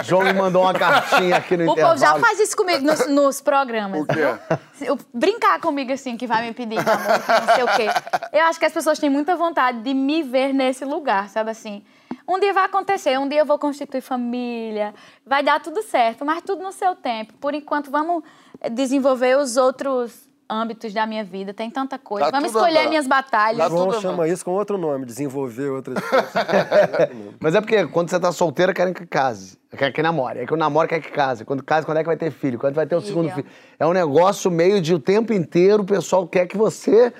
João 0.05 0.23
me 0.23 0.31
mandou 0.31 0.61
uma 0.61 0.73
cartinha 0.73 1.35
aqui 1.35 1.57
no 1.57 1.63
O 1.67 1.71
intervalo. 1.73 1.95
povo 1.99 1.99
já 2.13 2.17
faz 2.19 2.39
isso 2.39 2.55
comigo 2.55 2.85
nos, 2.85 3.07
nos 3.09 3.41
programas. 3.41 4.01
O 4.01 4.05
quê? 4.05 4.55
Eu- 4.81 4.97
Brincar 5.13 5.59
comigo 5.59 5.91
assim, 5.91 6.15
que 6.15 6.25
vai 6.25 6.43
me 6.47 6.53
pedir 6.53 6.75
namoro, 6.75 7.21
que 7.21 7.31
não 7.31 7.55
sei 7.55 7.63
o 7.63 7.67
quê. 7.75 7.87
Eu 8.31 8.45
acho 8.45 8.57
que 8.59 8.65
as 8.65 8.71
pessoas 8.73 8.97
têm 8.97 9.09
muita 9.09 9.35
vontade 9.35 9.81
de 9.81 9.93
me 9.93 10.23
ver 10.23 10.53
nesse 10.53 10.85
lugar, 10.85 11.27
sabe 11.29 11.51
assim? 11.51 11.83
Um 12.29 12.39
dia 12.39 12.53
vai 12.53 12.65
acontecer, 12.65 13.17
um 13.17 13.27
dia 13.27 13.39
eu 13.39 13.45
vou 13.45 13.57
constituir 13.57 14.01
família, 14.01 14.93
vai 15.25 15.41
dar 15.41 15.59
tudo 15.59 15.81
certo, 15.81 16.23
mas 16.23 16.43
tudo 16.43 16.61
no 16.61 16.71
seu 16.71 16.95
tempo. 16.95 17.33
Por 17.41 17.55
enquanto, 17.55 17.89
vamos 17.89 18.23
desenvolver 18.71 19.35
os 19.35 19.57
outros 19.57 20.29
âmbitos 20.47 20.93
da 20.93 21.07
minha 21.07 21.23
vida, 21.23 21.55
tem 21.55 21.71
tanta 21.71 21.97
coisa. 21.97 22.31
Tá 22.31 22.37
Vamos 22.37 22.53
escolher 22.53 22.79
andando. 22.79 22.89
minhas 22.89 23.07
batalhas. 23.07 23.57
Tá 23.57 23.69
João 23.69 23.99
chama 23.99 24.27
isso 24.27 24.45
com 24.45 24.51
outro 24.51 24.77
nome, 24.77 25.05
desenvolver 25.05 25.69
outras 25.69 25.97
coisas. 26.07 26.31
Mas 27.39 27.55
é 27.55 27.61
porque 27.61 27.87
quando 27.87 28.09
você 28.09 28.19
tá 28.19 28.31
solteira, 28.31 28.73
querem 28.73 28.93
que 28.93 29.07
case. 29.07 29.57
Quer 29.75 29.91
que 29.91 30.01
namore. 30.01 30.39
É 30.39 30.45
que 30.45 30.53
o 30.53 30.57
namoro 30.57 30.87
quer 30.87 30.99
que 30.99 31.11
case. 31.11 31.43
Quando 31.45 31.63
casa, 31.63 31.85
quando 31.85 31.97
é 31.97 32.01
que 32.01 32.07
vai 32.07 32.17
ter 32.17 32.31
filho? 32.31 32.59
Quando 32.59 32.75
vai 32.75 32.85
ter 32.85 32.95
o 32.95 33.01
Filho. 33.01 33.13
segundo 33.13 33.31
filho? 33.31 33.47
É 33.79 33.85
um 33.85 33.93
negócio 33.93 34.51
meio 34.51 34.79
de 34.81 34.93
o 34.93 34.99
tempo 34.99 35.33
inteiro 35.33 35.81
o 35.81 35.85
pessoal 35.85 36.27
quer 36.27 36.47
que 36.47 36.57
você. 36.57 37.11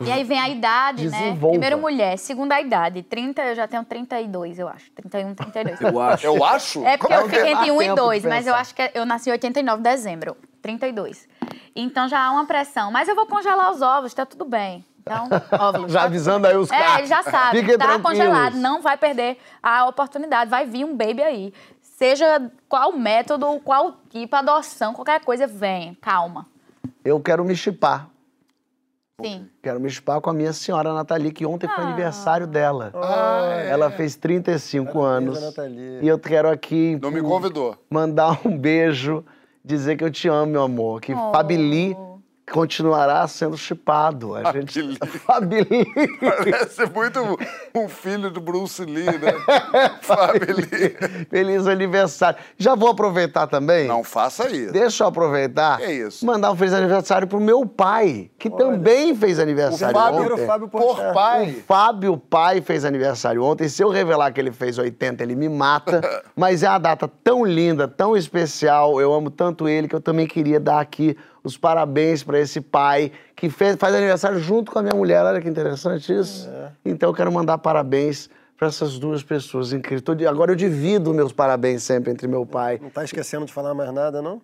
E 0.00 0.12
aí 0.12 0.22
vem 0.22 0.38
a 0.38 0.48
idade, 0.48 1.08
né? 1.08 1.18
Desenvolva. 1.18 1.50
Primeiro 1.50 1.78
mulher, 1.78 2.16
segunda 2.18 2.54
a 2.54 2.60
idade. 2.60 3.02
30, 3.02 3.42
eu 3.42 3.54
já 3.56 3.66
tenho 3.66 3.84
32, 3.84 4.58
eu 4.58 4.68
acho. 4.68 4.90
31, 4.92 5.34
32. 5.34 5.80
Eu 5.80 6.00
acho. 6.00 6.26
Eu 6.26 6.44
acho? 6.44 6.84
É 6.86 6.96
porque 6.96 7.12
Como 7.14 7.26
eu 7.26 7.28
que 7.28 7.36
fiquei 7.36 7.54
dá 7.54 7.60
entre 7.62 7.70
1 7.72 7.74
e 7.82 7.84
tempo 7.86 7.94
de 7.96 8.00
2, 8.02 8.24
mas 8.24 8.46
eu 8.46 8.54
acho 8.54 8.74
que 8.74 8.90
eu 8.94 9.04
nasci 9.04 9.28
em 9.28 9.32
89 9.32 9.82
de 9.82 9.88
dezembro. 9.90 10.36
32. 10.62 11.28
Então 11.74 12.08
já 12.08 12.20
há 12.24 12.30
uma 12.30 12.46
pressão. 12.46 12.92
Mas 12.92 13.08
eu 13.08 13.16
vou 13.16 13.26
congelar 13.26 13.70
os 13.72 13.82
ovos, 13.82 14.14
tá 14.14 14.24
tudo 14.24 14.44
bem. 14.44 14.84
Então, 15.00 15.26
óvulos. 15.58 15.90
Já 15.90 16.00
tá 16.00 16.06
avisando 16.06 16.46
aí 16.46 16.56
os 16.56 16.70
É, 16.70 16.76
caras. 16.78 16.98
ele 16.98 17.06
já 17.06 17.22
sabe. 17.24 17.58
Fiquem 17.60 17.76
tá 17.76 17.84
tranquilos. 17.86 18.10
congelado, 18.18 18.54
não 18.54 18.80
vai 18.80 18.96
perder 18.96 19.36
a 19.60 19.86
oportunidade. 19.86 20.48
Vai 20.48 20.64
vir 20.64 20.84
um 20.84 20.96
baby 20.96 21.22
aí. 21.22 21.52
Seja 21.80 22.48
qual 22.68 22.92
método, 22.92 23.58
qual 23.64 23.96
tipo, 24.10 24.36
adoção, 24.36 24.94
qualquer 24.94 25.20
coisa, 25.24 25.46
vem. 25.48 25.94
Calma. 26.00 26.46
Eu 27.04 27.18
quero 27.20 27.44
me 27.44 27.56
chipar. 27.56 28.08
Sim. 29.20 29.48
Quero 29.60 29.80
me 29.80 29.90
chipar 29.90 30.20
com 30.20 30.30
a 30.30 30.32
minha 30.32 30.52
senhora 30.52 30.94
Nathalie, 30.94 31.32
que 31.32 31.44
ontem 31.44 31.66
foi 31.66 31.82
Ah. 31.82 31.88
aniversário 31.88 32.46
dela. 32.46 32.92
Ela 33.68 33.90
fez 33.90 34.14
35 34.14 35.00
anos. 35.02 35.42
Nathalie. 35.42 35.98
E 36.02 36.06
eu 36.06 36.18
quero 36.20 36.48
aqui 36.48 36.96
Não 37.02 37.10
me 37.10 37.20
convidou. 37.20 37.74
mandar 37.90 38.38
um 38.46 38.56
beijo, 38.56 39.24
dizer 39.64 39.96
que 39.96 40.04
eu 40.04 40.10
te 40.10 40.28
amo, 40.28 40.52
meu 40.52 40.62
amor. 40.62 41.00
Que 41.00 41.12
Oh. 41.12 41.32
Fabili 41.32 41.96
continuará 42.50 43.26
sendo 43.26 43.56
chipado. 43.56 44.34
A 44.34 44.52
gente... 44.52 44.98
Fabili. 45.26 45.86
Fabili. 46.20 46.50
Parece 46.50 46.86
muito 46.86 47.38
um 47.74 47.88
filho 47.88 48.30
do 48.30 48.40
Bruce 48.40 48.84
Lee, 48.84 49.04
né? 49.04 49.32
Family. 50.02 50.96
Feliz 51.30 51.66
aniversário. 51.66 52.38
Já 52.56 52.74
vou 52.74 52.90
aproveitar 52.90 53.46
também. 53.46 53.86
Não 53.86 54.04
faça 54.04 54.48
isso. 54.48 54.72
Deixa 54.72 55.04
eu 55.04 55.08
aproveitar. 55.08 55.78
Que 55.78 55.90
isso? 55.92 56.24
Mandar 56.24 56.52
um 56.52 56.56
feliz 56.56 56.74
aniversário 56.74 57.26
pro 57.26 57.40
meu 57.40 57.66
pai, 57.66 58.30
que 58.38 58.50
também 58.50 59.14
fez 59.14 59.38
O 59.38 59.42
aniversário 59.42 59.94
Fábio, 59.94 60.20
ontem. 60.22 60.32
o 60.32 60.46
Fábio 60.46 60.68
por 60.68 61.12
pai. 61.12 61.62
Fábio 61.66 62.16
Pai 62.16 62.60
fez 62.60 62.84
aniversário 62.84 63.42
ontem. 63.42 63.68
Se 63.68 63.82
eu 63.82 63.88
revelar 63.90 64.32
que 64.32 64.40
ele 64.40 64.52
fez 64.52 64.78
80, 64.78 65.22
ele 65.22 65.34
me 65.34 65.48
mata. 65.48 66.00
Mas 66.36 66.62
é 66.62 66.68
uma 66.68 66.78
data 66.78 67.08
tão 67.22 67.44
linda, 67.44 67.88
tão 67.88 68.16
especial. 68.16 69.00
Eu 69.00 69.12
amo 69.12 69.30
tanto 69.30 69.68
ele 69.68 69.88
que 69.88 69.94
eu 69.94 70.00
também 70.00 70.26
queria 70.26 70.60
dar 70.60 70.80
aqui 70.80 71.16
os 71.42 71.56
parabéns 71.56 72.22
para 72.22 72.38
esse 72.38 72.60
pai 72.60 73.12
que 73.34 73.48
fez, 73.48 73.76
faz 73.76 73.94
aniversário 73.94 74.38
junto 74.38 74.72
com 74.72 74.78
a 74.78 74.82
minha 74.82 74.94
mulher. 74.94 75.24
Olha 75.24 75.40
que 75.40 75.48
interessante 75.48 76.12
isso. 76.12 76.48
Então 76.84 77.10
eu 77.10 77.14
quero 77.14 77.32
mandar 77.32 77.58
parabéns 77.58 78.28
para 78.56 78.68
essas 78.68 78.98
duas 78.98 79.22
pessoas 79.22 79.72
incríveis. 79.72 80.02
Agora 80.28 80.52
eu 80.52 80.56
divido 80.56 81.14
meus 81.14 81.32
parabéns 81.32 81.82
sempre 81.82 82.10
entre 82.10 82.26
meu 82.26 82.44
pai 82.44 82.80
Não 82.82 82.90
tá 82.90 83.04
esquecendo 83.04 83.46
de 83.46 83.52
falar 83.52 83.72
mais 83.72 83.92
nada, 83.92 84.20
não? 84.20 84.42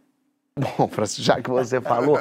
Bom, 0.78 0.86
Francisco, 0.86 1.20
já 1.24 1.40
que 1.42 1.50
você 1.50 1.80
falou, 1.80 2.16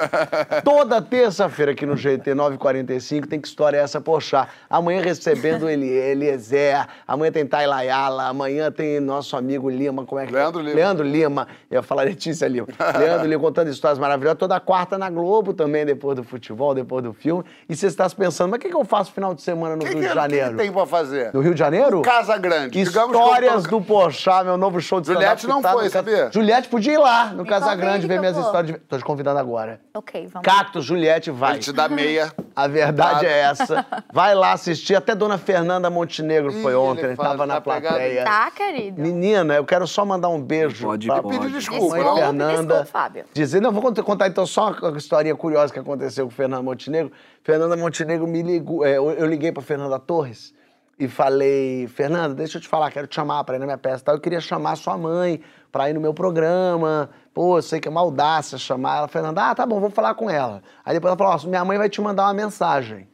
toda 0.64 1.00
terça-feira 1.00 1.72
aqui 1.74 1.86
no 1.86 1.96
GT 1.96 2.34
945 2.34 3.28
tem 3.28 3.40
que 3.40 3.48
história 3.48 3.78
essa, 3.78 4.02
poxa. 4.02 4.48
Amanhã 4.68 5.04
recebendo 5.04 5.70
ele, 5.70 5.88
Eliezer, 5.88 6.88
amanhã 7.08 7.32
tem 7.32 7.46
Tailayala, 7.46 8.24
amanhã 8.26 8.72
tem 8.72 9.00
nosso 9.00 9.38
amigo 9.38 9.70
Lima, 9.70 10.04
como 10.04 10.20
é 10.20 10.26
que 10.26 10.34
é? 10.34 10.40
Leandro 10.40 10.62
Lima. 10.62 10.76
Leandro 10.76 11.06
Lima, 11.06 11.48
eu 11.70 11.76
ia 11.76 11.84
falar 11.84 12.04
Letícia 12.06 12.48
Lima. 12.48 12.66
Leandro 12.98 13.28
Lima 13.28 13.40
contando 13.40 13.68
histórias 13.70 14.00
maravilhosas, 14.00 14.40
toda 14.40 14.60
quarta 14.60 14.98
na 14.98 15.12
Globo 15.12 15.54
também, 15.54 15.86
depois 15.86 16.16
do 16.16 16.24
futebol, 16.24 16.74
depois 16.74 17.04
do 17.04 17.14
filme. 17.14 17.44
E 17.70 17.76
você 17.76 17.86
está 17.86 18.10
se 18.10 18.16
pensando, 18.16 18.50
mas 18.50 18.58
o 18.58 18.62
que, 18.62 18.70
que 18.70 18.76
eu 18.76 18.84
faço 18.84 19.12
final 19.12 19.36
de 19.36 19.44
semana 19.44 19.76
no 19.76 19.84
O 19.84 19.86
que, 19.86 19.90
Rio 19.92 19.98
que, 19.98 20.02
de 20.02 20.10
que 20.10 20.16
Janeiro? 20.16 20.58
tem 20.58 20.72
pra 20.72 20.88
fazer? 20.88 21.32
No 21.36 21.40
Rio 21.42 21.54
de 21.54 21.60
Janeiro? 21.60 22.02
Casa 22.02 22.36
Grande. 22.40 22.72
Que 22.72 22.80
Histórias 22.82 23.62
tô- 23.62 23.70
do 23.78 23.82
Pochá, 23.82 24.44
meu 24.44 24.58
novo 24.58 24.82
show 24.82 25.00
de 25.00 25.06
Juliette 25.06 25.46
não 25.46 25.58
que 25.58 25.62
tá 25.68 25.74
foi, 25.74 25.88
sabia? 25.90 26.32
Juliette 26.34 26.68
podia 26.68 26.94
ir 26.94 26.98
lá, 26.98 27.26
no 27.28 27.44
Me 27.44 27.50
Casa 27.50 27.76
Grande, 27.76 28.08
ver 28.08 28.16
que 28.16 28.23
minhas 28.24 28.36
vou. 28.36 28.46
histórias. 28.46 28.74
De... 28.74 28.80
Tô 28.80 28.98
te 28.98 29.04
convidando 29.04 29.40
agora. 29.40 29.80
Ok, 29.94 30.28
vamos. 30.28 30.46
Cactus, 30.46 30.86
Juliette, 30.86 31.30
vai. 31.32 31.54
Ele 31.54 31.60
te 31.60 31.72
dá 31.72 31.88
meia. 31.88 32.32
A 32.56 32.68
verdade 32.68 33.22
Tá. 33.22 33.26
é 33.28 33.40
essa. 33.40 33.86
Vai 34.12 34.34
lá 34.36 34.54
assistir. 34.54 34.96
Até 34.96 35.14
Dona 35.16 35.38
Fernanda 35.38 35.90
Montenegro 35.90 36.52
foi 36.62 36.76
ontem, 36.76 37.06
ele 37.06 37.16
tava 37.16 37.46
na 37.46 37.56
tá 37.56 37.62
plateia. 37.62 38.24
Tá, 38.24 38.52
querido. 38.52 39.02
Menina, 39.02 39.56
eu 39.56 39.66
quero 39.66 39.86
só 39.88 40.06
mandar 40.06 40.30
um 40.30 40.42
beijo 40.42 40.86
Pode, 40.86 41.08
pra 41.08 41.22
pode. 41.22 41.40
Pedir 41.40 41.52
desculpa, 41.54 41.84
Desculpa, 41.96 42.04
não? 42.04 42.16
Fernanda. 42.18 42.58
desculpa, 42.58 42.86
Fábio. 42.86 43.26
Dizer, 43.34 43.62
não, 43.62 43.72
vou 43.72 43.82
contar, 44.04 44.28
então 44.28 44.46
só 44.46 44.72
uma 44.72 44.98
historinha 44.98 45.36
curiosa 45.36 45.74
que 45.74 45.80
aconteceu 45.80 46.26
com 46.26 46.32
Fernanda 46.32 46.62
Montenegro. 46.62 47.12
Fernanda 47.44 47.76
Montenegro 47.76 48.28
me 48.28 48.42
ligou, 48.42 48.86
é, 48.86 48.98
eu, 48.98 49.10
eu 49.12 49.26
liguei 49.26 49.52
pra 49.52 49.62
Fernanda 49.62 49.98
Torres 50.00 50.54
e 51.00 51.08
falei, 51.08 51.88
Fernanda, 51.88 52.36
deixa 52.36 52.58
eu 52.58 52.62
te 52.62 52.68
falar, 52.68 52.92
quero 52.92 53.08
te 53.08 53.16
chamar 53.16 53.44
pra 53.44 53.56
ir 53.56 53.60
na 53.60 53.66
minha 53.66 53.78
peça 53.78 54.02
e 54.02 54.06
tal. 54.06 54.16
Eu 54.16 54.22
queria 54.22 54.40
chamar 54.40 54.76
sua 54.76 54.96
mãe 54.98 55.42
pra 55.72 55.90
ir 55.90 55.94
no 55.94 56.00
meu 56.00 56.14
programa. 56.14 57.10
Pô, 57.34 57.58
eu 57.58 57.62
sei 57.62 57.80
que 57.80 57.88
é 57.88 57.92
uma 57.92 58.02
audácia 58.02 58.58
chamar 58.58 58.98
ela. 58.98 59.08
Fernanda, 59.08 59.50
ah, 59.50 59.56
tá 59.56 59.66
bom, 59.66 59.80
vou 59.80 59.90
falar 59.90 60.14
com 60.14 60.30
ela. 60.30 60.62
Aí 60.86 60.94
depois 60.94 61.10
ela 61.10 61.18
falou, 61.18 61.34
ó, 61.34 61.48
minha 61.48 61.66
mãe 61.66 61.78
vai 61.78 61.90
te 61.90 62.00
mandar 62.00 62.26
uma 62.26 62.34
mensagem. 62.34 63.08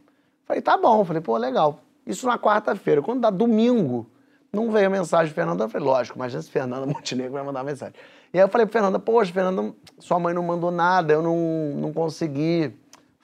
Falei, 0.45 0.61
tá 0.61 0.77
bom. 0.77 1.05
Falei, 1.05 1.21
pô, 1.21 1.37
legal. 1.37 1.79
Isso 2.05 2.25
na 2.27 2.37
quarta-feira. 2.37 3.01
Quando 3.01 3.21
dá 3.21 3.29
domingo, 3.29 4.09
não 4.51 4.71
veio 4.71 4.87
a 4.87 4.89
mensagem 4.89 5.27
de 5.27 5.33
Fernanda. 5.33 5.63
Eu 5.63 5.69
falei, 5.69 5.87
lógico, 5.87 6.17
imagina 6.17 6.41
se 6.41 6.49
Fernanda 6.49 6.85
Montenegro 6.87 7.33
vai 7.33 7.43
mandar 7.43 7.59
uma 7.59 7.65
mensagem. 7.65 7.93
E 8.33 8.37
aí 8.37 8.43
eu 8.43 8.49
falei 8.49 8.67
pra 8.67 8.73
Fernanda, 8.73 8.99
poxa, 8.99 9.31
Fernanda, 9.31 9.73
sua 9.97 10.19
mãe 10.19 10.33
não 10.33 10.43
mandou 10.43 10.69
nada, 10.69 11.13
eu 11.13 11.21
não, 11.21 11.35
não 11.75 11.93
consegui 11.93 12.73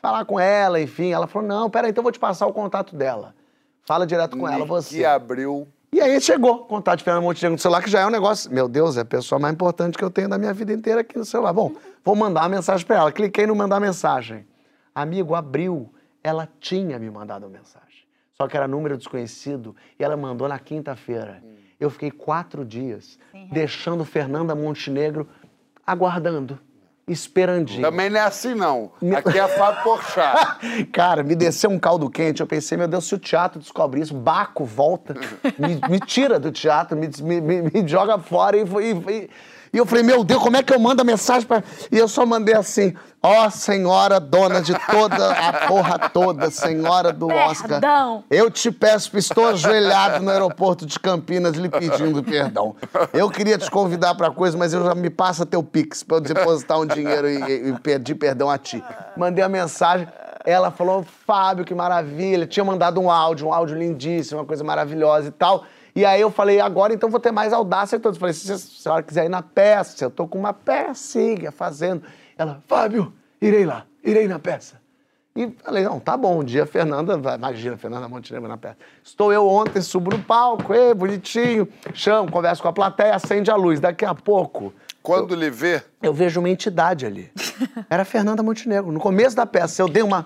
falar 0.01 0.23
com 0.26 0.39
ela, 0.39 0.80
enfim. 0.80 1.11
Ela 1.11 1.27
falou, 1.27 1.47
não, 1.47 1.69
peraí, 1.69 1.91
então 1.91 2.01
eu 2.01 2.03
vou 2.03 2.11
te 2.11 2.19
passar 2.19 2.47
o 2.47 2.53
contato 2.53 2.95
dela. 2.95 3.35
Fala 3.84 4.07
direto 4.07 4.38
com 4.38 4.47
ela, 4.47 4.65
você. 4.65 4.97
Que 4.97 5.05
abriu. 5.05 5.67
E 5.91 6.01
aí 6.01 6.19
chegou 6.19 6.55
o 6.55 6.65
contato 6.65 6.99
de 6.99 7.03
Fernanda 7.05 7.25
Montenegro 7.25 7.53
no 7.53 7.59
celular, 7.59 7.81
que 7.81 7.89
já 7.89 8.01
é 8.01 8.05
um 8.05 8.09
negócio. 8.09 8.51
Meu 8.51 8.67
Deus, 8.67 8.97
é 8.97 9.01
a 9.01 9.05
pessoa 9.05 9.39
mais 9.39 9.53
importante 9.53 9.97
que 9.97 10.03
eu 10.03 10.11
tenho 10.11 10.27
da 10.27 10.37
minha 10.37 10.53
vida 10.53 10.73
inteira 10.73 11.01
aqui 11.01 11.17
no 11.17 11.25
celular. 11.25 11.53
Bom, 11.53 11.73
vou 12.03 12.15
mandar 12.15 12.41
uma 12.41 12.49
mensagem 12.49 12.85
pra 12.85 12.97
ela. 12.97 13.11
Cliquei 13.11 13.47
no 13.47 13.55
mandar 13.55 13.79
mensagem. 13.79 14.45
Amigo, 14.93 15.35
abriu. 15.35 15.93
Ela 16.23 16.49
tinha 16.59 16.97
me 16.99 17.09
mandado 17.09 17.43
uma 17.43 17.57
mensagem. 17.57 17.85
Só 18.33 18.47
que 18.47 18.57
era 18.57 18.67
número 18.67 18.97
desconhecido 18.97 19.75
e 19.97 20.03
ela 20.03 20.17
mandou 20.17 20.47
na 20.47 20.59
quinta-feira. 20.59 21.41
Eu 21.79 21.89
fiquei 21.89 22.11
quatro 22.11 22.65
dias 22.65 23.17
deixando 23.51 24.03
Fernanda 24.03 24.53
Montenegro 24.55 25.27
aguardando, 25.85 26.59
esperandinho. 27.07 27.82
Também 27.82 28.10
não 28.10 28.19
é 28.19 28.23
assim, 28.23 28.56
não. 28.56 28.91
Aqui 29.15 29.38
é 29.38 29.48
Fábio 29.48 29.84
Porchat. 29.84 30.86
Cara, 30.91 31.23
me 31.23 31.36
desceu 31.36 31.69
um 31.69 31.77
caldo 31.77 32.10
quente. 32.10 32.41
Eu 32.41 32.48
pensei, 32.48 32.77
meu 32.77 32.88
Deus, 32.88 33.06
se 33.07 33.14
o 33.15 33.19
teatro 33.19 33.60
descobre 33.60 34.02
isso, 34.02 34.14
Baco 34.14 34.65
volta, 34.65 35.14
me, 35.60 35.80
me 35.90 35.99
tira 35.99 36.40
do 36.40 36.52
teatro, 36.52 36.98
me, 36.98 37.07
me- 37.22 37.61
me- 37.61 37.88
joga 37.88 38.18
fora. 38.18 38.57
E, 38.57 38.65
foi- 38.65 38.86
e, 38.91 39.11
e- 39.11 39.30
e 39.76 39.77
eu 39.77 39.85
falei, 39.85 40.03
meu 40.03 40.23
Deus, 40.23 40.41
como 40.41 40.56
é 40.57 40.64
que 40.64 40.73
eu 40.73 40.80
mando 40.80 41.02
a 41.02 41.06
mensagem 41.06 41.45
pra. 41.47 41.61
E 41.91 41.97
eu 41.97 42.07
só 42.07 42.26
mandei 42.26 42.56
assim: 42.56 42.93
Ó 43.22 43.49
senhora 43.49 44.19
dona 44.19 44.61
de 44.61 44.73
toda 44.89 45.31
a 45.31 45.68
porra 45.68 45.97
toda, 45.97 46.49
senhora 46.49 47.11
do 47.11 47.27
Oscar. 47.27 47.68
Perdão. 47.81 48.23
Eu 48.30 48.49
te 48.49 48.72
peço, 48.72 49.18
estou 49.18 49.47
ajoelhado 49.47 50.23
no 50.23 50.30
aeroporto 50.31 50.85
de 50.85 50.99
Campinas 50.99 51.56
lhe 51.56 51.68
pedindo 51.68 52.23
perdão. 52.23 52.76
Eu 53.11 53.30
queria 53.30 53.57
te 53.57 53.69
convidar 53.69 54.15
para 54.15 54.31
coisa, 54.31 54.57
mas 54.57 54.73
eu 54.73 54.84
já 54.85 54.95
me 54.95 55.10
passa 55.10 55.45
teu 55.45 55.61
Pix 55.61 56.03
para 56.03 56.18
eu 56.18 56.22
depositar 56.22 56.80
um 56.80 56.85
dinheiro 56.85 57.30
e- 57.30 57.69
e 57.69 57.73
pedir 57.80 58.15
perdão 58.15 58.49
a 58.49 58.57
ti. 58.57 58.81
Mandei 59.18 59.43
a 59.43 59.49
mensagem, 59.49 60.07
ela 60.45 60.69
falou, 60.72 61.03
Fábio, 61.26 61.65
que 61.65 61.73
maravilha. 61.73 62.45
Tinha 62.45 62.64
mandado 62.64 63.02
um 63.02 63.10
áudio, 63.11 63.47
um 63.47 63.53
áudio 63.53 63.76
lindíssimo, 63.77 64.39
uma 64.39 64.45
coisa 64.45 64.64
maravilhosa 64.64 65.27
e 65.30 65.31
tal. 65.31 65.64
E 65.95 66.03
aí 66.03 66.19
eu 66.19 66.30
falei, 66.30 66.59
agora 66.59 66.93
então 66.93 67.09
vou 67.09 67.19
ter 67.19 67.31
mais 67.31 67.53
audácia 67.53 67.99
todos. 67.99 68.19
Falei, 68.19 68.34
se 68.34 68.51
a 68.51 68.57
senhora 68.57 69.01
quiser 69.01 69.26
ir 69.26 69.30
na 69.30 69.41
peça, 69.41 70.03
eu 70.03 70.11
tô 70.11 70.27
com 70.27 70.38
uma 70.38 70.51
pecinha 70.51 71.51
fazendo. 71.51 72.03
Ela, 72.38 72.61
Fábio, 72.67 73.13
irei 73.41 73.65
lá, 73.65 73.85
irei 74.03 74.27
na 74.27 74.38
peça. 74.38 74.84
E 75.38 75.53
falei, 75.63 75.84
não, 75.84 75.99
tá 75.99 76.15
bom, 76.15 76.39
um 76.39 76.43
dia 76.43 76.63
a 76.63 76.65
Fernanda, 76.65 77.19
imagina, 77.35 77.76
a 77.76 77.77
Fernanda 77.77 78.07
Montenegro 78.07 78.47
na 78.47 78.57
peça. 78.57 78.77
Estou 79.03 79.34
eu 79.34 79.47
ontem, 79.47 79.81
subo 79.81 80.11
no 80.11 80.23
palco, 80.23 80.73
ê, 80.73 80.93
bonitinho, 80.93 81.67
chamo, 81.93 82.31
converso 82.31 82.61
com 82.61 82.69
a 82.69 82.73
plateia, 82.73 83.15
acende 83.15 83.51
a 83.51 83.55
luz. 83.55 83.81
Daqui 83.81 84.05
a 84.05 84.15
pouco, 84.15 84.73
Quando 85.01 85.35
lhe 85.35 85.49
vê, 85.49 85.84
eu 86.01 86.13
vejo 86.13 86.39
uma 86.39 86.49
entidade 86.49 87.05
ali. 87.05 87.31
Era 87.89 88.03
a 88.03 88.05
Fernanda 88.05 88.41
Montenegro. 88.41 88.91
No 88.91 88.99
começo 88.99 89.35
da 89.35 89.45
peça, 89.45 89.81
eu 89.81 89.88
dei 89.88 90.01
uma. 90.03 90.26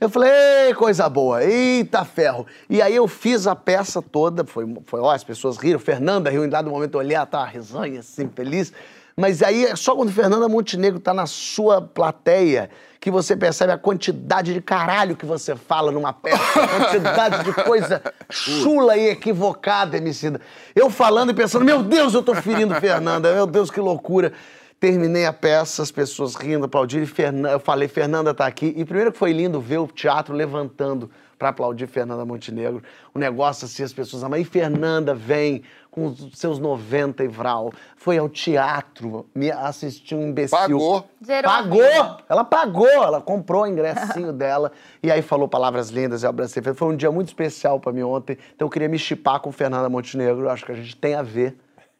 Eu 0.00 0.08
falei, 0.08 0.30
"Ei, 0.68 0.74
coisa 0.74 1.06
boa, 1.10 1.44
eita 1.44 2.06
ferro. 2.06 2.46
E 2.70 2.80
aí 2.80 2.96
eu 2.96 3.06
fiz 3.06 3.46
a 3.46 3.54
peça 3.54 4.00
toda, 4.00 4.44
foi, 4.44 4.66
foi 4.86 4.98
ó, 4.98 5.10
as 5.10 5.22
pessoas 5.22 5.58
riram, 5.58 5.78
Fernanda 5.78 6.30
riu, 6.30 6.42
em 6.42 6.48
dado 6.48 6.70
momento 6.70 6.94
eu 6.94 7.00
olhei, 7.00 7.14
ela 7.14 7.26
tava 7.26 7.44
risanha, 7.44 8.00
assim, 8.00 8.26
feliz. 8.34 8.72
Mas 9.14 9.42
aí 9.42 9.66
é 9.66 9.76
só 9.76 9.94
quando 9.94 10.10
Fernanda 10.10 10.48
Montenegro 10.48 10.98
tá 10.98 11.12
na 11.12 11.26
sua 11.26 11.82
plateia 11.82 12.70
que 12.98 13.10
você 13.10 13.36
percebe 13.36 13.72
a 13.72 13.78
quantidade 13.78 14.54
de 14.54 14.62
caralho 14.62 15.14
que 15.14 15.26
você 15.26 15.54
fala 15.54 15.92
numa 15.92 16.14
peça, 16.14 16.62
a 16.62 16.68
quantidade 16.68 17.44
de 17.44 17.52
coisa 17.64 18.02
chula 18.30 18.96
e 18.96 19.10
equivocada, 19.10 19.98
Emicida. 19.98 20.40
Eu 20.74 20.88
falando 20.88 21.30
e 21.30 21.34
pensando, 21.34 21.64
meu 21.64 21.82
Deus, 21.82 22.14
eu 22.14 22.22
tô 22.22 22.34
ferindo 22.34 22.74
Fernanda, 22.76 23.34
meu 23.34 23.46
Deus, 23.46 23.70
que 23.70 23.80
loucura. 23.80 24.32
Terminei 24.80 25.26
a 25.26 25.32
peça, 25.32 25.82
as 25.82 25.90
pessoas 25.90 26.34
rindo, 26.34 26.64
aplaudindo. 26.64 27.06
Fernan- 27.06 27.50
Eu 27.50 27.60
falei, 27.60 27.86
Fernanda 27.86 28.32
tá 28.32 28.46
aqui. 28.46 28.72
E 28.74 28.82
primeiro 28.84 29.12
que 29.12 29.18
foi 29.18 29.30
lindo 29.30 29.60
ver 29.60 29.76
o 29.78 29.86
teatro 29.86 30.34
levantando 30.34 31.10
para 31.38 31.50
aplaudir 31.50 31.86
Fernanda 31.86 32.24
Montenegro. 32.24 32.82
Um 33.14 33.18
negócio 33.18 33.66
assim, 33.66 33.82
as 33.82 33.92
pessoas 33.92 34.22
amam. 34.24 34.38
E 34.40 34.44
Fernanda 34.44 35.14
vem 35.14 35.62
com 35.90 36.06
os 36.06 36.30
seus 36.38 36.58
90 36.58 37.22
e 37.24 37.28
vral. 37.28 37.72
Foi 37.96 38.16
ao 38.16 38.28
teatro, 38.28 39.26
me 39.34 39.50
assistiu 39.50 40.18
um 40.18 40.28
imbecil. 40.28 40.56
Pagou. 40.58 41.10
Pagou! 41.42 42.16
Ela 42.28 42.44
pagou, 42.44 42.88
ela 42.88 43.20
comprou 43.20 43.64
o 43.64 43.66
ingressinho 43.66 44.32
dela 44.34 44.72
e 45.02 45.10
aí 45.10 45.20
falou 45.20 45.46
palavras 45.46 45.90
lindas 45.90 46.22
e 46.22 46.26
eu 46.26 46.30
abracei. 46.30 46.62
Foi 46.74 46.88
um 46.88 46.96
dia 46.96 47.10
muito 47.12 47.28
especial 47.28 47.78
pra 47.80 47.92
mim 47.92 48.02
ontem, 48.02 48.38
então 48.54 48.64
eu 48.66 48.70
queria 48.70 48.88
me 48.88 48.98
chipar 48.98 49.40
com 49.40 49.52
Fernanda 49.52 49.88
Montenegro. 49.90 50.44
Eu 50.44 50.50
acho 50.50 50.64
que 50.64 50.72
a 50.72 50.76
gente 50.76 50.96
tem 50.96 51.14
a 51.14 51.22
ver. 51.22 51.54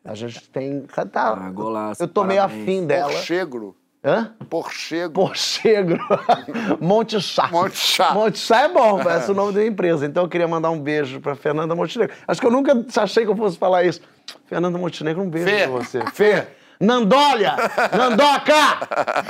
A 0.04 0.14
gente 0.14 0.48
tem. 0.48 0.82
Tá, 1.12 1.32
Ah, 1.32 1.50
golaço, 1.50 2.02
eu 2.02 2.08
tô 2.08 2.24
meio 2.24 2.42
afim 2.42 2.86
dela. 2.86 3.12
Porchegro. 3.12 3.76
Hã? 4.02 4.32
Porchegro. 4.48 5.12
Porchegro. 5.12 5.98
Monte 6.80 7.20
Chá. 7.20 7.48
Monte 7.52 7.76
Chá. 7.76 8.14
Monte 8.14 8.38
Chá 8.38 8.62
é 8.62 8.68
bom, 8.68 8.98
parece 9.04 9.30
o 9.30 9.34
nome 9.34 9.52
da 9.52 9.64
empresa. 9.64 10.06
Então 10.06 10.22
eu 10.22 10.28
queria 10.28 10.48
mandar 10.48 10.70
um 10.70 10.80
beijo 10.80 11.20
pra 11.20 11.34
Fernanda 11.36 11.74
Montenegro. 11.74 12.14
Acho 12.26 12.40
que 12.40 12.46
eu 12.46 12.50
nunca 12.50 12.72
achei 12.96 13.24
que 13.26 13.30
eu 13.30 13.36
fosse 13.36 13.58
falar 13.58 13.84
isso. 13.84 14.00
Fernanda 14.46 14.78
Montenegro, 14.78 15.22
um 15.22 15.28
beijo 15.28 15.46
Fê. 15.48 15.58
pra 15.68 15.70
você. 15.70 16.00
Fê. 16.14 16.46
Nandólia! 16.80 17.56
Nandoca! 17.94 18.54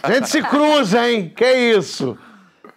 A 0.04 0.12
gente 0.12 0.28
se 0.28 0.40
cruza, 0.40 1.10
hein? 1.10 1.32
Que 1.34 1.50
isso? 1.52 2.16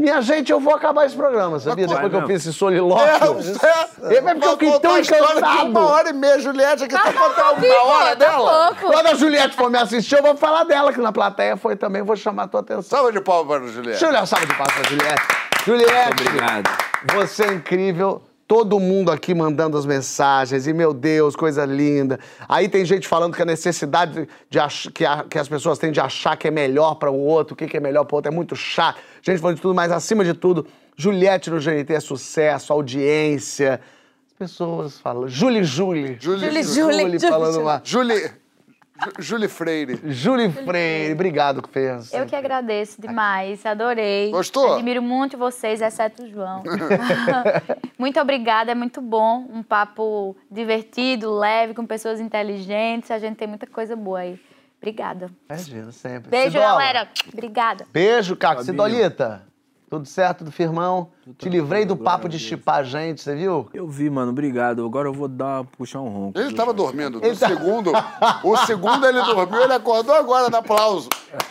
Minha 0.04 0.20
gente, 0.22 0.52
eu 0.52 0.60
vou 0.60 0.76
acabar 0.76 1.06
esse 1.06 1.16
programa, 1.16 1.58
sabia? 1.62 1.88
Depois 1.88 2.10
que 2.12 2.16
eu 2.18 2.28
fiz 2.28 2.46
esse 2.46 2.52
solilóquio. 2.52 3.06
É, 3.08 4.16
É 4.18 4.22
porque 4.22 4.46
eu 4.46 4.52
fiquei 4.52 4.80
tão 4.82 4.96
a 4.96 5.00
encantado. 5.00 5.70
Uma 5.70 5.80
hora 5.92 6.10
e 6.10 6.14
meia, 6.14 6.40
Juliette, 6.40 6.84
aqui 6.84 6.94
tá 6.94 7.14
contando 7.14 7.66
Ih, 7.66 7.70
uma 7.70 7.84
hora 7.94 8.14
dela. 8.18 8.76
Quando 8.82 9.08
a 9.08 9.14
Juliette 9.14 9.56
for 9.56 9.70
me 9.72 9.78
assistir, 9.78 10.16
eu 10.18 10.22
vou 10.22 10.36
falar 10.36 10.66
dela, 10.66 10.92
que 10.92 11.00
na 11.00 11.14
plateia 11.14 11.56
foi 11.56 11.78
também, 11.78 12.02
vou 12.02 12.18
chamar 12.18 12.44
a 12.44 12.48
tua 12.50 12.60
atenção. 12.60 12.84
Salva 12.98 13.14
de 13.14 13.22
palmas 13.22 13.48
para 13.62 13.66
a 13.66 13.72
Juliette. 13.72 14.04
Olhar 14.04 14.26
salva 14.28 14.46
de 14.46 14.54
palmas 14.56 14.74
pra 14.76 14.84
Juliette. 14.90 15.24
Juliette, 15.66 16.22
Obrigado. 16.28 16.70
você 17.16 17.44
é 17.46 17.54
incrível. 17.54 18.22
Todo 18.46 18.78
mundo 18.82 19.10
aqui 19.10 19.34
mandando 19.34 19.78
as 19.78 19.86
mensagens, 19.86 20.68
e 20.68 20.74
meu 20.74 20.94
Deus, 20.94 21.34
coisa 21.34 21.64
linda. 21.66 22.20
Aí 22.48 22.68
tem 22.68 22.84
gente 22.84 23.08
falando 23.08 23.34
que 23.38 23.42
a 23.42 23.46
necessidade 23.46 24.28
de 24.50 24.60
ach- 24.60 24.90
que, 24.94 25.06
a- 25.06 25.24
que 25.28 25.40
as 25.40 25.48
pessoas 25.48 25.80
têm 25.80 25.94
de 25.94 26.02
achar 26.02 26.36
que 26.36 26.50
é 26.50 26.52
melhor 26.52 26.96
para 26.96 27.10
o 27.10 27.18
outro, 27.18 27.54
o 27.54 27.56
que, 27.58 27.66
que 27.68 27.78
é 27.78 27.80
melhor 27.80 28.04
para 28.04 28.16
o 28.16 28.18
outro, 28.18 28.30
é 28.30 28.36
muito 28.36 28.54
chato. 28.54 29.00
Gente 29.24 29.40
falando 29.40 29.56
de 29.56 29.62
tudo, 29.62 29.74
mas 29.74 29.90
acima 29.92 30.24
de 30.24 30.34
tudo, 30.34 30.68
Juliette 30.98 31.50
no 31.50 31.58
GNT 31.60 31.94
é 31.94 32.00
sucesso, 32.02 32.74
audiência. 32.74 33.80
As 34.28 34.34
pessoas 34.38 35.00
falam. 35.00 35.28
Julie 35.30 35.64
Julie. 35.64 36.18
Julie, 36.20 36.62
Julie, 36.62 36.64
Julie, 36.64 37.20
falando 37.20 37.54
Julie. 37.54 37.66
uma. 37.66 37.82
Julie, 37.86 38.32
Ju- 39.02 39.12
Julie 39.20 39.48
Freire. 39.48 40.00
Julie 40.06 40.52
Freire, 40.52 41.14
obrigado, 41.14 41.64
Fê. 41.72 41.98
Eu 42.12 42.26
que 42.26 42.36
agradeço 42.36 43.02
demais, 43.02 43.66
adorei. 43.66 44.30
Gostou? 44.30 44.74
Admiro 44.74 45.02
muito 45.02 45.38
vocês, 45.38 45.82
exceto 45.82 46.24
o 46.24 46.30
João. 46.30 46.62
muito 47.98 48.20
obrigada, 48.20 48.72
é 48.72 48.76
muito 48.76 49.02
bom. 49.02 49.48
Um 49.50 49.64
papo 49.64 50.36
divertido, 50.52 51.34
leve, 51.34 51.74
com 51.74 51.86
pessoas 51.86 52.20
inteligentes. 52.20 53.10
A 53.10 53.20
gente 53.20 53.38
tem 53.38 53.48
muita 53.48 53.68
coisa 53.68 53.96
boa 53.96 54.20
aí. 54.20 54.40
Obrigada. 54.88 55.30
Imagina, 55.50 55.92
sempre. 55.94 56.30
Beijo, 56.30 56.52
Cidola. 56.52 56.68
galera. 56.74 57.08
Obrigada. 57.32 57.86
Beijo, 57.94 58.36
Caco. 58.36 58.66
Cidolita, 58.66 59.44
tudo 59.90 60.06
certo 60.06 60.44
do 60.44 60.52
firmão? 60.52 61.10
Te 61.38 61.48
livrei 61.48 61.86
do 61.86 61.96
papo 61.96 62.28
de 62.28 62.38
chipar 62.38 62.80
a 62.80 62.84
gente, 62.84 63.22
você 63.22 63.34
viu? 63.34 63.70
Eu 63.74 63.88
vi, 63.88 64.10
mano, 64.10 64.32
obrigado. 64.32 64.86
Agora 64.86 65.08
eu 65.08 65.14
vou 65.14 65.30
dar, 65.30 65.64
puxar 65.78 66.02
um 66.02 66.10
ronco. 66.10 66.38
Ele 66.38 66.54
tava 66.54 66.74
dormindo. 66.74 67.20
Ele 67.24 67.34
O 67.34 67.38
tá- 67.40 67.48
segundo, 67.48 67.94
o 68.44 68.58
segundo 68.58 69.06
ele 69.08 69.22
dormiu, 69.22 69.62
ele 69.62 69.74
acordou 69.74 70.14
agora 70.16 70.50
no 70.50 70.58
aplauso. 70.58 71.08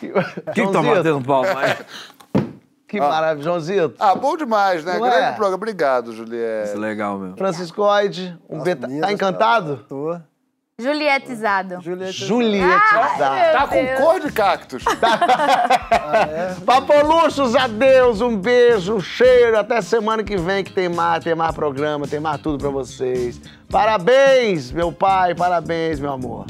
Quem 0.54 0.66
que 0.66 0.72
tá 0.72 0.82
batendo 0.82 1.22
palma 1.22 1.58
aí? 1.58 1.76
Que 2.92 3.00
maravilha, 3.00 3.42
Joãozito. 3.44 3.94
Ah, 3.98 4.14
bom 4.14 4.36
demais, 4.36 4.84
né? 4.84 4.92
Não 4.98 5.00
Grande 5.00 5.16
é? 5.16 5.32
programa. 5.32 5.54
Obrigado, 5.54 6.12
Isso 6.12 6.20
é 6.22 6.26
Juliette. 6.26 6.76
legal, 6.76 7.18
meu. 7.18 7.34
Franciscoide, 7.38 8.38
um 8.50 8.58
Nossa, 8.58 8.64
beta... 8.66 8.86
Tá 9.00 9.10
encantado? 9.10 9.78
Tô. 9.88 10.20
Julietizado. 10.82 11.80
Juliette. 11.80 12.12
Julietizado. 12.12 13.52
Tá 13.52 13.66
com 13.66 13.86
cor 14.02 14.20
de 14.20 14.32
cactus. 14.32 14.84
Papoluxos, 16.66 17.54
adeus, 17.54 18.20
um 18.20 18.36
beijo, 18.36 18.96
um 18.96 19.00
cheiro. 19.00 19.58
Até 19.58 19.80
semana 19.80 20.22
que 20.24 20.36
vem 20.36 20.64
que 20.64 20.72
tem 20.72 20.88
mais, 20.88 21.22
tem 21.22 21.34
mais 21.34 21.54
programa, 21.54 22.06
tem 22.06 22.20
mais 22.20 22.40
tudo 22.40 22.58
pra 22.58 22.70
vocês. 22.70 23.40
Parabéns, 23.70 24.70
meu 24.70 24.92
pai, 24.92 25.34
parabéns, 25.34 25.98
meu 25.98 26.12
amor. 26.12 26.46